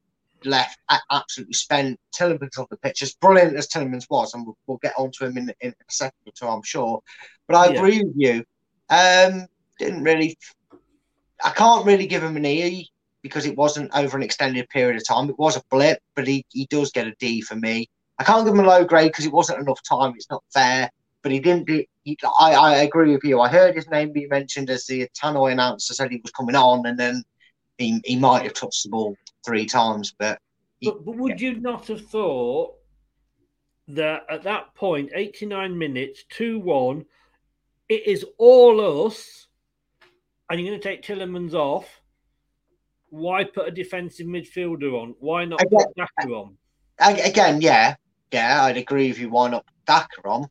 left, 0.44 0.78
absolutely 1.10 1.54
spent. 1.54 1.98
Tielemans 2.16 2.58
on 2.58 2.66
the 2.70 2.76
pitch, 2.78 3.02
as 3.02 3.14
brilliant 3.14 3.56
as 3.56 3.68
Tielemans 3.68 4.06
was, 4.08 4.34
and 4.34 4.46
we'll, 4.46 4.56
we'll 4.66 4.78
get 4.78 4.94
onto 4.96 5.24
him 5.24 5.36
in, 5.36 5.52
in 5.60 5.70
a 5.70 5.74
second 5.90 6.18
or 6.26 6.32
two, 6.32 6.46
I'm 6.46 6.62
sure. 6.62 7.00
But 7.46 7.56
I 7.56 7.72
Yeah. 7.72 7.80
agree 7.80 8.02
with 8.02 8.14
you. 8.16 8.44
Um, 8.90 9.46
didn't 9.78 10.02
really, 10.02 10.36
I 11.44 11.50
can't 11.50 11.86
really 11.86 12.06
give 12.06 12.22
him 12.22 12.36
an 12.36 12.46
E 12.46 12.88
because 13.22 13.46
it 13.46 13.56
wasn't 13.56 13.90
over 13.94 14.16
an 14.16 14.22
extended 14.22 14.68
period 14.68 14.96
of 14.96 15.06
time. 15.06 15.28
It 15.28 15.38
was 15.38 15.56
a 15.56 15.62
blip, 15.70 15.98
but 16.14 16.26
he, 16.26 16.44
he 16.50 16.66
does 16.66 16.90
get 16.90 17.06
a 17.06 17.14
D 17.18 17.40
for 17.40 17.56
me. 17.56 17.88
I 18.18 18.24
can't 18.24 18.44
give 18.44 18.54
him 18.54 18.64
a 18.64 18.68
low 18.68 18.84
grade 18.84 19.12
because 19.12 19.26
it 19.26 19.32
wasn't 19.32 19.60
enough 19.60 19.80
time. 19.88 20.12
It's 20.16 20.30
not 20.30 20.42
fair. 20.52 20.90
But 21.22 21.32
he 21.32 21.40
didn't 21.40 21.66
do. 21.66 21.84
He, 22.04 22.16
I, 22.40 22.54
I 22.54 22.74
agree 22.78 23.12
with 23.12 23.24
you. 23.24 23.40
I 23.40 23.48
heard 23.48 23.74
his 23.74 23.88
name 23.88 24.12
be 24.12 24.26
mentioned 24.28 24.70
as 24.70 24.86
the 24.86 25.08
Tannoy 25.20 25.52
announcer 25.52 25.94
said 25.94 26.10
he 26.10 26.20
was 26.22 26.30
coming 26.30 26.54
on, 26.54 26.86
and 26.86 26.98
then 26.98 27.24
he, 27.76 28.00
he 28.04 28.16
might 28.16 28.44
have 28.44 28.54
touched 28.54 28.84
the 28.84 28.90
ball 28.90 29.16
three 29.44 29.66
times. 29.66 30.14
But 30.16 30.38
but, 30.82 31.04
but 31.04 31.16
would 31.16 31.40
you 31.40 31.60
not 31.60 31.88
have 31.88 32.06
thought 32.06 32.74
that 33.88 34.24
at 34.28 34.44
that 34.44 34.74
point, 34.74 35.10
89 35.14 35.76
minutes, 35.76 36.24
2 36.30 36.60
1, 36.60 37.04
it 37.88 38.06
is 38.06 38.24
all 38.38 39.06
us, 39.06 39.46
and 40.50 40.60
you're 40.60 40.68
going 40.70 40.80
to 40.80 40.88
take 40.88 41.02
Tielemans 41.02 41.54
off? 41.54 41.88
Why 43.10 43.44
put 43.44 43.68
a 43.68 43.70
defensive 43.70 44.26
midfielder 44.26 44.92
on? 44.92 45.14
Why 45.20 45.44
not 45.44 45.62
Again- 45.62 45.86
put 45.86 45.96
Daka 45.96 46.34
on? 46.34 46.58
Again, 47.00 47.60
yeah, 47.60 47.94
yeah, 48.32 48.64
I'd 48.64 48.76
agree 48.76 49.08
with 49.08 49.18
you. 49.18 49.30
Why 49.30 49.48
not 49.48 49.64
Daka 49.86 50.20
on? 50.24 50.48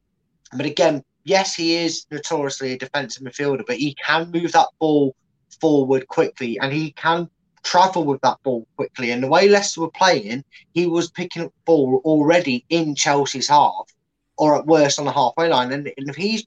But 0.56 0.66
again, 0.66 1.04
yes, 1.26 1.54
he 1.56 1.76
is 1.76 2.06
notoriously 2.10 2.72
a 2.72 2.78
defensive 2.78 3.22
midfielder, 3.24 3.66
but 3.68 3.76
he 3.78 3.94
can 3.96 4.32
move 4.32 4.54
that 4.54 4.70
ball 4.80 5.14
forward 5.60 6.08
quickly, 6.08 6.58
and 6.60 6.72
he 6.72 6.92
can 6.92 7.30
travel 7.64 8.06
with 8.06 8.22
that 8.22 8.38
ball 8.44 8.66
quickly. 8.78 9.12
And 9.12 9.22
the 9.22 9.28
way 9.28 9.50
Leicester 9.50 9.82
were 9.82 9.92
playing, 9.92 10.46
he 10.74 10.88
was 10.88 11.12
picking 11.12 11.44
up 11.44 11.54
ball 11.66 12.02
already 12.06 12.64
in 12.70 12.96
Chelsea's 12.96 13.50
half, 13.50 13.94
or 14.38 14.56
at 14.56 14.66
worst 14.66 15.00
on 15.00 15.06
the 15.06 15.12
halfway 15.12 15.50
line. 15.50 15.74
And, 15.74 15.92
and 15.98 16.10
if 16.10 16.16
he's 16.16 16.46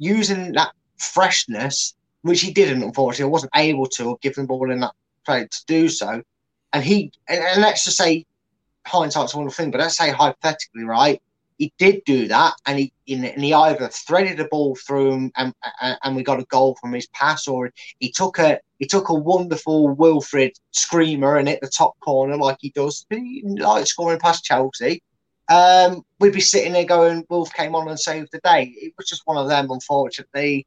using 0.00 0.52
that 0.52 0.72
freshness, 0.96 1.94
which 2.22 2.40
he 2.40 2.50
didn't, 2.50 2.82
unfortunately, 2.82 3.30
wasn't 3.30 3.52
able 3.54 3.86
to, 3.86 4.18
give 4.20 4.34
the 4.34 4.44
ball 4.44 4.70
in 4.72 4.80
that 4.80 4.94
play 5.24 5.46
to 5.46 5.64
do 5.66 5.88
so. 5.88 6.22
And 6.72 6.82
he, 6.82 7.12
and, 7.28 7.44
and 7.44 7.62
let's 7.62 7.84
just 7.84 7.98
say, 7.98 8.26
hindsight's 8.86 9.34
a 9.34 9.36
wonderful 9.36 9.62
thing, 9.62 9.70
but 9.70 9.80
let's 9.80 9.96
say 9.96 10.10
hypothetically, 10.10 10.84
right? 10.84 11.22
He 11.58 11.72
did 11.78 12.02
do 12.06 12.26
that, 12.28 12.54
and 12.64 12.78
he 12.78 12.92
and 13.06 13.44
he 13.44 13.52
either 13.52 13.88
threaded 13.88 14.38
the 14.38 14.46
ball 14.46 14.76
through 14.76 15.12
him, 15.12 15.32
and, 15.36 15.52
and 15.82 15.98
and 16.02 16.16
we 16.16 16.22
got 16.22 16.40
a 16.40 16.44
goal 16.44 16.74
from 16.80 16.94
his 16.94 17.06
pass, 17.08 17.46
or 17.46 17.70
he 17.98 18.10
took 18.10 18.38
a 18.38 18.58
he 18.78 18.86
took 18.86 19.10
a 19.10 19.14
wonderful 19.14 19.90
Wilfred 19.90 20.52
screamer 20.70 21.36
and 21.36 21.48
hit 21.48 21.60
the 21.60 21.68
top 21.68 22.00
corner 22.00 22.38
like 22.38 22.56
he 22.60 22.70
does. 22.70 23.04
like 23.10 23.86
scoring 23.86 24.18
past 24.18 24.42
Chelsea. 24.42 25.02
Um, 25.50 26.02
we'd 26.20 26.32
be 26.32 26.40
sitting 26.40 26.72
there 26.72 26.84
going, 26.84 27.26
Wolf 27.28 27.52
came 27.52 27.74
on 27.74 27.88
and 27.88 27.98
saved 27.98 28.28
the 28.32 28.40
day. 28.44 28.72
It 28.76 28.94
was 28.96 29.08
just 29.08 29.26
one 29.26 29.36
of 29.36 29.48
them, 29.48 29.70
unfortunately. 29.70 30.66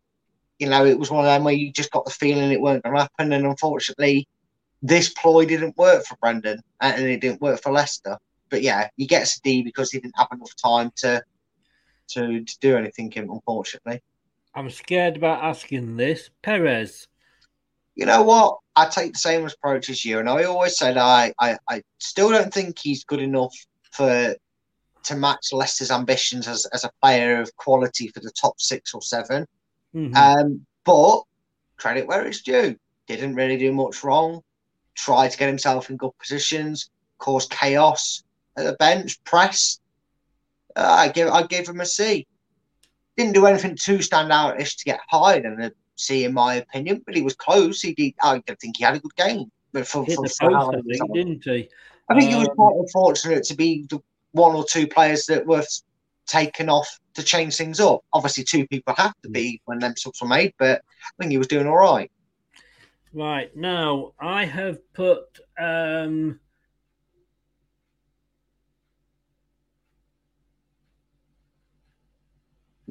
You 0.60 0.70
know, 0.70 0.86
it 0.86 1.00
was 1.00 1.10
one 1.10 1.24
of 1.24 1.32
them 1.32 1.46
where 1.46 1.54
you 1.54 1.72
just 1.72 1.92
got 1.92 2.04
the 2.04 2.12
feeling 2.12 2.52
it 2.52 2.62
weren't 2.62 2.84
going 2.84 2.96
to 2.96 3.02
happen, 3.02 3.32
and 3.32 3.46
unfortunately, 3.46 4.28
this 4.82 5.10
ploy 5.14 5.46
didn't 5.46 5.78
work 5.78 6.06
for 6.06 6.18
Brendan, 6.18 6.62
and 6.82 7.02
it 7.06 7.22
didn't 7.22 7.42
work 7.42 7.62
for 7.62 7.72
Leicester. 7.72 8.18
But 8.50 8.62
yeah, 8.62 8.90
he 8.98 9.08
gets 9.08 9.38
a 9.38 9.42
D 9.42 9.64
because 9.64 9.90
he 9.90 10.00
didn't 10.00 10.18
have 10.18 10.28
enough 10.32 10.56
time 10.62 10.92
to 10.98 11.24
to, 12.10 12.44
to 12.44 12.60
do 12.60 12.78
anything. 12.78 13.12
Unfortunately, 13.16 14.02
I'm 14.54 14.70
scared 14.70 15.16
about 15.16 15.44
asking 15.44 15.96
this. 15.96 16.30
Perez. 16.42 17.08
you 17.96 18.06
know 18.06 18.22
what? 18.24 18.60
I 18.76 18.88
take 18.88 19.14
the 19.14 19.20
same 19.20 19.46
approach 19.46 19.90
as 19.90 20.04
you, 20.04 20.20
and 20.20 20.30
I 20.30 20.44
always 20.44 20.78
said 20.78 20.98
I, 20.98 21.34
I, 21.40 21.58
I 21.70 21.82
still 22.00 22.30
don't 22.30 22.54
think 22.54 22.78
he's 22.80 23.06
good 23.06 23.22
enough 23.22 23.56
for 23.92 24.36
to 25.04 25.16
match 25.16 25.52
Leicester's 25.52 25.92
ambitions 25.92 26.48
as, 26.48 26.66
as 26.74 26.84
a 26.84 26.92
player 27.02 27.40
of 27.40 27.56
quality 27.58 28.08
for 28.08 28.20
the 28.20 28.32
top 28.32 28.60
six 28.60 28.94
or 28.94 29.02
7 29.02 29.46
Mhm. 29.96 30.16
Um, 30.16 30.66
but 30.86 31.22
credit 31.78 32.08
where 32.08 32.26
it's 32.26 32.42
due. 32.42 32.76
Didn't 33.08 33.36
really 33.36 33.58
do 33.58 33.72
much 33.72 34.04
wrong. 34.04 34.42
Tried 34.96 35.30
to 35.30 35.38
get 35.38 35.50
himself 35.50 35.90
in 35.90 35.98
good 35.98 36.18
positions. 36.20 36.90
Caused 37.20 37.52
chaos 37.52 38.24
at 38.58 38.66
the 38.66 38.74
bench. 38.74 39.24
Press. 39.24 39.80
Uh, 40.76 40.82
I 40.82 41.10
give 41.10 41.30
I 41.30 41.44
gave 41.44 41.68
him 41.70 41.80
a 41.80 41.86
C. 41.86 42.26
Didn't 43.18 43.34
do 43.34 43.46
anything 43.46 43.76
too 43.76 44.02
stand 44.02 44.32
out-ish 44.32 44.78
to 44.78 44.86
get 44.86 45.00
higher 45.08 45.42
than 45.42 45.62
a 45.62 45.72
C 45.96 46.24
in 46.26 46.34
my 46.34 46.56
opinion, 46.56 47.04
but 47.06 47.16
he 47.16 47.22
was 47.22 47.36
close. 47.36 47.82
He 47.82 47.94
did. 47.94 48.14
I 48.22 48.40
don't 48.40 48.60
think 48.60 48.78
he 48.78 48.84
had 48.84 48.96
a 48.96 49.00
good 49.00 49.16
game. 49.16 49.52
But 49.74 49.88
for, 49.88 50.06
for, 50.06 50.24
the 50.24 50.30
for 50.30 50.50
post, 50.50 50.70
I 50.70 50.82
think, 50.82 51.14
didn't 51.14 51.44
he? 51.44 51.70
I 52.10 52.16
think 52.16 52.30
he 52.32 52.36
was 52.36 52.48
Um, 52.50 52.56
quite 52.56 52.76
unfortunate 52.78 53.44
to 53.46 53.56
be 53.56 53.86
the 53.90 54.02
one 54.34 54.56
or 54.56 54.66
two 54.66 54.88
players 54.88 55.26
that 55.28 55.46
were 55.46 55.64
taken 56.28 56.70
off 56.70 57.00
to 57.16 57.24
change 57.24 57.56
things 57.56 57.80
up. 57.80 58.02
Obviously, 58.12 58.44
two 58.44 58.68
people 58.68 58.94
have 58.98 59.14
to 59.24 59.30
be 59.30 59.62
when 59.66 59.80
them 59.80 59.96
subs 59.96 60.22
were 60.22 60.28
made, 60.28 60.54
but 60.60 60.82
I 60.82 61.10
think 61.20 61.32
he 61.32 61.38
was 61.38 61.48
doing 61.48 61.68
all 61.68 61.78
right. 61.78 62.12
Right 63.14 63.56
now, 63.56 64.14
I 64.20 64.46
have 64.46 64.80
put 64.94 65.40
um, 65.60 66.40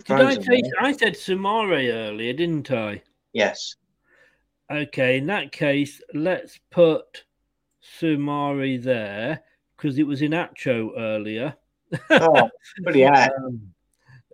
Did 0.05 0.20
I 0.20 0.35
say. 0.35 0.62
I 0.81 0.93
said 0.93 1.14
Soumaré 1.14 1.93
earlier, 1.93 2.32
didn't 2.32 2.70
I? 2.70 3.02
Yes. 3.32 3.77
Okay, 4.70 5.19
in 5.19 5.27
that 5.27 5.52
case, 5.52 6.01
let's 6.14 6.59
put 6.70 7.24
Soumaré 8.01 8.82
there 8.82 9.43
because 9.82 9.98
it 9.98 10.06
was 10.06 10.20
Iheanacho 10.20 10.92
earlier. 10.96 11.56
Oh, 12.10 12.48
but 12.84 12.94
yeah. 12.94 13.28
Um, 13.36 13.74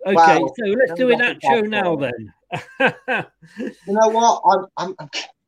okay, 0.05 0.39
so 0.39 0.65
let's 0.65 0.93
do 0.93 1.07
Iheanacho 1.07 1.59
about 1.59 1.69
now 1.69 1.95
then. 1.95 2.33
You 3.57 3.93
know 3.93 4.09
what? 4.09 4.41
I'm 4.45 4.65
I'm 4.77 4.95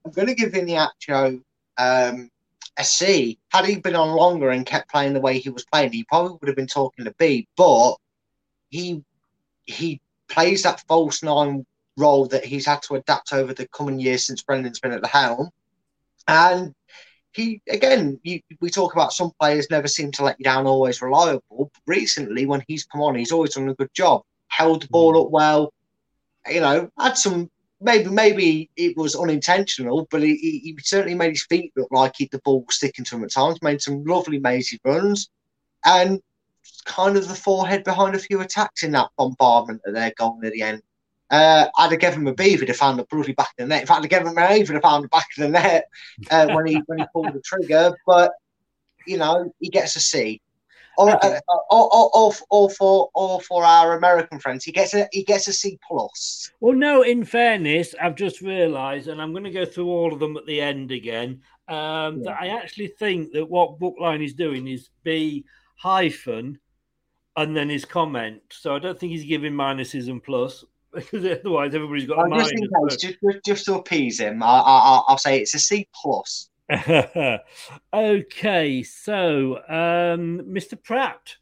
I'm 0.06 0.12
going 0.12 0.28
to 0.28 0.36
give 0.36 0.52
Iheanacho 0.52 1.42
um, 1.78 2.30
a 2.78 2.84
C. 2.84 3.38
Had 3.50 3.66
he 3.66 3.78
been 3.78 3.96
on 3.96 4.16
longer 4.16 4.50
and 4.50 4.66
kept 4.66 4.92
playing 4.92 5.14
the 5.14 5.20
way 5.20 5.40
he 5.40 5.50
was 5.50 5.66
playing, 5.66 5.92
he 5.92 6.04
probably 6.04 6.38
would 6.40 6.48
have 6.48 6.56
been 6.56 6.68
talking 6.68 7.06
to 7.06 7.14
B. 7.18 7.48
But 7.56 7.96
he 8.70 9.04
he 9.64 10.02
plays 10.30 10.64
that 10.64 10.84
false 10.88 11.22
nine 11.22 11.66
role 11.98 12.26
that 12.28 12.46
he's 12.46 12.66
had 12.66 12.82
to 12.84 12.96
adapt 12.96 13.34
over 13.34 13.54
the 13.54 13.68
coming 13.68 14.00
years 14.00 14.26
since 14.26 14.42
Brendan's 14.42 14.80
been 14.80 14.94
at 14.94 15.02
the 15.02 15.08
helm, 15.08 15.50
and 16.28 16.74
he 17.34 17.62
again 17.70 18.20
you, 18.24 18.42
we 18.60 18.70
talk 18.70 18.94
about 18.94 19.14
some 19.14 19.32
players 19.40 19.68
never 19.70 19.88
seem 19.88 20.12
to 20.14 20.24
let 20.24 20.40
you 20.40 20.44
down, 20.44 20.68
always 20.68 21.02
reliable. 21.02 21.42
But 21.50 21.70
recently, 21.88 22.46
when 22.46 22.64
he's 22.68 22.86
come 22.86 23.02
on, 23.02 23.16
he's 23.16 23.32
always 23.32 23.56
done 23.56 23.70
a 23.70 23.76
good 23.76 23.94
job. 23.94 24.24
Held 24.48 24.84
the 24.84 24.88
ball 24.90 25.14
mm. 25.14 25.26
up 25.26 25.32
well, 25.32 25.74
you 26.50 26.60
know, 26.60 26.92
had 27.00 27.18
some 27.18 27.50
maybe 27.80 28.10
maybe 28.10 28.70
it 28.76 28.96
was 28.96 29.16
unintentional, 29.16 30.08
but 30.12 30.22
he, 30.22 30.36
he, 30.36 30.78
certainly 30.82 31.16
made 31.16 31.32
his 31.32 31.46
feet 31.46 31.72
look 31.76 31.90
like 31.92 32.14
he, 32.18 32.30
the 32.32 32.40
ball 32.40 32.64
was 32.66 32.76
sticking 32.76 33.06
to 33.06 33.16
him 33.16 33.24
at 33.24 33.32
times. 33.32 33.62
Made 33.62 33.82
some 33.82 34.04
lovely 34.04 34.40
mazy 34.40 34.80
runs, 34.86 35.30
and 35.86 36.22
kind 36.86 37.18
of 37.18 37.28
the 37.28 37.36
forehead 37.36 37.84
behind 37.84 38.16
a 38.16 38.20
few 38.20 38.42
attacks 38.42 38.84
in 38.84 38.92
that 38.92 39.10
bombardment 39.18 39.82
of 39.86 39.94
their 39.94 40.14
goal 40.18 40.40
near 40.40 40.52
the 40.52 40.62
end. 40.62 40.82
Uh, 41.32 41.68
I'd 41.78 41.92
have 41.92 42.00
given 42.00 42.20
him 42.20 42.28
a 42.28 42.34
B 42.34 42.54
if 42.54 42.60
he'd 42.60 42.68
have 42.68 42.78
found 42.78 43.00
the 43.00 43.06
bloody 43.06 43.32
back 43.32 43.52
of 43.52 43.58
the 43.58 43.66
net. 43.66 43.82
In 43.82 43.88
fact, 43.88 44.00
I'd 44.00 44.04
have 44.04 44.10
given 44.10 44.28
him 44.28 44.38
an 44.38 44.52
A 44.52 44.60
if 44.60 44.68
he'd 44.68 44.74
have 44.74 44.84
found 44.84 45.06
the 45.06 45.08
back 45.08 45.28
of 45.38 45.44
the 45.44 45.50
net 45.50 45.86
uh, 46.30 46.48
when 46.54 46.66
he 46.68 46.76
when 46.88 47.00
he 47.00 47.06
pulled 47.14 47.34
the 47.34 47.42
trigger. 47.42 47.96
But 48.06 48.34
you 49.08 49.18
know, 49.18 49.54
he 49.60 49.70
gets 49.70 49.96
a 49.96 50.00
C. 50.00 50.42
Or, 50.98 51.10
uh, 51.10 51.40
or, 51.48 51.90
or, 51.96 52.10
or, 52.14 52.34
or 52.50 52.70
for 52.70 53.10
or 53.16 53.40
for 53.40 53.64
our 53.64 53.98
American 53.98 54.40
friends, 54.40 54.66
he 54.66 54.74
gets 54.74 54.94
a 54.94 55.08
he 55.14 55.24
gets 55.24 55.48
a 55.48 55.54
C 55.54 55.80
plus. 55.88 56.52
Well, 56.60 56.76
no, 56.76 57.02
in 57.02 57.24
fairness, 57.24 57.96
I've 58.00 58.16
just 58.16 58.42
realised, 58.42 59.08
and 59.08 59.22
I'm 59.22 59.32
going 59.32 59.46
to 59.46 59.52
go 59.52 59.66
through 59.66 59.88
all 59.88 60.12
of 60.12 60.20
them 60.20 60.36
at 60.36 60.46
the 60.46 60.60
end 60.60 60.92
again, 60.92 61.42
um, 61.70 62.22
that 62.24 62.38
I 62.40 62.50
actually 62.50 62.88
think 62.88 63.32
that 63.32 63.50
what 63.50 63.80
Bookline 63.80 64.22
is 64.22 64.34
doing 64.34 64.68
is 64.68 64.90
B 65.04 65.46
hyphen 65.78 66.60
and 67.38 67.56
then 67.56 67.70
his 67.70 67.86
comment. 67.86 68.42
So 68.50 68.76
I 68.76 68.80
don't 68.80 69.00
think 69.00 69.14
he's 69.14 69.24
giving 69.24 69.54
minuses 69.54 70.10
and 70.10 70.22
plus 70.22 70.66
because 70.94 71.26
otherwise 71.40 71.74
everybody's 71.76 72.08
got 72.08 72.26
a 72.26 72.30
Well, 72.30 72.40
just 72.40 72.54
in 72.54 72.62
case, 72.62 72.98
just, 72.98 73.18
just, 73.22 73.46
just 73.46 73.66
to 73.66 73.76
appease 73.76 74.20
him, 74.20 74.44
I, 74.44 74.48
I, 74.48 75.02
I'll- 75.08 75.18
say 75.18 75.40
it's 75.40 75.54
a 75.54 75.60
C 75.60 75.88
plus. 75.94 76.50
okay, 77.94 78.84
so 78.84 79.58
um, 79.68 80.42
Mr. 80.48 80.82
Praet 80.82 81.36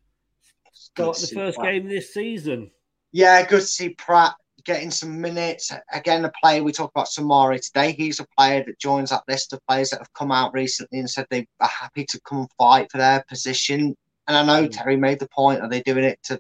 start 0.74 1.18
the 1.18 1.28
first 1.28 1.58
Praet. 1.58 1.72
game 1.84 1.88
this 1.88 2.14
season. 2.14 2.72
Yeah, 3.12 3.46
good 3.46 3.62
to 3.62 3.66
see 3.66 3.90
Praet 3.90 4.34
getting 4.66 4.92
some 4.92 5.20
minutes. 5.22 5.72
Again, 5.94 6.26
a 6.26 6.32
player 6.42 6.64
we 6.64 6.72
talked 6.72 6.94
about 6.96 7.08
Soumaré 7.08 7.62
today. 7.62 7.92
He's 7.92 8.20
a 8.20 8.26
player 8.38 8.64
that 8.66 8.80
joins 8.80 9.10
that 9.12 9.24
list 9.28 9.54
of 9.54 9.60
players 9.68 9.92
that 9.92 10.00
have 10.00 10.14
come 10.14 10.32
out 10.32 10.54
recently 10.54 11.00
and 11.00 11.10
said 11.10 11.26
they 11.30 11.48
are 11.60 11.68
happy 11.68 12.06
to 12.06 12.20
come 12.22 12.40
and 12.40 12.50
fight 12.58 12.92
for 12.92 12.98
their 12.98 13.24
position. 13.28 13.96
And 14.28 14.38
I 14.38 14.44
know 14.46 14.68
Terry 14.68 14.96
made 14.98 15.20
the 15.20 15.30
point: 15.30 15.62
are 15.62 15.70
they 15.70 15.82
doing 15.82 16.04
it 16.04 16.20
to 16.24 16.40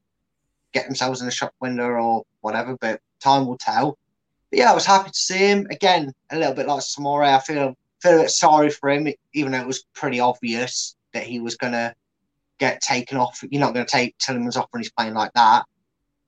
get 0.74 0.86
themselves 0.86 1.22
in 1.22 1.28
a 1.28 1.32
shop 1.32 1.54
window 1.62 1.88
or 1.88 2.24
whatever? 2.42 2.78
But 2.80 3.02
time 3.20 3.48
will 3.48 3.58
tell. 3.58 3.98
But 4.50 4.60
yeah, 4.60 4.72
I 4.72 4.76
was 4.76 4.86
happy 4.86 5.12
to 5.12 5.18
see 5.18 5.38
him 5.38 5.68
again. 5.70 6.14
A 6.32 6.38
little 6.38 6.54
bit 6.54 6.68
like 6.68 6.82
Soumaré. 6.82 7.36
I 7.36 7.40
feel 7.40 7.76
feel 8.02 8.20
a 8.20 8.22
bit 8.24 8.30
sorry 8.32 8.70
for 8.70 8.90
him, 8.90 9.08
even 9.34 9.52
though 9.52 9.60
it 9.60 9.68
was 9.68 9.84
pretty 9.94 10.20
obvious 10.20 10.96
that 11.14 11.24
he 11.24 11.40
was 11.40 11.56
going 11.56 11.74
to 11.74 11.94
get 12.60 12.82
taken 12.82 13.18
off. 13.18 13.44
You're 13.50 13.60
not 13.60 13.74
going 13.74 13.86
to 13.86 13.92
take 13.92 14.18
Tillemans 14.18 14.58
off 14.58 14.68
when 14.72 14.82
he's 14.82 14.92
playing 14.92 15.14
like 15.14 15.32
that. 15.34 15.66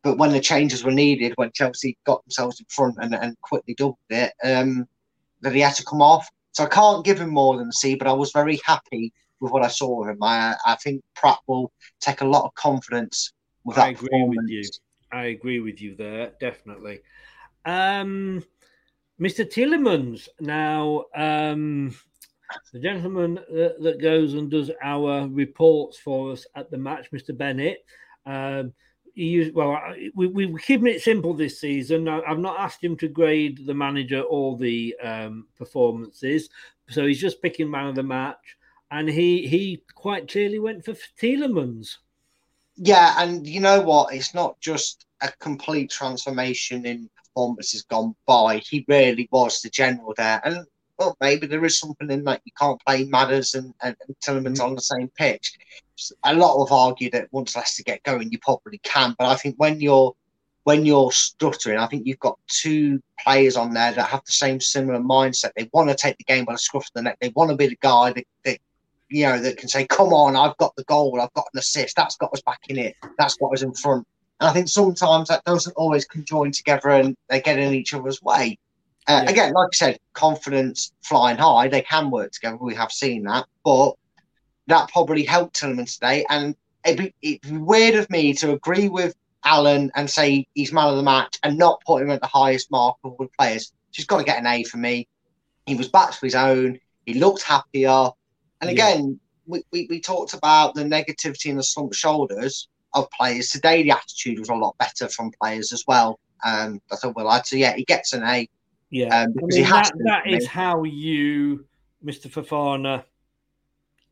But 0.04 0.18
when 0.18 0.32
the 0.32 0.40
changes 0.40 0.84
were 0.84 0.92
needed, 0.92 1.34
when 1.36 1.52
Chelsea 1.54 1.98
got 2.06 2.24
themselves 2.26 2.60
in 2.60 2.66
front 2.70 2.96
and, 3.00 3.14
and 3.14 3.40
quickly 3.42 3.76
doubled 3.76 3.98
it, 4.10 4.34
um, 4.44 4.88
that 5.42 5.54
he 5.54 5.62
had 5.62 5.76
to 5.76 5.86
come 5.86 6.02
off. 6.02 6.28
So 6.54 6.64
I 6.64 6.68
can't 6.68 7.06
give 7.06 7.20
him 7.20 7.30
more 7.30 7.58
than 7.58 7.70
a 7.70 7.74
C, 7.74 7.96
but 7.96 8.08
I 8.08 8.14
was 8.14 8.32
very 8.32 8.60
happy 8.66 9.14
with 9.40 9.52
what 9.52 9.64
I 9.64 9.68
saw 9.68 10.02
of 10.02 10.10
him. 10.10 10.22
I, 10.22 10.56
I 10.66 10.76
think 10.76 11.04
Praet 11.16 11.38
will 11.48 11.72
take 12.00 12.22
a 12.22 12.26
lot 12.28 12.46
of 12.46 12.54
confidence 12.56 13.32
I 13.76 13.90
agree 13.90 14.24
with 14.24 14.50
you. 14.50 14.64
I 15.12 15.26
agree 15.26 15.60
with 15.60 15.82
you 15.82 15.96
there, 15.96 16.32
definitely. 16.40 17.02
Um, 17.66 18.44
Mr. 19.20 19.46
Tielemans, 19.46 20.28
now 20.40 21.06
um, 21.16 21.94
the 22.74 22.80
gentleman 22.80 23.36
that, 23.52 23.82
that 23.82 24.02
goes 24.02 24.34
and 24.34 24.50
does 24.50 24.72
our 24.82 25.28
reports 25.28 25.98
for 25.98 26.32
us 26.32 26.46
at 26.56 26.72
the 26.72 26.78
match, 26.78 27.12
Mr. 27.12 27.38
Bennett. 27.38 27.86
Um, 28.26 28.74
he 29.14 29.26
used, 29.26 29.54
well, 29.54 29.78
we, 30.16 30.28
we 30.28 30.46
we're 30.46 30.58
keeping 30.58 30.88
it 30.88 31.02
simple 31.02 31.34
this 31.34 31.60
season. 31.60 32.08
I, 32.08 32.22
I've 32.22 32.40
not 32.40 32.60
asked 32.60 32.84
him 32.84 32.96
to 32.98 33.08
grade 33.08 33.66
the 33.66 33.74
manager 33.74 34.22
or 34.22 34.58
the 34.58 34.96
um, 35.04 35.48
performances, 35.58 36.50
so 36.90 37.06
he's 37.06 37.20
just 37.20 37.42
picking 37.42 37.70
man 37.70 37.88
of 37.88 37.96
the 37.96 38.04
match, 38.04 38.58
and 38.90 39.10
he 39.10 39.48
he 39.48 39.84
quite 39.96 40.30
clearly 40.30 40.60
went 40.60 40.86
for 40.86 40.94
Tielemans. 41.20 41.98
Yeah, 42.84 43.14
and 43.20 43.46
you 43.46 43.60
know 43.60 43.80
what? 43.82 44.12
It's 44.12 44.34
not 44.34 44.60
just 44.60 45.06
a 45.22 45.32
complete 45.40 45.92
transformation 45.92 46.84
in 46.88 47.12
performances 47.16 47.84
gone 47.84 48.16
by. 48.26 48.58
He 48.58 48.84
really 48.88 49.30
was 49.32 49.62
the 49.62 49.70
general 49.70 50.16
there. 50.18 50.42
And 50.44 50.66
well, 50.98 51.16
maybe 51.22 51.46
there 51.46 51.64
is 51.64 51.78
something 51.78 52.10
in 52.10 52.24
that 52.24 52.42
you 52.44 52.52
can't 52.60 52.82
play 52.84 53.06
Madders 53.06 53.54
and, 53.54 53.72
and, 53.84 53.96
and 54.08 54.16
Tielemans 54.20 54.58
mm. 54.58 54.64
on 54.64 54.74
the 54.74 54.82
same 54.82 55.10
pitch. 55.16 55.54
A 56.24 56.34
lot 56.34 56.66
have 56.66 56.72
argue 56.76 57.12
that 57.12 57.28
once 57.32 57.56
Leicester 57.56 57.84
get 57.84 58.02
going, 58.02 58.32
you 58.32 58.40
probably 58.40 58.80
can. 58.80 59.16
But 59.20 59.28
I 59.28 59.36
think 59.36 59.58
when 59.58 59.80
you're 59.80 60.16
when 60.64 60.84
you're 60.84 61.12
stuttering, 61.12 61.78
I 61.78 61.86
think 61.86 62.08
you've 62.08 62.20
got 62.20 62.40
two 62.48 63.00
players 63.24 63.58
on 63.58 63.76
there 63.76 63.92
that 63.92 64.10
have 64.10 64.26
the 64.26 64.32
same 64.32 64.60
similar 64.60 65.00
mindset. 65.00 65.52
They 65.56 65.70
want 65.72 65.90
to 65.90 65.96
take 65.96 66.18
the 66.18 66.24
game 66.24 66.46
by 66.46 66.54
the 66.54 66.58
scruff 66.58 66.88
of 66.88 66.94
the 66.96 67.04
neck. 67.04 67.18
They 67.22 67.32
want 67.36 67.52
to 67.52 67.56
be 67.56 67.68
the 67.68 67.78
guy 67.80 68.14
that, 68.14 68.26
that 68.46 68.58
you 69.12 69.26
know 69.26 69.40
that 69.40 69.58
can 69.58 69.70
say, 69.70 69.86
"Come 69.88 70.14
on, 70.14 70.36
I've 70.36 70.58
got 70.58 70.76
the 70.76 70.84
goal. 70.86 71.20
I've 71.22 71.34
got 71.34 71.48
an 71.54 71.60
assist. 71.60 71.96
That's 71.96 72.16
got 72.18 72.34
us 72.34 72.42
back 72.42 72.62
in 72.70 72.78
it. 72.78 72.96
That's 73.18 73.36
got 73.36 73.54
us 73.54 73.62
in 73.62 73.74
front." 73.74 74.08
And 74.40 74.50
I 74.50 74.54
think 74.54 74.68
sometimes 74.70 75.28
that 75.28 75.44
doesn't 75.46 75.74
always 75.76 76.08
conjoin 76.08 76.52
together, 76.52 76.90
and 76.90 77.16
they 77.30 77.42
get 77.42 77.60
in 77.60 77.74
each 77.74 77.94
other's 77.94 78.22
way. 78.22 78.58
Uh, 79.08 79.22
Yeah. 79.24 79.32
Again, 79.32 79.54
like 79.54 79.70
I 79.74 79.76
said, 79.76 80.00
confidence 80.14 80.92
flying 81.04 81.38
high. 81.38 81.68
They 81.68 81.82
can 81.82 82.10
work 82.10 82.32
together. 82.32 82.58
We 82.58 82.76
have 82.76 82.92
seen 82.92 83.24
that, 83.24 83.46
but 83.64 83.94
that 84.68 84.90
probably 84.90 85.24
helped 85.24 85.60
Tielemans 85.60 85.94
today. 85.96 86.26
And 86.30 86.56
it'd 86.86 86.98
be, 86.98 87.14
it'd 87.22 87.42
be 87.52 87.58
weird 87.58 87.96
of 87.96 88.10
me 88.10 88.34
to 88.36 88.52
agree 88.54 88.90
with 88.90 89.16
Alan 89.44 89.92
and 89.96 90.10
say 90.10 90.48
he's 90.54 90.72
man 90.72 90.88
of 90.88 90.98
the 90.98 91.04
match 91.04 91.40
and 91.44 91.58
not 91.58 91.82
put 91.86 92.02
him 92.02 92.12
at 92.12 92.22
the 92.22 92.28
highest 92.28 92.70
mark 92.72 92.98
of 93.04 93.12
all 93.12 93.18
the 93.26 93.32
players. 93.38 93.74
She's 93.92 94.06
got 94.06 94.20
to 94.20 94.24
get 94.24 94.40
an 94.40 94.48
A 94.48 94.64
for 94.64 94.78
me. 94.78 95.08
He 95.66 95.76
was 95.76 95.90
back 95.90 96.12
to 96.12 96.20
his 96.22 96.36
own. 96.36 96.80
He 97.06 97.16
looked 97.16 97.44
happier. 97.44 98.10
And 98.62 98.70
Yeah. 98.70 98.90
again, 98.94 99.20
we, 99.46 99.64
we, 99.72 99.88
we 99.90 100.00
talked 100.00 100.34
about 100.34 100.76
the 100.76 100.84
negativity 100.84 101.50
and 101.50 101.58
the 101.60 101.64
slumped 101.64 101.96
shoulders 101.96 102.68
of 102.94 103.08
players. 103.18 103.50
Today, 103.50 103.84
the 103.84 103.92
attitude 103.92 104.40
was 104.40 104.50
a 104.50 104.54
lot 104.54 104.76
better 104.78 105.10
from 105.10 105.32
players 105.42 105.74
as 105.74 105.84
well. 105.88 106.20
Um, 106.46 106.80
I 106.92 106.96
thought, 106.96 107.16
well, 107.16 107.28
I'd 107.28 107.46
say, 107.46 107.58
yeah, 107.58 107.76
he 107.76 107.84
gets 107.86 108.14
an 108.14 108.24
A. 108.24 108.48
Yeah, 108.92 109.24
Um, 109.24 109.32
I 109.32 109.34
because 109.34 109.56
mean, 109.56 109.66
he 109.66 109.70
has 109.72 109.88
that, 109.88 109.98
to, 109.98 110.04
that 110.06 110.28
is 110.28 110.46
how 110.46 110.84
you, 110.84 111.66
Mr. 112.06 112.30
Fofana, 112.30 113.04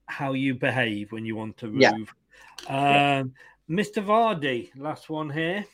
how 0.07 0.33
you 0.33 0.55
behave 0.55 1.11
when 1.11 1.25
you 1.25 1.35
want 1.35 1.57
to 1.57 1.67
Yeah. 1.67 1.91
move. 1.91 2.13
Um, 2.67 3.33
Mr. 3.69 4.03
Vardy, 4.03 4.71
last 4.75 5.09
one 5.09 5.29
here. 5.29 5.65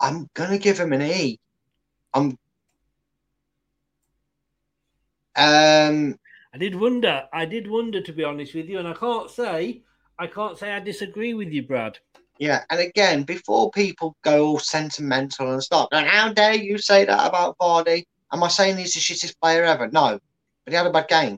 I'm 0.00 0.28
gonna 0.34 0.58
give 0.58 0.78
him 0.78 0.92
an 0.92 1.02
E. 1.02 1.38
I'm. 2.14 2.36
Um, 5.38 6.16
I 6.56 6.58
did 6.58 6.74
wonder. 6.74 7.24
I 7.34 7.44
did 7.44 7.70
wonder, 7.70 8.00
to 8.00 8.12
be 8.14 8.24
honest 8.24 8.54
with 8.54 8.66
you, 8.66 8.78
and 8.78 8.88
I 8.88 8.94
can't 8.94 9.30
say, 9.30 9.82
I 10.18 10.26
can't 10.26 10.56
say 10.56 10.72
I 10.72 10.80
disagree 10.80 11.34
with 11.34 11.50
you, 11.50 11.62
Brad. 11.62 11.98
yeah, 12.38 12.64
and 12.70 12.80
again, 12.80 13.24
before 13.24 13.70
people 13.72 14.16
go 14.24 14.46
all 14.46 14.58
sentimental 14.58 15.52
and 15.52 15.62
start 15.62 15.90
going, 15.90 16.06
"How 16.06 16.32
dare 16.32 16.54
you 16.54 16.78
say 16.78 17.04
that 17.04 17.28
about 17.28 17.58
Vardy?" 17.58 18.06
Am 18.32 18.42
I 18.42 18.48
saying 18.48 18.78
he's 18.78 18.94
the 18.94 19.00
shittest 19.00 19.38
player 19.38 19.64
ever? 19.64 19.88
No, 19.88 20.18
but 20.64 20.72
he 20.72 20.74
had 20.74 20.86
a 20.86 20.90
bad 20.90 21.08
game, 21.08 21.36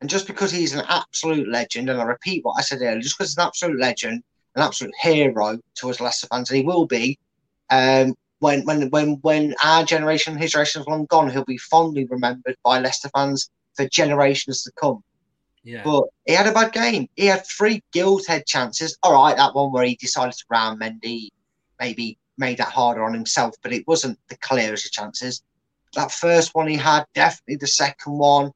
and 0.00 0.08
just 0.08 0.26
because 0.26 0.50
he's 0.50 0.72
an 0.72 0.86
absolute 0.88 1.46
legend, 1.46 1.90
and 1.90 2.00
I 2.00 2.04
repeat 2.04 2.42
what 2.42 2.58
I 2.58 2.62
said 2.62 2.80
earlier, 2.80 3.02
just 3.02 3.18
because 3.18 3.32
he's 3.32 3.36
an 3.36 3.44
absolute 3.44 3.78
legend, 3.78 4.22
an 4.56 4.62
absolute 4.62 4.94
hero 4.98 5.58
to 5.74 5.90
us 5.90 6.00
Leicester 6.00 6.26
fans, 6.28 6.48
and 6.48 6.56
he 6.56 6.64
will 6.64 6.86
be. 6.86 7.18
Um, 7.68 8.14
when 8.38 8.64
when 8.64 8.88
when 8.88 9.18
when 9.20 9.54
our 9.62 9.84
generation, 9.84 10.38
his 10.38 10.52
generation 10.52 10.80
is 10.80 10.88
long 10.88 11.04
gone, 11.04 11.30
he'll 11.30 11.44
be 11.44 11.58
fondly 11.58 12.06
remembered 12.06 12.56
by 12.64 12.80
Leicester 12.80 13.10
fans 13.14 13.50
for 13.74 13.88
generations 13.88 14.62
to 14.64 14.72
come. 14.80 15.02
Yeah. 15.62 15.82
But 15.82 16.04
he 16.26 16.34
had 16.34 16.46
a 16.46 16.52
bad 16.52 16.72
game. 16.72 17.08
He 17.16 17.26
had 17.26 17.46
three 17.46 17.82
gilt 17.92 18.26
head 18.26 18.46
chances. 18.46 18.98
All 19.02 19.14
right, 19.14 19.36
that 19.36 19.54
one 19.54 19.72
where 19.72 19.84
he 19.84 19.96
decided 19.96 20.34
to 20.34 20.44
round 20.50 20.80
Mendy 20.80 21.28
maybe 21.80 22.18
made 22.36 22.58
that 22.58 22.68
harder 22.68 23.04
on 23.04 23.14
himself, 23.14 23.54
but 23.62 23.72
it 23.72 23.86
wasn't 23.86 24.18
the 24.28 24.36
clearest 24.38 24.86
of 24.86 24.92
chances. 24.92 25.42
That 25.94 26.12
first 26.12 26.54
one 26.54 26.66
he 26.66 26.76
had, 26.76 27.04
definitely 27.14 27.56
the 27.56 27.66
second 27.66 28.18
one. 28.18 28.50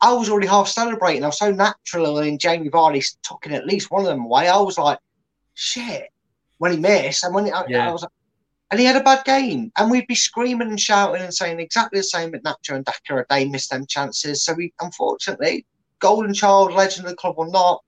I 0.00 0.12
was 0.12 0.28
already 0.28 0.46
half 0.46 0.68
celebrating. 0.68 1.24
I 1.24 1.28
was 1.28 1.38
so 1.38 1.50
natural, 1.50 2.18
and 2.18 2.40
Jamie 2.40 2.68
Vardy 2.70 3.04
tucking 3.22 3.54
at 3.54 3.66
least 3.66 3.90
one 3.90 4.02
of 4.02 4.08
them 4.08 4.24
away. 4.24 4.48
I 4.48 4.58
was 4.58 4.78
like, 4.78 4.98
shit, 5.54 6.08
when 6.58 6.72
he 6.72 6.78
missed, 6.78 7.24
and 7.24 7.34
when 7.34 7.46
he, 7.46 7.52
Yeah. 7.68 7.88
I 7.88 7.92
was 7.92 8.02
like, 8.02 8.10
and 8.70 8.80
he 8.80 8.86
had 8.86 8.96
a 8.96 9.04
bad 9.04 9.24
game, 9.24 9.70
and 9.76 9.90
we'd 9.90 10.06
be 10.06 10.14
screaming 10.14 10.68
and 10.68 10.80
shouting 10.80 11.22
and 11.22 11.34
saying 11.34 11.60
exactly 11.60 12.00
the 12.00 12.04
same 12.04 12.34
at 12.34 12.42
Nacho 12.42 12.74
and 12.74 12.84
Daka. 12.84 13.24
They 13.28 13.44
missed 13.46 13.70
them 13.70 13.86
chances, 13.86 14.42
so 14.42 14.54
we 14.54 14.72
unfortunately, 14.80 15.66
golden 15.98 16.34
child, 16.34 16.72
legend 16.72 17.06
of 17.06 17.10
the 17.10 17.16
club 17.16 17.34
or 17.36 17.48
not, 17.48 17.82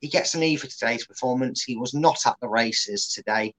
he 0.00 0.08
gets 0.08 0.34
an 0.34 0.42
E 0.42 0.56
for 0.56 0.66
today's 0.66 1.06
performance. 1.06 1.62
He 1.62 1.76
was 1.76 1.94
not 1.94 2.26
at 2.26 2.36
the 2.40 2.48
races 2.48 3.08
today. 3.08 3.54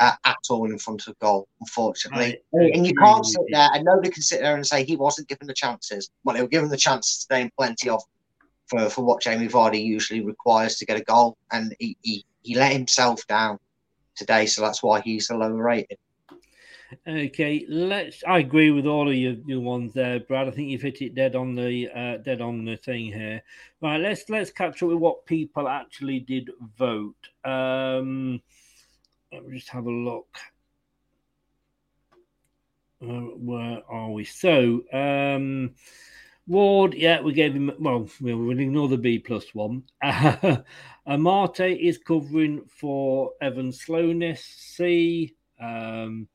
Uh, 0.00 0.10
at 0.24 0.36
all 0.50 0.68
in 0.68 0.76
front 0.76 1.06
of 1.06 1.16
goal, 1.20 1.46
unfortunately. 1.60 2.36
I 2.52 2.58
and 2.74 2.84
you 2.84 2.92
can't 2.94 3.24
sit 3.24 3.42
there 3.52 3.68
and 3.72 3.84
nobody 3.84 4.10
can 4.10 4.24
sit 4.24 4.40
there 4.40 4.56
and 4.56 4.66
say 4.66 4.82
he 4.82 4.96
wasn't 4.96 5.28
given 5.28 5.46
the 5.46 5.54
chances. 5.54 6.10
Well, 6.24 6.34
they 6.34 6.42
were 6.42 6.48
given 6.48 6.68
the 6.68 6.76
chances 6.76 7.18
today 7.18 7.42
and 7.42 7.54
plenty 7.56 7.90
of 7.90 8.02
for, 8.66 8.90
for 8.90 9.04
what 9.04 9.22
Jamie 9.22 9.46
Vardy 9.46 9.84
usually 9.84 10.20
requires 10.20 10.78
to 10.78 10.86
get 10.86 10.98
a 10.98 11.04
goal. 11.04 11.36
And 11.52 11.76
he, 11.78 11.96
he, 12.02 12.24
he 12.42 12.56
let 12.56 12.72
himself 12.72 13.24
down 13.28 13.60
today, 14.14 14.46
so 14.46 14.62
that's 14.62 14.82
why 14.82 15.00
he's 15.00 15.30
a 15.30 15.36
lower 15.36 15.54
rated. 15.54 15.98
Okay, 17.08 17.64
let's. 17.68 18.22
I 18.26 18.38
agree 18.38 18.70
with 18.70 18.86
all 18.86 19.08
of 19.08 19.14
your, 19.14 19.34
your 19.46 19.60
ones 19.60 19.92
there, 19.94 20.20
Brad. 20.20 20.48
I 20.48 20.50
think 20.50 20.68
you've 20.68 20.82
hit 20.82 21.02
it 21.02 21.14
dead 21.14 21.34
on 21.34 21.54
the 21.54 21.88
uh, 21.90 22.16
dead 22.18 22.40
on 22.40 22.64
the 22.64 22.76
thing 22.76 23.06
here. 23.06 23.42
Right, 23.80 24.00
let's 24.00 24.28
let's 24.28 24.50
catch 24.50 24.82
up 24.82 24.88
with 24.88 24.98
what 24.98 25.26
people 25.26 25.66
actually 25.68 26.20
did 26.20 26.50
vote. 26.78 27.16
Um, 27.44 28.40
let 29.32 29.44
me 29.46 29.56
just 29.56 29.70
have 29.70 29.86
a 29.86 29.90
look. 29.90 30.38
Uh, 33.02 33.32
where 33.36 33.82
are 33.88 34.10
we? 34.10 34.24
So, 34.24 34.82
um, 34.92 35.74
Ward, 36.46 36.94
yeah, 36.94 37.20
we 37.20 37.32
gave 37.32 37.54
him. 37.54 37.72
Well, 37.78 38.08
we 38.20 38.34
will 38.34 38.58
ignore 38.58 38.88
the 38.88 38.98
B 38.98 39.18
plus 39.18 39.54
one. 39.54 39.84
Uh, 40.02 40.58
Amartey 41.08 41.78
is 41.78 41.98
covering 41.98 42.64
for 42.66 43.32
Evan 43.40 43.72
Slowness. 43.72 44.44
C. 44.44 45.34
Um, 45.58 46.28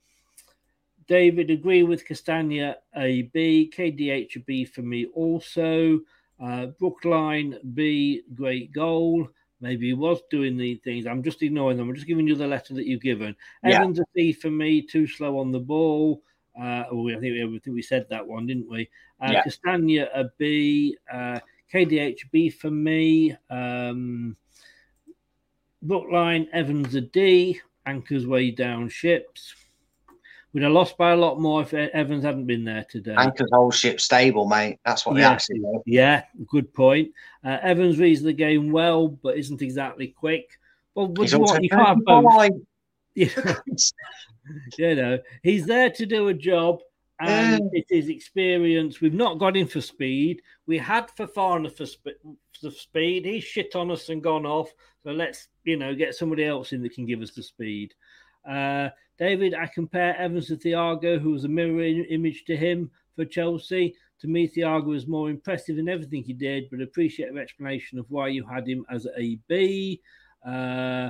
David, 1.07 1.49
agree 1.49 1.83
with 1.83 2.05
Castagna, 2.05 2.77
a 2.95 3.23
B. 3.23 3.71
KDH, 3.75 4.35
a 4.35 4.39
B 4.39 4.65
for 4.65 4.81
me 4.81 5.07
also. 5.13 5.99
Uh, 6.39 6.67
Brookline, 6.67 7.57
B, 7.73 8.21
great 8.33 8.71
goal. 8.71 9.27
Maybe 9.61 9.87
he 9.87 9.93
was 9.93 10.21
doing 10.31 10.55
these 10.55 10.79
things. 10.83 11.05
I'm 11.05 11.21
just 11.21 11.41
ignoring 11.43 11.77
them. 11.77 11.89
I'm 11.89 11.95
just 11.95 12.07
giving 12.07 12.27
you 12.27 12.35
the 12.35 12.47
letter 12.47 12.73
that 12.75 12.85
you've 12.85 13.01
given. 13.01 13.35
Yeah. 13.63 13.81
Evans, 13.81 13.99
a 13.99 14.05
C 14.15 14.31
for 14.31 14.49
me, 14.49 14.81
too 14.81 15.05
slow 15.05 15.37
on 15.39 15.51
the 15.51 15.59
ball. 15.59 16.21
Uh, 16.59 16.83
oh, 16.91 17.07
I 17.09 17.13
think 17.13 17.21
we, 17.23 17.43
I 17.43 17.59
think 17.59 17.75
we 17.75 17.81
said 17.81 18.05
that 18.09 18.27
one, 18.27 18.45
didn't 18.45 18.69
we? 18.69 18.89
Uh, 19.21 19.31
Yeah. 19.31 19.43
Castagna, 19.43 20.09
a 20.13 20.25
B. 20.37 20.97
Uh, 21.11 21.39
KDH, 21.71 22.31
B 22.31 22.49
for 22.49 22.71
me. 22.71 23.35
Um, 23.49 24.35
Brookline, 25.81 26.47
Evans, 26.51 26.95
a 26.95 27.01
D. 27.01 27.61
Anchors 27.85 28.27
way 28.27 28.51
down 28.51 28.89
ships. 28.89 29.55
We'd 30.51 30.63
have 30.63 30.71
lost 30.71 30.97
by 30.97 31.11
a 31.11 31.15
lot 31.15 31.39
more 31.39 31.61
if 31.61 31.73
Evans 31.73 32.23
hadn't 32.23 32.47
been 32.47 32.63
there 32.63 32.83
today. 32.89 33.13
Anchor's 33.15 33.51
whole 33.53 33.69
ship 33.71 34.01
stable, 34.01 34.47
mate. 34.47 34.79
That's 34.83 35.05
what 35.05 35.13
they 35.15 35.21
Yeah. 35.21 35.31
actually 35.31 35.59
do. 35.59 35.81
Yeah, 35.85 36.23
good 36.47 36.73
point. 36.73 37.11
Uh, 37.43 37.59
Evans 37.61 37.99
reads 37.99 38.21
the 38.23 38.33
game 38.33 38.71
well, 38.71 39.07
but 39.07 39.37
isn't 39.37 39.61
exactly 39.61 40.07
quick. 40.07 40.57
Well, 40.95 41.07
what 41.07 41.27
do 41.29 41.35
you 41.35 41.39
want? 41.39 41.63
You 41.63 41.69
can't 41.69 41.87
have 41.87 42.03
both. 42.03 42.51
35. 43.25 43.61
Yeah. 43.65 43.77
you 44.77 44.95
know, 44.95 45.19
he's 45.43 45.65
there 45.65 45.89
to 45.91 46.05
do 46.05 46.27
a 46.27 46.33
job, 46.33 46.79
and 47.19 47.69
it 47.73 47.85
is 47.89 48.09
experience. 48.09 49.01
We've 49.01 49.13
not 49.13 49.39
got 49.39 49.57
him 49.57 49.67
for 49.67 49.81
speed. 49.81 50.41
We 50.67 50.77
had 50.77 51.09
Fofana 51.17 51.75
for, 51.75 51.85
sp- 51.85 52.21
for 52.59 52.71
speed. 52.71 53.25
He's 53.25 53.43
shit 53.43 53.75
on 53.75 53.91
us 53.91 54.09
and 54.09 54.23
gone 54.23 54.45
off. 54.45 54.71
So 55.03 55.11
let's, 55.11 55.47
you 55.63 55.77
know, 55.77 55.93
get 55.93 56.15
somebody 56.15 56.45
else 56.45 56.71
in 56.71 56.81
that 56.83 56.93
can 56.93 57.05
give 57.05 57.21
us 57.21 57.31
the 57.31 57.43
speed. 57.43 57.93
Uh, 58.49 58.89
David, 59.17 59.53
I 59.53 59.67
compare 59.67 60.15
Evans 60.17 60.47
to 60.47 60.55
Thiago, 60.55 61.19
who 61.19 61.31
was 61.31 61.43
a 61.43 61.49
mirror 61.49 61.83
im- 61.83 62.05
image 62.09 62.45
to 62.45 62.55
him 62.55 62.89
for 63.15 63.25
Chelsea. 63.25 63.95
To 64.21 64.27
me, 64.27 64.47
Thiago 64.47 64.85
was 64.85 65.07
more 65.07 65.29
impressive 65.29 65.77
in 65.77 65.89
everything 65.89 66.23
he 66.23 66.33
did, 66.33 66.69
but 66.69 66.81
appreciate 66.81 67.31
your 67.31 67.41
explanation 67.41 67.99
of 67.99 68.05
why 68.09 68.29
you 68.29 68.45
had 68.45 68.67
him 68.67 68.85
as 68.89 69.07
a 69.17 69.37
B. 69.47 70.01
Uh, 70.45 71.09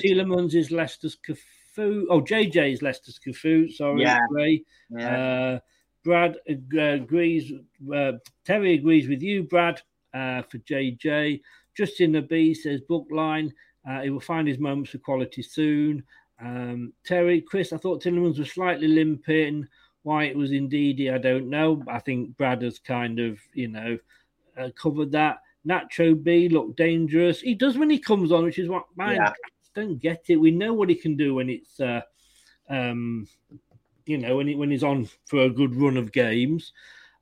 Tielemans 0.00 0.54
is 0.54 0.70
Leicester's 0.70 1.16
Cafu. 1.16 2.04
Oh, 2.10 2.20
JJ 2.20 2.72
is 2.72 2.82
Leicester's 2.82 3.18
Cafu. 3.18 3.70
Sorry, 3.72 4.02
Yeah. 4.02 4.20
Ray. 4.30 4.64
Yeah. 4.90 5.16
Uh, 5.16 5.60
Brad 6.04 6.36
agrees. 6.48 7.52
Uh, 7.94 8.12
Terry 8.44 8.74
agrees 8.74 9.08
with 9.08 9.22
you, 9.22 9.42
Brad, 9.42 9.80
uh, 10.14 10.42
for 10.42 10.58
JJ. 10.58 11.40
Justin 11.76 12.12
the 12.12 12.22
B 12.22 12.54
says 12.54 12.80
Bookline. 12.82 13.52
Uh, 13.88 14.02
he 14.02 14.10
will 14.10 14.20
find 14.20 14.46
his 14.46 14.58
moments 14.58 14.94
of 14.94 15.02
quality 15.02 15.42
soon. 15.42 16.02
Um, 16.40 16.92
Terry, 17.04 17.40
Chris, 17.40 17.72
I 17.72 17.76
thought 17.76 18.02
Tielemans 18.02 18.38
was 18.38 18.52
slightly 18.52 18.88
limping. 18.88 19.66
Why 20.02 20.24
it 20.24 20.36
was 20.36 20.50
Ndidi, 20.50 21.12
I 21.12 21.18
don't 21.18 21.50
know. 21.50 21.82
I 21.86 21.98
think 21.98 22.36
Brad 22.38 22.62
has 22.62 22.78
kind 22.78 23.20
of, 23.20 23.38
you 23.52 23.68
know, 23.68 23.98
uh, 24.58 24.70
covered 24.80 25.12
that. 25.12 25.38
Nacho 25.68 26.20
B 26.20 26.48
looked 26.48 26.76
dangerous. 26.76 27.40
He 27.40 27.54
does 27.54 27.76
when 27.76 27.90
he 27.90 27.98
comes 27.98 28.32
on, 28.32 28.44
which 28.44 28.58
is 28.58 28.68
what 28.68 28.84
man, 28.96 29.16
Yeah. 29.16 29.28
I 29.28 29.32
don't 29.74 29.98
get 29.98 30.24
it. 30.28 30.36
We 30.36 30.50
know 30.50 30.72
what 30.74 30.88
he 30.88 30.94
can 30.94 31.16
do 31.16 31.34
when 31.34 31.48
it's, 31.48 31.78
uh, 31.78 32.00
um, 32.68 33.28
you 34.06 34.18
know, 34.18 34.36
when 34.36 34.48
he, 34.48 34.54
when 34.54 34.70
he's 34.70 34.82
on 34.82 35.08
for 35.26 35.42
a 35.42 35.50
good 35.50 35.74
run 35.74 35.96
of 35.96 36.12
games. 36.12 36.72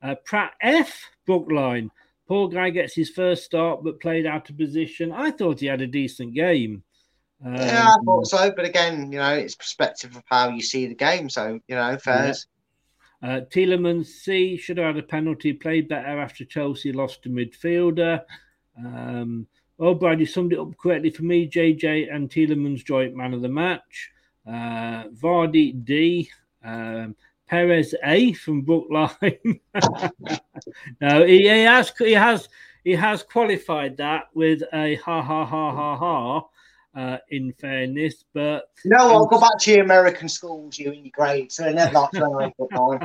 Uh, 0.03 0.15
Praet 0.25 0.51
F 0.63 1.11
Brookline. 1.27 1.91
Poor 2.27 2.49
guy 2.49 2.71
gets 2.71 2.95
his 2.95 3.11
first 3.11 3.45
start, 3.45 3.83
but 3.83 4.01
played 4.01 4.27
out 4.27 4.49
of 4.51 4.57
position. 4.57 5.13
I 5.13 5.31
thought 5.31 5.61
he 5.61 5.67
had 5.67 5.81
a 5.81 5.87
decent 5.87 6.35
game. 6.35 6.83
Um, 7.45 7.55
yeah, 7.55 7.89
I 7.89 7.97
thought 8.05 8.27
so. 8.27 8.53
But 8.55 8.65
again, 8.65 9.13
you 9.13 9.19
know, 9.19 9.33
it's 9.35 9.55
perspective 9.55 10.15
of 10.17 10.23
how 10.27 10.51
you 10.51 10.61
see 10.61 10.87
the 10.87 10.95
game. 10.95 11.31
So, 11.31 11.59
you 11.69 11.75
know, 11.75 11.97
fairs. 11.99 12.47
Uh, 13.23 13.41
Tielemans 13.51 14.07
C 14.07 14.57
should 14.57 14.79
have 14.79 14.95
had 14.95 15.05
a 15.05 15.07
penalty. 15.07 15.53
Played 15.53 15.89
better 15.89 16.21
after 16.21 16.45
Chelsea 16.45 16.93
lost 16.93 17.23
to 17.23 17.29
midfielder. 17.29 18.23
Um, 18.79 19.47
oh, 19.79 19.95
Brad, 19.95 20.21
you 20.21 20.27
summed 20.27 20.53
it 20.53 20.59
up 20.59 20.77
correctly 20.79 21.11
for 21.11 21.25
me. 21.25 21.49
JJ 21.49 22.15
and 22.15 22.31
Tielemans 22.31 22.85
joint 22.85 23.17
man 23.17 23.35
of 23.35 23.43
the 23.43 23.49
match. 23.49 24.11
Uh, 24.47 25.09
Vardy 25.09 25.85
D. 25.85 26.31
Um, 26.65 27.17
Perez 27.49 27.95
A 28.05 28.33
from 28.35 28.63
Brookline. 28.63 29.61
no, 31.01 31.25
he, 31.27 31.43
he 31.43 31.47
has 31.47 31.93
he 31.99 32.13
has 32.13 32.49
he 32.85 32.93
has 32.93 33.23
qualified 33.23 33.97
that 33.97 34.25
with 34.35 34.63
a 34.73 34.97
ha 34.97 35.23
ha 35.23 35.45
ha 35.45 35.75
ha 35.75 35.97
ha. 35.97 36.43
Uh, 36.99 37.17
in 37.31 37.53
fairness, 37.61 38.25
but 38.35 38.65
No, 38.85 38.97
I'll 38.97 39.27
go 39.27 39.39
back 39.39 39.57
to 39.61 39.71
your 39.71 39.85
American 39.85 40.29
schools, 40.29 40.77
you 40.81 40.91
in 40.91 41.05
your 41.05 41.13
grades. 41.15 41.55
So 41.55 41.71
never 41.71 41.93
like 41.93 42.11
trying 42.11 42.53
football. 42.59 42.99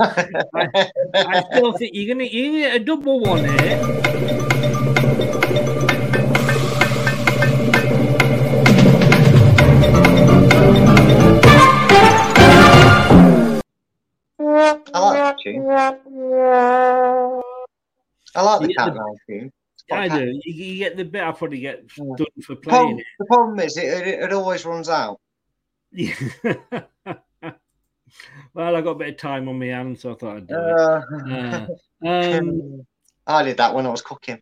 I 0.00 1.42
still 1.52 1.72
think 1.74 1.92
you're 1.94 2.12
gonna 2.12 2.24
you 2.24 2.58
get 2.58 2.74
a 2.80 2.84
double 2.84 3.20
one 3.20 3.44
here. 3.44 4.90
I 14.38 14.98
like 14.98 15.16
that 15.18 15.36
tune. 15.42 15.66
I 18.34 18.42
like 18.42 18.60
the 18.60 18.68
You 18.68 18.74
get 18.74 18.94
the- 18.94 19.16
tune. 19.26 19.52
I 19.92 20.08
do. 20.08 20.24
You, 20.44 20.52
you 20.52 20.78
get 20.78 20.96
the 20.96 21.04
bit. 21.04 21.22
I 21.22 21.32
probably 21.32 21.60
get 21.60 21.86
done 21.88 22.16
for 22.16 22.54
The 22.54 22.56
problem, 22.56 22.60
playing 22.62 23.04
the 23.18 23.24
problem 23.26 23.60
is, 23.60 23.76
it, 23.76 23.84
it, 24.06 24.22
it 24.24 24.32
always 24.32 24.64
runs 24.64 24.88
out. 24.88 25.20
it. 25.92 26.32
well, 28.54 28.76
I 28.76 28.80
got 28.80 28.90
a 28.90 28.94
bit 28.94 29.08
of 29.08 29.16
time 29.16 29.48
on 29.48 29.58
my 29.58 29.66
hands, 29.66 30.02
so 30.02 30.12
I 30.12 30.14
thought 30.14 30.36
I'd 30.36 30.46
do 30.46 30.54
Uh, 30.54 31.02
it. 31.26 31.70
Uh, 32.04 32.38
um, 32.38 32.86
I 33.26 33.42
did 33.44 33.56
that 33.58 33.74
when 33.74 33.86
I 33.86 33.90
was 33.90 34.02
cooking. 34.02 34.40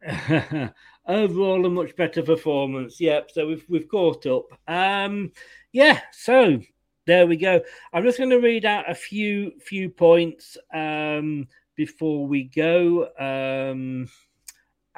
overall, 1.08 1.64
a 1.64 1.70
much 1.70 1.96
better 1.96 2.22
performance. 2.22 3.00
Yep. 3.00 3.30
So 3.32 3.46
we've 3.46 3.64
we've 3.68 3.88
caught 3.88 4.26
up. 4.26 4.46
Um, 4.68 5.32
yeah. 5.72 6.00
So 6.12 6.60
there 7.06 7.26
we 7.26 7.36
go. 7.36 7.60
I'm 7.92 8.04
just 8.04 8.18
going 8.18 8.30
to 8.30 8.38
read 8.38 8.64
out 8.64 8.90
a 8.90 8.94
few 8.94 9.52
few 9.60 9.88
points 9.88 10.56
um, 10.72 11.48
before 11.74 12.26
we 12.26 12.44
go, 12.44 13.08
um, 13.18 14.08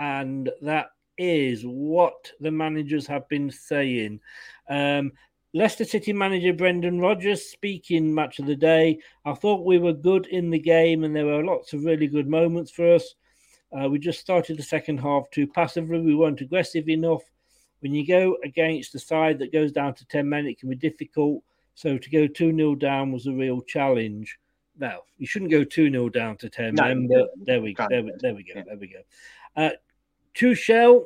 and 0.01 0.51
that 0.62 0.86
is 1.18 1.62
what 1.64 2.32
the 2.40 2.51
managers 2.51 3.06
have 3.06 3.28
been 3.28 3.51
saying. 3.51 4.18
Um, 4.68 5.12
Leicester 5.52 5.85
City 5.85 6.12
manager 6.12 6.55
Brendan 6.55 7.01
Rodgers 7.01 7.47
speaking 7.47 8.12
match 8.14 8.39
of 8.39 8.47
the 8.47 8.56
day. 8.56 8.98
I 9.27 9.35
thought 9.35 9.66
we 9.66 9.78
were 9.78 9.93
good 9.93 10.27
in 10.28 10.48
the 10.48 10.59
game, 10.59 11.05
and 11.05 11.14
there 11.14 11.27
were 11.27 11.44
lots 11.44 11.74
of 11.74 11.85
really 11.85 12.06
good 12.06 12.28
moments 12.28 12.70
for 12.70 12.94
us. 12.94 13.14
Uh, 13.78 13.89
we 13.89 13.98
just 13.98 14.20
started 14.20 14.56
the 14.56 14.62
second 14.62 14.98
half 14.98 15.28
too 15.31 15.47
passively. 15.47 16.01
We 16.01 16.14
weren't 16.14 16.40
aggressive 16.40 16.89
enough. 16.89 17.22
When 17.81 17.93
you 17.93 18.06
go 18.06 18.36
against 18.43 18.94
a 18.94 18.98
side 18.98 19.39
that 19.40 19.52
goes 19.52 19.72
down 19.72 19.94
to 19.94 20.06
10 20.06 20.28
men, 20.28 20.47
it 20.47 20.59
can 20.59 20.70
be 20.70 20.77
difficult. 20.77 21.43
So 21.74 21.98
to 21.98 22.10
go 22.10 22.27
2 22.27 22.56
0 22.56 22.74
down 22.77 23.12
was 23.12 23.27
a 23.27 23.32
real 23.32 23.60
challenge. 23.60 24.39
well, 24.78 25.05
you 25.18 25.27
shouldn't 25.27 25.51
go 25.51 25.64
2 25.64 25.90
0 25.90 26.09
down 26.09 26.36
to 26.39 26.48
10 26.48 26.74
No, 26.74 26.85
men, 26.85 27.09
but 27.09 27.31
there 27.44 27.60
we 27.60 27.74
go. 27.74 27.86
There 27.90 28.02
we, 28.02 28.12
there 28.20 28.35
we 28.35 28.44
go. 28.44 28.52
Yeah. 28.56 28.62
There 28.66 28.78
we 28.78 28.86
go. 28.89 29.01
Uh, 29.56 29.70
Tuchel, 30.35 31.05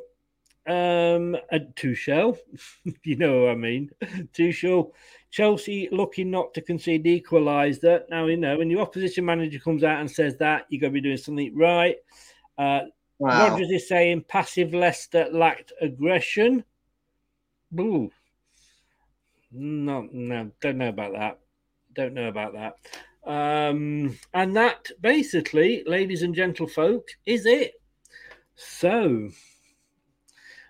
um, 0.67 1.37
uh, 1.53 1.59
Tuchel, 1.77 2.39
you 3.05 3.17
know 3.17 3.43
what 3.43 3.51
I 3.51 3.55
mean. 3.55 3.91
Tuchel, 4.33 4.93
Chelsea 5.31 5.89
looking 5.91 6.31
not 6.31 6.55
to 6.55 6.61
concede 6.61 7.05
the 7.05 7.21
equaliser. 7.21 8.03
Now, 8.09 8.27
you 8.27 8.37
know, 8.37 8.59
when 8.59 8.71
your 8.71 8.81
opposition 8.81 9.25
manager 9.25 9.59
comes 9.59 9.85
out 9.85 10.01
and 10.01 10.11
says 10.11 10.37
that, 10.39 10.67
you're 10.69 10.81
going 10.81 10.93
to 10.93 11.01
be 11.01 11.07
doing 11.07 11.17
something 11.17 11.57
right. 11.57 11.97
Uh, 12.57 12.83
Wow. 13.19 13.51
Rodgers 13.51 13.71
is 13.71 13.89
saying 13.89 14.25
passive 14.29 14.75
Leicester 14.75 15.29
lacked 15.33 15.73
aggression. 15.81 16.65
Boo. 17.71 18.11
No, 19.53 20.09
no, 20.13 20.51
don't 20.61 20.79
know 20.79 20.89
about 20.89 21.13
that. 21.13 21.39
Don't 21.95 22.15
know 22.15 22.29
about 22.29 22.55
that. 22.55 22.75
Um, 23.25 24.19
and 24.35 24.57
that 24.57 24.91
basically, 25.01 25.85
ladies 25.87 26.23
and 26.23 26.35
gentlefolk, 26.35 27.03
is 27.25 27.47
it. 27.47 27.75
So 28.55 29.31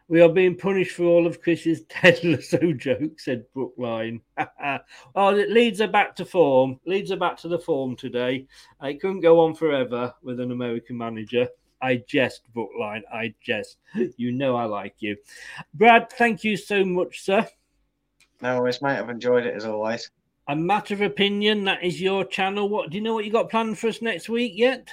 we 0.08 0.20
are 0.20 0.28
being 0.28 0.56
punished 0.56 0.96
for 0.96 1.04
all 1.04 1.26
of 1.26 1.40
Chris's 1.40 1.82
Ted 1.88 2.22
Lasso 2.22 2.72
joke, 2.72 3.18
said 3.18 3.44
Brookline. 3.54 4.20
oh, 5.14 5.36
it 5.36 5.50
leads 5.50 5.80
her 5.80 5.88
back 5.88 6.14
to 6.16 6.24
form. 6.24 6.78
Leads 6.86 7.10
her 7.10 7.16
back 7.16 7.38
to 7.38 7.48
the 7.48 7.58
form 7.58 7.96
today. 7.96 8.46
It 8.82 9.00
couldn't 9.00 9.20
go 9.20 9.40
on 9.40 9.54
forever 9.54 10.14
with 10.22 10.40
an 10.40 10.52
American 10.52 10.98
manager. 10.98 11.48
I 11.80 12.02
jest, 12.06 12.42
Brookline. 12.52 13.02
I 13.12 13.34
jest. 13.40 13.78
You 14.16 14.32
know 14.32 14.56
I 14.56 14.64
like 14.64 14.96
you. 14.98 15.16
Brad, 15.74 16.10
thank 16.10 16.44
you 16.44 16.56
so 16.56 16.84
much, 16.84 17.22
sir. 17.22 17.46
No 18.40 18.58
worries, 18.58 18.82
mate. 18.82 18.98
I've 18.98 19.10
enjoyed 19.10 19.46
it 19.46 19.54
as 19.54 19.64
always. 19.64 20.10
A 20.48 20.56
matter 20.56 20.92
of 20.92 21.00
opinion, 21.00 21.64
that 21.64 21.82
is 21.82 22.00
your 22.00 22.24
channel. 22.24 22.68
What 22.68 22.90
do 22.90 22.98
you 22.98 23.02
know 23.02 23.14
what 23.14 23.24
you 23.24 23.32
got 23.32 23.50
planned 23.50 23.78
for 23.78 23.88
us 23.88 24.02
next 24.02 24.28
week 24.28 24.52
yet? 24.54 24.88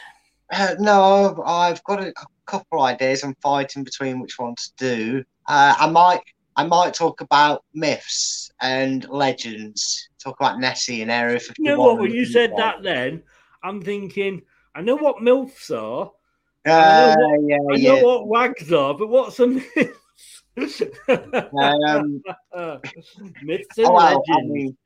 Uh, 0.51 0.75
no, 0.79 1.41
I've 1.45 1.83
got 1.83 2.01
a 2.01 2.13
cou- 2.13 2.25
couple 2.51 2.81
ideas. 2.81 3.23
I'm 3.23 3.35
fighting 3.41 3.83
between 3.83 4.19
which 4.19 4.37
one 4.37 4.55
to 4.55 4.71
do. 4.77 5.23
Uh, 5.47 5.73
I 5.79 5.89
might, 5.89 6.21
I 6.57 6.65
might 6.65 6.93
talk 6.93 7.21
about 7.21 7.63
myths 7.73 8.51
and 8.61 9.07
legends. 9.09 10.09
Talk 10.23 10.35
about 10.39 10.59
Nessie 10.59 11.01
and 11.01 11.09
Area 11.09 11.39
51. 11.39 11.55
You 11.65 11.71
know 11.77 11.81
what? 11.81 11.99
When 11.99 12.11
you 12.11 12.25
said 12.25 12.51
that, 12.57 12.83
then 12.83 13.23
I'm 13.63 13.81
thinking, 13.81 14.41
I 14.75 14.81
know 14.81 14.95
what 14.97 15.17
MILFs 15.17 15.71
are. 15.71 16.11
Uh, 16.67 16.71
I 16.71 16.97
know 16.97 17.15
what, 17.15 17.39
yeah, 17.47 17.57
I 17.71 17.75
yeah. 17.75 17.95
know 18.01 18.05
what 18.05 18.27
wags 18.27 18.71
are, 18.71 18.93
but 18.93 19.07
what's 19.07 19.39
a 19.39 19.47
myth? 19.47 19.97
Um, 20.57 22.21
Myths 23.41 23.77
and 23.77 23.87
Oh, 23.87 23.93
well, 23.93 23.99
I 23.99 24.13
legends. 24.35 24.53
mean, 24.53 24.77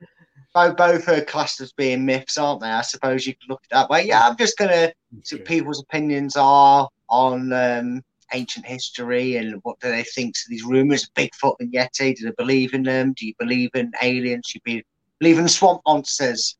both, 0.53 0.77
both 0.77 1.09
are 1.09 1.21
classed 1.25 1.59
as 1.59 1.73
being 1.73 2.05
myths, 2.05 2.37
aren't 2.37 2.61
they? 2.61 2.69
I 2.69 2.81
suppose 2.81 3.27
you 3.27 3.33
could 3.33 3.49
look 3.49 3.61
at 3.69 3.75
that 3.75 3.89
way. 3.89 4.07
Yeah, 4.07 4.25
I'm 4.25 4.37
just 4.37 4.57
going 4.57 4.71
to 4.71 4.93
see 5.23 5.37
people's 5.39 5.81
opinions 5.81 6.37
are 6.37 6.87
on 7.09 7.53
um, 7.53 8.01
ancient 8.33 8.65
history 8.65 9.37
and 9.37 9.59
what 9.63 9.79
do 9.79 9.89
they 9.89 10.03
think 10.03 10.35
to 10.35 10.41
these 10.49 10.63
rumours 10.63 11.03
of 11.03 11.13
Bigfoot 11.13 11.55
and 11.59 11.71
Yeti. 11.71 12.15
Do 12.15 12.25
they 12.25 12.33
believe 12.37 12.73
in 12.73 12.83
them? 12.83 13.13
Do 13.13 13.25
you 13.25 13.33
believe 13.39 13.71
in 13.73 13.91
aliens? 14.01 14.51
Do 14.51 14.59
you 14.71 14.81
believe 15.19 15.37
in 15.37 15.47
swamp 15.47 15.81
monsters? 15.85 16.57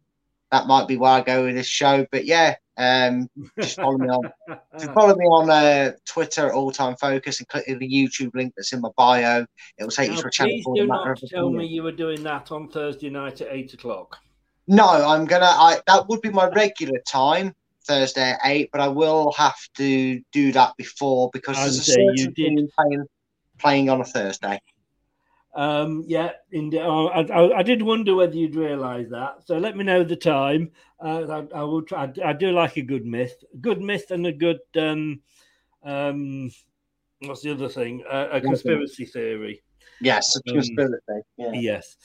That 0.51 0.67
might 0.67 0.88
be 0.88 0.97
where 0.97 1.11
I 1.11 1.22
go 1.22 1.45
with 1.45 1.55
this 1.55 1.67
show. 1.67 2.05
But 2.11 2.26
yeah, 2.26 2.55
um, 2.77 3.30
just 3.59 3.77
follow 3.77 3.97
me 3.97 4.07
on. 4.07 4.31
You 4.80 4.88
follow 4.93 5.15
me 5.15 5.26
on 5.26 5.49
uh, 5.49 5.93
Twitter 6.05 6.47
at 6.47 6.53
All 6.53 6.72
Time 6.72 6.95
Focus 6.97 7.39
and 7.39 7.47
click 7.47 7.65
the 7.65 7.76
YouTube 7.76 8.35
link 8.35 8.53
that's 8.55 8.73
in 8.73 8.81
my 8.81 8.89
bio, 8.97 9.45
it 9.77 9.84
will 9.84 9.89
take 9.89 10.11
you 10.11 10.17
to 10.17 10.27
a 10.27 10.31
channel 10.31 10.53
please 10.63 10.81
do 10.81 10.88
not 10.88 11.17
tell 11.30 11.49
me 11.49 11.65
you 11.65 11.84
were 11.84 11.91
doing 11.91 12.23
that 12.23 12.51
on 12.51 12.69
Thursday 12.69 13.09
night 13.09 13.41
at 13.41 13.47
eight 13.51 13.73
o'clock. 13.73 14.17
No, 14.67 14.88
I'm 14.88 15.26
gonna. 15.26 15.45
I 15.45 15.80
that 15.88 16.07
would 16.09 16.22
be 16.22 16.30
my 16.30 16.47
regular 16.49 16.99
time, 17.07 17.53
Thursday 17.87 18.31
at 18.31 18.39
eight, 18.45 18.69
but 18.71 18.81
I 18.81 18.87
will 18.87 19.31
have 19.33 19.57
to 19.77 20.21
do 20.31 20.51
that 20.53 20.75
before 20.77 21.29
because 21.33 21.57
I'd 21.57 21.63
there's 21.63 21.79
a 21.79 21.83
certain 21.83 22.33
team 22.33 22.67
playing 22.77 23.05
playing 23.59 23.89
on 23.89 24.01
a 24.01 24.05
Thursday. 24.05 24.59
Um, 25.55 26.03
yeah, 26.05 26.31
indeed. 26.51 26.81
I, 26.81 27.21
I, 27.21 27.59
I 27.59 27.63
did 27.63 27.81
wonder 27.81 28.13
whether 28.13 28.35
you'd 28.35 28.55
realise 28.55 29.09
that. 29.11 29.45
So 29.45 29.57
let 29.57 29.77
me 29.77 29.85
know 29.85 30.03
the 30.03 30.17
time. 30.17 30.71
Uh, 30.99 31.45
I, 31.53 31.59
I 31.59 31.63
will 31.63 31.81
try. 31.81 32.03
I, 32.03 32.29
I 32.29 32.33
do 32.33 32.51
like 32.51 32.75
a 32.75 32.81
good 32.81 33.05
myth, 33.05 33.41
a 33.53 33.57
good 33.57 33.81
myth, 33.81 34.11
and 34.11 34.27
a 34.27 34.33
good 34.33 34.59
um, 34.77 35.21
um, 35.83 36.51
what's 37.19 37.41
the 37.41 37.51
other 37.51 37.69
thing? 37.69 38.03
Uh, 38.09 38.27
a 38.33 38.41
conspiracy 38.41 39.05
theory. 39.05 39.63
Yes, 40.01 40.35
a 40.35 40.51
Um, 40.51 40.55
conspiracy. 40.57 41.21
Yeah. 41.37 41.51
Yes. 41.53 41.95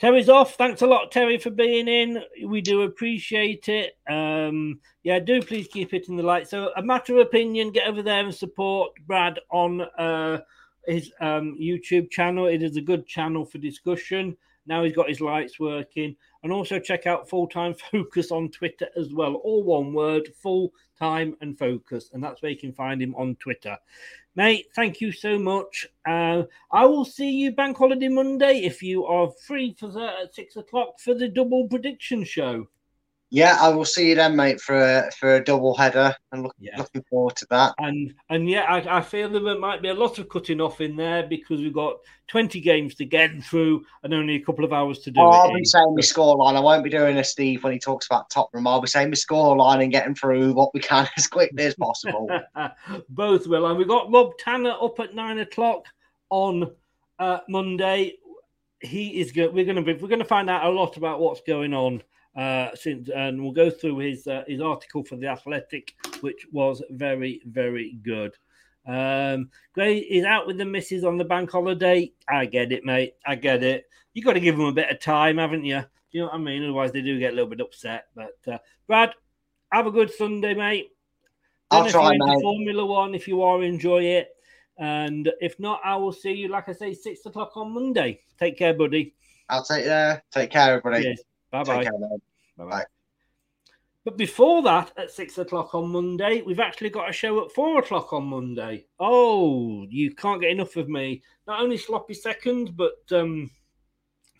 Terry's 0.00 0.30
off. 0.30 0.54
Thanks 0.54 0.80
a 0.80 0.86
lot, 0.86 1.12
Terry, 1.12 1.36
for 1.36 1.50
being 1.50 1.86
in. 1.86 2.22
We 2.46 2.62
do 2.62 2.82
appreciate 2.82 3.68
it. 3.68 3.98
Um, 4.08 4.80
yeah, 5.02 5.18
do 5.18 5.42
please 5.42 5.68
keep 5.68 5.90
hitting 5.90 6.16
the 6.16 6.22
like. 6.22 6.46
So, 6.46 6.70
a 6.74 6.82
matter 6.82 7.12
of 7.12 7.26
opinion, 7.26 7.70
get 7.70 7.86
over 7.86 8.02
there 8.02 8.24
and 8.24 8.34
support 8.34 8.92
Brad 9.06 9.38
on 9.50 9.82
uh, 9.82 10.40
his 10.86 11.12
um, 11.20 11.54
YouTube 11.60 12.10
channel. 12.10 12.46
It 12.46 12.62
is 12.62 12.78
a 12.78 12.80
good 12.80 13.06
channel 13.06 13.44
for 13.44 13.58
discussion. 13.58 14.38
Now 14.66 14.84
he's 14.84 14.94
got 14.94 15.08
his 15.08 15.20
lights 15.20 15.60
working. 15.60 16.16
And 16.42 16.52
also 16.52 16.78
check 16.78 17.06
out 17.06 17.28
Full 17.28 17.48
Time 17.48 17.74
Focus 17.92 18.30
on 18.30 18.50
Twitter 18.50 18.88
as 18.96 19.12
well. 19.12 19.34
All 19.34 19.62
one 19.64 19.92
word, 19.92 20.30
full 20.42 20.72
time 20.98 21.36
and 21.40 21.58
focus. 21.58 22.10
And 22.12 22.24
that's 22.24 22.40
where 22.40 22.52
you 22.52 22.58
can 22.58 22.72
find 22.72 23.02
him 23.02 23.14
on 23.16 23.36
Twitter. 23.36 23.76
Mate, 24.36 24.66
thank 24.76 25.00
you 25.00 25.10
so 25.10 25.38
much. 25.38 25.86
Uh, 26.08 26.44
I 26.70 26.84
will 26.86 27.04
see 27.04 27.30
you 27.30 27.52
Bank 27.52 27.76
Holiday 27.76 28.08
Monday 28.08 28.60
if 28.60 28.82
you 28.82 29.04
are 29.04 29.30
free 29.46 29.74
for 29.78 29.88
the, 29.88 30.22
at 30.22 30.34
six 30.34 30.56
o'clock 30.56 31.00
for 31.00 31.14
the 31.14 31.28
double 31.28 31.66
prediction 31.66 32.22
show. 32.22 32.68
Yeah, 33.32 33.56
I 33.60 33.68
will 33.68 33.84
see 33.84 34.08
you 34.08 34.16
then, 34.16 34.34
mate, 34.34 34.60
for 34.60 34.74
a 34.76 35.08
for 35.18 35.36
a 35.36 35.44
double 35.44 35.74
header. 35.76 36.14
and 36.32 36.42
look, 36.42 36.54
Yeah. 36.58 36.76
looking 36.78 37.04
forward 37.08 37.36
to 37.36 37.46
that. 37.50 37.74
And 37.78 38.12
and 38.28 38.48
yeah, 38.50 38.62
I, 38.62 38.98
I 38.98 39.00
feel 39.00 39.28
there 39.28 39.56
might 39.56 39.82
be 39.82 39.88
a 39.88 39.94
lot 39.94 40.18
of 40.18 40.28
cutting 40.28 40.60
off 40.60 40.80
in 40.80 40.96
there 40.96 41.22
because 41.24 41.60
we've 41.60 41.72
got 41.72 41.98
20 42.26 42.60
games 42.60 42.96
to 42.96 43.04
get 43.04 43.30
through 43.44 43.84
and 44.02 44.12
only 44.12 44.34
a 44.34 44.40
couple 44.44 44.64
of 44.64 44.72
hours 44.72 44.98
to 45.00 45.12
do 45.12 45.20
Oh, 45.20 45.30
it. 45.30 45.34
I'll 45.34 45.50
in. 45.50 45.56
be 45.58 45.64
saying 45.64 45.94
the 45.94 46.02
scoreline. 46.02 46.56
I 46.56 46.60
won't 46.60 46.82
be 46.82 46.90
doing 46.90 47.18
a 47.18 47.24
Steve 47.24 47.62
when 47.62 47.72
he 47.72 47.78
talks 47.78 48.06
about 48.06 48.30
Tottenham. 48.30 48.66
I'll 48.66 48.80
be 48.80 48.88
saying 48.88 49.10
the 49.10 49.16
scoreline 49.16 49.80
and 49.82 49.92
getting 49.92 50.14
through 50.16 50.52
what 50.52 50.74
we 50.74 50.80
can 50.80 51.08
as 51.16 51.28
quickly 51.28 51.64
as 51.64 51.76
possible. 51.76 52.28
Both 53.10 53.46
will. 53.46 53.66
And 53.66 53.78
we've 53.78 53.86
got 53.88 54.12
Rob 54.12 54.38
Tanner 54.38 54.74
up 54.80 54.98
at 54.98 55.14
nine 55.14 55.38
o'clock 55.38 55.84
on 56.30 56.70
uh, 57.20 57.38
Monday. 57.48 58.14
He 58.80 59.20
is 59.20 59.30
good. 59.30 59.52
We're 59.54 59.64
going 59.64 59.76
to 59.76 59.82
be. 59.82 59.92
We're 59.94 60.08
going 60.08 60.18
to 60.20 60.24
find 60.24 60.50
out 60.50 60.64
a 60.64 60.70
lot 60.70 60.96
about 60.96 61.20
what's 61.20 61.42
going 61.42 61.74
on 61.74 62.02
uh, 62.36 62.68
since, 62.74 63.08
and 63.08 63.42
we'll 63.42 63.52
go 63.52 63.70
through 63.70 63.98
his 63.98 64.26
uh, 64.26 64.44
his 64.46 64.60
article 64.60 65.04
for 65.04 65.16
the 65.16 65.26
Athletic, 65.26 65.94
which 66.20 66.46
was 66.52 66.82
very 66.90 67.40
very 67.46 67.98
good. 68.02 68.36
Um, 68.86 69.50
Gray 69.74 69.98
is 69.98 70.24
out 70.24 70.46
with 70.46 70.58
the 70.58 70.64
missus 70.64 71.04
on 71.04 71.18
the 71.18 71.24
bank 71.24 71.50
holiday. 71.50 72.12
I 72.28 72.46
get 72.46 72.72
it, 72.72 72.84
mate. 72.84 73.14
I 73.26 73.34
get 73.34 73.62
it. 73.62 73.86
You 74.14 74.22
got 74.22 74.32
to 74.32 74.40
give 74.40 74.56
them 74.56 74.66
a 74.66 74.72
bit 74.72 74.90
of 74.90 75.00
time, 75.00 75.38
haven't 75.38 75.64
you? 75.64 75.80
Do 75.80 75.86
you 76.18 76.20
know 76.20 76.26
what 76.26 76.34
I 76.34 76.38
mean? 76.38 76.64
Otherwise, 76.64 76.92
they 76.92 77.02
do 77.02 77.18
get 77.18 77.32
a 77.32 77.36
little 77.36 77.50
bit 77.50 77.60
upset. 77.60 78.06
But 78.14 78.38
uh, 78.52 78.58
Brad, 78.86 79.12
have 79.70 79.86
a 79.86 79.90
good 79.90 80.12
Sunday, 80.12 80.54
mate. 80.54 80.90
I'll 81.70 81.84
Don't 81.84 81.92
try, 81.92 82.10
mate. 82.16 82.42
Formula 82.42 82.84
One. 82.84 83.14
If 83.14 83.28
you 83.28 83.42
are, 83.42 83.62
enjoy 83.62 84.02
it. 84.02 84.30
And 84.78 85.30
if 85.40 85.60
not, 85.60 85.80
I 85.84 85.94
will 85.96 86.12
see 86.12 86.32
you, 86.32 86.48
like 86.48 86.68
I 86.68 86.72
say, 86.72 86.94
six 86.94 87.24
o'clock 87.26 87.56
on 87.56 87.72
Monday. 87.72 88.22
Take 88.38 88.56
care, 88.56 88.74
buddy. 88.74 89.14
I'll 89.48 89.62
take 89.62 89.84
there. 89.84 90.22
Take 90.32 90.50
care, 90.50 90.78
everybody. 90.78 91.04
Yes. 91.04 91.20
Bye 91.50 91.64
Take 91.64 91.90
bye. 91.90 91.98
Bye-bye. 92.56 92.84
But 94.04 94.16
before 94.16 94.62
that, 94.62 94.92
at 94.96 95.10
six 95.10 95.36
o'clock 95.36 95.74
on 95.74 95.92
Monday, 95.92 96.40
we've 96.40 96.60
actually 96.60 96.90
got 96.90 97.10
a 97.10 97.12
show 97.12 97.44
at 97.44 97.52
four 97.52 97.78
o'clock 97.78 98.12
on 98.12 98.24
Monday. 98.24 98.86
Oh, 98.98 99.86
you 99.90 100.14
can't 100.14 100.40
get 100.40 100.50
enough 100.50 100.76
of 100.76 100.88
me. 100.88 101.22
Not 101.46 101.60
only 101.60 101.76
sloppy 101.76 102.14
second, 102.14 102.76
but 102.76 103.00
um, 103.12 103.50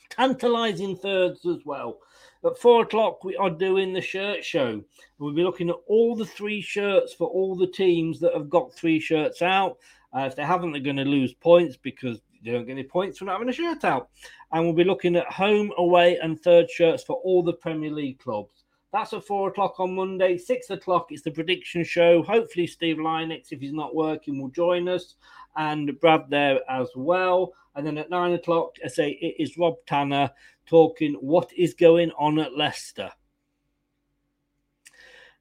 tantalizing 0.09 0.97
thirds 0.97 1.45
as 1.45 1.59
well. 1.66 1.99
At 2.45 2.57
four 2.57 2.82
o'clock, 2.82 3.23
we 3.23 3.37
are 3.37 3.51
doing 3.51 3.93
the 3.93 4.01
shirt 4.01 4.43
show. 4.43 4.82
We'll 5.19 5.35
be 5.35 5.45
looking 5.45 5.69
at 5.69 5.77
all 5.87 6.16
the 6.16 6.24
three 6.24 6.62
shirts 6.62 7.12
for 7.12 7.28
all 7.28 7.55
the 7.55 7.66
teams 7.66 8.19
that 8.20 8.32
have 8.32 8.49
got 8.49 8.73
three 8.73 8.99
shirts 8.99 9.43
out. 9.43 9.77
Uh, 10.16 10.20
if 10.20 10.37
they 10.37 10.45
haven't, 10.45 10.73
they're 10.73 10.81
going 10.81 10.97
to 10.97 11.05
lose 11.05 11.35
points 11.35 11.77
because 11.77 12.19
they 12.43 12.53
don't 12.53 12.65
get 12.65 12.73
any 12.73 12.82
points 12.82 13.19
for 13.19 13.27
not 13.27 13.32
having 13.32 13.51
a 13.51 13.53
shirt 13.53 13.85
out. 13.85 14.09
And 14.53 14.65
we'll 14.65 14.73
be 14.73 14.85
looking 14.85 15.17
at 15.17 15.31
home, 15.31 15.73
away, 15.79 16.19
and 16.19 16.41
third 16.41 16.71
shirts 16.71 17.05
for 17.05 17.17
all 17.17 17.43
the 17.43 17.53
Premier 17.53 17.91
League 17.91 18.19
clubs. 18.19 18.65
That's 18.93 19.13
at 19.13 19.25
four 19.25 19.49
o'clock 19.49 19.79
on 19.79 19.95
Monday. 19.95 20.37
Six 20.37 20.71
o'clock, 20.71 21.09
it's 21.11 21.23
the 21.23 21.31
prediction 21.31 21.85
show. 21.85 22.23
Hopefully, 22.23 22.67
Steve 22.67 22.97
Linux, 22.97 23.53
if 23.53 23.61
he's 23.61 23.73
not 23.73 23.95
working, 23.95 24.41
will 24.41 24.49
join 24.49 24.89
us, 24.89 25.15
and 25.57 25.99
Brad 26.01 26.25
there 26.29 26.59
as 26.69 26.89
well. 26.97 27.53
And 27.77 27.87
then 27.87 27.99
at 27.99 28.11
nine 28.11 28.33
o'clock, 28.33 28.75
I 28.85 28.89
say 28.89 29.11
it 29.11 29.41
is 29.41 29.57
Rob 29.57 29.77
Tanner 29.87 30.31
talking 30.67 31.15
what 31.15 31.53
is 31.57 31.75
going 31.75 32.11
on 32.19 32.41
at 32.41 32.57
Leicester. 32.57 33.11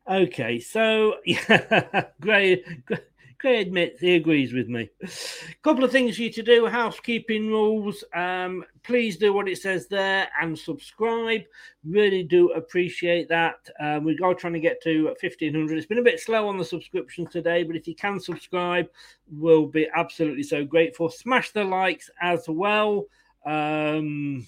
Okay, 0.07 0.59
so 0.59 1.15
yeah, 1.25 2.05
Gray, 2.21 2.63
Clay 3.39 3.61
admits 3.61 4.01
he 4.01 4.15
agrees 4.15 4.53
with 4.53 4.67
me. 4.67 4.89
A 5.01 5.07
couple 5.63 5.85
of 5.85 5.91
things 5.91 6.17
for 6.17 6.23
you 6.23 6.31
to 6.33 6.43
do 6.43 6.65
housekeeping 6.65 7.47
rules. 7.47 8.03
Um, 8.13 8.65
please 8.83 9.15
do 9.15 9.31
what 9.31 9.47
it 9.47 9.57
says 9.57 9.87
there 9.87 10.27
and 10.41 10.57
subscribe. 10.57 11.43
Really 11.85 12.23
do 12.23 12.51
appreciate 12.51 13.29
that. 13.29 13.55
Um, 13.79 14.03
we 14.03 14.19
are 14.21 14.33
trying 14.33 14.53
to 14.53 14.59
get 14.59 14.83
to 14.83 15.05
1500. 15.05 15.77
It's 15.77 15.87
been 15.87 15.99
a 15.99 16.03
bit 16.03 16.19
slow 16.19 16.49
on 16.49 16.57
the 16.57 16.65
subscriptions 16.65 17.31
today, 17.31 17.63
but 17.63 17.77
if 17.77 17.87
you 17.87 17.95
can 17.95 18.19
subscribe, 18.19 18.87
we'll 19.31 19.67
be 19.67 19.87
absolutely 19.95 20.43
so 20.43 20.65
grateful. 20.65 21.09
Smash 21.09 21.51
the 21.51 21.63
likes 21.63 22.09
as 22.21 22.43
well. 22.49 23.05
Um, 23.45 24.45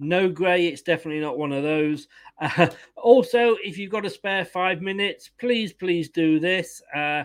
no 0.00 0.28
grey, 0.28 0.66
it's 0.66 0.82
definitely 0.82 1.20
not 1.20 1.38
one 1.38 1.52
of 1.52 1.62
those. 1.62 2.08
Uh, 2.40 2.68
also, 2.96 3.56
if 3.62 3.78
you've 3.78 3.92
got 3.92 4.06
a 4.06 4.10
spare 4.10 4.44
five 4.44 4.80
minutes, 4.80 5.30
please, 5.38 5.72
please 5.72 6.08
do 6.08 6.40
this. 6.40 6.82
Uh, 6.94 7.24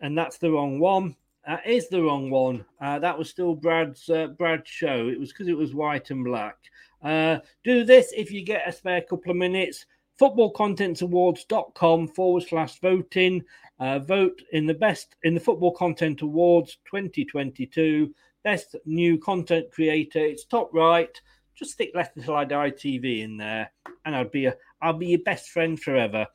and 0.00 0.16
that's 0.16 0.38
the 0.38 0.50
wrong 0.50 0.78
one. 0.78 1.16
That 1.46 1.66
is 1.66 1.88
the 1.88 2.02
wrong 2.02 2.30
one. 2.30 2.64
Uh, 2.80 2.98
that 2.98 3.18
was 3.18 3.30
still 3.30 3.54
Brad's 3.54 4.08
uh, 4.10 4.28
Brad's 4.28 4.68
show. 4.68 5.08
It 5.08 5.18
was 5.18 5.32
because 5.32 5.48
it 5.48 5.56
was 5.56 5.74
white 5.74 6.10
and 6.10 6.24
black. 6.24 6.56
Uh, 7.02 7.38
do 7.64 7.84
this 7.84 8.12
if 8.16 8.30
you 8.30 8.44
get 8.44 8.68
a 8.68 8.72
spare 8.72 9.00
couple 9.02 9.30
of 9.30 9.36
minutes. 9.36 9.86
Footballcontentsawards.com 10.20 12.08
forward 12.08 12.42
slash 12.42 12.80
voting. 12.80 13.42
Uh, 13.80 14.00
vote 14.00 14.42
in 14.52 14.66
the 14.66 14.74
best 14.74 15.14
in 15.22 15.34
the 15.34 15.40
Football 15.40 15.72
Content 15.72 16.20
Awards 16.22 16.78
2022. 16.90 18.12
Best 18.42 18.76
new 18.84 19.18
content 19.18 19.70
creator. 19.70 20.18
It's 20.18 20.44
top 20.44 20.70
right. 20.74 21.20
Just 21.54 21.72
stick 21.72 21.92
Leicester 21.94 22.20
Till 22.20 22.36
I 22.36 22.44
Die 22.44 22.70
TV 22.72 23.22
in 23.22 23.36
there, 23.36 23.70
and 24.04 24.14
I'll 24.14 24.28
be 24.28 24.46
a 24.46 24.56
I'll 24.80 24.92
be 24.92 25.08
your 25.08 25.20
best 25.20 25.50
friend 25.50 25.80
forever. 25.80 26.26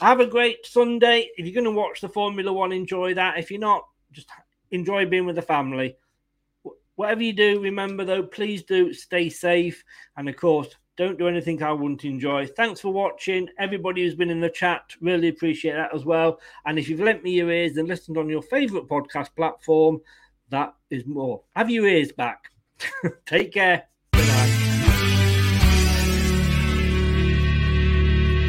Have 0.00 0.20
a 0.20 0.26
great 0.26 0.64
Sunday. 0.66 1.28
If 1.36 1.46
you're 1.46 1.54
going 1.54 1.64
to 1.64 1.78
watch 1.78 2.00
the 2.00 2.08
Formula 2.08 2.52
One, 2.52 2.72
enjoy 2.72 3.14
that. 3.14 3.38
If 3.38 3.50
you're 3.50 3.60
not, 3.60 3.84
just 4.12 4.28
enjoy 4.70 5.06
being 5.06 5.26
with 5.26 5.36
the 5.36 5.42
family. 5.42 5.96
Whatever 6.96 7.22
you 7.22 7.32
do, 7.32 7.60
remember 7.60 8.04
though, 8.04 8.24
please 8.24 8.62
do 8.64 8.92
stay 8.92 9.28
safe. 9.28 9.84
And 10.16 10.28
of 10.28 10.36
course, 10.36 10.74
don't 10.96 11.18
do 11.18 11.28
anything 11.28 11.62
I 11.62 11.70
wouldn't 11.70 12.04
enjoy. 12.04 12.46
Thanks 12.46 12.80
for 12.80 12.92
watching. 12.92 13.48
Everybody 13.58 14.02
who's 14.02 14.16
been 14.16 14.30
in 14.30 14.40
the 14.40 14.50
chat, 14.50 14.82
really 15.00 15.28
appreciate 15.28 15.74
that 15.74 15.94
as 15.94 16.04
well. 16.04 16.40
And 16.66 16.76
if 16.76 16.88
you've 16.88 16.98
lent 16.98 17.22
me 17.22 17.30
your 17.30 17.52
ears 17.52 17.76
and 17.76 17.86
listened 17.86 18.18
on 18.18 18.28
your 18.28 18.42
favorite 18.42 18.88
podcast 18.88 19.28
platform, 19.36 20.00
that 20.50 20.74
is 20.90 21.06
more. 21.06 21.42
Have 21.54 21.70
your 21.70 21.86
ears 21.86 22.10
back. 22.10 22.50
Take 23.26 23.52
care. 23.52 23.84